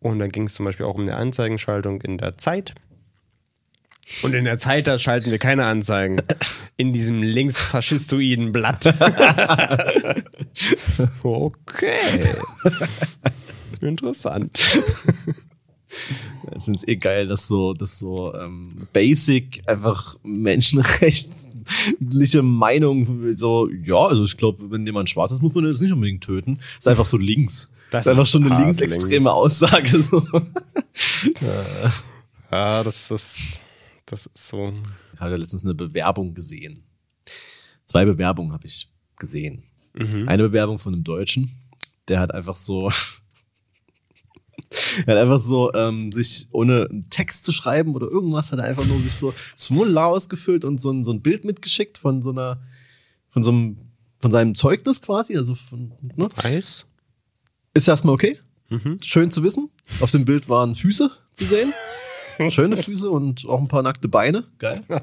Und 0.00 0.18
dann 0.18 0.30
ging 0.30 0.46
es 0.46 0.54
zum 0.54 0.64
Beispiel 0.64 0.86
auch 0.86 0.94
um 0.94 1.02
eine 1.02 1.16
Anzeigenschaltung 1.16 2.00
in 2.00 2.18
der 2.18 2.38
Zeit. 2.38 2.74
Und 4.22 4.34
in 4.34 4.44
der 4.44 4.58
Zeit, 4.58 4.86
da 4.86 4.98
schalten 4.98 5.30
wir 5.30 5.38
keine 5.38 5.64
Anzeigen. 5.64 6.20
In 6.76 6.92
diesem 6.92 7.22
linksfaschistoiden 7.22 8.52
Blatt. 8.52 8.86
okay. 11.22 12.28
Interessant. 13.80 14.60
Ich 16.56 16.64
finde 16.64 16.78
es 16.78 16.86
eh 16.86 16.96
geil, 16.96 17.26
dass 17.26 17.48
so, 17.48 17.72
dass 17.72 17.98
so 17.98 18.34
ähm, 18.34 18.86
basic 18.92 19.62
einfach 19.66 20.16
menschenrechtliche 20.22 22.42
Meinung 22.42 23.32
so, 23.32 23.70
ja, 23.70 24.06
also 24.06 24.24
ich 24.24 24.36
glaube, 24.36 24.70
wenn 24.70 24.84
jemand 24.86 25.08
schwarz 25.08 25.32
ist, 25.32 25.42
muss 25.42 25.54
man 25.54 25.66
jetzt 25.66 25.80
nicht 25.80 25.92
unbedingt 25.92 26.22
töten. 26.22 26.58
Ist 26.78 26.88
einfach 26.88 27.06
so 27.06 27.16
links. 27.16 27.70
Das 27.90 28.06
ist 28.06 28.10
einfach 28.10 28.24
ist 28.24 28.30
schon 28.30 28.50
eine 28.50 28.64
linksextreme 28.64 29.24
links. 29.24 29.30
Aussage. 29.30 30.02
So. 30.02 30.22
Ja, 32.50 32.84
das, 32.84 33.08
das, 33.08 33.62
das 34.06 34.26
ist 34.26 34.48
so. 34.48 34.72
Ich 35.14 35.20
habe 35.20 35.32
ja 35.32 35.36
letztens 35.36 35.64
eine 35.64 35.74
Bewerbung 35.74 36.34
gesehen. 36.34 36.84
Zwei 37.84 38.04
Bewerbungen 38.04 38.52
habe 38.52 38.66
ich 38.66 38.88
gesehen. 39.18 39.64
Mhm. 39.94 40.28
Eine 40.28 40.44
Bewerbung 40.44 40.78
von 40.78 40.94
einem 40.94 41.04
Deutschen, 41.04 41.50
der 42.08 42.20
hat 42.20 42.32
einfach 42.32 42.54
so, 42.54 42.88
er 45.06 45.06
hat 45.06 45.16
einfach 45.16 45.40
so 45.40 45.72
ähm, 45.74 46.12
sich 46.12 46.48
ohne 46.52 46.88
einen 46.88 47.10
Text 47.10 47.44
zu 47.44 47.52
schreiben 47.52 47.94
oder 47.94 48.08
irgendwas, 48.08 48.52
hat 48.52 48.58
er 48.58 48.64
einfach 48.64 48.86
nur 48.86 48.98
sich 48.98 49.14
so 49.14 49.34
Formular 49.56 50.06
ausgefüllt 50.06 50.64
und 50.64 50.80
so 50.80 50.90
ein, 50.90 51.04
so 51.04 51.12
ein 51.12 51.22
Bild 51.22 51.44
mitgeschickt 51.44 51.98
von 51.98 52.22
so 52.22 52.30
einer, 52.30 52.62
von 53.28 53.42
so 53.42 53.50
einem, 53.50 53.78
von 54.18 54.30
seinem 54.30 54.54
Zeugnis 54.54 55.02
quasi, 55.02 55.36
also 55.36 55.54
von, 55.54 55.92
ne? 56.16 56.28
Eis? 56.42 56.86
Ist 57.74 57.88
erstmal 57.88 58.14
okay. 58.14 58.38
Mhm. 58.68 58.98
Schön 59.02 59.30
zu 59.30 59.42
wissen. 59.42 59.70
Auf 60.00 60.10
dem 60.10 60.24
Bild 60.24 60.48
waren 60.48 60.74
Füße 60.74 61.10
zu 61.34 61.44
sehen. 61.44 61.72
Schöne 62.48 62.76
Füße 62.82 63.10
und 63.10 63.46
auch 63.46 63.60
ein 63.60 63.68
paar 63.68 63.82
nackte 63.82 64.08
Beine. 64.08 64.44
Geil. 64.58 64.82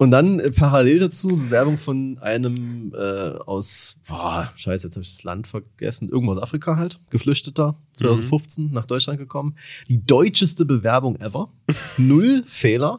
Und 0.00 0.12
dann 0.12 0.40
äh, 0.40 0.50
parallel 0.50 0.98
dazu 0.98 1.28
Bewerbung 1.28 1.76
von 1.76 2.16
einem 2.22 2.94
äh, 2.96 3.36
aus, 3.44 4.00
boah, 4.08 4.50
scheiße, 4.56 4.86
jetzt 4.86 4.96
habe 4.96 5.02
ich 5.02 5.10
das 5.10 5.24
Land 5.24 5.46
vergessen, 5.46 6.08
irgendwo 6.08 6.32
aus 6.32 6.38
Afrika 6.38 6.76
halt, 6.76 6.98
Geflüchteter, 7.10 7.76
2015 7.98 8.70
nach 8.72 8.86
Deutschland 8.86 9.18
gekommen. 9.18 9.56
Die 9.90 10.02
deutscheste 10.02 10.64
Bewerbung 10.64 11.16
ever. 11.16 11.52
Null 11.98 12.42
Fehler. 12.46 12.96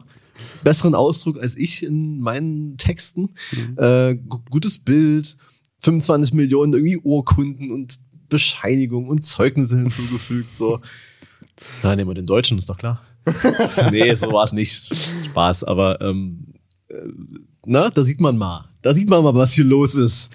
besseren 0.62 0.94
Ausdruck 0.94 1.40
als 1.40 1.56
ich 1.56 1.84
in 1.84 2.20
meinen 2.20 2.76
Texten. 2.76 3.30
Mhm. 3.50 3.78
Äh, 3.78 4.14
gutes 4.48 4.78
Bild, 4.78 5.36
25 5.80 6.34
Millionen 6.34 6.72
irgendwie 6.72 6.98
Urkunden 6.98 7.72
und 7.72 7.96
Bescheinigungen 8.28 9.10
und 9.10 9.24
Zeugnisse 9.24 9.76
hinzugefügt. 9.76 10.54
So. 10.54 10.80
Na, 11.82 11.96
nehmen 11.96 12.10
wir 12.10 12.14
den 12.14 12.26
Deutschen, 12.26 12.58
ist 12.58 12.68
doch 12.68 12.78
klar. 12.78 13.00
nee, 13.90 14.12
so 14.14 14.32
war 14.32 14.44
es 14.44 14.52
nicht. 14.52 14.92
Spaß, 15.26 15.64
aber 15.64 16.00
ähm, 16.00 16.54
äh, 16.88 16.94
na, 17.64 17.90
da 17.90 18.02
sieht 18.02 18.20
man 18.20 18.36
mal. 18.36 18.68
Da 18.82 18.92
sieht 18.92 19.08
man 19.08 19.22
mal, 19.22 19.34
was 19.34 19.54
hier 19.54 19.64
los 19.64 19.94
ist. 19.94 20.34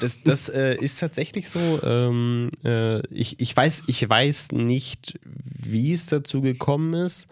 Das, 0.00 0.22
das, 0.22 0.22
das 0.22 0.48
äh, 0.50 0.76
ist 0.76 1.00
tatsächlich 1.00 1.48
so. 1.48 1.80
Ähm, 1.82 2.50
äh, 2.62 3.00
ich, 3.08 3.40
ich, 3.40 3.56
weiß, 3.56 3.84
ich 3.86 4.06
weiß 4.06 4.52
nicht, 4.52 5.18
wie 5.24 5.94
es 5.94 6.04
dazu 6.06 6.42
gekommen 6.42 6.92
ist, 6.92 7.26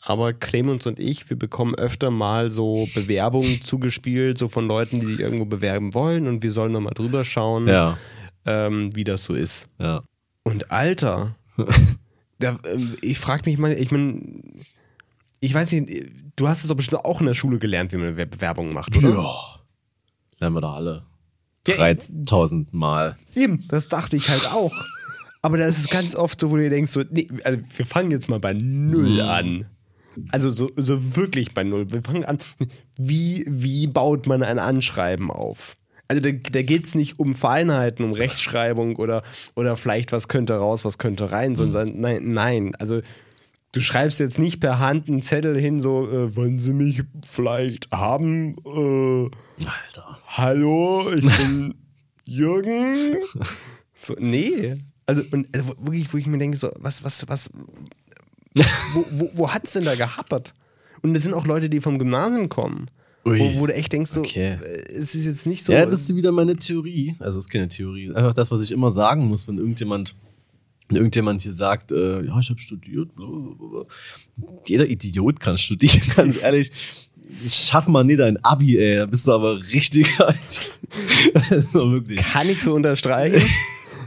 aber 0.00 0.32
Clemens 0.32 0.86
und 0.86 0.98
ich, 0.98 1.28
wir 1.28 1.38
bekommen 1.38 1.74
öfter 1.74 2.10
mal 2.10 2.50
so 2.50 2.88
Bewerbungen 2.94 3.60
zugespielt, 3.60 4.38
so 4.38 4.48
von 4.48 4.66
Leuten, 4.66 5.00
die 5.00 5.06
sich 5.06 5.20
irgendwo 5.20 5.44
bewerben 5.44 5.92
wollen 5.92 6.26
und 6.26 6.42
wir 6.42 6.52
sollen 6.52 6.72
nochmal 6.72 6.94
drüber 6.94 7.22
schauen, 7.22 7.68
ja. 7.68 7.98
ähm, 8.46 8.96
wie 8.96 9.04
das 9.04 9.24
so 9.24 9.34
ist. 9.34 9.68
Ja. 9.78 10.02
Und 10.42 10.70
Alter, 10.70 11.36
da, 12.38 12.58
äh, 12.64 12.78
ich 13.02 13.18
frage 13.18 13.42
mich 13.46 13.58
mal, 13.58 13.72
ich 13.72 13.90
meine, 13.90 14.20
ich 15.40 15.52
weiß 15.52 15.72
nicht, 15.72 16.10
du 16.36 16.48
hast 16.48 16.62
es 16.62 16.68
doch 16.68 16.76
bestimmt 16.76 17.04
auch 17.04 17.20
in 17.20 17.26
der 17.26 17.34
Schule 17.34 17.58
gelernt, 17.58 17.92
wie 17.92 17.96
man 17.96 18.08
eine 18.08 18.26
Bewerbung 18.26 18.72
macht, 18.72 18.96
oder? 18.96 19.10
Ja. 19.10 19.60
Lernen 20.38 20.56
wir 20.56 20.60
doch 20.60 20.74
alle. 20.74 21.04
3000 21.64 22.74
Mal. 22.74 23.16
Eben, 23.34 23.66
das 23.68 23.88
dachte 23.88 24.16
ich 24.16 24.28
halt 24.28 24.46
auch. 24.52 24.74
Aber 25.40 25.58
da 25.58 25.66
ist 25.66 25.78
es 25.78 25.88
ganz 25.88 26.14
oft 26.14 26.40
so, 26.40 26.50
wo 26.50 26.56
du 26.56 26.68
denkst, 26.68 26.92
so, 26.92 27.02
nee, 27.10 27.28
also 27.44 27.60
wir 27.76 27.86
fangen 27.86 28.10
jetzt 28.10 28.28
mal 28.28 28.40
bei 28.40 28.52
Null 28.54 29.14
mhm. 29.14 29.20
an. 29.20 29.66
Also 30.30 30.48
so, 30.50 30.70
so 30.76 31.16
wirklich 31.16 31.54
bei 31.54 31.64
Null. 31.64 31.90
Wir 31.90 32.02
fangen 32.02 32.24
an, 32.24 32.38
wie, 32.96 33.44
wie 33.48 33.86
baut 33.86 34.26
man 34.26 34.42
ein 34.42 34.58
Anschreiben 34.58 35.30
auf? 35.30 35.76
Also 36.08 36.22
da, 36.22 36.30
da 36.32 36.62
geht 36.62 36.84
es 36.84 36.94
nicht 36.94 37.18
um 37.18 37.34
Feinheiten, 37.34 38.04
um 38.04 38.12
Rechtschreibung 38.12 38.96
oder, 38.96 39.22
oder 39.54 39.76
vielleicht 39.76 40.12
was 40.12 40.28
könnte 40.28 40.54
raus, 40.56 40.84
was 40.84 40.98
könnte 40.98 41.32
rein, 41.32 41.54
sondern 41.54 41.94
mhm. 41.94 42.00
nein, 42.00 42.32
nein. 42.32 42.74
Also 42.76 43.00
du 43.72 43.80
schreibst 43.80 44.20
jetzt 44.20 44.38
nicht 44.38 44.60
per 44.60 44.78
Hand 44.78 45.08
einen 45.08 45.22
Zettel 45.22 45.58
hin, 45.58 45.78
so, 45.80 46.08
äh, 46.08 46.36
wollen 46.36 46.58
sie 46.58 46.72
mich 46.72 47.02
vielleicht 47.26 47.90
haben? 47.90 48.56
Äh, 48.66 49.66
Alter. 49.66 50.18
Hallo, 50.26 51.10
ich 51.12 51.24
bin 51.24 51.74
Jürgen. 52.24 53.16
So, 53.94 54.14
nee. 54.18 54.76
Also, 55.06 55.22
und, 55.32 55.54
also 55.54 55.74
wirklich, 55.78 56.12
wo 56.12 56.18
ich 56.18 56.26
mir 56.26 56.38
denke, 56.38 56.56
so, 56.56 56.70
was, 56.76 57.02
was, 57.02 57.26
was, 57.28 57.50
wo, 58.54 59.04
wo, 59.12 59.30
wo 59.34 59.52
hat 59.52 59.64
es 59.64 59.72
denn 59.72 59.84
da 59.84 59.94
gehappert? 59.94 60.54
Und 61.02 61.14
es 61.14 61.22
sind 61.22 61.34
auch 61.34 61.46
Leute, 61.46 61.68
die 61.68 61.80
vom 61.80 61.98
Gymnasium 61.98 62.48
kommen. 62.48 62.86
Wo, 63.24 63.60
wo, 63.60 63.66
du 63.66 63.74
echt 63.74 63.92
denkst, 63.92 64.10
so, 64.10 64.20
okay. 64.20 64.58
Äh, 64.62 64.92
es 64.92 65.14
ist 65.14 65.24
jetzt 65.24 65.46
nicht 65.46 65.64
so. 65.64 65.72
Ja, 65.72 65.86
das 65.86 66.02
ist 66.02 66.14
wieder 66.14 66.30
meine 66.30 66.56
Theorie. 66.56 67.16
Also, 67.18 67.38
es 67.38 67.46
ist 67.46 67.50
keine 67.50 67.68
Theorie. 67.68 68.12
Einfach 68.12 68.34
das, 68.34 68.50
was 68.50 68.60
ich 68.60 68.70
immer 68.70 68.90
sagen 68.90 69.26
muss, 69.28 69.48
wenn 69.48 69.56
irgendjemand 69.58 70.14
wenn 70.88 70.96
irgendjemand 70.98 71.42
hier 71.42 71.52
sagt, 71.52 71.92
äh, 71.92 72.22
ja, 72.22 72.38
ich 72.38 72.50
habe 72.50 72.60
studiert, 72.60 73.14
blablabla. 73.14 73.84
jeder 74.66 74.86
Idiot 74.86 75.40
kann 75.40 75.56
studieren, 75.56 76.02
ganz 76.16 76.42
ehrlich. 76.42 76.70
Schaff 77.48 77.86
mal 77.88 78.04
nicht 78.04 78.20
dein 78.20 78.36
Abi, 78.44 78.78
ey, 78.78 78.98
da 78.98 79.06
bist 79.06 79.26
du 79.26 79.32
aber 79.32 79.58
richtig 79.72 80.08
alt. 80.20 80.70
also 81.50 81.92
wirklich. 81.92 82.20
Kann 82.20 82.50
ich 82.50 82.62
so 82.62 82.74
unterstreichen? 82.74 83.42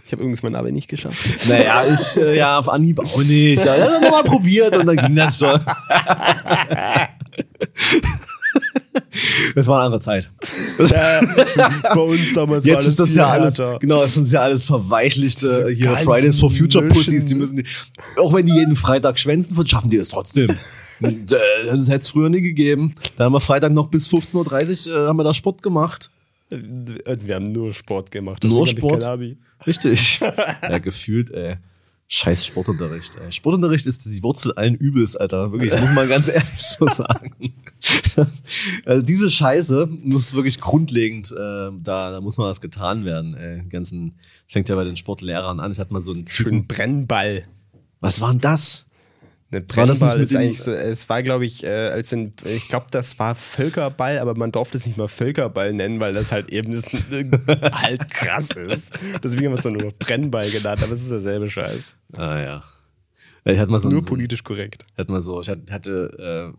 Ich 0.06 0.12
habe 0.14 0.22
übrigens 0.22 0.44
mein 0.44 0.56
Abi 0.56 0.72
nicht 0.72 0.88
geschafft. 0.88 1.50
Naja, 1.50 1.84
ich, 1.92 2.16
äh, 2.16 2.38
ja, 2.38 2.60
auf 2.60 2.70
Anhieb 2.70 3.00
auch 3.00 3.18
nicht. 3.24 3.60
Ich 3.60 3.68
habe 3.68 4.00
nochmal 4.02 4.24
probiert 4.24 4.78
und 4.78 4.86
dann 4.86 4.96
ging 4.96 5.16
das 5.16 5.40
schon. 5.40 5.60
Das 9.56 9.68
war 9.68 9.78
eine 9.78 9.86
andere 9.86 10.02
Zeit. 10.02 10.30
Ja, 10.80 11.22
bei 11.96 12.02
uns 12.02 12.34
damals 12.34 12.64
Jetzt 12.64 12.74
war 12.74 12.78
alles 12.78 12.88
ist 12.90 13.00
das 13.00 13.16
ja 13.16 13.30
alles, 13.30 13.56
genau, 13.80 14.02
das 14.02 14.14
sind 14.14 14.32
ja 14.32 14.42
alles 14.42 14.64
verweichlichte 14.64 15.70
hier 15.72 15.98
Fridays 15.98 16.40
for 16.40 16.52
Future 16.52 16.88
Pussies, 16.88 17.26
die 17.26 17.34
müssen, 17.34 17.58
die, 17.58 17.66
auch 18.18 18.32
wenn 18.32 18.46
die 18.46 18.54
jeden 18.54 18.76
Freitag 18.76 19.18
schwänzen, 19.18 19.56
schaffen 19.66 19.90
die 19.90 19.98
das 19.98 20.10
trotzdem. 20.10 20.48
Äh, 21.00 21.14
das 21.68 21.90
hätte 21.90 21.98
es 21.98 22.10
früher 22.10 22.28
nie 22.28 22.42
gegeben. 22.42 22.96
Da 23.18 23.26
haben 23.26 23.34
wir 23.34 23.40
Freitag 23.40 23.72
noch 23.72 23.88
bis 23.90 24.08
15.30 24.10 24.90
Uhr 24.90 24.96
äh, 24.96 25.08
haben 25.08 25.18
wir 25.18 25.24
da 25.24 25.34
Sport 25.34 25.62
gemacht. 25.62 26.10
Wir 26.50 27.36
haben 27.36 27.52
nur 27.52 27.72
Sport 27.74 28.10
gemacht. 28.10 28.44
Nur 28.44 28.66
Sport? 28.66 29.06
Richtig. 29.68 30.20
ja, 30.70 30.80
gefühlt, 30.80 31.30
ey. 31.32 31.58
Scheiß 32.10 32.46
Sportunterricht, 32.46 33.18
ey. 33.18 33.32
Sportunterricht 33.34 33.86
ist 33.86 34.06
die 34.06 34.24
Wurzel 34.24 34.54
allen 34.54 34.76
Übels, 34.76 35.18
Alter. 35.18 35.52
Wirklich, 35.52 35.72
muss 35.72 35.94
man 35.94 36.08
ganz 36.08 36.28
ehrlich 36.34 36.58
so 36.58 36.88
sagen. 36.88 37.34
also 38.86 39.02
diese 39.02 39.30
Scheiße 39.30 39.88
muss 40.04 40.34
wirklich 40.34 40.62
grundlegend, 40.62 41.32
äh, 41.32 41.36
da, 41.36 42.12
da 42.12 42.22
muss 42.22 42.38
mal 42.38 42.50
was 42.50 42.62
getan 42.62 43.04
werden. 43.04 43.36
Ey. 43.36 43.64
ganzen, 43.68 44.14
fängt 44.48 44.70
ja 44.70 44.76
bei 44.76 44.86
den 44.86 44.96
Sportlehrern 44.96 45.60
an. 45.60 45.72
Ich 45.72 45.80
hatte 45.80 45.92
mal 45.92 46.02
so 46.02 46.14
einen 46.14 46.30
schönen 46.30 46.66
Brennball. 46.66 47.44
Was 48.00 48.22
war 48.22 48.32
denn 48.32 48.40
das? 48.40 48.86
Eine 49.50 49.62
Brennball 49.62 50.22
ist 50.22 50.36
eigentlich 50.36 50.62
so, 50.62 50.72
es 50.74 51.08
war 51.08 51.24
glaube 51.24 51.46
ich, 51.46 51.64
äh, 51.64 51.70
als 51.70 52.12
in, 52.12 52.34
ich 52.44 52.68
glaube, 52.68 52.88
das 52.92 53.18
war 53.18 53.34
Völkerball, 53.34 54.20
aber 54.20 54.36
man 54.36 54.52
durfte 54.52 54.78
es 54.78 54.86
nicht 54.86 54.98
mal 54.98 55.08
Völkerball 55.08 55.74
nennen, 55.74 56.02
weil 56.02 56.14
das 56.14 56.34
halt 56.34 56.50
eben 56.50 56.72
das, 56.72 56.92
halt 57.72 58.10
krass 58.10 58.52
ist. 58.52 58.94
Deswegen 59.24 59.46
haben 59.46 59.54
wir 59.54 59.58
es 59.58 59.64
dann 59.64 59.74
nur 59.74 59.92
Brennball 59.92 60.52
genannt, 60.52 60.84
aber 60.84 60.92
es 60.92 61.02
ist 61.02 61.12
derselbe 61.12 61.50
Scheiß. 61.50 61.96
Ah 62.18 62.40
ja. 62.40 62.62
Ich 63.46 63.58
hatte 63.58 63.72
mal 63.72 63.80
so 63.80 63.90
nur 63.90 64.02
so, 64.02 64.08
politisch 64.08 64.44
korrekt. 64.44 64.86
Ich 64.92 64.98
hatte 64.98 65.12
mal 65.12 65.22
so, 65.22 65.40
ich 65.40 65.50
hatte 65.50 66.54
äh, 66.54 66.58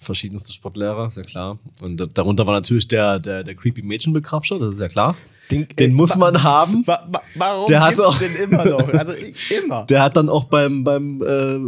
verschiedenste 0.00 0.52
Sportlehrer, 0.52 1.06
ist 1.06 1.18
ja 1.18 1.24
klar. 1.24 1.58
Und 1.82 2.16
darunter 2.16 2.46
war 2.46 2.54
natürlich 2.54 2.88
der, 2.88 3.18
der, 3.18 3.44
der 3.44 3.54
creepy 3.54 3.82
Mädchenbegrabscher, 3.82 4.58
das 4.58 4.74
ist 4.74 4.80
ja 4.80 4.88
klar. 4.88 5.14
Den, 5.50 5.66
den 5.78 5.92
äh, 5.92 5.94
muss 5.94 6.16
man 6.16 6.42
haben. 6.42 6.86
Wa 6.86 7.06
wa 7.10 7.20
warum 7.34 7.66
der 7.68 7.80
hat 7.80 8.00
auch, 8.00 8.18
den 8.18 8.34
immer 8.34 8.64
noch? 8.64 8.88
Also 8.92 9.12
ich, 9.30 9.50
immer. 9.50 9.86
Der 9.86 10.02
hat 10.02 10.16
dann 10.16 10.28
auch 10.28 10.44
beim, 10.44 10.84
beim 10.84 11.22
äh, 11.22 11.58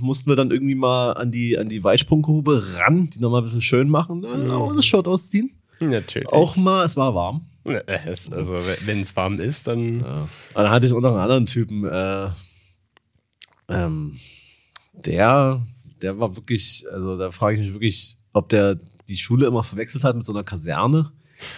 mussten 0.00 0.30
wir 0.30 0.36
dann 0.36 0.50
irgendwie 0.50 0.74
mal 0.74 1.12
an 1.12 1.30
die, 1.30 1.58
an 1.58 1.68
die 1.68 1.84
Weitsprunggrube 1.84 2.78
ran, 2.78 3.10
die 3.10 3.20
nochmal 3.20 3.42
ein 3.42 3.44
bisschen 3.44 3.62
schön 3.62 3.88
machen, 3.88 4.24
äh, 4.24 4.50
auch 4.50 4.74
das 4.74 4.86
Shirt 4.86 5.06
ausziehen. 5.06 5.52
Natürlich. 5.80 6.28
Auch 6.28 6.56
mal, 6.56 6.84
es 6.84 6.96
war 6.96 7.14
warm. 7.14 7.46
Also 8.32 8.52
wenn 8.84 9.00
es 9.00 9.14
warm 9.14 9.38
ist, 9.38 9.66
dann. 9.66 10.00
Ja. 10.00 10.28
dann 10.54 10.70
hatte 10.70 10.86
ich 10.86 10.92
auch 10.92 11.00
noch 11.00 11.10
einen 11.10 11.20
anderen 11.20 11.46
Typen, 11.46 11.84
äh, 11.84 12.28
ähm, 13.68 14.16
der, 14.92 15.62
der 16.02 16.18
war 16.18 16.36
wirklich, 16.36 16.84
also 16.92 17.16
da 17.16 17.30
frage 17.30 17.56
ich 17.56 17.62
mich 17.62 17.72
wirklich, 17.74 18.18
ob 18.32 18.48
der 18.48 18.78
die 19.08 19.16
Schule 19.16 19.46
immer 19.46 19.62
verwechselt 19.62 20.04
hat 20.04 20.16
mit 20.16 20.24
so 20.24 20.32
einer 20.32 20.44
Kaserne. 20.44 21.12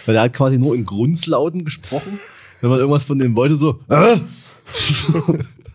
Weil 0.05 0.15
er 0.15 0.23
hat 0.23 0.33
quasi 0.33 0.57
nur 0.57 0.75
in 0.75 0.85
Grunzlauten 0.85 1.63
gesprochen. 1.63 2.19
Wenn 2.61 2.69
man 2.69 2.79
irgendwas 2.79 3.03
von 3.03 3.17
dem 3.17 3.35
wollte, 3.35 3.55
so, 3.55 3.79
äh? 3.89 4.17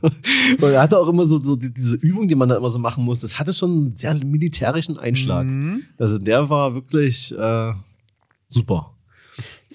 Und 0.03 0.63
er 0.63 0.81
hatte 0.81 0.99
auch 0.99 1.09
immer 1.09 1.27
so, 1.27 1.41
so 1.41 1.57
diese 1.57 1.97
Übung, 1.97 2.27
die 2.27 2.35
man 2.35 2.49
da 2.49 2.57
immer 2.57 2.71
so 2.71 2.79
machen 2.79 3.05
muss, 3.05 3.21
das 3.21 3.39
hatte 3.39 3.53
schon 3.53 3.71
einen 3.71 3.97
sehr 3.97 4.15
militärischen 4.15 4.97
Einschlag. 4.97 5.45
Mhm. 5.45 5.83
Also 5.99 6.19
der 6.19 6.49
war 6.49 6.75
wirklich 6.75 7.37
äh, 7.37 7.73
super. 8.49 8.95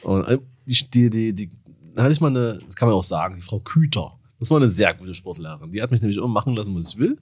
Und 0.02 0.26
äh, 0.26 0.40
die, 0.66 0.90
die, 0.90 1.10
die, 1.10 1.34
die, 1.34 1.52
da 1.94 2.04
hatte 2.04 2.14
ich 2.14 2.22
mal 2.22 2.30
eine, 2.30 2.60
das 2.66 2.76
kann 2.76 2.88
man 2.88 2.98
auch 2.98 3.04
sagen, 3.04 3.36
die 3.36 3.42
Frau 3.42 3.60
Küter. 3.60 4.14
Das 4.40 4.50
war 4.50 4.58
eine 4.58 4.70
sehr 4.70 4.94
gute 4.94 5.14
Sportlehrerin. 5.14 5.72
Die 5.72 5.82
hat 5.82 5.92
mich 5.92 6.02
nämlich 6.02 6.18
immer 6.18 6.28
machen 6.28 6.56
lassen, 6.56 6.76
was 6.76 6.90
ich 6.90 6.98
will. 6.98 7.18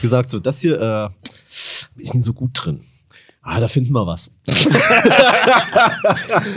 Gesagt, 0.00 0.28
so, 0.28 0.38
das 0.38 0.60
hier 0.60 0.80
äh, 0.80 1.08
bin 1.94 2.04
ich 2.04 2.14
nicht 2.14 2.24
so 2.24 2.34
gut 2.34 2.50
drin. 2.54 2.80
Ah, 3.42 3.60
da 3.60 3.68
finden 3.68 3.92
wir 3.92 4.06
was. 4.06 4.30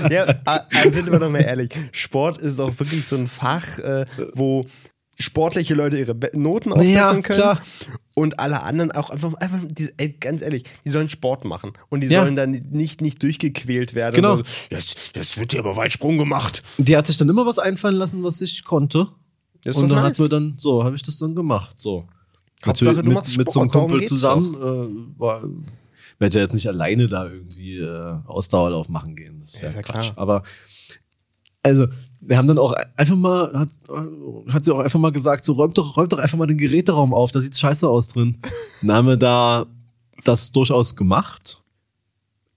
ja, 0.10 0.26
also 0.46 0.92
sind 0.92 1.12
wir 1.12 1.20
doch 1.20 1.30
mal 1.30 1.42
ehrlich. 1.42 1.70
Sport 1.92 2.40
ist 2.40 2.60
auch 2.60 2.78
wirklich 2.80 3.08
so 3.08 3.16
ein 3.16 3.28
Fach, 3.28 3.80
äh, 3.80 4.06
wo 4.34 4.66
sportliche 5.22 5.74
Leute 5.74 5.98
ihre 5.98 6.16
Noten 6.34 6.74
aufbessern 6.74 7.18
ja, 7.18 7.22
können 7.22 7.40
klar. 7.40 7.62
und 8.16 8.40
alle 8.40 8.64
anderen 8.64 8.92
auch 8.92 9.10
einfach, 9.10 9.34
einfach 9.36 9.60
die, 9.70 9.90
ey, 9.98 10.10
ganz 10.20 10.42
ehrlich, 10.42 10.64
die 10.86 10.90
sollen 10.90 11.10
Sport 11.10 11.46
machen 11.46 11.74
und 11.90 12.02
die 12.02 12.08
ja. 12.08 12.22
sollen 12.22 12.36
dann 12.36 12.52
nicht, 12.52 13.02
nicht 13.02 13.22
durchgequält 13.24 13.94
werden. 13.94 14.16
Genau. 14.16 14.38
So, 14.38 14.44
jetzt, 14.70 15.16
jetzt 15.16 15.40
wird 15.40 15.52
hier 15.52 15.62
aber 15.62 15.76
Weitsprung 15.76 16.18
gemacht. 16.18 16.64
Die 16.78 16.98
hat 16.98 17.08
sich 17.08 17.18
dann 17.18 17.30
immer 17.30 17.46
was 17.46 17.60
einfallen 17.60 17.96
lassen, 17.96 18.24
was 18.24 18.42
ich 18.42 18.64
konnte. 18.64 19.08
und 19.66 19.76
dann 19.76 19.90
nice. 19.90 20.04
hat 20.04 20.20
mir 20.20 20.30
dann, 20.30 20.56
so, 20.58 20.84
habe 20.84 20.96
ich 20.96 21.04
das 21.04 21.18
dann 21.18 21.36
gemacht. 21.36 21.80
So. 21.80 22.08
Hauptsache, 22.66 22.96
du 22.98 23.04
mit, 23.04 23.14
machst 23.14 23.34
Sport, 23.34 23.46
mit 23.46 23.54
so 23.54 23.62
einem 23.62 23.72
Kumpel 23.72 24.04
zusammen. 24.04 24.56
Äh, 24.56 25.20
war, 25.20 25.44
werde 26.22 26.38
ja 26.38 26.44
jetzt 26.46 26.54
nicht 26.54 26.68
alleine 26.68 27.08
da 27.08 27.26
irgendwie 27.26 27.78
äh, 27.80 28.16
Ausdauerlauf 28.26 28.88
machen 28.88 29.16
gehen. 29.16 29.40
Das 29.42 29.56
ist 29.56 29.62
ja, 29.62 29.72
ja 29.72 29.82
Quatsch. 29.82 30.14
Klar. 30.14 30.18
Aber 30.18 30.44
also, 31.64 31.88
wir 32.22 32.38
haben 32.38 32.48
dann 32.48 32.58
auch 32.58 32.74
einfach 32.96 33.16
mal, 33.16 33.52
hat, 33.54 33.70
hat 34.54 34.64
sie 34.64 34.74
auch 34.74 34.80
einfach 34.80 35.00
mal 35.00 35.12
gesagt, 35.12 35.44
so 35.44 35.54
räumt 35.54 35.78
doch, 35.78 35.98
räumt 35.98 36.14
doch 36.14 36.20
einfach 36.20 36.38
mal 36.38 36.48
den 36.48 36.58
Geräteraum 36.58 37.14
auf, 37.14 37.32
da 37.32 37.40
sieht's 37.40 37.60
scheiße 37.60 37.88
aus 37.88 38.10
drin. 38.10 38.38
Dann 38.82 38.96
haben 38.96 39.08
wir 39.08 39.18
da 39.18 39.66
das 40.24 40.52
durchaus 40.52 40.96
gemacht. 40.96 41.61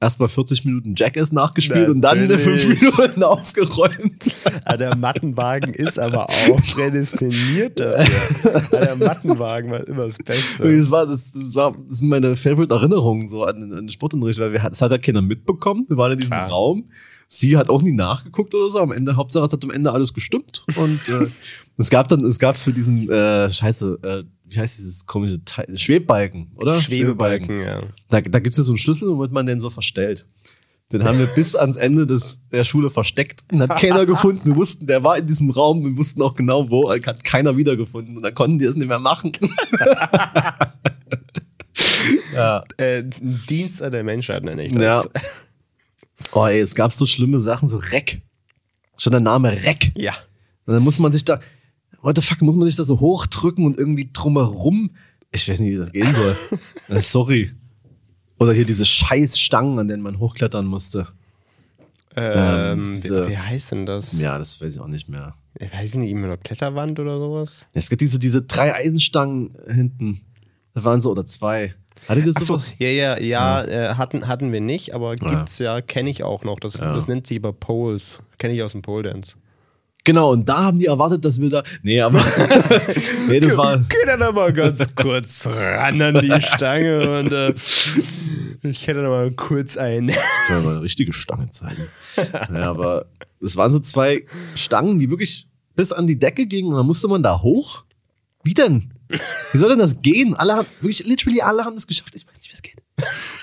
Erstmal 0.05 0.29
40 0.29 0.65
Minuten 0.65 0.95
Jackass 0.97 1.33
nachgespielt 1.33 1.89
und 1.89 2.01
dann 2.03 2.19
in 2.19 2.39
5 2.39 2.69
Minuten 2.69 3.23
aufgeräumt. 3.23 4.33
Ja, 4.67 4.77
der 4.77 4.97
Mattenwagen 4.97 5.73
ist 5.73 5.99
aber 5.99 6.29
auch 6.29 6.61
prädestiniert 6.75 7.81
dafür. 7.81 8.63
Ja, 8.73 8.81
der 8.81 8.97
Mattenwagen 8.97 9.71
war 9.71 9.87
immer 9.89 10.05
das 10.05 10.19
Beste. 10.19 10.77
Das, 10.77 10.91
war, 10.91 11.07
das, 11.07 11.33
das, 11.33 11.55
war, 11.55 11.73
das 11.89 11.99
sind 11.99 12.09
meine 12.09 12.37
Favorite 12.37 12.75
Erinnerungen 12.75 13.29
so 13.29 13.45
an, 13.45 13.63
an 13.63 13.71
den 13.71 13.89
Sportunterricht, 13.89 14.39
weil 14.39 14.53
wir, 14.53 14.61
das 14.61 14.83
hat 14.83 14.93
ja 14.93 14.99
keiner 14.99 15.23
mitbekommen. 15.23 15.87
Wir 15.89 15.97
waren 15.97 16.13
in 16.13 16.19
diesem 16.19 16.37
Klar. 16.37 16.51
Raum. 16.51 16.91
Sie 17.29 17.57
hat 17.57 17.71
auch 17.71 17.83
nie 17.83 17.93
nachgeguckt 17.93 18.55
oder 18.55 18.69
so. 18.69 18.79
Am 18.81 18.93
Ende, 18.93 19.17
Hauptsache, 19.17 19.47
es 19.47 19.53
hat 19.53 19.65
am 19.65 19.71
Ende 19.71 19.91
alles 19.91 20.13
gestimmt. 20.13 20.65
Und 20.77 21.09
äh, 21.09 21.27
es 21.79 21.91
gab 21.91 22.09
dann, 22.09 22.25
es 22.25 22.39
gab 22.39 22.57
für 22.57 22.73
diesen, 22.73 23.11
äh, 23.11 23.51
scheiße, 23.51 23.99
äh, 24.03 24.25
wie 24.55 24.61
heißt 24.61 24.79
dieses 24.79 25.07
komische 25.07 25.45
Teil? 25.45 25.77
Schwebbalken, 25.77 26.53
oder? 26.57 26.81
Schwebebalken, 26.81 27.47
Schwebebalken. 27.47 27.83
ja. 27.85 27.89
Da, 28.09 28.21
da 28.21 28.39
gibt 28.39 28.55
es 28.55 28.59
ja 28.59 28.65
so 28.65 28.73
einen 28.73 28.79
Schlüssel, 28.79 29.09
womit 29.09 29.33
man 29.33 29.47
den 29.47 29.61
so 29.61 29.71
verstellt. 29.71 30.27
Den 30.93 31.05
haben 31.05 31.19
wir 31.19 31.27
bis 31.27 31.57
ans 31.57 31.77
Ende 31.77 32.07
des, 32.07 32.39
der 32.53 32.65
Schule 32.65 32.91
versteckt 32.91 33.41
und 33.51 33.61
hat 33.63 33.81
keiner 33.81 34.07
gefunden. 34.13 34.45
Wir 34.45 34.57
wussten, 34.57 34.87
der 34.87 35.03
war 35.03 35.19
in 35.19 35.27
diesem 35.27 35.51
Raum, 35.51 35.85
wir 35.85 35.97
wussten 35.97 36.23
auch 36.23 36.35
genau 36.35 36.71
wo, 36.71 36.91
hat 36.91 37.25
keiner 37.25 37.57
wiedergefunden 37.57 38.17
und 38.17 38.23
dann 38.23 38.35
konnten 38.35 38.59
die 38.59 38.67
es 38.67 38.77
nicht 38.77 38.89
mehr 38.89 38.99
machen. 38.99 39.33
ja. 42.35 42.65
Äh, 42.77 43.05
Dienst 43.49 43.83
an 43.83 43.93
der 43.93 44.05
Menschheit 44.05 44.45
nenne 44.45 44.65
ich 44.65 44.75
das. 44.75 44.83
Ja. 44.83 45.21
Oh, 46.33 46.47
ey, 46.47 46.61
es 46.61 46.75
gab 46.75 46.93
so 46.93 47.07
schlimme 47.07 47.41
Sachen, 47.41 47.69
so 47.69 47.79
Reck. 47.79 48.23
Schon 48.97 49.11
der 49.13 49.21
Name 49.21 49.51
Reck. 49.65 49.93
Ja. 49.97 50.13
Und 50.67 50.75
dann 50.75 50.83
muss 50.83 50.99
man 50.99 51.13
sich 51.13 51.25
da, 51.25 51.41
what 52.05 52.17
the 52.17 52.23
fuck, 52.23 52.41
muss 52.43 52.55
man 52.55 52.67
sich 52.67 52.77
da 52.77 52.85
so 52.85 53.01
hochdrücken 53.01 53.65
und 53.65 53.79
irgendwie 53.79 54.11
drumherum. 54.13 54.91
Ich 55.33 55.49
weiß 55.49 55.59
nicht, 55.61 55.73
wie 55.73 55.77
das 55.77 55.93
gehen 55.93 56.15
soll. 56.15 56.37
Äh, 56.87 57.01
sorry. 57.01 57.51
Oder 58.39 58.53
hier 58.53 58.67
diese 58.67 58.85
scheiß 58.85 59.39
Stangen, 59.41 59.79
an 59.79 59.89
denen 59.89 60.03
man 60.03 60.19
hochklettern 60.19 60.67
musste. 60.67 61.09
Ähm, 62.15 62.83
ähm 62.83 62.93
diese, 62.93 63.27
wie 63.27 63.39
heißt 63.39 63.73
denn 63.73 63.87
das? 63.87 64.21
Ja, 64.21 64.37
das 64.37 64.61
weiß 64.61 64.75
ich 64.75 64.81
auch 64.83 64.87
nicht 64.87 65.09
mehr. 65.09 65.35
Ich 65.59 65.73
weiß 65.73 65.95
nicht, 65.95 66.11
immer 66.11 66.29
noch 66.29 66.39
Kletterwand 66.39 67.01
oder 67.01 67.17
sowas? 67.17 67.69
Es 67.73 67.89
gibt 67.89 68.03
diese, 68.03 68.19
diese 68.19 68.43
drei 68.43 68.75
Eisenstangen 68.75 69.57
hinten. 69.67 70.21
Da 70.75 70.85
waren 70.85 71.01
so, 71.01 71.11
oder 71.11 71.25
zwei. 71.25 71.75
Hatte 72.07 72.23
das 72.23 72.47
so, 72.47 72.61
ja, 72.79 72.89
ja, 72.89 73.19
ja, 73.19 73.65
ja. 73.65 73.93
Äh, 73.93 73.95
hatten, 73.95 74.29
hatten 74.29 74.53
wir 74.53 74.61
nicht, 74.61 74.95
aber 74.95 75.15
gibt's 75.15 75.59
ja, 75.59 75.77
ja 75.77 75.81
kenne 75.81 76.11
ich 76.11 76.23
auch 76.23 76.45
noch. 76.45 76.61
Das, 76.61 76.77
ja. 76.77 76.93
das 76.93 77.09
nennt 77.09 77.27
sich 77.27 77.39
aber 77.39 77.55
Poles. 77.55 78.23
Kenne 78.37 78.53
ich 78.53 78.63
aus 78.63 78.73
dem 78.73 78.83
Pole 78.83 79.05
Dance. 79.05 79.37
Genau, 80.05 80.33
und 80.33 80.47
da 80.49 80.65
haben 80.65 80.79
die 80.79 80.85
erwartet, 80.85 81.25
dass 81.25 81.41
wir 81.41 81.49
da. 81.49 81.65
Nee, 81.83 82.01
aber. 82.03 82.23
nee, 83.29 83.41
das 83.41 83.57
war. 83.57 83.79
Geh 83.79 84.07
dann 84.07 84.23
aber 84.23 84.53
ganz 84.53 84.95
kurz 84.95 85.47
ran 85.47 86.01
an 86.03 86.21
die 86.21 86.43
Stange 86.55 87.19
und 87.19 87.33
äh, 87.33 87.55
ich 88.63 88.87
hätte 88.87 89.03
da 89.03 89.09
mal 89.09 89.31
kurz 89.31 89.79
ein. 89.79 90.11
Ich 90.11 90.17
mal 90.51 90.73
eine 90.73 90.83
richtige 90.83 91.15
Stange 91.15 91.49
zeigen. 91.51 91.89
ja, 92.17 92.71
aber 92.71 93.07
es 93.41 93.57
waren 93.57 93.73
so 93.73 93.79
zwei 93.79 94.27
Stangen, 94.55 94.99
die 94.99 95.09
wirklich 95.09 95.49
bis 95.75 95.91
an 95.91 96.07
die 96.07 96.19
Decke 96.19 96.47
gingen 96.47 96.69
und 96.69 96.77
dann 96.77 96.87
musste 96.87 97.09
man 97.09 97.23
da 97.23 97.41
hoch. 97.41 97.85
Wie 98.43 98.55
denn? 98.55 98.93
Wie 99.53 99.59
soll 99.59 99.71
denn 99.71 99.79
das 99.79 100.03
gehen? 100.03 100.35
Alle 100.35 100.55
haben, 100.55 100.69
wirklich, 100.81 101.07
literally 101.07 101.41
alle 101.41 101.65
haben 101.65 101.77
es 101.77 101.87
geschafft. 101.87 102.15
Ich 102.15 102.27
weiß 102.27 102.35
nicht, 102.35 102.51
wie 102.51 102.55
es 102.55 102.63
geht. 102.63 102.77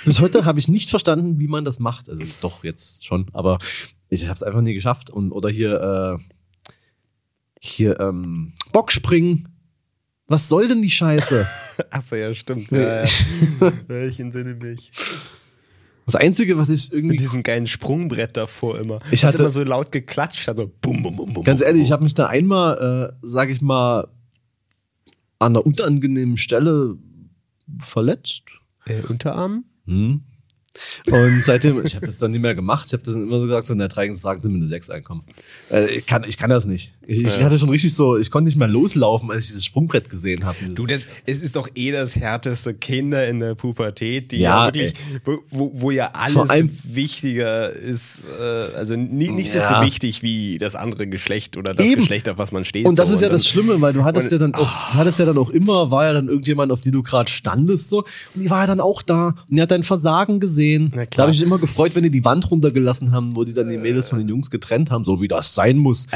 Bis 0.05 0.19
heute 0.19 0.45
habe 0.45 0.59
ich 0.59 0.67
nicht 0.67 0.89
verstanden, 0.89 1.39
wie 1.39 1.47
man 1.47 1.65
das 1.65 1.79
macht. 1.79 2.09
Also 2.09 2.23
doch, 2.41 2.63
jetzt 2.63 3.05
schon, 3.05 3.27
aber 3.33 3.59
ich 4.09 4.23
habe 4.23 4.33
es 4.33 4.43
einfach 4.43 4.61
nie 4.61 4.73
geschafft. 4.73 5.09
Und, 5.09 5.31
oder 5.31 5.49
hier, 5.49 6.19
äh, 6.19 6.23
hier 7.63 7.99
ähm, 7.99 8.51
Bockspringen. 8.71 9.47
Was 10.27 10.49
soll 10.49 10.67
denn 10.67 10.81
die 10.81 10.89
Scheiße? 10.89 11.47
Achso, 11.91 12.15
ja, 12.15 12.33
stimmt. 12.33 12.71
Ja, 12.71 13.03
ja. 13.03 13.09
ich 14.07 14.19
entsinne 14.19 14.55
mich. 14.55 14.91
Das 16.07 16.15
Einzige, 16.15 16.57
was 16.57 16.69
ich 16.69 16.91
irgendwie. 16.91 17.13
Mit 17.13 17.19
diesem 17.19 17.43
geilen 17.43 17.67
Sprungbrett 17.67 18.35
davor 18.35 18.79
immer. 18.79 18.99
Ich 19.11 19.23
hatte 19.23 19.37
immer 19.37 19.51
so 19.51 19.63
laut 19.63 19.91
geklatscht, 19.91 20.49
also 20.49 20.71
bum, 20.81 21.03
bum, 21.03 21.15
bum, 21.15 21.33
bum. 21.33 21.43
Ganz 21.43 21.61
ehrlich, 21.61 21.83
ich 21.83 21.91
habe 21.91 22.03
mich 22.03 22.15
da 22.15 22.25
einmal, 22.25 23.11
äh, 23.11 23.17
sag 23.21 23.49
ich 23.49 23.61
mal, 23.61 24.07
an 25.37 25.55
einer 25.55 25.65
unangenehmen 25.65 26.37
Stelle 26.37 26.97
verletzt. 27.79 28.43
Äh, 28.85 29.01
Unterarm? 29.07 29.65
Hm. 29.85 30.23
Und 31.07 31.45
seitdem, 31.45 31.83
ich 31.85 31.95
habe 31.95 32.05
das 32.05 32.17
dann 32.17 32.31
nicht 32.31 32.41
mehr 32.41 32.55
gemacht. 32.55 32.87
Ich 32.87 32.93
habe 32.93 33.03
das 33.03 33.13
immer 33.13 33.39
so 33.39 33.45
gesagt, 33.45 33.67
so 33.67 33.73
in 33.73 33.79
der 33.79 33.89
Treigen 33.89 34.15
sagen, 34.15 34.41
nimm 34.43 34.55
eine 34.55 34.67
6 34.67 34.89
einkommen. 34.89 35.23
Also 35.69 35.89
ich, 35.89 36.05
kann, 36.05 36.23
ich 36.23 36.37
kann 36.37 36.49
das 36.49 36.65
nicht. 36.65 36.93
Ich, 37.11 37.23
ich, 37.23 37.43
hatte 37.43 37.57
schon 37.57 37.69
richtig 37.69 37.93
so, 37.93 38.17
ich 38.17 38.31
konnte 38.31 38.45
nicht 38.45 38.57
mehr 38.57 38.67
loslaufen, 38.67 39.31
als 39.31 39.45
ich 39.45 39.49
dieses 39.49 39.65
Sprungbrett 39.65 40.09
gesehen 40.09 40.45
habe. 40.45 40.57
Du, 40.75 40.85
das, 40.85 41.05
es 41.25 41.41
ist 41.41 41.55
doch 41.55 41.67
eh 41.75 41.91
das 41.91 42.15
härteste 42.15 42.73
Kinder 42.73 43.27
in 43.27 43.39
der 43.39 43.55
Pubertät, 43.55 44.31
die 44.31 44.37
ja, 44.37 44.67
ja 44.67 44.73
wirklich, 44.73 44.93
wo, 45.25 45.39
wo, 45.49 45.71
wo, 45.73 45.91
ja 45.91 46.11
alles 46.13 46.65
wichtiger 46.83 47.71
ist, 47.71 48.25
äh, 48.39 48.43
also 48.75 48.95
nie, 48.95 49.29
nicht 49.29 49.53
ja. 49.53 49.67
so 49.67 49.85
wichtig 49.85 50.23
wie 50.23 50.57
das 50.57 50.75
andere 50.75 51.07
Geschlecht 51.07 51.57
oder 51.57 51.73
das 51.73 51.85
Eben. 51.85 52.01
Geschlecht, 52.01 52.29
auf 52.29 52.37
was 52.37 52.51
man 52.51 52.65
steht. 52.65 52.85
Und 52.85 52.99
das 52.99 53.09
so. 53.09 53.15
ist 53.15 53.21
ja 53.21 53.27
und 53.27 53.33
das 53.33 53.47
Schlimme, 53.47 53.81
weil 53.81 53.93
du 53.93 54.03
hattest 54.03 54.31
und, 54.31 54.39
ja 54.39 54.47
dann 54.47 54.55
auch, 54.55 54.61
oh. 54.61 54.93
hattest 54.93 55.19
ja 55.19 55.25
dann 55.25 55.37
auch 55.37 55.49
immer, 55.49 55.91
war 55.91 56.05
ja 56.05 56.13
dann 56.13 56.27
irgendjemand, 56.27 56.71
auf 56.71 56.81
die 56.81 56.91
du 56.91 57.03
gerade 57.03 57.29
standest, 57.29 57.89
so, 57.89 58.05
und 58.35 58.43
die 58.43 58.49
war 58.49 58.61
ja 58.61 58.67
dann 58.67 58.79
auch 58.79 59.01
da 59.01 59.27
und 59.27 59.55
die 59.55 59.61
hat 59.61 59.71
dein 59.71 59.83
Versagen 59.83 60.39
gesehen 60.39 60.51
gesehen. 60.51 60.91
Da 60.91 61.23
habe 61.23 61.31
ich 61.31 61.39
mich 61.39 61.47
immer 61.47 61.57
gefreut, 61.57 61.95
wenn 61.95 62.03
die 62.03 62.11
die 62.11 62.25
Wand 62.25 62.49
runtergelassen 62.51 63.11
haben, 63.11 63.35
wo 63.35 63.43
die 63.43 63.53
dann 63.53 63.69
die 63.69 63.77
Mädels 63.77 64.09
von 64.09 64.19
den 64.19 64.29
Jungs 64.29 64.49
getrennt 64.49 64.91
haben, 64.91 65.03
so 65.03 65.21
wie 65.21 65.27
das 65.27 65.55
sein 65.55 65.77
muss. 65.77 66.07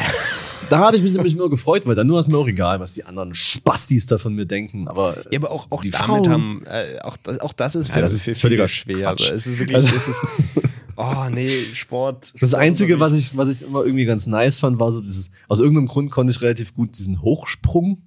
da 0.69 0.79
habe 0.79 0.97
ich 0.97 1.03
mich 1.03 1.13
nämlich 1.13 1.33
immer 1.33 1.49
gefreut, 1.49 1.83
weil 1.85 1.95
dann 1.95 2.07
nur 2.07 2.19
ist 2.19 2.27
mir 2.27 2.37
auch 2.37 2.47
egal, 2.47 2.79
was 2.79 2.93
die 2.93 3.03
anderen 3.03 3.33
Spastis 3.33 4.05
da 4.05 4.17
von 4.17 4.33
mir 4.33 4.45
denken. 4.45 4.87
Aber, 4.87 5.17
ja, 5.31 5.39
aber 5.39 5.51
auch, 5.51 5.67
auch 5.71 5.81
die 5.81 5.91
damit 5.91 6.05
Frauen, 6.05 6.29
haben, 6.29 6.63
äh, 6.65 6.99
auch, 7.01 7.17
auch 7.39 7.53
das 7.53 7.75
ist 7.75 7.89
für, 7.89 7.97
ja, 7.97 8.01
das 8.01 8.13
ist 8.13 8.23
für 8.23 8.35
viele 8.35 8.67
schwer. 8.67 9.09
Also, 9.09 9.33
es 9.33 9.47
ist 9.47 9.59
wirklich, 9.59 9.75
also, 9.75 9.87
es 9.95 10.07
ist, 10.07 10.25
oh 10.95 11.25
nee, 11.31 11.65
Sport. 11.73 12.33
Das 12.39 12.53
Einzige, 12.53 12.99
was 12.99 13.13
ich, 13.13 13.35
was 13.37 13.49
ich 13.49 13.67
immer 13.67 13.85
irgendwie 13.85 14.05
ganz 14.05 14.27
nice 14.27 14.59
fand, 14.59 14.79
war 14.79 14.91
so 14.91 15.01
dieses, 15.01 15.31
aus 15.47 15.59
irgendeinem 15.59 15.87
Grund 15.87 16.11
konnte 16.11 16.31
ich 16.31 16.41
relativ 16.41 16.73
gut 16.73 16.97
diesen 16.97 17.21
Hochsprung 17.21 18.01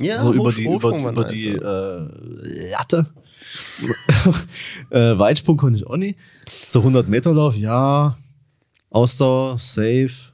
ja, 0.00 0.22
so 0.22 0.32
über 0.32 0.52
die, 0.52 0.64
über, 0.64 0.96
über 0.96 1.24
die 1.24 1.48
äh, 1.48 2.70
Latte. 2.70 3.06
äh, 4.90 5.18
Weitsprung 5.18 5.56
konnte 5.56 5.78
ich 5.78 5.86
auch 5.86 5.96
nicht. 5.96 6.18
So 6.66 6.80
100 6.80 7.08
Meter 7.08 7.32
Lauf, 7.32 7.56
ja. 7.56 8.16
Ausdauer, 8.90 9.58
safe. 9.58 10.31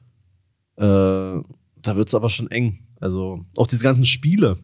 Äh, 0.78 1.42
da 1.82 1.96
wird's 1.96 2.14
aber 2.14 2.28
schon 2.28 2.50
eng. 2.50 2.80
Also 3.00 3.44
auch 3.56 3.66
diese 3.66 3.82
ganzen 3.82 4.04
Spiele. 4.04 4.58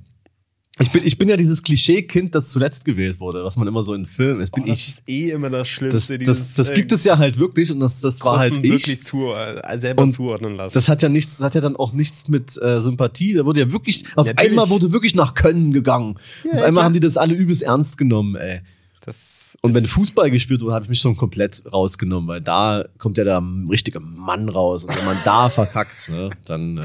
Ich 0.81 0.91
bin, 0.91 1.07
ich 1.07 1.19
bin 1.19 1.29
ja 1.29 1.37
dieses 1.37 1.63
Klischee-Kind, 1.63 2.35
das 2.35 2.49
zuletzt 2.49 2.85
gewählt 2.85 3.21
wurde, 3.21 3.45
was 3.45 3.57
man 3.57 3.69
immer 3.69 3.85
so 3.85 3.95
in 3.95 4.07
Filmen 4.07 4.41
ist. 4.41 4.51
Bin 4.51 4.65
oh, 4.65 4.67
das 4.67 4.79
ich, 4.79 4.89
ist 4.89 5.03
eh 5.07 5.31
immer 5.31 5.49
das 5.49 5.69
Schlimmste. 5.69 6.19
Das, 6.19 6.27
das, 6.27 6.55
das 6.55 6.75
gibt 6.75 6.91
es 6.91 7.05
ja 7.05 7.17
halt 7.17 7.39
wirklich 7.39 7.71
und 7.71 7.79
das, 7.79 8.01
das 8.01 8.21
war 8.23 8.41
halt 8.41 8.57
ich. 8.57 8.63
wirklich 8.65 9.01
zu, 9.01 9.33
äh, 9.33 9.79
selber 9.79 10.03
und 10.03 10.11
zuordnen 10.11 10.57
lassen. 10.57 10.75
Das 10.75 10.89
hat 10.89 11.01
ja 11.03 11.09
nichts, 11.09 11.37
das 11.37 11.45
hat 11.45 11.55
ja 11.55 11.61
dann 11.61 11.77
auch 11.77 11.93
nichts 11.93 12.27
mit 12.27 12.61
äh, 12.61 12.81
Sympathie. 12.81 13.35
Da 13.35 13.45
wurde 13.45 13.61
ja 13.61 13.73
wirklich, 13.73 14.05
auf 14.17 14.27
Natürlich. 14.27 14.51
einmal 14.51 14.69
wurde 14.69 14.93
wirklich 14.93 15.15
nach 15.15 15.35
Können 15.35 15.73
gegangen. 15.73 16.17
Ja, 16.43 16.51
auf 16.51 16.57
einmal 16.57 16.73
klar. 16.73 16.85
haben 16.87 16.95
die 16.95 17.01
das 17.01 17.19
alle 17.19 17.35
übelst 17.35 17.63
ernst 17.63 17.97
genommen, 17.97 18.35
ey. 18.35 18.63
Das 19.05 19.59
und 19.61 19.75
wenn 19.75 19.85
Fußball 19.85 20.31
gespielt 20.31 20.63
wurde, 20.63 20.75
habe 20.75 20.85
ich 20.85 20.89
mich 20.89 20.99
schon 20.99 21.17
komplett 21.17 21.63
rausgenommen, 21.71 22.27
weil 22.27 22.41
da 22.41 22.85
kommt 22.97 23.19
ja 23.19 23.25
der 23.25 23.43
richtige 23.69 24.01
Mann 24.01 24.49
raus. 24.49 24.85
Und 24.85 24.97
wenn 24.97 25.05
man 25.05 25.19
da 25.25 25.49
verkackt, 25.51 26.09
ne, 26.09 26.31
dann, 26.47 26.79
äh, 26.79 26.83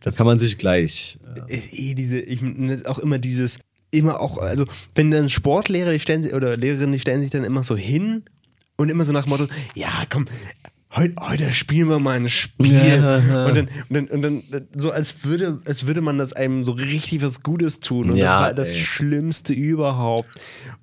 dann 0.00 0.14
kann 0.14 0.26
man 0.26 0.38
sich 0.38 0.58
gleich. 0.58 1.18
Äh, 1.48 1.58
eh, 1.72 1.94
diese, 1.94 2.20
ich 2.20 2.40
auch 2.86 2.98
immer 3.00 3.18
dieses, 3.18 3.58
immer 3.90 4.20
auch, 4.20 4.38
also 4.38 4.64
wenn 4.94 5.10
dann 5.10 5.28
Sportlehrer 5.28 5.92
die 5.92 6.00
stellen 6.00 6.32
oder 6.32 6.56
Lehrerinnen 6.56 6.92
die 6.92 7.00
stellen 7.00 7.20
sich 7.20 7.30
dann 7.30 7.44
immer 7.44 7.64
so 7.64 7.76
hin 7.76 8.24
und 8.76 8.90
immer 8.90 9.04
so 9.04 9.12
nach 9.12 9.24
dem 9.24 9.30
Motto, 9.30 9.46
ja, 9.74 9.90
komm, 10.08 10.26
heute, 10.96 11.14
heute 11.20 11.52
spielen 11.52 11.88
wir 11.88 11.98
mal 11.98 12.16
ein 12.16 12.28
Spiel. 12.28 12.72
Ja. 12.72 13.46
Und, 13.46 13.56
dann, 13.56 13.68
und, 13.88 13.94
dann, 13.94 14.08
und 14.08 14.22
dann 14.22 14.68
so, 14.74 14.90
als 14.90 15.24
würde, 15.24 15.58
als 15.66 15.86
würde 15.86 16.00
man 16.00 16.18
das 16.18 16.32
einem 16.32 16.64
so 16.64 16.72
richtig 16.72 17.22
was 17.22 17.42
Gutes 17.42 17.80
tun. 17.80 18.10
Und 18.10 18.16
ja, 18.16 18.26
das 18.26 18.34
war 18.34 18.54
das 18.54 18.74
ey. 18.74 18.80
Schlimmste 18.80 19.52
überhaupt. 19.52 20.28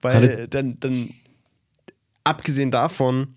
Weil 0.02 0.48
dann, 0.48 0.80
dann, 0.80 1.10
abgesehen 2.24 2.72
davon, 2.72 3.36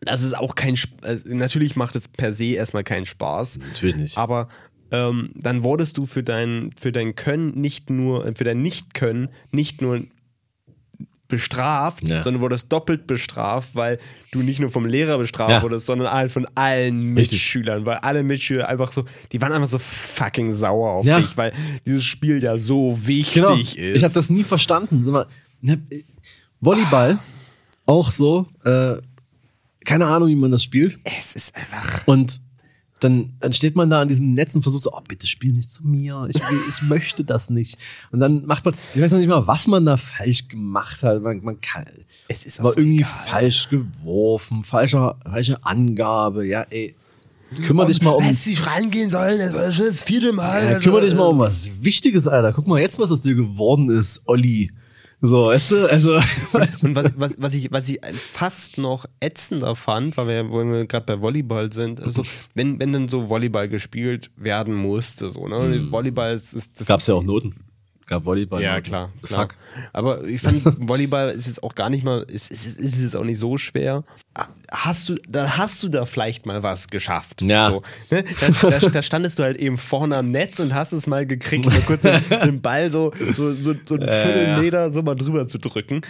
das 0.00 0.22
ist 0.22 0.36
auch 0.36 0.54
kein, 0.54 0.76
also 1.02 1.34
natürlich 1.34 1.76
macht 1.76 1.96
es 1.96 2.08
per 2.08 2.32
se 2.32 2.54
erstmal 2.54 2.84
keinen 2.84 3.06
Spaß. 3.06 3.58
Natürlich 3.58 3.96
nicht. 3.96 4.18
Aber 4.18 4.48
ähm, 4.90 5.28
dann 5.34 5.62
wurdest 5.62 5.98
du 5.98 6.06
für 6.06 6.22
dein, 6.22 6.70
für 6.78 6.92
dein 6.92 7.14
Können 7.14 7.60
nicht 7.60 7.90
nur, 7.90 8.24
für 8.36 8.44
dein 8.44 8.62
Nicht-Können 8.62 9.28
nicht 9.50 9.82
nur 9.82 10.02
bestraft, 11.28 12.08
ja. 12.08 12.22
sondern 12.22 12.40
wurdest 12.40 12.72
doppelt 12.72 13.06
bestraft, 13.06 13.74
weil 13.74 13.98
du 14.32 14.40
nicht 14.40 14.60
nur 14.60 14.70
vom 14.70 14.86
Lehrer 14.86 15.18
bestraft 15.18 15.50
ja. 15.50 15.62
wurdest, 15.62 15.86
sondern 15.86 16.10
halt 16.10 16.32
von 16.32 16.46
allen 16.54 17.00
Mitschülern, 17.00 17.84
weil 17.84 17.98
alle 17.98 18.22
Mitschüler 18.22 18.68
einfach 18.68 18.90
so, 18.90 19.04
die 19.30 19.40
waren 19.40 19.52
einfach 19.52 19.68
so 19.68 19.78
fucking 19.78 20.54
sauer 20.54 20.90
auf 20.92 21.06
ja. 21.06 21.20
dich, 21.20 21.36
weil 21.36 21.52
dieses 21.86 22.04
Spiel 22.04 22.42
ja 22.42 22.56
so 22.56 22.98
wichtig 23.02 23.34
genau. 23.34 23.54
ist. 23.54 23.76
Ich 23.76 24.04
habe 24.04 24.14
das 24.14 24.30
nie 24.30 24.42
verstanden. 24.42 25.04
Ne, 25.60 25.82
Volleyball 26.60 27.18
auch 27.84 28.10
so, 28.10 28.46
äh, 28.64 28.96
keine 29.84 30.06
Ahnung, 30.06 30.28
wie 30.28 30.36
man 30.36 30.50
das 30.50 30.62
spielt. 30.62 30.98
Es 31.04 31.34
ist 31.34 31.54
einfach. 31.56 32.06
Und 32.06 32.40
dann, 33.00 33.34
dann 33.40 33.52
steht 33.52 33.76
man 33.76 33.90
da 33.90 34.00
an 34.00 34.08
diesem 34.08 34.34
Netz 34.34 34.54
und 34.54 34.62
versucht 34.62 34.82
so, 34.84 34.92
oh, 34.92 35.00
bitte 35.06 35.26
spiel 35.26 35.52
nicht 35.52 35.70
zu 35.70 35.86
mir. 35.86 36.26
Ich, 36.28 36.36
will, 36.36 36.58
ich 36.68 36.82
möchte 36.82 37.24
das 37.24 37.50
nicht. 37.50 37.78
Und 38.10 38.20
dann 38.20 38.44
macht 38.46 38.64
man, 38.64 38.74
ich 38.94 39.00
weiß 39.00 39.12
noch 39.12 39.18
nicht 39.18 39.28
mal, 39.28 39.46
was 39.46 39.66
man 39.66 39.86
da 39.86 39.96
falsch 39.96 40.48
gemacht 40.48 41.02
hat. 41.02 41.22
Man, 41.22 41.42
man 41.42 41.60
kann, 41.60 41.84
Es 42.28 42.44
ist 42.44 42.58
war 42.58 42.66
auch 42.66 42.72
so 42.74 42.80
irgendwie 42.80 42.98
egal. 43.02 43.26
falsch 43.28 43.68
geworfen, 43.68 44.64
falsche, 44.64 45.14
falsche 45.24 45.64
Angabe. 45.64 46.46
Ja, 46.46 46.62
ey, 46.70 46.94
kümmere 47.66 47.86
dich 47.86 48.02
mal 48.02 48.10
um, 48.10 48.22
Hättest 48.22 48.46
dich 48.46 48.66
reingehen 48.66 49.10
sollen, 49.10 49.38
das 49.38 49.54
war 49.54 49.70
schon 49.72 49.86
das 49.86 50.02
vierte 50.02 50.32
Mal. 50.32 50.64
ja, 50.72 50.78
kümmere 50.80 51.02
dich 51.06 51.14
mal 51.14 51.24
um 51.26 51.38
was 51.38 51.82
Wichtiges, 51.82 52.26
Alter. 52.26 52.52
Guck 52.52 52.66
mal 52.66 52.80
jetzt, 52.80 52.98
was 52.98 53.10
aus 53.10 53.22
dir 53.22 53.34
geworden 53.34 53.90
ist, 53.90 54.22
Olli. 54.26 54.72
So, 55.20 55.46
weißt 55.46 55.72
du, 55.72 55.90
also, 55.90 56.14
Und 56.82 56.94
was, 56.94 57.12
was, 57.16 57.34
was, 57.38 57.54
ich, 57.54 57.72
was 57.72 57.88
ich 57.88 57.98
fast 58.14 58.78
noch 58.78 59.06
ätzender 59.20 59.74
fand, 59.74 60.16
weil 60.16 60.28
wir, 60.28 60.50
wo 60.50 60.64
wir 60.64 60.86
gerade 60.86 61.06
bei 61.06 61.20
Volleyball 61.20 61.72
sind, 61.72 62.00
also 62.00 62.22
wenn, 62.54 62.78
wenn 62.78 62.92
dann 62.92 63.08
so 63.08 63.28
Volleyball 63.28 63.68
gespielt 63.68 64.30
werden 64.36 64.74
musste, 64.74 65.30
so, 65.30 65.48
ne? 65.48 65.90
Volleyball 65.90 66.34
ist, 66.34 66.54
ist 66.54 66.80
das. 66.80 66.86
gab's 66.86 67.08
ja 67.08 67.14
auch 67.14 67.24
Noten. 67.24 67.56
Gab 68.08 68.24
Volleyball. 68.24 68.62
Ja, 68.62 68.80
klar, 68.80 69.10
klar. 69.22 69.42
Fuck. 69.42 69.54
Aber 69.92 70.24
ich 70.24 70.40
fand, 70.40 70.62
Volleyball 70.88 71.28
ist 71.30 71.46
jetzt 71.46 71.62
auch 71.62 71.74
gar 71.74 71.90
nicht 71.90 72.04
mal, 72.04 72.22
ist, 72.22 72.50
ist, 72.50 72.64
ist 72.78 73.00
jetzt 73.00 73.14
auch 73.14 73.24
nicht 73.24 73.38
so 73.38 73.58
schwer. 73.58 74.02
Hast 74.70 75.08
du, 75.08 75.16
da 75.28 75.58
hast 75.58 75.82
du 75.82 75.88
da 75.88 76.06
vielleicht 76.06 76.46
mal 76.46 76.62
was 76.62 76.88
geschafft. 76.88 77.42
Ja. 77.42 77.70
So, 77.70 77.82
ne? 78.10 78.24
da, 78.62 78.70
da, 78.70 78.88
da 78.88 79.02
standest 79.02 79.38
du 79.38 79.42
halt 79.42 79.58
eben 79.58 79.76
vorne 79.76 80.16
am 80.16 80.28
Netz 80.28 80.58
und 80.58 80.74
hast 80.74 80.92
es 80.92 81.06
mal 81.06 81.26
gekriegt, 81.26 81.66
mal 81.66 81.80
kurz 81.82 82.02
den, 82.02 82.20
den 82.44 82.62
Ball 82.62 82.90
so, 82.90 83.12
so, 83.34 83.52
so, 83.52 83.74
so 83.84 83.96
einen 83.96 84.08
Viertelmeter 84.08 84.90
so 84.90 85.02
mal 85.02 85.14
drüber 85.14 85.46
zu 85.46 85.58
drücken. 85.58 86.00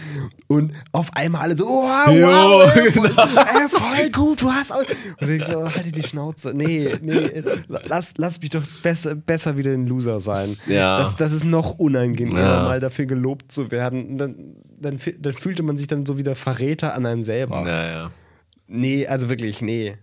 Und 0.47 0.73
auf 0.93 1.11
einmal 1.15 1.43
alle 1.43 1.57
so, 1.57 1.67
oh, 1.67 1.83
wow, 1.83 2.07
wow 2.07 2.77
ey, 2.77 2.93
voll, 2.93 3.09
genau. 3.09 3.23
ey, 3.23 3.69
voll 3.69 4.11
gut, 4.11 4.43
du 4.43 4.53
hast 4.53 4.73
auch. 4.73 4.85
Und 5.21 5.31
ich 5.31 5.45
so, 5.45 5.65
halt 5.65 5.97
die 5.97 6.03
Schnauze. 6.03 6.53
Nee, 6.55 6.95
nee, 7.01 7.43
lass, 7.67 8.15
lass 8.19 8.41
mich 8.41 8.51
doch 8.51 8.63
besser, 8.83 9.17
besser 9.17 9.57
wieder 9.57 9.73
ein 9.73 9.87
Loser 9.87 10.21
sein. 10.21 10.49
Ja. 10.69 10.99
Das, 10.99 11.17
das 11.17 11.33
ist 11.33 11.45
noch 11.45 11.79
unangenehmer, 11.89 12.41
Ja. 12.41 12.63
mal 12.63 12.81
dafür 12.81 13.07
gelobt 13.07 13.51
zu 13.53 13.71
werden. 13.71 14.17
Dann, 14.19 14.57
dann, 14.81 14.99
dann 15.21 15.33
fühlte 15.35 15.63
man 15.63 15.77
sich 15.77 15.87
dann 15.87 16.07
so 16.07 16.17
wie 16.19 16.23
der 16.23 16.37
Verräter 16.37 16.95
an 16.95 17.07
einem 17.07 17.23
selber. 17.23 17.67
Ja, 17.67 17.87
ja. 17.87 18.11
Nee, 18.67 19.07
also 19.07 19.29
wirklich, 19.29 19.61
nee. 19.63 19.97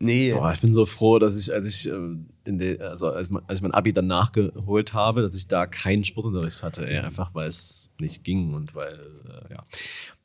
Nee. 0.00 0.32
Boah, 0.32 0.52
ich 0.52 0.60
bin 0.60 0.72
so 0.72 0.86
froh, 0.86 1.18
dass 1.18 1.36
ich, 1.38 1.52
als 1.52 1.64
ich, 1.66 1.88
ähm, 1.88 2.26
in 2.44 2.58
der, 2.58 2.80
also 2.90 3.08
als, 3.08 3.30
mein- 3.30 3.42
als 3.48 3.58
ich 3.58 3.62
mein 3.62 3.72
Abi 3.74 3.92
dann 3.92 4.06
nachgeholt 4.06 4.94
habe, 4.94 5.22
dass 5.22 5.34
ich 5.34 5.48
da 5.48 5.66
keinen 5.66 6.04
Sportunterricht 6.04 6.62
hatte, 6.62 6.88
ey, 6.88 6.98
einfach 6.98 7.34
weil 7.34 7.48
es 7.48 7.90
nicht 7.98 8.22
ging 8.22 8.54
und 8.54 8.76
weil, 8.76 8.94
äh, 8.94 9.54
ja. 9.54 9.64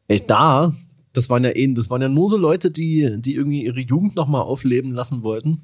Ey, 0.07 0.21
da, 0.25 0.71
das 1.13 1.29
waren 1.29 1.43
ja 1.43 1.49
eh, 1.55 1.73
das 1.73 1.89
waren 1.89 2.01
ja 2.03 2.09
nur 2.09 2.27
so 2.29 2.37
Leute, 2.37 2.69
die, 2.69 3.15
die 3.19 3.33
irgendwie 3.35 3.65
ihre 3.65 3.79
Jugend 3.79 4.15
nochmal 4.15 4.41
aufleben 4.43 4.91
lassen 4.91 5.23
wollten. 5.23 5.63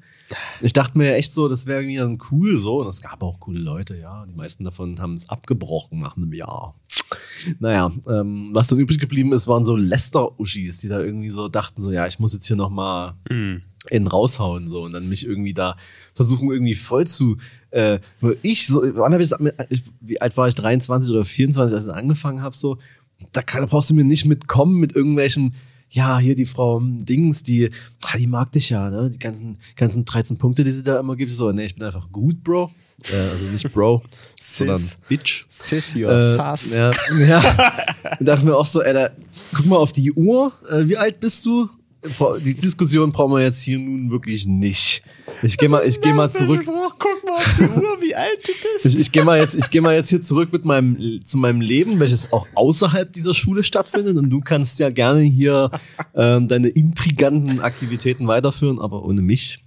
Ich 0.60 0.72
dachte 0.72 0.96
mir 0.96 1.14
echt 1.14 1.32
so, 1.32 1.48
das 1.48 1.66
wäre 1.66 1.82
irgendwie 1.82 2.18
cool 2.30 2.56
so. 2.56 2.80
Und 2.80 2.86
es 2.86 3.02
gab 3.02 3.22
auch 3.22 3.40
coole 3.40 3.60
Leute, 3.60 3.96
ja. 3.96 4.24
Die 4.26 4.34
meisten 4.34 4.64
davon 4.64 5.00
haben 5.00 5.14
es 5.14 5.28
abgebrochen 5.28 6.00
nach 6.00 6.16
einem 6.16 6.32
Jahr. 6.32 6.74
Naja, 7.58 7.90
ähm, 8.08 8.50
was 8.52 8.68
dann 8.68 8.78
übrig 8.78 8.98
geblieben 8.98 9.32
ist, 9.32 9.48
waren 9.48 9.64
so 9.64 9.76
Lester-Uschis, 9.76 10.78
die 10.78 10.88
da 10.88 11.00
irgendwie 11.00 11.28
so 11.28 11.48
dachten, 11.48 11.82
so, 11.82 11.90
ja, 11.90 12.06
ich 12.06 12.18
muss 12.18 12.32
jetzt 12.32 12.46
hier 12.46 12.56
nochmal 12.56 13.14
Mhm. 13.28 13.62
in 13.88 14.06
raushauen 14.06 14.68
so 14.68 14.82
und 14.82 14.92
dann 14.92 15.08
mich 15.08 15.26
irgendwie 15.26 15.54
da 15.54 15.76
versuchen 16.14 16.50
irgendwie 16.50 16.74
voll 16.74 17.06
zu 17.06 17.38
äh, 17.70 17.98
ich 18.42 18.66
so 18.66 18.82
wann 18.94 19.14
hab 19.14 19.20
ich, 19.20 19.32
ich 19.70 19.82
wie 20.00 20.20
alt 20.20 20.36
war 20.36 20.48
ich 20.48 20.54
23 20.54 21.10
oder 21.10 21.24
24 21.24 21.74
als 21.74 21.86
ich 21.86 21.92
angefangen 21.92 22.42
habe 22.42 22.54
so 22.54 22.76
da, 23.32 23.40
kann, 23.42 23.62
da 23.62 23.66
brauchst 23.66 23.88
du 23.88 23.94
mir 23.94 24.04
nicht 24.04 24.26
mitkommen 24.26 24.78
mit 24.78 24.94
irgendwelchen 24.94 25.54
ja 25.90 26.18
hier 26.18 26.34
die 26.34 26.46
Frau 26.46 26.78
hm, 26.78 27.04
Dings 27.04 27.42
die 27.42 27.70
ah, 28.04 28.16
die 28.16 28.26
mag 28.26 28.52
dich 28.52 28.70
ja 28.70 28.90
ne 28.90 29.10
die 29.10 29.18
ganzen 29.18 29.58
ganzen 29.76 30.04
13 30.04 30.38
Punkte 30.38 30.64
die 30.64 30.70
sie 30.70 30.82
da 30.82 30.98
immer 30.98 31.16
gibt 31.16 31.30
so 31.30 31.52
nee 31.52 31.64
ich 31.64 31.74
bin 31.74 31.84
einfach 31.84 32.10
gut 32.10 32.42
Bro 32.42 32.70
äh, 33.12 33.16
also 33.30 33.44
nicht 33.46 33.72
Bro 33.72 34.02
sondern 34.40 34.76
Sis. 34.76 34.98
Bitch 35.08 35.44
Sis, 35.48 35.94
you're 35.94 36.16
äh, 36.16 36.20
sus. 36.20 36.76
Ja, 36.76 36.90
ja. 37.18 37.72
Ich 38.18 38.26
dachte 38.26 38.44
mir 38.44 38.56
auch 38.56 38.66
so, 38.66 38.80
Alter, 38.80 39.12
guck 39.54 39.66
mal 39.66 39.76
auf 39.76 39.92
die 39.92 40.12
Uhr. 40.12 40.52
Äh, 40.68 40.88
wie 40.88 40.96
alt 40.96 41.20
bist 41.20 41.46
du? 41.46 41.68
Die 42.02 42.54
Diskussion 42.54 43.12
brauchen 43.12 43.34
wir 43.34 43.42
jetzt 43.42 43.62
hier 43.62 43.78
nun 43.78 44.10
wirklich 44.10 44.46
nicht. 44.46 45.02
Ich 45.42 45.58
gehe 45.58 45.68
mal, 45.68 45.86
ich 45.86 46.00
gehe 46.00 46.14
mal 46.14 46.30
zurück. 46.30 46.62
Guck 46.64 47.24
mal 47.24 47.32
auf 47.32 47.56
die 47.58 47.62
Uhr, 47.64 48.00
wie 48.00 48.14
alt 48.14 48.46
du 48.46 48.52
bist. 48.52 48.86
Ich, 48.86 49.00
ich 49.00 49.12
gehe 49.12 49.22
mal 49.22 49.38
jetzt, 49.38 49.54
ich 49.54 49.68
gehe 49.68 49.82
mal 49.82 49.94
jetzt 49.94 50.08
hier 50.08 50.22
zurück 50.22 50.50
mit 50.52 50.64
meinem 50.64 51.20
zu 51.24 51.36
meinem 51.36 51.60
Leben, 51.60 52.00
welches 52.00 52.32
auch 52.32 52.46
außerhalb 52.54 53.12
dieser 53.12 53.34
Schule 53.34 53.64
stattfindet. 53.64 54.16
Und 54.16 54.30
du 54.30 54.40
kannst 54.40 54.78
ja 54.80 54.90
gerne 54.90 55.22
hier 55.22 55.70
ähm, 56.14 56.48
deine 56.48 56.68
intriganten 56.68 57.60
Aktivitäten 57.60 58.26
weiterführen, 58.26 58.78
aber 58.78 59.04
ohne 59.04 59.20
mich. 59.20 59.58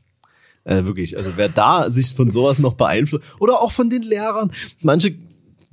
Äh, 0.66 0.86
wirklich, 0.86 1.18
also 1.18 1.32
wer 1.36 1.50
da 1.50 1.92
sich 1.92 2.14
von 2.16 2.32
sowas 2.32 2.58
noch 2.58 2.76
beeinflusst 2.76 3.24
oder 3.40 3.62
auch 3.62 3.72
von 3.72 3.90
den 3.90 4.02
Lehrern, 4.02 4.50
manche, 4.82 5.14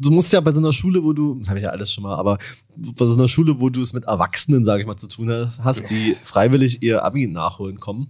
du 0.01 0.11
musst 0.11 0.33
ja 0.33 0.41
bei 0.41 0.53
so 0.53 0.59
einer 0.59 0.73
Schule, 0.73 1.05
wo 1.05 1.13
du, 1.13 1.37
das 1.37 1.49
habe 1.49 1.59
ich 1.59 1.65
ja 1.65 1.71
alles 1.71 1.93
schon 1.93 2.03
mal, 2.03 2.17
aber 2.17 2.39
bei 2.77 3.05
so 3.05 3.15
einer 3.15 3.29
Schule, 3.29 3.61
wo 3.61 3.69
du 3.69 3.81
es 3.83 3.93
mit 3.93 4.05
Erwachsenen, 4.05 4.65
sage 4.65 4.83
ich 4.83 4.87
mal, 4.87 4.97
zu 4.97 5.09
tun 5.09 5.31
hast, 5.31 5.91
die 5.91 6.17
freiwillig 6.25 6.83
ihr 6.83 7.05
Abi 7.05 7.27
nachholen 7.27 7.79
kommen, 7.79 8.09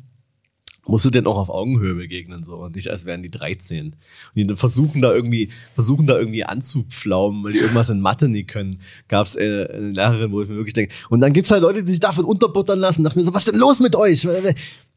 musst 0.86 1.04
du 1.04 1.10
denn 1.10 1.26
auch 1.26 1.36
auf 1.36 1.50
Augenhöhe 1.50 1.94
begegnen 1.94 2.42
so 2.42 2.56
und 2.56 2.74
nicht 2.74 2.90
als 2.90 3.04
wären 3.04 3.22
die 3.22 3.30
13 3.30 3.94
und 3.94 3.96
die 4.34 4.56
versuchen 4.56 5.02
da 5.02 5.12
irgendwie 5.12 5.50
versuchen 5.74 6.06
da 6.06 6.18
irgendwie 6.18 6.44
anzupflaumen 6.44 7.44
weil 7.44 7.52
die 7.52 7.58
irgendwas 7.58 7.90
in 7.90 8.00
Mathe 8.00 8.28
nicht 8.28 8.48
können. 8.48 8.80
Gab's 9.06 9.36
äh, 9.36 9.68
eine 9.70 9.90
Lehrerin 9.90 10.32
wo 10.32 10.42
ich 10.42 10.48
mir 10.48 10.56
wirklich 10.56 10.72
denke 10.72 10.92
und 11.10 11.20
dann 11.20 11.32
gibt's 11.32 11.50
halt 11.50 11.62
Leute 11.62 11.84
die 11.84 11.90
sich 11.90 12.00
davon 12.00 12.24
unterbuttern 12.24 12.78
lassen 12.78 13.04
dachte 13.04 13.18
mir 13.18 13.24
so 13.24 13.34
was 13.34 13.46
ist 13.46 13.52
denn 13.52 13.60
los 13.60 13.78
mit 13.78 13.94
euch? 13.94 14.26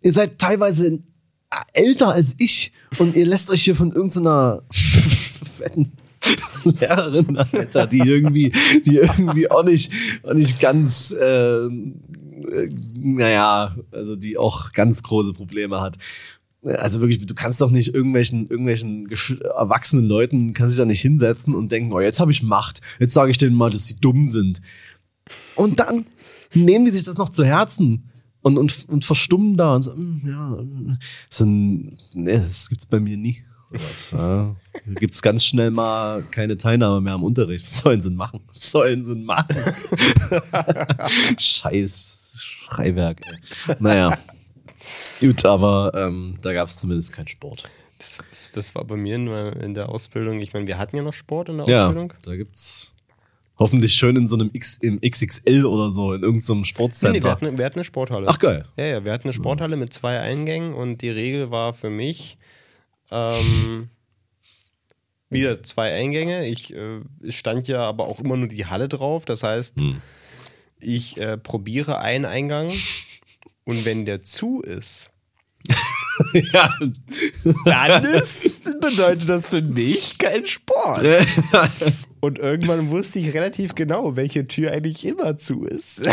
Ihr 0.01 0.13
seid 0.13 0.39
teilweise 0.39 1.03
älter 1.73 2.09
als 2.09 2.35
ich 2.39 2.71
und 2.97 3.15
ihr 3.15 3.25
lässt 3.25 3.51
euch 3.51 3.63
hier 3.63 3.75
von 3.75 3.91
irgendeiner 3.91 4.63
fetten 4.71 5.91
Lehrerin, 6.79 7.37
Alter, 7.37 7.87
die 7.87 7.99
irgendwie, 7.99 8.51
die 8.85 8.97
irgendwie 8.97 9.49
auch 9.49 9.63
nicht, 9.63 9.91
auch 10.23 10.33
nicht 10.33 10.59
ganz, 10.59 11.13
äh, 11.19 11.65
äh, 11.65 12.69
naja, 12.95 13.75
also 13.91 14.15
die 14.15 14.37
auch 14.37 14.71
ganz 14.73 15.03
große 15.03 15.33
Probleme 15.33 15.81
hat. 15.81 15.97
Also 16.63 17.01
wirklich, 17.01 17.25
du 17.25 17.35
kannst 17.35 17.59
doch 17.59 17.71
nicht 17.71 17.93
irgendwelchen, 17.93 18.49
irgendwelchen 18.49 19.09
erwachsenen 19.41 20.05
Leuten, 20.05 20.53
kannst 20.53 20.73
dich 20.73 20.79
da 20.79 20.85
nicht 20.85 21.01
hinsetzen 21.01 21.55
und 21.55 21.71
denken, 21.71 21.91
oh, 21.91 21.99
jetzt 21.99 22.21
habe 22.21 22.31
ich 22.31 22.41
Macht, 22.41 22.79
jetzt 22.99 23.13
sage 23.13 23.31
ich 23.31 23.37
denen 23.37 23.55
mal, 23.55 23.69
dass 23.69 23.85
sie 23.85 23.95
dumm 23.99 24.29
sind. 24.29 24.61
Und 25.55 25.79
dann 25.81 26.05
nehmen 26.53 26.85
die 26.85 26.91
sich 26.91 27.03
das 27.03 27.17
noch 27.17 27.29
zu 27.29 27.43
Herzen 27.43 28.09
und, 28.41 28.57
und, 28.57 28.87
und 28.89 29.05
verstummen 29.05 29.57
da 29.57 29.75
und 29.75 29.81
so, 29.83 29.95
"Mm, 29.95 30.21
ja, 30.25 30.49
mm." 30.49 30.97
so 31.29 31.45
ein, 31.45 31.95
nee, 32.13 32.37
das 32.37 32.69
gibt's 32.69 32.85
bei 32.85 32.99
mir 32.99 33.17
nie. 33.17 33.43
Was, 33.73 34.11
ja. 34.11 34.55
Da 34.85 34.93
gibt's 34.99 35.21
ganz 35.21 35.43
schnell 35.45 35.71
mal 35.71 36.23
keine 36.31 36.57
Teilnahme 36.57 37.01
mehr 37.01 37.13
am 37.13 37.23
Unterricht. 37.23 37.65
Was 37.65 37.79
sollen 37.79 38.01
sie 38.01 38.11
machen? 38.11 38.41
Was 38.47 38.71
sollen 38.71 39.03
sie 39.03 39.15
machen? 39.15 39.55
Scheiß 41.39 42.19
Freiwerk, 42.67 43.21
ey. 43.25 43.75
Naja. 43.79 44.17
Gut, 45.19 45.45
aber 45.45 45.91
ähm, 45.95 46.37
da 46.41 46.53
gab's 46.53 46.79
zumindest 46.79 47.13
keinen 47.13 47.27
Sport. 47.27 47.69
Das, 47.97 48.51
das, 48.53 48.75
war 48.75 48.83
bei 48.83 48.97
mir 48.97 49.15
in, 49.15 49.73
der 49.73 49.89
Ausbildung. 49.89 50.41
Ich 50.41 50.53
meine, 50.53 50.67
wir 50.67 50.77
hatten 50.77 50.97
ja 50.97 51.03
noch 51.03 51.13
Sport 51.13 51.49
in 51.49 51.57
der 51.57 51.67
Ja, 51.67 51.83
Ausbildung. 51.87 52.13
da 52.23 52.35
gibt's 52.35 52.91
hoffentlich 53.57 53.93
schön 53.93 54.15
in 54.17 54.27
so 54.27 54.35
einem 54.35 54.49
X, 54.51 54.77
im 54.81 54.99
XXL 54.99 55.65
oder 55.65 55.91
so, 55.91 56.13
in 56.13 56.21
irgendeinem 56.23 56.57
Nee, 56.57 56.61
nee, 56.61 56.65
Sportcenter. 56.65 57.23
wir, 57.23 57.31
hatten, 57.31 57.57
wir 57.57 57.65
hatten 57.65 57.75
eine 57.75 57.83
Sporthalle. 57.85 58.27
Ach 58.27 58.39
geil. 58.39 58.65
Ja, 58.75 58.85
ja, 58.85 59.05
wir 59.05 59.13
hatten 59.13 59.25
eine 59.25 59.33
Sporthalle 59.33 59.77
mit 59.77 59.93
zwei 59.93 60.19
Eingängen 60.19 60.73
und 60.73 61.01
die 61.01 61.09
Regel 61.09 61.51
war 61.51 61.73
für 61.73 61.89
mich 61.89 62.37
ähm, 63.13 63.89
wieder 65.29 65.61
zwei 65.61 65.93
Eingänge. 65.93 66.47
Ich 66.47 66.73
äh, 66.73 67.01
es 67.25 67.35
stand 67.35 67.67
ja 67.67 67.81
aber 67.81 68.07
auch 68.07 68.19
immer 68.19 68.37
nur 68.37 68.47
die 68.47 68.65
Halle 68.65 68.89
drauf. 68.89 69.25
Das 69.25 69.43
heißt, 69.43 69.79
Hm. 69.79 70.01
ich 70.79 71.17
äh, 71.17 71.37
probiere 71.37 71.99
einen 71.99 72.25
Eingang 72.25 72.69
und 73.65 73.85
wenn 73.85 74.05
der 74.05 74.21
zu 74.21 74.61
ist, 74.61 75.09
ja. 76.33 76.69
dann 77.65 78.03
ist, 78.03 78.63
bedeutet 78.79 79.29
das 79.29 79.47
für 79.47 79.61
mich 79.61 80.17
kein 80.17 80.45
Sport. 80.45 81.03
Und 82.19 82.39
irgendwann 82.39 82.89
wusste 82.89 83.19
ich 83.19 83.33
relativ 83.33 83.75
genau, 83.75 84.15
welche 84.15 84.47
Tür 84.47 84.71
eigentlich 84.71 85.05
immer 85.05 85.35
zu 85.37 85.65
ist. 85.65 86.07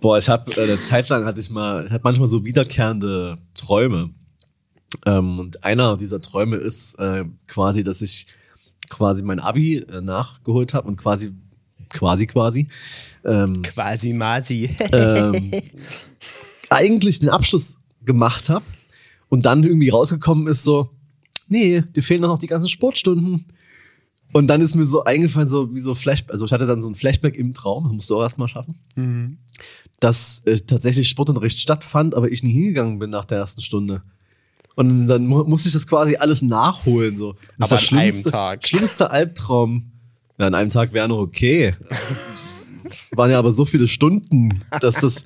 Boah, 0.00 0.16
ich 0.16 0.28
habe 0.30 0.50
äh, 0.52 0.62
eine 0.62 0.80
Zeit 0.80 1.10
lang 1.10 1.26
hatte 1.26 1.40
ich 1.40 1.50
mal, 1.50 1.84
ich 1.84 1.92
hatte 1.92 2.04
manchmal 2.04 2.26
so 2.28 2.42
wiederkehrende 2.42 3.36
Träume. 3.52 4.10
Ähm, 5.06 5.38
und 5.38 5.64
einer 5.64 5.96
dieser 5.96 6.20
Träume 6.20 6.56
ist 6.56 6.98
äh, 6.98 7.24
quasi, 7.46 7.84
dass 7.84 8.02
ich 8.02 8.26
quasi 8.88 9.22
mein 9.22 9.40
Abi 9.40 9.76
äh, 9.78 10.00
nachgeholt 10.00 10.74
habe 10.74 10.88
und 10.88 10.96
quasi, 10.96 11.32
quasi, 11.88 12.26
quasi, 12.26 12.68
ähm, 13.24 13.62
Quasi 13.62 14.12
Masi. 14.12 14.74
ähm, 14.92 15.50
eigentlich 16.70 17.20
den 17.20 17.28
Abschluss 17.28 17.76
gemacht 18.04 18.48
habe 18.48 18.64
und 19.28 19.44
dann 19.44 19.64
irgendwie 19.64 19.90
rausgekommen 19.90 20.46
ist 20.46 20.64
so, 20.64 20.90
nee, 21.48 21.82
dir 21.82 22.02
fehlen 22.02 22.22
doch 22.22 22.28
noch 22.28 22.38
die 22.38 22.46
ganzen 22.46 22.68
Sportstunden. 22.68 23.44
Und 24.32 24.46
dann 24.48 24.60
ist 24.60 24.74
mir 24.74 24.84
so 24.84 25.04
eingefallen, 25.04 25.48
so 25.48 25.74
wie 25.74 25.80
so 25.80 25.94
Flashback, 25.94 26.32
also 26.32 26.44
ich 26.44 26.52
hatte 26.52 26.66
dann 26.66 26.82
so 26.82 26.88
ein 26.90 26.94
Flashback 26.94 27.34
im 27.34 27.54
Traum, 27.54 27.84
das 27.84 27.92
musst 27.92 28.10
du 28.10 28.16
auch 28.16 28.22
erstmal 28.22 28.48
schaffen. 28.48 28.78
dass 30.00 30.42
äh, 30.44 30.58
tatsächlich 30.60 31.08
Sportunterricht 31.08 31.58
stattfand, 31.58 32.14
aber 32.14 32.30
ich 32.30 32.42
nie 32.42 32.52
hingegangen 32.52 32.98
bin 32.98 33.10
nach 33.10 33.24
der 33.24 33.38
ersten 33.38 33.62
Stunde. 33.62 34.02
Und 34.78 35.06
dann 35.08 35.26
mu 35.26 35.42
musste 35.42 35.68
ich 35.68 35.72
das 35.74 35.88
quasi 35.88 36.14
alles 36.16 36.40
nachholen. 36.40 37.16
So. 37.16 37.34
Das 37.58 37.72
Aber 37.72 37.82
ist 37.82 37.88
an 37.90 37.96
der 37.96 38.00
einem 38.04 38.10
schlimmste, 38.12 38.30
Tag. 38.30 38.66
schlimmste 38.68 39.10
Albtraum. 39.10 39.90
Ja, 40.38 40.46
an 40.46 40.54
einem 40.54 40.70
Tag 40.70 40.92
wäre 40.92 41.08
noch 41.08 41.18
okay. 41.18 41.74
Waren 43.16 43.30
ja 43.32 43.38
aber 43.40 43.50
so 43.50 43.64
viele 43.64 43.88
Stunden, 43.88 44.60
dass 44.80 44.94
das. 45.00 45.24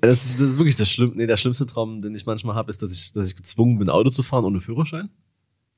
Das, 0.00 0.22
das 0.24 0.40
ist 0.40 0.56
wirklich 0.58 0.76
der, 0.76 0.84
schlimm, 0.84 1.12
nee, 1.16 1.26
der 1.26 1.36
schlimmste 1.36 1.66
Traum, 1.66 2.00
den 2.00 2.14
ich 2.14 2.24
manchmal 2.24 2.54
habe, 2.54 2.70
ist, 2.70 2.82
dass 2.82 2.92
ich, 2.92 3.12
dass 3.12 3.26
ich 3.26 3.34
gezwungen 3.36 3.78
bin, 3.80 3.90
Auto 3.90 4.10
zu 4.10 4.22
fahren 4.22 4.44
ohne 4.44 4.60
Führerschein. 4.60 5.10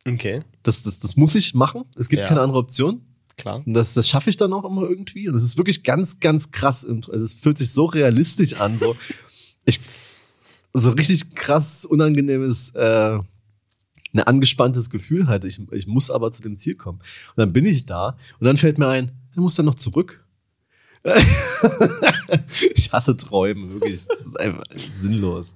Okay, 0.07 0.43
Das, 0.63 0.83
das, 0.83 0.99
das 0.99 1.17
muss 1.17 1.35
ich 1.35 1.55
machen. 1.55 1.83
Es 1.97 2.09
gibt 2.11 2.21
Ja. 2.21 2.29
keine 2.29 2.43
andere 2.43 2.59
Option. 2.59 3.01
klar. 3.39 3.63
Und 3.67 3.73
das, 3.75 3.95
das 3.95 4.09
schaffe 4.09 4.29
ich 4.31 4.37
dann 4.37 4.53
auch 4.53 4.65
immer 4.71 4.83
irgendwie. 4.83 5.27
Und 5.27 5.35
das 5.35 5.43
ist 5.43 5.57
wirklich 5.57 5.83
ganz, 5.83 6.21
ganz 6.21 6.51
krass. 6.51 6.85
Also 6.87 7.25
es 7.25 7.33
fühlt 7.35 7.57
sich 7.59 7.73
so 7.73 7.87
realistisch 7.87 8.61
an. 8.61 8.79
So, 8.79 8.95
ich, 9.65 9.81
so 10.73 10.91
richtig 10.93 11.35
krass 11.35 11.85
unangenehmes, 11.85 12.71
äh, 12.71 13.19
ein 14.13 14.21
angespanntes 14.21 14.91
Gefühl 14.91 15.29
halt. 15.29 15.45
Ich, 15.45 15.61
ich 15.73 15.87
muss 15.87 16.11
aber 16.11 16.33
zu 16.33 16.43
dem 16.43 16.57
Ziel 16.57 16.75
kommen. 16.75 16.99
Und 16.99 17.37
dann 17.37 17.53
bin 17.53 17.65
ich 17.65 17.87
da 17.87 18.17
und 18.39 18.47
dann 18.47 18.57
fällt 18.57 18.79
mir 18.79 18.89
ein, 18.89 19.13
er 19.35 19.43
muss 19.43 19.55
dann 19.55 19.67
noch 19.67 19.77
zurück. 19.77 20.25
ich 22.75 22.93
hasse 22.93 23.17
Träume, 23.17 23.73
wirklich. 23.73 24.07
Das 24.07 24.27
ist 24.27 24.39
einfach 24.39 24.65
sinnlos. 24.91 25.55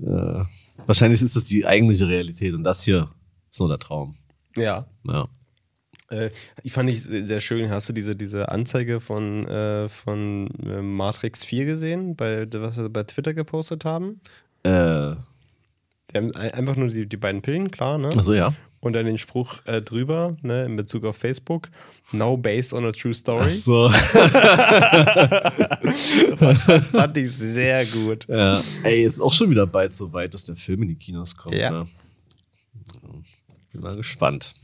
Äh, 0.00 0.42
wahrscheinlich 0.86 1.22
ist 1.22 1.36
das 1.36 1.44
die 1.44 1.66
eigentliche 1.66 2.06
Realität 2.06 2.54
und 2.54 2.64
das 2.64 2.82
hier 2.82 3.10
ist 3.50 3.60
nur 3.60 3.68
der 3.68 3.78
Traum. 3.78 4.14
Ja. 4.56 4.86
Ja. 5.04 5.28
Äh, 6.10 6.30
ich 6.62 6.72
fand 6.72 6.88
ich 6.90 7.02
sehr 7.02 7.40
schön. 7.40 7.70
Hast 7.70 7.88
du 7.88 7.92
diese, 7.92 8.16
diese 8.16 8.48
Anzeige 8.50 9.00
von, 9.00 9.46
äh, 9.46 9.88
von 9.88 10.48
äh, 10.64 10.80
Matrix 10.82 11.44
4 11.44 11.64
gesehen, 11.66 12.16
bei, 12.16 12.46
was 12.52 12.76
sie 12.76 12.88
bei 12.88 13.02
Twitter 13.04 13.34
gepostet 13.34 13.84
haben? 13.84 14.20
Äh, 14.62 15.14
Die 16.10 16.16
haben 16.16 16.34
ein- 16.34 16.52
einfach 16.52 16.76
nur 16.76 16.88
die, 16.88 17.06
die 17.06 17.16
beiden 17.18 17.42
Pillen, 17.42 17.70
klar, 17.70 17.98
ne? 17.98 18.08
also 18.16 18.32
ja. 18.34 18.54
Und 18.80 18.92
dann 18.92 19.06
den 19.06 19.18
Spruch 19.18 19.56
äh, 19.66 19.82
drüber, 19.82 20.36
ne, 20.42 20.64
in 20.64 20.76
Bezug 20.76 21.04
auf 21.04 21.16
Facebook. 21.16 21.68
Now 22.12 22.36
based 22.36 22.72
on 22.72 22.84
a 22.86 22.92
true 22.92 23.12
story. 23.12 23.46
Ach 23.46 23.50
so. 23.50 23.90
Fand 26.92 27.16
ich 27.18 27.30
sehr 27.32 27.84
gut. 27.86 28.26
ja. 28.28 28.62
Ey, 28.84 29.02
ist 29.02 29.20
auch 29.20 29.32
schon 29.32 29.50
wieder 29.50 29.66
bald 29.66 29.94
so 29.96 30.12
weit, 30.12 30.32
dass 30.34 30.44
der 30.44 30.54
Film 30.56 30.82
in 30.82 30.88
die 30.88 30.94
Kinos 30.94 31.36
kommt. 31.36 31.56
Ja. 31.56 31.70
Ne? 31.70 31.86
Bin 33.72 33.80
mal 33.80 33.94
gespannt. 33.94 34.54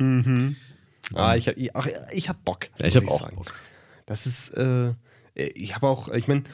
Ah, 1.13 1.37
ich 1.37 1.49
hab, 1.49 1.57
ich, 1.57 1.75
ach, 1.77 1.87
ich 2.13 2.29
hab 2.29 2.45
Bock. 2.45 2.69
Ja, 2.79 2.87
ich 2.87 2.97
habe 2.97 3.09
auch 3.09 3.21
sagen. 3.23 3.37
Bock. 3.37 3.53
Das 4.07 4.27
ist, 4.27 4.51
äh, 4.51 4.95
ich 5.35 5.75
habe 5.75 5.87
auch, 5.89 6.09
ich 6.09 6.29
meine, 6.29 6.45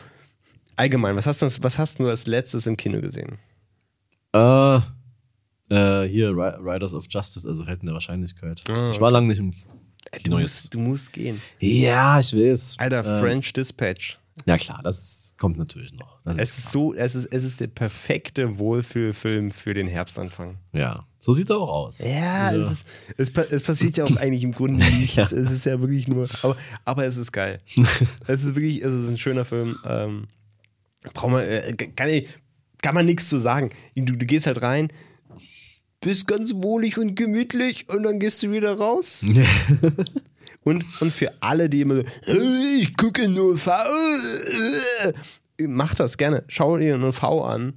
allgemein, 0.76 1.16
was 1.16 1.26
hast, 1.26 1.42
du, 1.42 1.48
was 1.62 1.78
hast 1.78 1.98
du 1.98 2.08
als 2.08 2.26
letztes 2.26 2.66
im 2.66 2.76
Kino 2.76 3.00
gesehen? 3.00 3.38
Äh, 4.34 4.76
äh, 4.76 6.08
hier, 6.08 6.30
Ri- 6.30 6.58
Riders 6.62 6.94
of 6.94 7.06
Justice, 7.10 7.46
also 7.48 7.66
Helden 7.66 7.86
der 7.86 7.94
Wahrscheinlichkeit. 7.94 8.62
Ah, 8.68 8.90
Ich 8.92 9.00
war 9.00 9.10
lange 9.10 9.28
nicht 9.28 9.38
im 9.38 9.52
Du 10.12 10.18
Kino 10.18 10.38
jetzt. 10.38 10.50
musst, 10.62 10.74
du 10.74 10.78
musst 10.80 11.12
gehen. 11.12 11.42
Ja, 11.58 12.20
ich 12.20 12.32
weiß. 12.34 12.76
Alter, 12.78 13.04
Ähm, 13.04 13.20
French 13.20 13.52
Dispatch. 13.52 14.18
Ja, 14.46 14.56
klar, 14.56 14.80
das 14.82 15.34
kommt 15.38 15.58
natürlich 15.58 15.92
noch. 15.92 16.18
Das 16.24 16.36
Es 16.38 16.58
ist 16.58 16.70
so, 16.70 16.94
es 16.94 17.14
ist, 17.14 17.26
es 17.32 17.44
ist 17.44 17.60
der 17.60 17.66
perfekte 17.68 18.58
Wohlfühlfilm 18.58 19.50
für 19.50 19.74
den 19.74 19.86
Herbstanfang. 19.86 20.58
Ja, 20.72 21.04
so 21.18 21.32
sieht 21.32 21.50
er 21.50 21.58
auch 21.58 21.68
aus. 21.86 21.98
Ja, 22.00 22.52
Es, 22.52 22.70
ist, 22.70 22.84
es, 23.16 23.30
es 23.50 23.62
passiert 23.62 23.96
ja 23.96 24.04
auch 24.04 24.16
eigentlich 24.16 24.44
im 24.44 24.52
Grunde 24.52 24.84
nichts. 24.84 25.14
Ja. 25.16 25.22
Es 25.24 25.32
ist 25.32 25.66
ja 25.66 25.80
wirklich 25.80 26.08
nur, 26.08 26.26
aber, 26.42 26.56
aber 26.84 27.06
es 27.06 27.16
ist 27.16 27.32
geil. 27.32 27.60
es 28.26 28.44
ist 28.44 28.54
wirklich, 28.54 28.82
es 28.82 28.92
ist 28.92 29.08
ein 29.10 29.16
schöner 29.18 29.44
Film. 29.44 29.78
Ähm, 29.84 30.28
braucht 31.14 31.32
man, 31.32 31.42
äh, 31.44 31.72
kann, 31.96 32.08
ich- 32.08 32.28
kann 32.82 32.94
man 32.94 33.04
nichts 33.06 33.28
zu 33.28 33.38
sagen. 33.38 33.70
Du, 33.94 34.04
du 34.16 34.24
gehst 34.26 34.46
halt 34.46 34.62
rein, 34.62 34.88
bist 36.00 36.26
ganz 36.26 36.54
wohlig 36.54 36.96
und 36.96 37.14
gemütlich 37.14 37.86
und 37.90 38.02
dann 38.04 38.18
gehst 38.18 38.42
du 38.42 38.50
wieder 38.52 38.74
raus. 38.78 39.22
Und, 40.62 40.84
und 41.00 41.12
für 41.12 41.32
alle, 41.40 41.68
die 41.68 41.80
immer 41.80 41.96
so, 41.96 42.02
"Äh, 42.26 42.78
ich 42.80 42.96
gucke 42.96 43.28
nur 43.28 43.56
V, 43.56 43.72
äh, 43.72 45.12
mach 45.66 45.94
das 45.94 46.16
gerne. 46.18 46.44
Schau 46.48 46.76
dir 46.76 46.98
nur 46.98 47.12
V 47.12 47.42
an. 47.44 47.74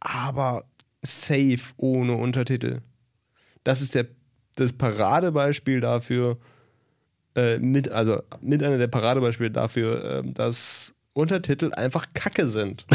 Aber 0.00 0.64
safe 1.02 1.72
ohne 1.76 2.14
Untertitel. 2.16 2.80
Das 3.62 3.80
ist 3.80 3.94
der, 3.94 4.06
das 4.56 4.72
Paradebeispiel 4.72 5.80
dafür, 5.80 6.38
äh, 7.34 7.58
mit, 7.58 7.88
also 7.88 8.22
mit 8.40 8.62
einer 8.62 8.78
der 8.78 8.88
Paradebeispiele 8.88 9.50
dafür, 9.50 10.04
äh, 10.04 10.22
dass 10.32 10.94
Untertitel 11.14 11.72
einfach 11.72 12.06
Kacke 12.12 12.48
sind. 12.48 12.86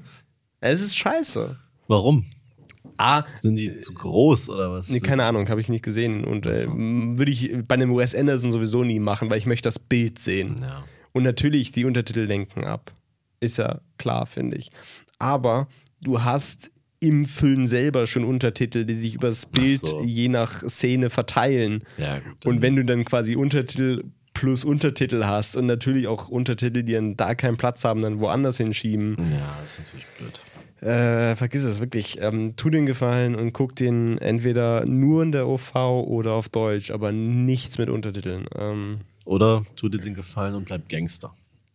es 0.60 0.80
ist 0.80 0.96
scheiße. 0.96 1.56
Warum? 1.88 2.24
A, 2.96 3.24
Sind 3.38 3.56
die 3.56 3.78
zu 3.78 3.94
groß 3.94 4.50
oder 4.50 4.72
was? 4.72 4.90
Nee, 4.90 5.00
keine 5.00 5.24
Ahnung, 5.24 5.48
habe 5.48 5.60
ich 5.60 5.68
nicht 5.68 5.84
gesehen. 5.84 6.24
Und 6.24 6.46
äh, 6.46 6.66
würde 6.68 7.30
ich 7.30 7.50
bei 7.66 7.74
einem 7.74 7.90
US 7.92 8.14
Anderson 8.14 8.52
sowieso 8.52 8.84
nie 8.84 9.00
machen, 9.00 9.30
weil 9.30 9.38
ich 9.38 9.46
möchte 9.46 9.68
das 9.68 9.78
Bild 9.78 10.18
sehen. 10.18 10.64
Ja. 10.66 10.84
Und 11.12 11.22
natürlich, 11.22 11.72
die 11.72 11.84
Untertitel 11.84 12.20
lenken 12.20 12.64
ab. 12.64 12.92
Ist 13.40 13.58
ja 13.58 13.80
klar, 13.98 14.26
finde 14.26 14.56
ich. 14.56 14.70
Aber 15.18 15.68
du 16.00 16.22
hast 16.22 16.70
im 17.00 17.24
Film 17.26 17.66
selber 17.66 18.06
schon 18.06 18.22
Untertitel, 18.24 18.84
die 18.84 18.94
sich 18.94 19.16
über 19.16 19.28
das 19.28 19.46
Bild 19.46 19.80
so. 19.80 20.02
je 20.04 20.28
nach 20.28 20.60
Szene 20.60 21.10
verteilen. 21.10 21.82
Ja, 21.98 22.20
gut. 22.20 22.46
Und 22.46 22.62
wenn 22.62 22.76
du 22.76 22.84
dann 22.84 23.04
quasi 23.04 23.34
Untertitel 23.34 24.04
plus 24.34 24.64
Untertitel 24.64 25.24
hast 25.24 25.56
und 25.56 25.66
natürlich 25.66 26.06
auch 26.06 26.28
Untertitel, 26.28 26.82
die 26.84 26.92
dann 26.92 27.16
da 27.16 27.34
keinen 27.34 27.56
Platz 27.56 27.84
haben, 27.84 28.02
dann 28.02 28.20
woanders 28.20 28.56
hinschieben, 28.56 29.16
Ja, 29.18 29.58
das 29.60 29.78
ist 29.78 29.86
natürlich 29.86 30.06
blöd. 30.18 30.40
Äh, 30.82 31.36
vergiss 31.36 31.64
es 31.64 31.80
wirklich. 31.80 32.18
Ähm, 32.20 32.54
tu 32.56 32.68
den 32.70 32.86
Gefallen 32.86 33.34
und 33.36 33.52
guck 33.52 33.76
den 33.76 34.18
entweder 34.18 34.84
nur 34.84 35.22
in 35.22 35.32
der 35.32 35.46
OV 35.48 35.74
oder 35.76 36.32
auf 36.32 36.48
Deutsch, 36.48 36.90
aber 36.90 37.12
nichts 37.12 37.78
mit 37.78 37.88
Untertiteln. 37.90 38.46
Ähm, 38.56 39.00
Oder 39.24 39.62
tu 39.76 39.88
dir 39.88 39.98
den 39.98 40.14
Gefallen 40.14 40.54
und 40.56 40.64
bleib 40.64 40.88
Gangster. 40.88 41.32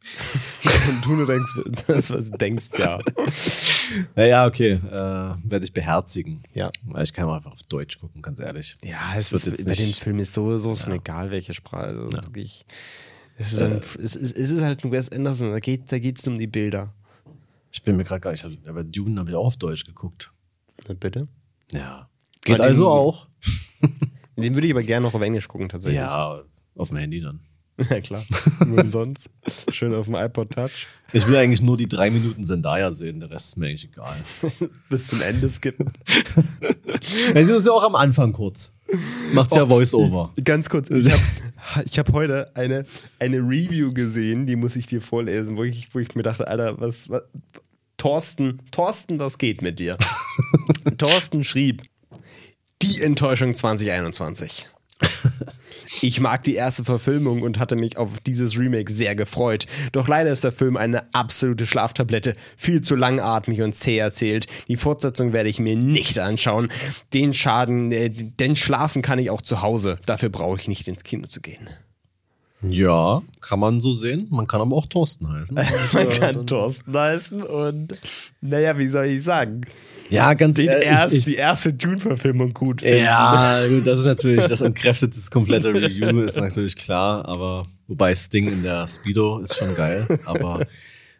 und 0.90 1.06
du 1.06 1.16
nur 1.18 1.28
denkst, 1.28 1.52
das, 1.88 2.12
was 2.12 2.30
du 2.32 2.38
denkst, 2.38 2.68
ja. 2.78 3.00
Ja, 4.16 4.26
ja, 4.26 4.46
okay. 4.48 4.74
Äh, 4.74 4.90
Werde 4.92 5.64
ich 5.66 5.74
beherzigen. 5.74 6.44
Ja. 6.54 6.70
Weil 6.84 7.04
Ich 7.04 7.14
kann 7.14 7.26
auch 7.26 7.36
einfach 7.36 7.52
auf 7.52 7.62
Deutsch 7.68 8.00
gucken, 8.00 8.22
ganz 8.22 8.40
ehrlich. 8.40 8.78
Ja, 8.84 9.14
es 9.18 9.32
wird 9.32 9.46
ist, 9.46 9.52
jetzt 9.52 9.66
bei 9.66 9.74
dem 9.74 9.86
nicht- 9.86 10.00
Film 10.00 10.20
ist 10.20 10.34
sowieso 10.34 10.76
schon 10.76 10.94
egal, 10.94 11.32
welche 11.32 11.54
Sprache. 11.54 11.88
Also 11.88 12.10
Ja. 12.12 12.24
wirklich, 12.24 12.66
es, 13.38 13.54
ist 13.54 13.62
ein, 13.62 13.82
es, 14.02 14.16
ist, 14.16 14.38
es 14.38 14.50
ist 14.52 14.62
halt 14.62 14.84
ein 14.84 14.92
Wes 14.92 15.10
Anderson, 15.12 15.50
da 15.52 15.60
geht 15.60 15.92
es 15.92 16.22
da 16.24 16.32
um 16.32 16.38
die 16.38 16.48
Bilder. 16.48 16.94
Ich 17.72 17.84
bin 17.84 17.96
mir 17.98 18.04
gerade 18.04 18.22
gar 18.22 18.32
nicht, 18.32 18.46
aber 18.68 18.84
Dune 18.84 19.20
habe 19.20 19.30
ich 19.30 19.36
auch 19.36 19.48
auf 19.48 19.58
Deutsch 19.58 19.86
geguckt. 19.86 20.32
Na, 20.88 20.94
Bitte? 20.94 21.28
Ja. 21.72 22.10
Geht 22.42 22.62
also 22.62 22.90
auch. 22.90 23.28
Den 24.38 24.54
würde 24.54 24.68
ich 24.68 24.74
aber 24.74 24.84
gerne 24.84 25.06
noch 25.06 25.14
auf 25.14 25.22
Englisch 25.22 25.48
gucken, 25.48 25.68
tatsächlich. 25.68 26.00
Ja, 26.00 26.44
auf 26.76 26.90
dem 26.90 26.98
Handy 26.98 27.22
dann. 27.22 27.42
ja 27.90 28.02
klar. 28.02 28.24
Nur 28.66 28.80
umsonst. 28.84 29.30
Schön 29.72 29.94
auf 29.94 30.06
dem 30.06 30.16
iPod 30.16 30.52
Touch. 30.52 30.88
Ich 31.14 31.28
will 31.28 31.36
eigentlich 31.36 31.62
nur 31.62 31.78
die 31.78 31.88
drei 31.88 32.10
Minuten 32.10 32.44
Zendaya 32.44 32.92
sehen, 32.92 33.20
der 33.20 33.30
Rest 33.30 33.50
ist 33.50 33.58
mir 33.58 33.68
eigentlich 33.68 33.86
egal. 33.86 34.16
Bis 34.90 35.08
zum 35.08 35.22
Ende 35.22 35.48
skippen. 35.50 35.92
Ja, 37.34 37.44
sie 37.44 37.54
ist 37.54 37.66
ja 37.66 37.72
auch 37.72 37.84
am 37.84 37.96
Anfang 37.96 38.34
kurz. 38.34 38.74
Macht's 39.34 39.56
ja 39.56 39.66
Voice-Over. 39.66 40.34
Ganz 40.44 40.70
kurz, 40.70 40.90
ich 40.90 41.10
habe 41.10 41.86
hab 41.86 42.14
heute 42.14 42.56
eine, 42.56 42.86
eine 43.20 43.38
Review 43.38 43.94
gesehen, 43.94 44.46
die 44.46 44.56
muss 44.56 44.76
ich 44.76 44.88
dir 44.88 45.02
vorlesen, 45.02 45.56
wo 45.58 45.64
ich, 45.64 45.94
wo 45.94 46.00
ich 46.00 46.16
mir 46.16 46.24
dachte, 46.24 46.48
Alter, 46.48 46.80
was, 46.80 47.10
was 47.10 47.24
Thorsten, 47.98 48.62
Thorsten, 48.72 49.20
was 49.20 49.38
geht 49.38 49.62
mit 49.62 49.80
dir? 49.80 49.98
Thorsten 50.98 51.44
schrieb, 51.44 51.84
die 52.82 53.02
Enttäuschung 53.02 53.54
2021. 53.54 54.70
Ich 56.02 56.20
mag 56.20 56.44
die 56.44 56.56
erste 56.56 56.84
Verfilmung 56.84 57.42
und 57.42 57.60
hatte 57.60 57.76
mich 57.76 57.98
auf 57.98 58.20
dieses 58.26 58.58
Remake 58.58 58.92
sehr 58.92 59.16
gefreut. 59.16 59.66
Doch 59.92 60.08
leider 60.08 60.32
ist 60.32 60.44
der 60.44 60.52
Film 60.52 60.78
eine 60.78 61.14
absolute 61.14 61.66
Schlaftablette, 61.66 62.36
viel 62.56 62.82
zu 62.82 62.96
langatmig 62.96 63.62
und 63.62 63.74
zäh 63.74 63.98
erzählt. 63.98 64.48
Die 64.68 64.78
Fortsetzung 64.78 65.34
werde 65.34 65.50
ich 65.50 65.60
mir 65.60 65.76
nicht 65.76 66.20
anschauen. 66.20 66.70
Den 67.14 67.34
Schaden, 67.34 67.92
äh, 67.92 68.10
denn 68.10 68.56
schlafen 68.56 69.02
kann 69.02 69.20
ich 69.20 69.30
auch 69.30 69.42
zu 69.42 69.62
Hause. 69.62 70.00
Dafür 70.06 70.30
brauche 70.30 70.60
ich 70.60 70.68
nicht 70.68 70.88
ins 70.88 71.04
Kino 71.04 71.28
zu 71.28 71.42
gehen. 71.42 71.68
Ja, 72.62 73.22
kann 73.42 73.60
man 73.60 73.82
so 73.82 73.94
sehen. 73.94 74.28
Man 74.32 74.48
kann 74.48 74.62
aber 74.62 74.76
auch 74.76 74.88
Thorsten 74.88 75.32
heißen. 75.32 75.56
Man 75.94 76.10
kann 76.10 76.48
Thorsten 76.48 76.98
heißen 76.98 77.44
und 77.44 78.00
naja, 78.42 78.78
wie 78.78 78.88
soll 78.88 79.06
ich 79.06 79.24
sagen? 79.24 79.62
Ja, 80.10 80.34
ganz 80.34 80.56
Den 80.58 80.68
ehrlich. 80.70 80.88
erst, 80.88 81.14
ich, 81.14 81.26
die 81.26 81.36
erste 81.36 81.74
Dune-Verfilmung 81.74 82.54
gut 82.54 82.82
finden. 82.82 83.04
ja, 83.04 83.68
gut, 83.70 83.86
das 83.86 84.00
ist 84.00 84.06
natürlich, 84.06 84.48
das 84.48 84.62
entkräftet 84.62 85.16
das 85.16 85.30
komplette 85.32 85.74
Review, 85.74 86.22
ist 86.22 86.38
natürlich 86.40 86.76
klar, 86.76 87.28
aber 87.28 87.64
wobei 87.88 88.16
Sting 88.16 88.48
in 88.48 88.64
der 88.64 88.88
Speedo 88.88 89.40
ist 89.40 89.56
schon 89.56 89.76
geil, 89.76 90.08
aber 90.26 90.66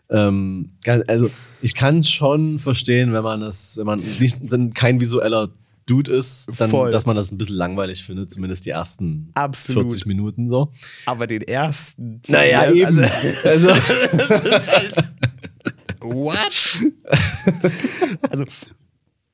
ähm, 0.10 0.72
also 1.08 1.30
ich 1.62 1.76
kann 1.76 2.04
schon 2.04 2.60
verstehen, 2.60 3.14
wenn 3.14 3.24
man 3.24 3.42
es, 3.42 3.78
wenn 3.78 3.86
man 3.86 4.02
nicht 4.20 4.38
dann 4.42 4.74
kein 4.74 5.00
visueller 5.00 5.50
Dude 5.88 6.12
ist, 6.12 6.50
dann, 6.58 6.70
Voll. 6.70 6.92
dass 6.92 7.06
man 7.06 7.16
das 7.16 7.32
ein 7.32 7.38
bisschen 7.38 7.56
langweilig 7.56 8.04
findet, 8.04 8.30
zumindest 8.30 8.66
die 8.66 8.72
ersten 8.72 9.30
Absolut. 9.34 9.90
40 9.90 10.06
Minuten 10.06 10.50
so. 10.50 10.72
Aber 11.06 11.28
den 11.28 11.42
ersten. 11.42 12.22
Naja, 12.28 12.60
also, 12.60 12.76
eben. 12.76 12.98
Also, 13.44 13.68
das 14.18 14.42
ist 14.42 14.72
halt. 14.72 14.94
What? 16.14 16.80
also, 18.30 18.46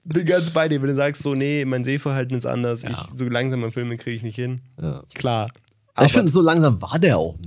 bin 0.03 0.26
ganz 0.26 0.51
bei 0.51 0.67
dir, 0.67 0.82
wenn 0.82 0.89
du 0.89 0.95
sagst, 0.95 1.24
so, 1.24 1.34
nee, 1.36 1.63
mein 1.65 1.84
Sehverhalten 1.84 2.36
ist 2.36 2.45
anders. 2.45 2.84
Ich, 2.84 2.97
so 3.15 3.26
langsam 3.26 3.71
Filme 3.71 3.97
kriege 3.97 4.15
ich 4.17 4.24
nicht 4.24 4.36
hin. 4.36 4.61
ja. 4.82 5.03
Klar. 5.13 5.49
ich 6.03 6.11
finde, 6.11 6.32
so 6.32 6.41
langsam 6.41 6.82
war 6.82 6.97
der 6.99 7.17
auch 7.19 7.38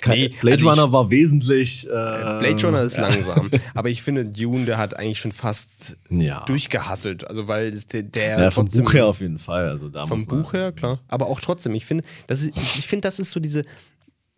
kein, 0.00 0.18
Nee, 0.18 0.28
Blade 0.40 0.56
also 0.56 0.66
ich- 0.66 0.78
Runner 0.78 0.92
war 0.92 1.10
wesentlich. 1.10 1.86
Äh, 1.86 1.90
Blade 1.90 2.56
Runner 2.64 2.82
ist 2.82 2.96
langsam. 2.96 3.50
Aber 3.74 3.90
ich 3.90 4.02
finde, 4.02 4.24
Dune, 4.24 4.64
der 4.64 4.78
hat 4.78 4.96
eigentlich 4.96 5.18
schon 5.18 5.32
fast 5.32 5.96
Ja. 6.08 6.44
durchgehasselt. 6.46 7.26
Also, 7.28 7.46
weil 7.48 7.68
es 7.72 7.86
der, 7.86 8.02
der 8.02 8.40
Ja, 8.40 8.50
vom 8.50 8.64
Buch 8.66 8.94
her 8.94 9.06
auf 9.06 9.20
jeden 9.20 9.38
Fall. 9.38 9.68
Also 9.68 9.88
da 9.90 10.06
Vom 10.06 10.24
Buch 10.26 10.54
her, 10.54 10.72
klar. 10.72 10.98
Aber 11.08 11.26
auch 11.26 11.38
trotzdem, 11.40 11.74
ich 11.74 11.84
finde, 11.86 12.02
das 12.26 12.42
ist, 12.42 12.56
ich 12.56 12.86
finde, 12.86 13.06
das 13.06 13.18
ist 13.18 13.30
so 13.30 13.38
diese, 13.40 13.62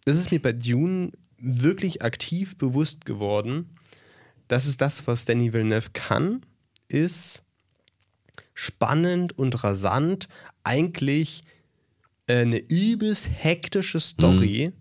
das 0.04 0.18
ist 0.18 0.30
mir 0.32 0.42
bei 0.42 0.52
Dune 0.52 1.12
wirklich 1.38 2.02
aktiv 2.02 2.58
bewusst 2.58 3.04
geworden. 3.04 3.73
Das 4.48 4.66
ist 4.66 4.80
das, 4.80 5.06
was 5.06 5.24
Danny 5.24 5.52
Villeneuve 5.52 5.90
kann, 5.92 6.44
ist 6.88 7.42
spannend 8.54 9.36
und 9.38 9.64
rasant 9.64 10.28
eigentlich 10.62 11.44
äh, 12.26 12.40
eine 12.42 12.58
übelst 12.58 13.28
hektische 13.32 14.00
Story 14.00 14.72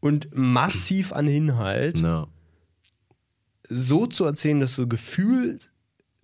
und 0.00 0.28
massiv 0.34 1.12
an 1.12 1.26
Inhalt 1.28 2.00
Ja. 2.00 2.26
so 3.68 4.06
zu 4.06 4.24
erzählen, 4.24 4.60
dass 4.60 4.76
du 4.76 4.86
Gefühl, 4.86 5.58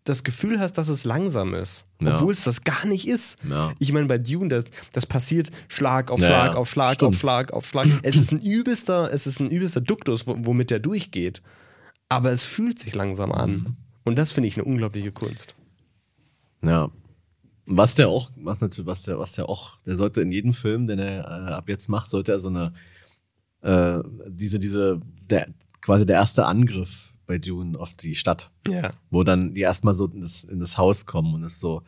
das 0.05 0.24
Gefühl 0.24 0.59
hast, 0.61 0.74
dass 0.78 0.88
es 0.88 1.05
langsam 1.05 1.55
ist. 1.55 1.86
Ja. 2.01 2.14
Obwohl 2.16 2.32
es 2.32 2.45
das 2.45 2.64
gar 2.64 2.86
nicht 2.86 3.09
ist. 3.09 3.38
Ja. 3.49 3.72
Ich 3.78 3.93
meine, 3.93 4.07
bei 4.07 4.18
Dune, 4.18 4.49
das, 4.49 4.64
das 4.93 5.07
passiert 5.07 5.51
Schlag 5.68 6.11
auf 6.11 6.18
Schlag 6.20 6.53
ja. 6.53 6.59
auf 6.59 6.68
Schlag 6.68 6.95
Stimmt. 6.95 7.09
auf 7.14 7.18
Schlag 7.18 7.53
auf 7.53 7.66
Schlag. 7.66 7.86
Es 8.03 8.16
ist 8.16 8.32
ein 8.32 8.40
übelster, 8.43 9.12
es 9.12 9.26
ist 9.26 9.40
ein 9.40 9.51
übelster 9.51 9.80
Duktus, 9.80 10.26
wo- 10.26 10.36
womit 10.38 10.70
der 10.70 10.80
durchgeht. 10.80 11.40
Aber 12.13 12.31
es 12.33 12.45
fühlt 12.45 12.79
sich 12.79 12.95
langsam 12.95 13.33
an. 13.33 13.51
Mhm. 13.51 13.77
Und 14.05 14.17
das 14.19 14.33
finde 14.33 14.49
ich 14.49 14.57
eine 14.57 14.65
unglaubliche 14.65 15.13
Kunst. 15.13 15.55
Ja. 16.65 16.91
Was 17.67 17.95
der 17.95 18.09
auch, 18.09 18.31
was 18.37 18.61
natürlich, 18.61 18.87
was 18.87 19.05
der, 19.05 19.19
was 19.19 19.33
der 19.35 19.49
auch, 19.49 19.79
der 19.87 19.97
sollte 19.97 20.21
in 20.21 20.33
jedem 20.33 20.53
Film, 20.53 20.87
den 20.87 20.99
er 20.99 21.21
äh, 21.21 21.53
ab 21.53 21.69
jetzt 21.69 21.89
macht, 21.89 22.11
sollte 22.11 22.33
er 22.33 22.39
so 22.41 22.49
eine, 22.49 22.73
äh, 23.63 24.01
diese, 24.29 24.59
diese, 24.59 25.01
der, 25.31 25.49
quasi 25.81 26.05
der 26.05 26.17
erste 26.17 26.45
Angriff 26.47 27.15
bei 27.27 27.39
Dune 27.39 27.79
auf 27.79 27.95
die 27.95 28.17
Stadt, 28.17 28.51
Ja. 28.67 28.91
wo 29.11 29.23
dann 29.23 29.55
die 29.55 29.61
erstmal 29.61 29.95
so 29.95 30.07
in 30.09 30.21
das, 30.23 30.43
in 30.45 30.59
das 30.59 30.77
Haus 30.77 31.07
kommen 31.07 31.35
und 31.35 31.45
es 31.45 31.61
so, 31.61 31.83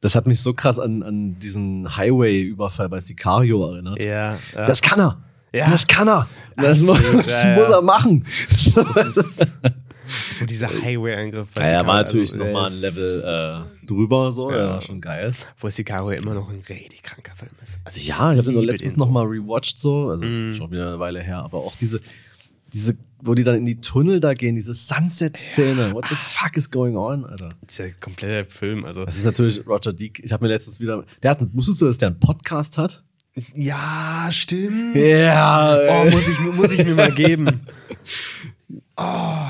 das 0.00 0.14
hat 0.14 0.26
mich 0.26 0.40
so 0.40 0.54
krass 0.54 0.78
an, 0.78 1.02
an 1.02 1.38
diesen 1.40 1.96
Highway-Überfall 1.96 2.88
bei 2.88 3.00
Sicario 3.00 3.72
erinnert. 3.72 4.02
Ja. 4.02 4.38
ja. 4.54 4.66
Das 4.66 4.80
kann 4.82 5.00
er. 5.00 5.22
Ja. 5.54 5.70
Das 5.70 5.86
kann 5.86 6.08
er. 6.08 6.28
Das, 6.56 6.80
muss, 6.80 6.98
das 7.12 7.44
ja, 7.44 7.54
muss 7.56 7.68
ja. 7.68 7.76
er 7.76 7.82
machen. 7.82 8.24
Das 8.50 9.16
ist, 9.16 9.46
so 10.38 10.46
dieser 10.46 10.68
Highway-Angriff. 10.68 11.48
Ja, 11.56 11.62
er 11.64 11.86
war 11.86 11.96
natürlich 11.96 12.32
also, 12.32 12.44
nochmal 12.44 12.66
ein 12.66 12.72
ist- 12.72 12.82
Level 12.82 13.64
äh, 13.82 13.86
drüber, 13.86 14.32
so, 14.32 14.50
ja. 14.50 14.56
Ja. 14.58 14.68
war 14.70 14.80
schon 14.80 15.00
geil. 15.00 15.32
Wo 15.58 15.68
Sicario 15.70 16.10
immer 16.10 16.34
noch 16.34 16.50
ein 16.50 16.62
richtig 16.68 17.02
kranker 17.02 17.34
Film 17.36 17.50
ist. 17.62 17.78
Also 17.84 18.00
Ja, 18.00 18.32
ich 18.32 18.38
habe 18.38 18.42
den 18.50 18.60
liebe 18.60 18.72
letztens 18.72 18.96
nochmal 18.96 19.24
rewatcht, 19.26 19.78
so, 19.78 20.08
also 20.10 20.24
Mhm. 20.24 20.54
schon 20.54 20.70
wieder 20.70 20.88
eine 20.88 20.98
Weile 20.98 21.20
her, 21.20 21.38
aber 21.38 21.58
auch 21.58 21.76
diese, 21.76 22.00
diese, 22.72 22.96
wo 23.22 23.34
die 23.34 23.44
dann 23.44 23.56
in 23.56 23.64
die 23.64 23.80
Tunnel 23.80 24.18
da 24.20 24.34
gehen, 24.34 24.56
diese 24.56 24.74
Sunset-Szene. 24.74 25.92
What 25.92 26.06
the 26.08 26.16
fuck 26.16 26.56
is 26.56 26.70
going 26.70 26.96
on, 26.96 27.24
Alter? 27.24 27.50
Dieser 27.68 27.90
komplette 27.92 28.50
Film, 28.50 28.84
also. 28.84 29.04
Das 29.04 29.16
ist 29.16 29.24
natürlich 29.24 29.66
Roger 29.66 29.92
Deak. 29.92 30.20
Ich 30.24 30.32
habe 30.32 30.44
mir 30.44 30.48
letztens 30.48 30.80
wieder, 30.80 31.04
der 31.22 31.30
hat, 31.30 31.38
wusstest 31.52 31.80
du, 31.80 31.86
dass 31.86 31.98
der 31.98 32.08
einen 32.08 32.20
Podcast 32.20 32.78
hat? 32.78 33.02
Ja, 33.54 34.28
stimmt. 34.30 34.94
Ja, 34.96 35.76
Oh, 35.88 36.04
muss 36.10 36.28
ich, 36.28 36.56
muss 36.56 36.72
ich 36.72 36.84
mir 36.84 36.94
mal 36.94 37.12
geben. 37.12 37.62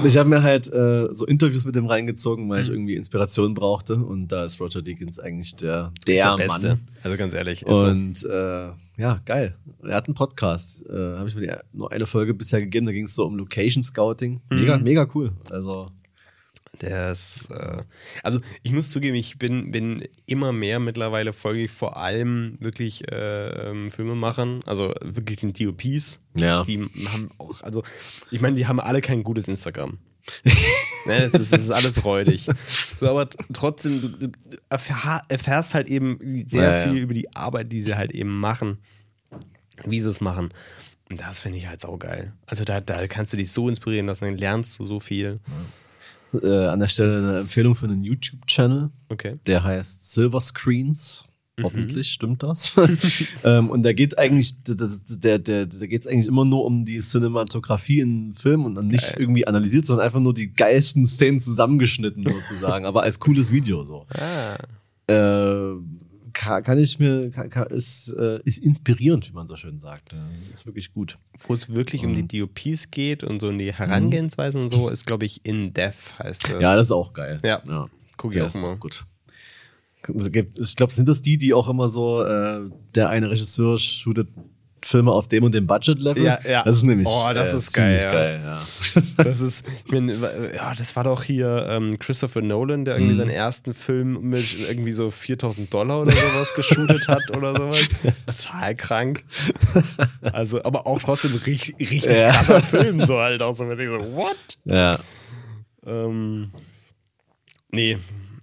Ich 0.04 0.16
habe 0.16 0.28
mir 0.28 0.42
halt 0.42 0.72
äh, 0.72 1.08
so 1.12 1.26
Interviews 1.26 1.64
mit 1.64 1.74
dem 1.74 1.86
reingezogen, 1.86 2.48
weil 2.48 2.62
ich 2.62 2.68
Mhm. 2.68 2.74
irgendwie 2.74 2.94
Inspiration 2.94 3.54
brauchte. 3.54 3.96
Und 3.96 4.28
da 4.28 4.44
ist 4.44 4.60
Roger 4.60 4.82
Deakins 4.82 5.18
eigentlich 5.18 5.56
der, 5.56 5.92
der, 6.06 6.38
Ist 6.38 6.48
Mann. 6.62 6.80
Also 7.02 7.16
ganz 7.18 7.34
ehrlich. 7.34 7.66
Und 7.66 8.24
äh, 8.24 8.68
ja, 8.96 9.20
geil. 9.26 9.56
Er 9.82 9.96
hat 9.96 10.06
einen 10.06 10.14
Podcast. 10.14 10.86
Äh, 10.88 10.92
habe 11.18 11.28
ich 11.28 11.34
mir 11.34 11.62
nur 11.72 11.92
eine 11.92 12.06
Folge 12.06 12.34
bisher 12.34 12.60
gegeben. 12.60 12.86
Da 12.86 12.92
ging 12.92 13.04
es 13.04 13.14
so 13.14 13.26
um 13.26 13.36
Location 13.36 13.82
Scouting. 13.82 14.40
Mega, 14.48 14.78
Mhm. 14.78 14.84
mega 14.84 15.06
cool. 15.14 15.32
Also 15.50 15.88
Der 16.82 17.12
ist, 17.12 17.48
äh, 17.50 17.84
also 18.22 18.40
ich 18.62 18.72
muss 18.72 18.90
zugeben, 18.90 19.14
ich 19.14 19.38
bin, 19.38 19.70
bin 19.70 20.04
immer 20.26 20.52
mehr 20.52 20.80
mittlerweile 20.80 21.32
folge 21.32 21.62
ich 21.64 21.70
vor 21.70 21.96
allem 21.96 22.56
wirklich 22.60 23.10
äh, 23.10 23.70
ähm, 23.70 23.90
Filmemachern, 23.90 24.60
also 24.66 24.92
wirklich 25.00 25.40
den 25.40 25.52
DOPs. 25.52 26.18
Ja. 26.34 26.64
Die 26.64 26.78
haben 26.78 27.30
auch, 27.38 27.62
also 27.62 27.84
ich 28.30 28.40
meine, 28.40 28.56
die 28.56 28.66
haben 28.66 28.80
alle 28.80 29.00
kein 29.00 29.22
gutes 29.22 29.48
Instagram. 29.48 29.98
ne, 31.06 31.28
das, 31.30 31.40
ist, 31.40 31.52
das 31.52 31.62
ist 31.62 31.70
alles 31.70 32.04
räudig. 32.04 32.48
So, 32.96 33.08
aber 33.08 33.28
trotzdem, 33.52 34.00
du, 34.00 34.08
du 34.08 34.32
erfährst 34.68 35.74
halt 35.74 35.88
eben 35.88 36.18
sehr 36.48 36.62
Ja, 36.62 36.78
ja. 36.78 36.82
viel 36.84 37.02
über 37.02 37.14
die 37.14 37.34
Arbeit, 37.34 37.72
die 37.72 37.82
sie 37.82 37.94
halt 37.96 38.12
eben 38.12 38.38
machen, 38.38 38.78
wie 39.84 40.00
sie 40.00 40.10
es 40.10 40.20
machen. 40.20 40.52
Und 41.10 41.20
das 41.20 41.40
finde 41.40 41.58
ich 41.58 41.66
halt 41.68 41.80
saugeil. 41.80 42.32
Also 42.46 42.64
da, 42.64 42.80
da 42.80 43.06
kannst 43.06 43.32
du 43.32 43.36
dich 43.36 43.52
so 43.52 43.68
inspirieren 43.68 44.06
lassen, 44.06 44.24
dann 44.24 44.36
lernst 44.36 44.78
du 44.78 44.86
so 44.86 45.00
viel. 45.00 45.40
Äh, 46.42 46.66
an 46.66 46.80
der 46.80 46.88
Stelle 46.88 47.16
eine 47.16 47.38
Empfehlung 47.40 47.74
für 47.74 47.86
einen 47.86 48.04
YouTube-Channel. 48.04 48.90
Okay. 49.08 49.36
Der 49.46 49.62
heißt 49.62 50.12
Silver 50.12 50.40
Screens. 50.40 51.26
Hoffentlich 51.62 52.08
Mhm. 52.08 52.12
stimmt 52.12 52.42
das. 52.42 52.72
ähm, 53.44 53.68
und 53.68 53.82
da 53.82 53.92
geht 53.92 54.18
eigentlich, 54.18 54.54
der, 54.64 55.38
der, 55.38 55.66
da 55.66 55.86
geht 55.86 56.00
es 56.00 56.06
eigentlich 56.06 56.26
immer 56.26 56.46
nur 56.46 56.64
um 56.64 56.84
die 56.84 56.98
Cinematografie 56.98 58.00
in 58.00 58.32
Filmen 58.32 58.64
und 58.64 58.74
dann 58.74 58.86
nicht 58.86 59.12
Geil. 59.12 59.20
irgendwie 59.20 59.46
analysiert, 59.46 59.84
sondern 59.84 60.06
einfach 60.06 60.20
nur 60.20 60.32
die 60.32 60.50
geilsten 60.52 61.06
Szenen 61.06 61.42
zusammengeschnitten 61.42 62.24
sozusagen, 62.24 62.86
aber 62.86 63.02
als 63.02 63.20
cooles 63.20 63.52
Video 63.52 63.84
so. 63.84 64.06
Ah. 64.14 64.56
Äh, 65.12 65.74
kann, 66.32 66.62
kann 66.62 66.78
ich 66.78 66.98
mir, 66.98 67.30
kann, 67.30 67.66
ist, 67.68 68.08
äh, 68.08 68.40
ist 68.44 68.58
inspirierend, 68.58 69.28
wie 69.28 69.32
man 69.32 69.48
so 69.48 69.56
schön 69.56 69.78
sagt. 69.78 70.14
Ist 70.52 70.66
wirklich 70.66 70.92
gut. 70.92 71.18
Wo 71.46 71.54
es 71.54 71.72
wirklich 71.74 72.04
um 72.04 72.14
die 72.14 72.26
DOPs 72.40 72.90
geht 72.90 73.24
und 73.24 73.40
so 73.40 73.48
in 73.48 73.54
Mhm. 73.56 73.58
die 73.60 73.72
Herangehensweise 73.72 74.58
und 74.58 74.68
so, 74.70 74.88
ist, 74.88 75.06
glaube 75.06 75.24
ich, 75.26 75.44
In 75.44 75.72
Death 75.72 76.18
heißt 76.18 76.44
das. 76.44 76.60
Ja, 76.60 76.76
das 76.76 76.86
ist 76.86 76.92
auch 76.92 77.12
geil. 77.12 77.38
Ja. 77.44 77.62
ja. 77.66 77.86
Guck 78.16 78.34
ich 78.34 78.42
auch 78.42 78.54
mal. 78.54 78.76
gut. 78.76 79.04
Ich 80.08 80.76
glaube, 80.76 80.92
sind 80.92 81.08
das 81.08 81.22
die, 81.22 81.38
die 81.38 81.54
auch 81.54 81.68
immer 81.68 81.88
so, 81.88 82.24
äh, 82.24 82.62
der 82.94 83.08
eine 83.08 83.30
Regisseur 83.30 83.78
shootet 83.78 84.28
Filme 84.84 85.12
auf 85.12 85.28
dem 85.28 85.44
und 85.44 85.54
dem 85.54 85.66
Budget-Level? 85.66 86.22
Ja, 86.22 86.38
ja. 86.48 86.62
Das 86.64 86.76
ist 86.76 86.82
nämlich 86.82 87.08
Oh, 87.08 87.32
das 87.32 87.52
äh, 87.52 87.56
ist 87.56 87.72
geil, 87.72 87.98
geil 88.12 88.40
ja. 88.44 89.02
Das 89.24 89.40
ist, 89.40 89.64
ich 89.86 89.92
meine, 89.92 90.14
ja, 90.54 90.74
das 90.74 90.94
war 90.96 91.04
doch 91.04 91.22
hier 91.22 91.66
ähm, 91.68 91.98
Christopher 91.98 92.42
Nolan, 92.42 92.84
der 92.84 92.96
irgendwie 92.96 93.14
seinen 93.14 93.30
ersten 93.30 93.74
Film 93.74 94.20
mit 94.28 94.44
irgendwie 94.68 94.92
so 94.92 95.10
4000 95.10 95.72
Dollar 95.72 96.00
oder 96.00 96.12
sowas 96.12 96.52
geshootet 96.56 97.08
hat 97.08 97.36
oder 97.36 97.56
sowas. 97.56 97.88
Total 98.26 98.74
krank. 98.74 99.24
Also, 100.22 100.62
aber 100.64 100.86
auch 100.86 101.00
trotzdem 101.00 101.34
richtig, 101.46 101.74
richtig 101.78 102.04
Ja. 102.04 102.30
krasser 102.30 102.62
Film, 102.62 103.04
so 103.04 103.18
halt 103.18 103.42
auch 103.42 103.54
so, 103.56 103.68
wenn 103.68 103.78
ich 103.78 103.88
so, 103.88 104.14
what? 104.14 104.36
ja. 104.64 104.98
Ähm, 105.86 106.50
nee, 107.70 107.98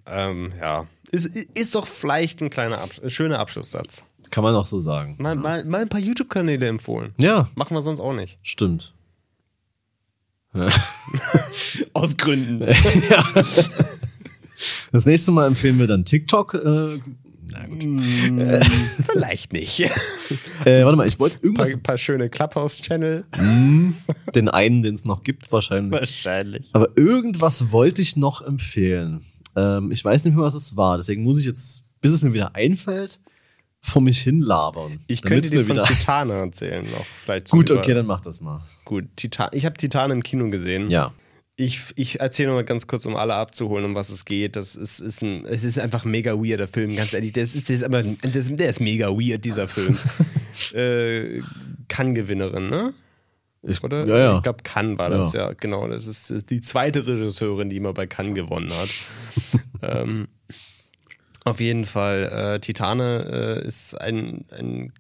ähm, 0.06 0.52
ja. 0.60 0.86
Ist, 1.12 1.26
ist 1.26 1.76
doch 1.76 1.88
vielleicht 1.88 2.42
ein 2.42 2.50
kleiner, 2.50 2.80
Abs 2.82 3.02
schöner 3.08 3.40
Abschlusssatz. 3.40 4.04
Kann 4.32 4.44
man 4.44 4.56
auch 4.56 4.66
so 4.66 4.78
sagen. 4.80 5.16
Mal, 5.20 5.36
mal, 5.36 5.66
mal 5.66 5.82
ein 5.82 5.90
paar 5.90 6.00
YouTube-Kanäle 6.00 6.68
empfohlen. 6.68 7.14
Ja, 7.20 7.50
Machen 7.56 7.76
wir 7.76 7.82
sonst 7.82 8.00
auch 8.00 8.14
nicht. 8.14 8.40
stimmt. 8.44 8.94
Ja. 10.54 10.68
Aus 11.94 12.18
Gründen. 12.18 12.62
ja. 13.10 13.24
Das 14.92 15.06
nächste 15.06 15.32
Mal 15.32 15.48
empfehlen 15.48 15.78
wir 15.80 15.88
dann 15.88 16.06
TikTok. 16.06 16.54
Äh, 16.56 17.00
na 17.52 17.66
gut. 17.68 17.84
Mm, 17.84 18.40
Vielleicht 19.12 19.54
nicht. 19.54 19.80
Äh, 20.66 20.84
warte 20.84 20.96
mal, 20.98 21.08
ich 21.08 21.20
wollte 21.20 21.38
Ein 21.38 21.44
irgendwas. 21.44 21.70
paar, 21.72 21.80
paar 21.80 21.98
schöne 21.98 22.30
Clubhouse-Channel. 22.30 23.26
Mm, 23.38 23.90
den 24.36 24.50
einen, 24.50 24.82
den 24.82 24.96
es 24.96 25.06
noch 25.06 25.24
gibt, 25.24 25.52
wahrscheinlich. 25.52 26.00
Wahrscheinlich. 26.00 26.70
Aber 26.74 26.90
irgendwas 26.98 27.72
wollte 27.72 28.02
ich 28.02 28.16
noch 28.18 28.42
empfehlen. 28.42 29.22
Ähm, 29.56 29.92
ich 29.92 30.04
weiß 30.04 30.26
nicht 30.26 30.36
mehr, 30.36 30.44
was 30.44 30.56
es 30.56 30.76
war. 30.78 30.98
Deswegen 30.98 31.24
muss 31.24 31.38
ich 31.40 31.46
jetzt, 31.46 31.84
bis 32.02 32.12
es 32.14 32.22
mir 32.22 32.34
wieder 32.34 32.56
einfällt, 32.56 33.20
vor 33.82 34.02
mich 34.02 34.20
hinlabern. 34.22 35.00
Ich 35.08 35.22
Damit's 35.22 35.50
könnte 35.50 35.50
dir 35.50 35.60
mir 35.60 35.66
von 35.66 35.76
wieder. 35.78 35.84
Titane 35.84 36.34
erzählen 36.34 36.86
noch. 36.90 37.06
Vielleicht 37.24 37.50
Gut, 37.50 37.72
okay, 37.72 37.94
dann 37.94 38.06
mach 38.06 38.22
das 38.22 38.42
mal. 38.42 38.62
Gut, 38.86 39.06
Titan. 39.16 39.50
Ich 39.54 39.66
habe 39.66 39.76
Titan 39.78 40.12
im 40.12 40.24
Kino 40.24 40.50
gesehen. 40.50 40.90
Ja. 40.90 41.14
Ich, 41.56 41.82
ich 41.96 42.22
erzähle 42.22 42.50
noch 42.50 42.56
mal 42.56 42.64
ganz 42.64 42.88
kurz, 42.88 43.06
um 43.06 43.18
alle 43.18 43.34
abzuholen, 43.34 43.84
um 43.86 43.96
was 43.96 44.10
es 44.10 44.24
geht. 44.24 44.56
Das 44.56 44.76
ist, 44.76 45.00
ist 45.00 45.22
ein, 45.22 45.44
es 45.46 45.64
ist 45.66 45.78
einfach 45.78 46.06
ein 46.06 46.12
mega 46.12 46.36
weirder 46.36 46.70
Film, 46.70 46.96
ganz 46.96 47.14
ehrlich. 47.14 47.34
Das 47.34 47.54
ist, 47.56 47.70
das 47.70 47.78
ist 47.78 47.84
aber, 47.84 48.04
das, 48.04 48.48
der 48.56 48.70
ist 48.70 48.80
mega 48.80 49.10
weird, 49.10 49.44
dieser 49.44 49.68
Film. 49.68 49.98
äh, 50.74 51.42
Kann-Gewinnerin, 51.90 52.70
ne? 52.70 52.94
Ich, 53.62 53.84
Oder? 53.84 54.06
Ja, 54.06 54.18
ja. 54.18 54.38
Ich 54.38 54.44
glaube, 54.44 54.64
Cannes 54.64 54.98
war 54.98 55.10
das, 55.10 55.34
Ja. 55.34 55.50
ja. 55.50 55.54
genau. 55.54 55.88
Das 55.88 56.08
ist, 56.08 56.30
ist 56.30 56.50
die 56.50 56.62
zweite 56.62 57.06
Regisseurin, 57.06 57.70
die 57.70 57.78
immer 57.78 57.94
bei 57.94 58.08
Cannes 58.08 58.36
gewonnen 58.36 58.72
hat. 58.72 58.90
ähm, 59.82 60.28
Auf 61.46 61.60
jeden 61.60 61.86
Fall. 61.86 62.24
Äh, 62.56 62.60
Titane 62.60 63.60
äh, 63.62 63.68
ist 63.68 64.00
ein, 64.00 64.46
ein 64.52 64.94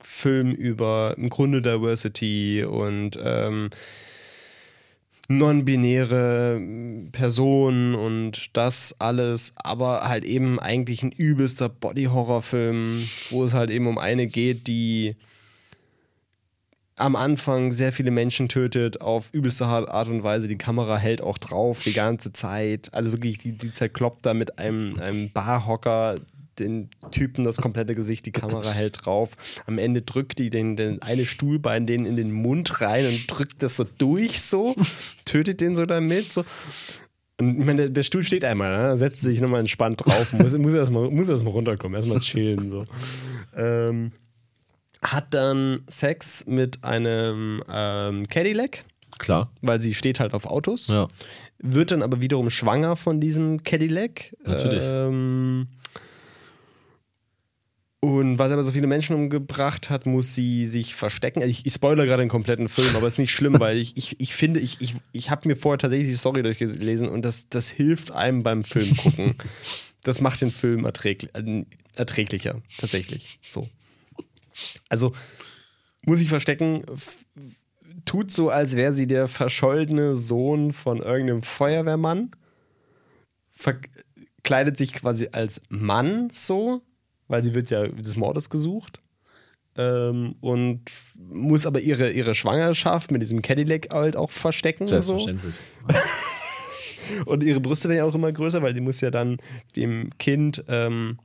Film 0.00 0.52
über 0.52 1.14
im 1.16 1.28
Grunde 1.28 1.62
Diversity 1.62 2.64
und 2.64 3.18
ähm, 3.22 3.70
non-binäre 5.28 6.60
Personen 7.12 7.94
und 7.94 8.56
das 8.56 8.96
alles, 8.98 9.52
aber 9.56 10.08
halt 10.08 10.24
eben 10.24 10.58
eigentlich 10.58 11.02
ein 11.02 11.12
übelster 11.12 11.68
Body-Horror-Film, 11.68 13.06
wo 13.30 13.44
es 13.44 13.52
halt 13.52 13.70
eben 13.70 13.86
um 13.86 13.98
eine 13.98 14.26
geht, 14.26 14.66
die 14.66 15.16
am 16.98 17.16
Anfang 17.16 17.72
sehr 17.72 17.92
viele 17.92 18.10
Menschen 18.10 18.48
tötet, 18.48 19.00
auf 19.00 19.30
übelste 19.32 19.66
Art 19.66 20.08
und 20.08 20.22
Weise. 20.22 20.48
Die 20.48 20.58
Kamera 20.58 20.98
hält 20.98 21.22
auch 21.22 21.38
drauf 21.38 21.82
die 21.84 21.92
ganze 21.92 22.32
Zeit. 22.32 22.88
Also 22.92 23.12
wirklich, 23.12 23.38
die, 23.38 23.52
die 23.52 23.72
zerkloppt 23.72 24.26
da 24.26 24.34
mit 24.34 24.58
einem, 24.58 24.98
einem 25.00 25.30
Barhocker 25.30 26.16
den 26.58 26.90
Typen 27.10 27.44
das 27.44 27.58
komplette 27.58 27.94
Gesicht, 27.94 28.26
die 28.26 28.32
Kamera 28.32 28.72
hält 28.72 29.04
drauf. 29.04 29.36
Am 29.66 29.78
Ende 29.78 30.02
drückt 30.02 30.38
die 30.38 30.50
den, 30.50 30.76
den 30.76 31.00
eine 31.02 31.24
Stuhlbein 31.24 31.86
den 31.86 32.04
in 32.04 32.16
den 32.16 32.32
Mund 32.32 32.80
rein 32.80 33.06
und 33.06 33.26
drückt 33.28 33.62
das 33.62 33.76
so 33.76 33.84
durch 33.98 34.40
so, 34.42 34.74
tötet 35.24 35.60
den 35.60 35.76
so 35.76 35.86
damit. 35.86 36.32
So. 36.32 36.44
Und 37.40 37.60
ich 37.60 37.66
meine, 37.66 37.82
der, 37.82 37.90
der 37.90 38.02
Stuhl 38.02 38.24
steht 38.24 38.44
einmal, 38.44 38.76
ne? 38.76 38.98
setzt 38.98 39.20
sich 39.20 39.40
nochmal 39.40 39.60
entspannt 39.60 40.04
drauf, 40.04 40.32
muss, 40.32 40.58
muss 40.58 40.74
erstmal 40.74 41.12
erst 41.12 41.44
runterkommen, 41.44 41.96
erstmal 41.96 42.20
chillen. 42.20 42.70
So. 42.70 42.84
Ähm, 43.56 44.12
hat 45.02 45.32
dann 45.32 45.82
Sex 45.88 46.44
mit 46.46 46.84
einem 46.84 47.62
ähm, 47.68 48.28
Cadillac. 48.28 48.84
Klar. 49.18 49.50
Weil 49.62 49.82
sie 49.82 49.94
steht 49.94 50.20
halt 50.20 50.32
auf 50.34 50.46
Autos. 50.46 50.88
Ja. 50.88 51.08
Wird 51.58 51.90
dann 51.90 52.02
aber 52.02 52.20
wiederum 52.20 52.50
schwanger 52.50 52.96
von 52.96 53.20
diesem 53.20 53.62
Cadillac. 53.62 54.36
Natürlich. 54.44 54.84
Ähm, 54.84 55.68
und 58.00 58.38
weil 58.38 58.48
sie 58.48 58.52
aber 58.52 58.62
so 58.62 58.70
viele 58.70 58.86
Menschen 58.86 59.16
umgebracht 59.16 59.90
hat, 59.90 60.06
muss 60.06 60.34
sie 60.34 60.66
sich 60.66 60.94
verstecken. 60.94 61.40
Also 61.40 61.50
ich, 61.50 61.66
ich 61.66 61.72
spoilere 61.72 62.06
gerade 62.06 62.22
den 62.22 62.28
kompletten 62.28 62.68
Film, 62.68 62.94
aber 62.94 63.08
ist 63.08 63.18
nicht 63.18 63.32
schlimm, 63.32 63.54
weil 63.58 63.76
ich, 63.76 63.96
ich, 63.96 64.20
ich 64.20 64.34
finde, 64.34 64.60
ich, 64.60 64.80
ich, 64.80 64.94
ich 65.12 65.30
habe 65.30 65.48
mir 65.48 65.56
vorher 65.56 65.78
tatsächlich 65.78 66.08
die 66.08 66.16
Story 66.16 66.44
durchgelesen 66.44 67.08
und 67.08 67.24
das, 67.24 67.48
das 67.48 67.68
hilft 67.68 68.12
einem 68.12 68.44
beim 68.44 68.62
Film 68.62 68.96
gucken. 68.96 69.34
das 70.04 70.20
macht 70.20 70.40
den 70.40 70.52
Film 70.52 70.84
erträglich, 70.84 71.34
äh, 71.34 71.64
erträglicher, 71.96 72.62
tatsächlich. 72.78 73.40
So. 73.42 73.68
Also 74.88 75.12
muss 76.02 76.20
ich 76.20 76.28
verstecken, 76.28 76.84
tut 78.04 78.30
so, 78.30 78.48
als 78.48 78.76
wäre 78.76 78.92
sie 78.92 79.06
der 79.06 79.28
verschollene 79.28 80.16
Sohn 80.16 80.72
von 80.72 80.98
irgendeinem 80.98 81.42
Feuerwehrmann, 81.42 82.30
verkleidet 83.50 84.76
sich 84.76 84.92
quasi 84.92 85.28
als 85.32 85.60
Mann 85.68 86.28
so 86.32 86.82
weil 87.28 87.44
sie 87.44 87.54
wird 87.54 87.70
ja 87.70 87.86
des 87.86 88.16
Mordes 88.16 88.50
gesucht. 88.50 89.00
Ähm, 89.76 90.34
und 90.40 90.82
muss 91.14 91.66
aber 91.66 91.80
ihre, 91.80 92.10
ihre 92.10 92.34
Schwangerschaft 92.34 93.12
mit 93.12 93.22
diesem 93.22 93.42
Cadillac 93.42 93.94
halt 93.94 94.16
auch 94.16 94.30
verstecken. 94.30 94.88
Selbstverständlich. 94.88 95.54
So. 95.88 97.24
und 97.30 97.44
ihre 97.44 97.60
Brüste 97.60 97.88
werden 97.88 97.98
ja 97.98 98.04
auch 98.04 98.14
immer 98.14 98.32
größer, 98.32 98.60
weil 98.60 98.74
die 98.74 98.80
muss 98.80 99.00
ja 99.00 99.12
dann 99.12 99.36
dem 99.76 100.10
Kind 100.18 100.64
ähm, 100.66 101.18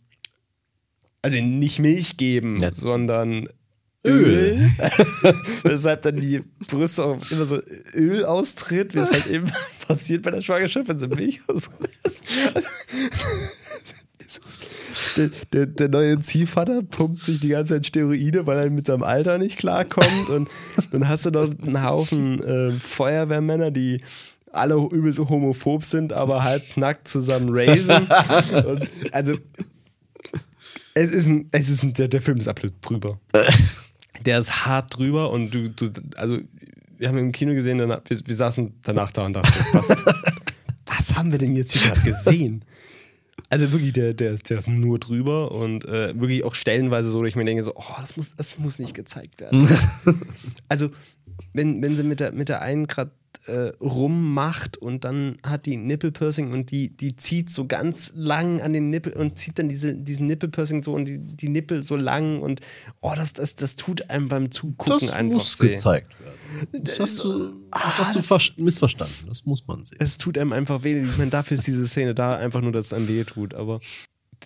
also 1.23 1.41
nicht 1.41 1.79
Milch 1.79 2.17
geben, 2.17 2.61
ja. 2.61 2.71
sondern 2.71 3.47
Öl. 4.05 4.69
Weshalb 5.63 6.01
dann 6.03 6.17
die 6.17 6.41
Brüste 6.67 7.05
auch 7.05 7.31
immer 7.31 7.45
so 7.45 7.59
Öl 7.95 8.25
austritt, 8.25 8.93
wie 8.93 8.99
es 8.99 9.11
halt 9.11 9.27
eben 9.27 9.51
passiert 9.87 10.23
bei 10.23 10.31
der 10.31 10.41
Schwangerschaft, 10.41 10.87
wenn 10.87 10.99
sie 10.99 11.07
Milch 11.07 11.41
auslässt 11.47 12.23
der, 15.17 15.29
der, 15.51 15.65
der, 15.65 15.89
neue 15.89 16.21
Ziehvater 16.21 16.81
pumpt 16.83 17.21
sich 17.21 17.39
die 17.39 17.49
ganze 17.49 17.75
Zeit 17.75 17.87
Steroide, 17.87 18.45
weil 18.45 18.57
er 18.57 18.69
mit 18.69 18.85
seinem 18.87 19.03
Alter 19.03 19.37
nicht 19.37 19.57
klarkommt. 19.57 20.29
Und 20.29 20.49
dann 20.91 21.07
hast 21.07 21.25
du 21.25 21.31
noch 21.31 21.49
einen 21.61 21.83
Haufen 21.83 22.43
äh, 22.43 22.71
Feuerwehrmänner, 22.71 23.71
die 23.71 24.01
alle 24.51 24.75
übel 24.75 25.11
so 25.11 25.29
homophob 25.29 25.83
sind, 25.83 26.13
aber 26.13 26.43
halb 26.43 26.77
nackt 26.77 27.07
zusammen 27.07 27.49
raven. 27.49 28.07
Und 28.65 28.89
also, 29.11 29.33
es 30.93 31.11
ist 31.11 31.27
ein, 31.27 31.47
es 31.51 31.69
ist 31.69 31.83
ein, 31.83 31.93
der, 31.93 32.07
der 32.07 32.21
Film 32.21 32.37
ist 32.37 32.47
absolut 32.47 32.75
drüber. 32.81 33.19
Der 34.25 34.37
ist 34.37 34.65
hart 34.65 34.95
drüber 34.95 35.31
und 35.31 35.53
du, 35.53 35.69
du 35.69 35.89
also, 36.17 36.37
wir 36.97 37.07
haben 37.07 37.17
im 37.17 37.31
Kino 37.31 37.53
gesehen, 37.55 37.79
wir, 37.79 38.01
wir 38.07 38.35
saßen 38.35 38.71
danach 38.83 39.11
da 39.11 39.25
und 39.25 39.33
dachten, 39.33 39.51
was, 39.73 39.89
was 40.85 41.15
haben 41.15 41.31
wir 41.31 41.39
denn 41.39 41.55
jetzt 41.55 41.73
hier 41.73 41.81
gerade 41.91 42.01
gesehen? 42.01 42.63
Also 43.49 43.71
wirklich, 43.71 43.93
der, 43.93 44.13
der, 44.13 44.33
ist, 44.33 44.49
der 44.49 44.59
ist 44.59 44.69
nur 44.69 44.99
drüber 44.99 45.51
und 45.51 45.83
äh, 45.85 46.17
wirklich 46.19 46.43
auch 46.43 46.55
stellenweise 46.55 47.09
so, 47.09 47.21
dass 47.21 47.29
ich 47.29 47.35
mir 47.35 47.43
denke, 47.43 47.63
so, 47.63 47.73
oh, 47.75 47.95
das 47.99 48.15
muss, 48.15 48.31
das 48.37 48.57
muss 48.59 48.79
nicht 48.79 48.93
gezeigt 48.93 49.41
werden. 49.41 49.67
also, 50.69 50.89
wenn, 51.53 51.81
wenn 51.81 51.97
sie 51.97 52.03
mit 52.03 52.19
der, 52.19 52.31
mit 52.31 52.49
der 52.49 52.61
einen 52.61 52.87
gerade 52.87 53.11
äh, 53.45 53.71
rummacht 53.81 54.77
und 54.77 55.03
dann 55.03 55.37
hat 55.43 55.65
die 55.65 55.75
Nippelpursing 55.75 56.53
und 56.53 56.71
die, 56.71 56.95
die 56.95 57.17
zieht 57.17 57.49
so 57.49 57.65
ganz 57.67 58.13
lang 58.15 58.61
an 58.61 58.73
den 58.73 58.89
Nippel 58.89 59.13
und 59.13 59.37
zieht 59.37 59.59
dann 59.59 59.67
diese, 59.67 59.95
diesen 59.95 60.27
Nippelpursing 60.27 60.81
so 60.81 60.93
und 60.93 61.05
die, 61.05 61.17
die 61.17 61.49
Nippel 61.49 61.83
so 61.83 61.95
lang 61.95 62.41
und 62.41 62.61
oh, 63.01 63.11
das, 63.15 63.33
das, 63.33 63.55
das 63.55 63.75
tut 63.75 64.09
einem 64.09 64.29
beim 64.29 64.51
Zugucken 64.51 65.07
das 65.07 65.13
einfach 65.13 65.37
muss 65.37 65.57
sehen. 65.57 65.69
gezeigt 65.69 66.19
werden. 66.21 66.83
Das 66.85 66.99
hast 66.99 67.23
du, 67.23 67.47
das 67.47 67.55
ah, 67.71 67.97
hast 67.97 68.15
du 68.15 68.63
missverstanden. 68.63 69.27
Das 69.27 69.45
muss 69.45 69.67
man 69.67 69.85
sehen. 69.85 69.97
Es 69.99 70.17
tut 70.17 70.37
einem 70.37 70.53
einfach 70.53 70.83
weh. 70.83 71.01
Ich 71.01 71.17
meine, 71.17 71.31
dafür 71.31 71.55
ist 71.55 71.67
diese 71.67 71.87
Szene 71.87 72.15
da, 72.15 72.37
einfach 72.37 72.61
nur, 72.61 72.71
dass 72.71 72.87
es 72.87 72.93
einem 72.93 73.07
weh 73.07 73.23
tut. 73.25 73.55
Aber 73.55 73.79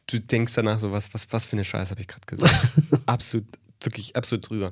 du 0.08 0.20
denkst 0.20 0.54
danach 0.56 0.80
so, 0.80 0.92
was, 0.92 1.14
was, 1.14 1.32
was 1.32 1.46
für 1.46 1.54
eine 1.54 1.66
Scheiße 1.66 1.92
habe 1.92 2.02
ich 2.02 2.08
gerade 2.08 2.26
gesagt. 2.26 2.56
absolut, 3.06 3.46
wirklich 3.82 4.16
absolut 4.16 4.50
drüber. 4.50 4.72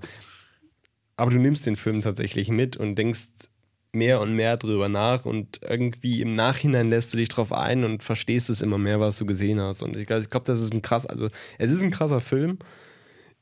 Aber 1.18 1.32
du 1.32 1.38
nimmst 1.38 1.66
den 1.66 1.76
Film 1.76 2.02
tatsächlich 2.02 2.50
mit 2.50 2.78
und 2.78 2.96
denkst, 2.96 3.50
mehr 3.96 4.22
und 4.22 4.36
mehr 4.36 4.58
drüber 4.58 4.90
nach 4.90 5.26
und 5.26 5.62
irgendwie 5.62 6.22
im 6.22 6.36
Nachhinein 6.36 6.90
lässt 6.90 7.14
du 7.14 7.18
dich 7.18 7.30
drauf 7.30 7.52
ein 7.52 7.84
und 7.84 8.04
verstehst 8.04 8.50
es 8.50 8.62
immer 8.62 8.78
mehr, 8.78 9.00
was 9.00 9.18
du 9.18 9.26
gesehen 9.26 9.60
hast. 9.60 9.82
Und 9.82 9.96
ich, 9.96 10.10
ich 10.10 10.30
glaube, 10.30 10.46
das 10.46 10.62
ist 10.62 10.74
ein 10.74 10.82
krass, 10.82 11.06
also 11.06 11.30
es 11.58 11.72
ist 11.72 11.82
ein 11.82 11.92
krasser 11.92 12.22
Film. 12.22 12.60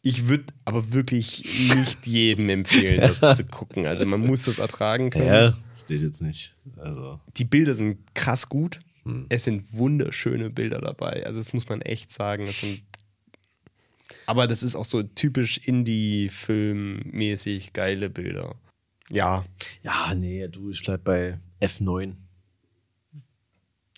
Ich 0.05 0.27
würde 0.27 0.45
aber 0.65 0.93
wirklich 0.93 1.43
nicht 1.75 2.05
jedem 2.05 2.49
empfehlen, 2.49 3.01
das 3.01 3.37
zu 3.37 3.45
gucken. 3.45 3.85
Also 3.85 4.05
man 4.05 4.19
muss 4.19 4.43
das 4.43 4.59
ertragen 4.59 5.09
können. 5.09 5.27
Ja, 5.27 5.53
steht 5.77 6.01
jetzt 6.01 6.21
nicht. 6.21 6.55
Also. 6.77 7.19
Die 7.37 7.45
Bilder 7.45 7.73
sind 7.73 7.99
krass 8.13 8.49
gut. 8.49 8.79
Hm. 9.03 9.25
Es 9.29 9.45
sind 9.45 9.63
wunderschöne 9.73 10.49
Bilder 10.49 10.79
dabei. 10.79 11.25
Also 11.25 11.39
das 11.39 11.53
muss 11.53 11.67
man 11.67 11.81
echt 11.81 12.11
sagen. 12.11 12.45
Das 12.45 12.61
sind, 12.61 12.83
aber 14.25 14.47
das 14.47 14.63
ist 14.63 14.75
auch 14.75 14.85
so 14.85 15.03
typisch 15.03 15.59
Indie-Film-mäßig 15.59 17.73
geile 17.73 18.09
Bilder. 18.09 18.55
Ja. 19.09 19.45
Ja, 19.83 20.15
nee, 20.15 20.47
du, 20.47 20.71
ich 20.71 20.83
bleib 20.83 21.03
bei 21.03 21.39
F9. 21.61 22.15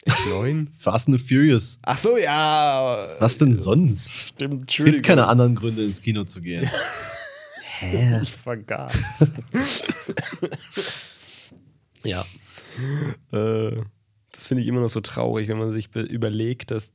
F9? 0.08 0.68
Fast 0.78 1.08
and 1.08 1.22
Furious. 1.22 1.80
Ach 1.84 1.98
so, 1.98 2.18
ja. 2.18 3.16
Was 3.20 3.38
denn 3.38 3.58
sonst? 3.58 4.30
Stimmt, 4.30 4.70
Es 4.70 4.84
gibt 4.86 5.04
keine 5.04 5.28
anderen 5.28 5.56
Gründe, 5.56 5.84
ins 5.84 6.02
Kino 6.02 6.26
zu 6.26 6.42
gehen. 6.42 6.70
Hä? 7.80 8.22
Ich 8.22 8.32
vergaß. 8.32 9.34
ja. 12.04 12.24
Äh, 13.32 13.78
das 14.32 14.48
finde 14.48 14.64
ich 14.64 14.68
immer 14.68 14.82
noch 14.82 14.90
so 14.90 15.02
traurig, 15.02 15.48
wenn 15.48 15.58
man 15.58 15.74
sich 15.74 15.94
überlegt, 15.96 16.72
dass 16.72 16.94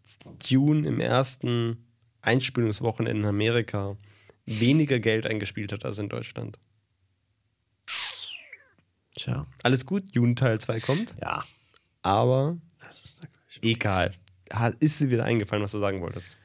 Dune 0.48 0.86
im 0.86 1.00
ersten 1.00 1.78
Einspielungswochenende 2.22 3.20
in 3.20 3.26
Amerika 3.26 3.94
weniger 4.46 4.98
Geld 4.98 5.26
eingespielt 5.26 5.72
hat 5.72 5.84
als 5.84 5.98
in 5.98 6.08
Deutschland. 6.08 6.58
Tja. 9.14 9.46
Alles 9.62 9.86
gut, 9.86 10.04
June 10.12 10.34
Teil 10.34 10.60
2 10.60 10.80
kommt. 10.80 11.14
Ja. 11.20 11.42
Aber 12.02 12.58
egal. 13.62 14.14
Ist 14.80 15.00
dir 15.00 15.10
wieder 15.10 15.24
eingefallen, 15.24 15.62
was 15.62 15.72
du 15.72 15.78
sagen 15.78 16.00
wolltest? 16.00 16.36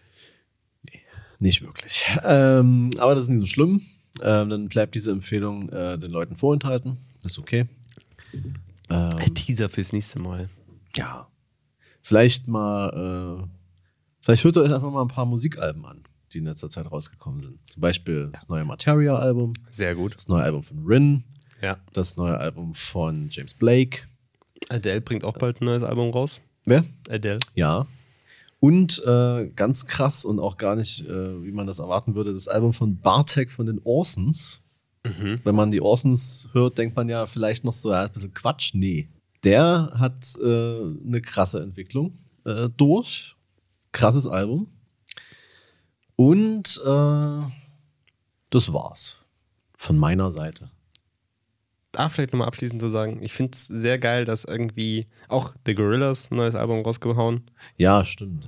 Nee, 0.83 1.01
nicht 1.39 1.61
wirklich. 1.61 2.05
Ähm, 2.23 2.91
aber 2.97 3.15
das 3.15 3.25
ist 3.25 3.29
nicht 3.29 3.39
so 3.39 3.45
schlimm. 3.47 3.81
Ähm, 4.21 4.49
dann 4.49 4.67
bleibt 4.67 4.95
diese 4.95 5.11
Empfehlung 5.11 5.69
äh, 5.69 5.97
den 5.97 6.11
Leuten 6.11 6.35
vorenthalten. 6.35 6.97
Das 7.23 7.33
ist 7.33 7.39
okay. 7.39 7.67
Ähm, 8.33 8.49
Ein 8.89 9.35
Teaser 9.35 9.69
fürs 9.69 9.91
nächste 9.91 10.19
Mal. 10.19 10.49
Ja. 10.95 11.27
Vielleicht 12.01 12.47
mal, 12.47 13.41
äh, 13.41 13.47
vielleicht 14.25 14.43
hört 14.43 14.57
ihr 14.57 14.63
euch 14.63 14.73
einfach 14.73 14.91
mal 14.91 15.03
ein 15.03 15.07
paar 15.07 15.25
Musikalben 15.25 15.85
an, 15.85 16.03
die 16.33 16.39
in 16.39 16.45
letzter 16.45 16.69
Zeit 16.69 16.91
rausgekommen 16.91 17.41
sind. 17.41 17.67
Zum 17.67 17.81
Beispiel 17.81 18.29
das 18.33 18.49
neue 18.49 18.65
Materia-Album. 18.65 19.53
Sehr 19.69 19.95
gut. 19.95 20.15
Das 20.15 20.27
neue 20.27 20.43
Album 20.43 20.63
von 20.63 20.83
Rin. 20.85 21.23
Ja. 21.61 21.77
Das 21.93 22.17
neue 22.17 22.37
Album 22.37 22.73
von 22.73 23.27
James 23.29 23.53
Blake. 23.53 23.99
Adele 24.69 25.01
bringt 25.01 25.23
auch 25.23 25.37
bald 25.37 25.61
ein 25.61 25.65
neues 25.65 25.83
Album 25.83 26.09
raus. 26.09 26.41
Wer? 26.65 26.83
Adele. 27.07 27.37
Ja. 27.53 27.85
Und 28.59 29.03
äh, 29.05 29.51
ganz 29.55 29.85
krass 29.85 30.25
und 30.25 30.39
auch 30.39 30.57
gar 30.57 30.75
nicht, 30.75 31.05
äh, 31.05 31.43
wie 31.43 31.51
man 31.51 31.67
das 31.67 31.77
erwarten 31.77 32.15
würde, 32.15 32.33
das 32.33 32.47
Album 32.47 32.73
von 32.73 32.97
Bartek 32.99 33.51
von 33.51 33.67
den 33.67 33.79
Orsons. 33.83 34.63
Mhm. 35.05 35.41
Wenn 35.43 35.55
man 35.55 35.69
die 35.69 35.81
Orsons 35.81 36.49
hört, 36.53 36.79
denkt 36.79 36.95
man 36.95 37.07
ja 37.09 37.27
vielleicht 37.27 37.63
noch 37.63 37.73
so, 37.73 37.91
ja, 37.91 38.05
ein 38.05 38.11
bisschen 38.11 38.33
Quatsch. 38.33 38.73
Nee. 38.73 39.07
Der 39.43 39.91
hat 39.93 40.35
äh, 40.41 40.45
eine 40.45 41.21
krasse 41.21 41.61
Entwicklung 41.61 42.17
äh, 42.45 42.69
durch. 42.75 43.34
Krasses 43.95 44.27
Album. 44.27 44.67
Und 46.15 46.81
äh, 46.85 47.51
das 48.49 48.73
war's. 48.73 49.19
Von 49.77 49.97
meiner 49.97 50.31
Seite. 50.31 50.69
Da 51.91 52.09
vielleicht 52.09 52.33
nochmal 52.33 52.47
abschließend 52.47 52.81
zu 52.81 52.89
sagen, 52.89 53.21
ich 53.21 53.33
finde 53.33 53.53
es 53.53 53.67
sehr 53.67 53.97
geil, 53.97 54.25
dass 54.25 54.43
irgendwie 54.43 55.05
auch 55.29 55.55
The 55.65 55.75
Gorillas 55.75 56.29
ein 56.29 56.35
neues 56.35 56.55
Album 56.55 56.81
rausgehauen. 56.81 57.43
Ja, 57.77 58.03
stimmt. 58.03 58.47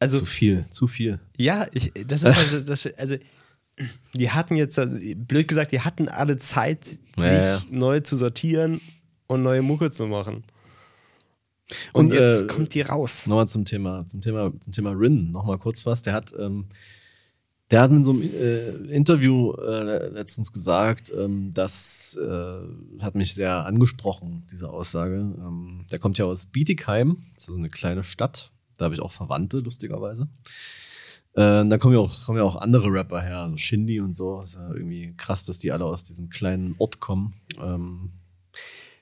Also, 0.00 0.18
zu 0.18 0.26
viel, 0.26 0.66
zu 0.70 0.86
viel. 0.86 1.18
Ja, 1.36 1.66
ich, 1.72 1.92
das 2.06 2.22
ist 2.22 2.36
also, 2.36 2.60
das, 2.60 2.86
also 2.98 3.16
die 4.12 4.30
hatten 4.30 4.56
jetzt, 4.56 4.78
blöd 5.16 5.48
gesagt, 5.48 5.72
die 5.72 5.80
hatten 5.80 6.08
alle 6.08 6.36
Zeit, 6.36 6.84
sich 6.84 7.00
ja, 7.16 7.60
neu 7.70 8.00
zu 8.00 8.16
sortieren 8.16 8.80
und 9.28 9.42
neue 9.42 9.62
Mucke 9.62 9.90
zu 9.90 10.06
machen. 10.06 10.44
Und, 11.92 12.06
und 12.06 12.12
jetzt 12.12 12.42
äh, 12.42 12.46
kommt 12.46 12.74
die 12.74 12.80
raus. 12.82 13.26
Nochmal 13.26 13.48
zum 13.48 13.64
Thema, 13.64 14.06
zum 14.06 14.20
Thema, 14.20 14.52
zum 14.60 14.72
Thema 14.72 14.90
Rin, 14.92 15.30
nochmal 15.30 15.58
kurz 15.58 15.84
was. 15.86 16.02
Der 16.02 16.14
hat, 16.14 16.32
ähm, 16.38 16.66
der 17.70 17.82
hat 17.82 17.90
in 17.90 18.02
so 18.02 18.12
einem 18.12 18.22
äh, 18.22 18.68
Interview 18.92 19.52
äh, 19.52 20.08
letztens 20.08 20.52
gesagt, 20.52 21.12
ähm, 21.16 21.52
das 21.52 22.18
äh, 22.20 23.02
hat 23.02 23.14
mich 23.14 23.34
sehr 23.34 23.66
angesprochen, 23.66 24.46
diese 24.50 24.70
Aussage. 24.70 25.16
Ähm, 25.16 25.84
der 25.90 25.98
kommt 25.98 26.18
ja 26.18 26.24
aus 26.24 26.46
Bietigheim, 26.46 27.18
das 27.34 27.48
ist 27.48 27.56
eine 27.56 27.70
kleine 27.70 28.04
Stadt. 28.04 28.50
Da 28.78 28.86
habe 28.86 28.94
ich 28.94 29.02
auch 29.02 29.12
Verwandte, 29.12 29.58
lustigerweise. 29.58 30.28
Äh, 31.34 31.68
da 31.68 31.78
kommen 31.78 31.94
ja, 31.94 32.00
auch, 32.00 32.24
kommen 32.24 32.38
ja 32.38 32.44
auch 32.44 32.56
andere 32.56 32.90
Rapper 32.90 33.20
her, 33.20 33.38
also 33.40 33.56
Shindy 33.56 34.00
und 34.00 34.16
so. 34.16 34.40
Ist 34.40 34.54
ja 34.54 34.72
irgendwie 34.72 35.14
krass, 35.16 35.44
dass 35.44 35.58
die 35.58 35.72
alle 35.72 35.84
aus 35.84 36.04
diesem 36.04 36.30
kleinen 36.30 36.74
Ort 36.78 37.00
kommen. 37.00 37.34
Ähm, 37.60 38.12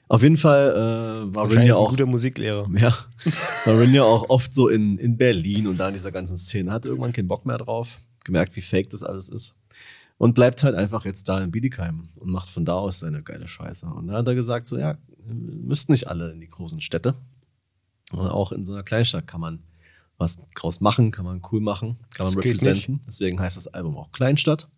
auf 0.09 0.23
jeden 0.23 0.37
Fall 0.37 0.71
äh, 0.71 1.35
war 1.35 1.51
Rin 1.51 1.67
ja 1.67 1.77
auch. 1.77 1.91
guter 1.91 2.07
Musiklehrer. 2.07 2.69
Ja. 2.77 2.97
War 3.65 3.79
Rin 3.79 3.93
ja 3.93 4.05
auch 4.05 4.29
oft 4.29 4.55
so 4.55 4.69
in, 4.69 4.99
in 4.99 5.17
Berlin 5.17 5.67
und 5.67 5.79
da 5.79 5.89
in 5.89 5.95
dieser 5.95 6.13
ganzen 6.13 6.39
Szene. 6.39 6.71
Hat 6.71 6.87
irgendwann 6.87 7.13
keinen 7.13 7.27
Bock 7.27 7.45
mehr 7.45 7.59
drauf. 7.59 8.01
Gemerkt, 8.25 8.55
wie 8.55 8.61
fake 8.61 8.91
das 8.91 9.03
alles 9.03 9.29
ist. 9.29 9.55
Und 10.19 10.35
bleibt 10.35 10.63
halt 10.63 10.77
einfach 10.77 11.05
jetzt 11.05 11.29
da 11.29 11.41
in 11.41 11.51
Bietigheim 11.51 12.09
und 12.17 12.31
macht 12.31 12.49
von 12.49 12.65
da 12.65 12.75
aus 12.75 13.01
seine 13.01 13.23
geile 13.23 13.49
Scheiße. 13.49 13.87
Und 13.87 14.07
dann 14.07 14.17
hat 14.17 14.29
er 14.29 14.35
gesagt, 14.35 14.67
so, 14.69 14.79
ja, 14.79 14.97
müssten 15.27 15.93
nicht 15.93 16.09
alle 16.09 16.31
in 16.31 16.41
die 16.41 16.49
großen 16.49 16.81
Städte. 16.81 17.15
Und 18.13 18.29
auch 18.29 18.53
in 18.53 18.65
so 18.65 18.73
einer 18.73 18.85
Kleinstadt 18.85 19.27
kann 19.27 19.41
man 19.41 19.63
was 20.19 20.39
draus 20.55 20.81
machen, 20.81 21.11
kann 21.11 21.25
man 21.25 21.43
cool 21.51 21.61
machen, 21.61 21.99
kann 22.15 22.27
man 22.27 22.35
das 22.35 22.45
representen. 22.45 23.01
Deswegen 23.07 23.39
heißt 23.41 23.57
das 23.57 23.69
Album 23.69 23.97
auch 23.97 24.13
Kleinstadt. 24.13 24.69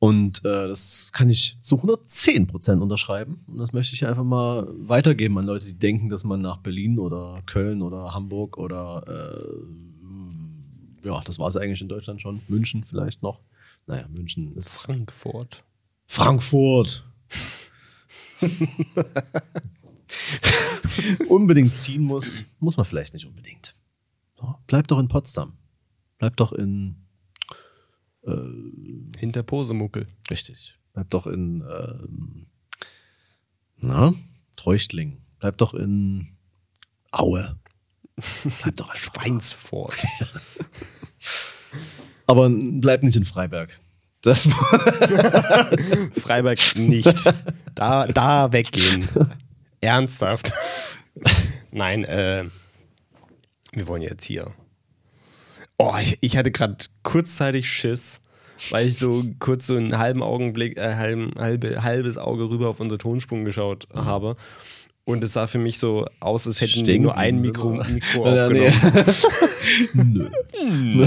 Und 0.00 0.44
äh, 0.46 0.66
das 0.66 1.12
kann 1.12 1.28
ich 1.28 1.58
zu 1.60 1.76
110 1.76 2.46
Prozent 2.46 2.80
unterschreiben. 2.80 3.44
Und 3.46 3.58
das 3.58 3.74
möchte 3.74 3.94
ich 3.94 4.06
einfach 4.06 4.24
mal 4.24 4.66
weitergeben 4.72 5.38
an 5.38 5.44
Leute, 5.44 5.66
die 5.66 5.78
denken, 5.78 6.08
dass 6.08 6.24
man 6.24 6.40
nach 6.40 6.56
Berlin 6.56 6.98
oder 6.98 7.42
Köln 7.44 7.82
oder 7.82 8.14
Hamburg 8.14 8.56
oder 8.56 9.04
äh, 9.06 11.06
ja, 11.06 11.20
das 11.20 11.38
war 11.38 11.48
es 11.48 11.58
eigentlich 11.58 11.82
in 11.82 11.88
Deutschland 11.88 12.22
schon. 12.22 12.40
München 12.48 12.82
vielleicht 12.84 13.22
noch. 13.22 13.40
Naja, 13.86 14.08
München 14.08 14.56
ist. 14.56 14.72
Frankfurt. 14.72 15.62
Frankfurt! 16.06 17.04
unbedingt 21.28 21.76
ziehen 21.76 22.04
muss, 22.04 22.46
muss 22.58 22.78
man 22.78 22.86
vielleicht 22.86 23.12
nicht 23.12 23.26
unbedingt. 23.26 23.76
So, 24.38 24.54
bleib 24.66 24.88
doch 24.88 24.98
in 24.98 25.08
Potsdam. 25.08 25.58
Bleib 26.18 26.36
doch 26.36 26.52
in 26.52 26.96
äh, 28.22 29.18
hinter 29.18 29.42
Posemuckel. 29.42 30.06
Richtig. 30.30 30.78
Bleib 30.92 31.10
doch 31.10 31.26
in 31.26 31.62
ähm, 31.62 32.46
na, 33.76 34.14
Treuchtling. 34.56 35.18
Bleib 35.38 35.58
doch 35.58 35.74
in 35.74 36.26
Aue. 37.10 37.58
Bleib 38.62 38.76
doch 38.76 38.94
in 38.94 39.00
Schweinsfurt. 39.00 39.96
Aber 42.26 42.50
bleib 42.50 43.02
nicht 43.02 43.16
in 43.16 43.24
Freiberg. 43.24 43.80
Das 44.22 44.44
Freiberg 46.20 46.58
nicht. 46.76 47.34
Da, 47.74 48.06
da 48.06 48.52
weggehen. 48.52 49.08
Ernsthaft. 49.80 50.52
Nein, 51.70 52.04
äh, 52.04 52.44
wir 53.72 53.88
wollen 53.88 54.02
jetzt 54.02 54.24
hier. 54.24 54.52
Oh, 55.82 55.94
ich, 55.98 56.18
ich 56.20 56.36
hatte 56.36 56.50
gerade 56.50 56.76
kurzzeitig 57.02 57.66
Schiss, 57.66 58.20
weil 58.68 58.88
ich 58.88 58.98
so 58.98 59.24
kurz 59.38 59.66
so 59.66 59.76
einen 59.76 59.96
halben 59.96 60.22
Augenblick, 60.22 60.76
äh, 60.76 60.96
halb, 60.96 61.38
halbe, 61.38 61.82
halbes 61.82 62.18
Auge 62.18 62.50
rüber 62.50 62.68
auf 62.68 62.80
unsere 62.80 62.98
Tonsprung 62.98 63.46
geschaut 63.46 63.88
mhm. 63.94 64.04
habe. 64.04 64.36
Und 65.04 65.24
es 65.24 65.32
sah 65.32 65.46
für 65.46 65.56
mich 65.56 65.78
so 65.78 66.04
aus, 66.20 66.46
als 66.46 66.60
hätten 66.60 66.86
wir 66.86 67.00
nur 67.00 67.16
ein 67.16 67.40
Mikro, 67.40 67.70
Mikro 67.70 68.26
aufgenommen. 68.26 68.74
Nö. 69.94 70.30
Nö. 70.62 71.06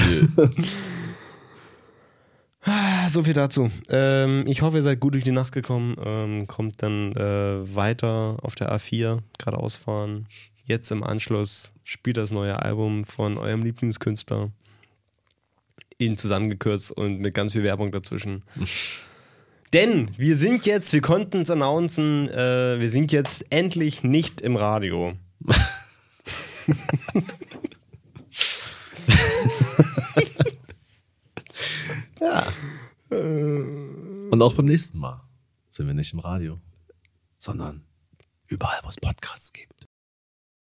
So 3.09 3.21
viel 3.21 3.33
dazu. 3.33 3.69
Ähm, 3.89 4.45
ich 4.47 4.63
hoffe, 4.63 4.77
ihr 4.77 4.83
seid 4.83 4.99
gut 4.99 5.13
durch 5.13 5.23
die 5.23 5.29
Nacht 5.29 5.51
gekommen. 5.51 5.97
Ähm, 6.03 6.47
kommt 6.47 6.81
dann 6.81 7.11
äh, 7.11 7.75
weiter 7.75 8.37
auf 8.41 8.55
der 8.55 8.75
A4, 8.75 9.19
geradeaus 9.37 9.75
fahren. 9.75 10.25
Jetzt 10.65 10.89
im 10.89 11.03
Anschluss 11.03 11.73
spielt 11.83 12.17
das 12.17 12.31
neue 12.31 12.59
Album 12.59 13.03
von 13.03 13.37
eurem 13.37 13.61
Lieblingskünstler. 13.61 14.49
Ihn 16.03 16.17
zusammengekürzt 16.17 16.91
und 16.91 17.19
mit 17.19 17.33
ganz 17.33 17.53
viel 17.53 17.63
Werbung 17.63 17.91
dazwischen. 17.91 18.43
Denn 19.73 20.11
wir 20.17 20.37
sind 20.37 20.65
jetzt, 20.65 20.93
wir 20.93 21.01
konnten 21.01 21.41
es 21.41 21.49
announcen, 21.49 22.29
äh, 22.29 22.79
wir 22.79 22.89
sind 22.89 23.11
jetzt 23.11 23.45
endlich 23.49 24.03
nicht 24.03 24.39
im 24.41 24.55
Radio. 24.55 25.13
ja. 32.21 32.45
Und 33.09 34.41
auch 34.41 34.53
beim 34.53 34.65
nächsten 34.65 34.99
Mal 34.99 35.21
sind 35.69 35.87
wir 35.87 35.93
nicht 35.93 36.13
im 36.13 36.19
Radio, 36.19 36.59
sondern 37.39 37.83
überall, 38.47 38.79
wo 38.83 38.89
es 38.89 38.97
Podcasts 38.97 39.53
gibt. 39.53 39.82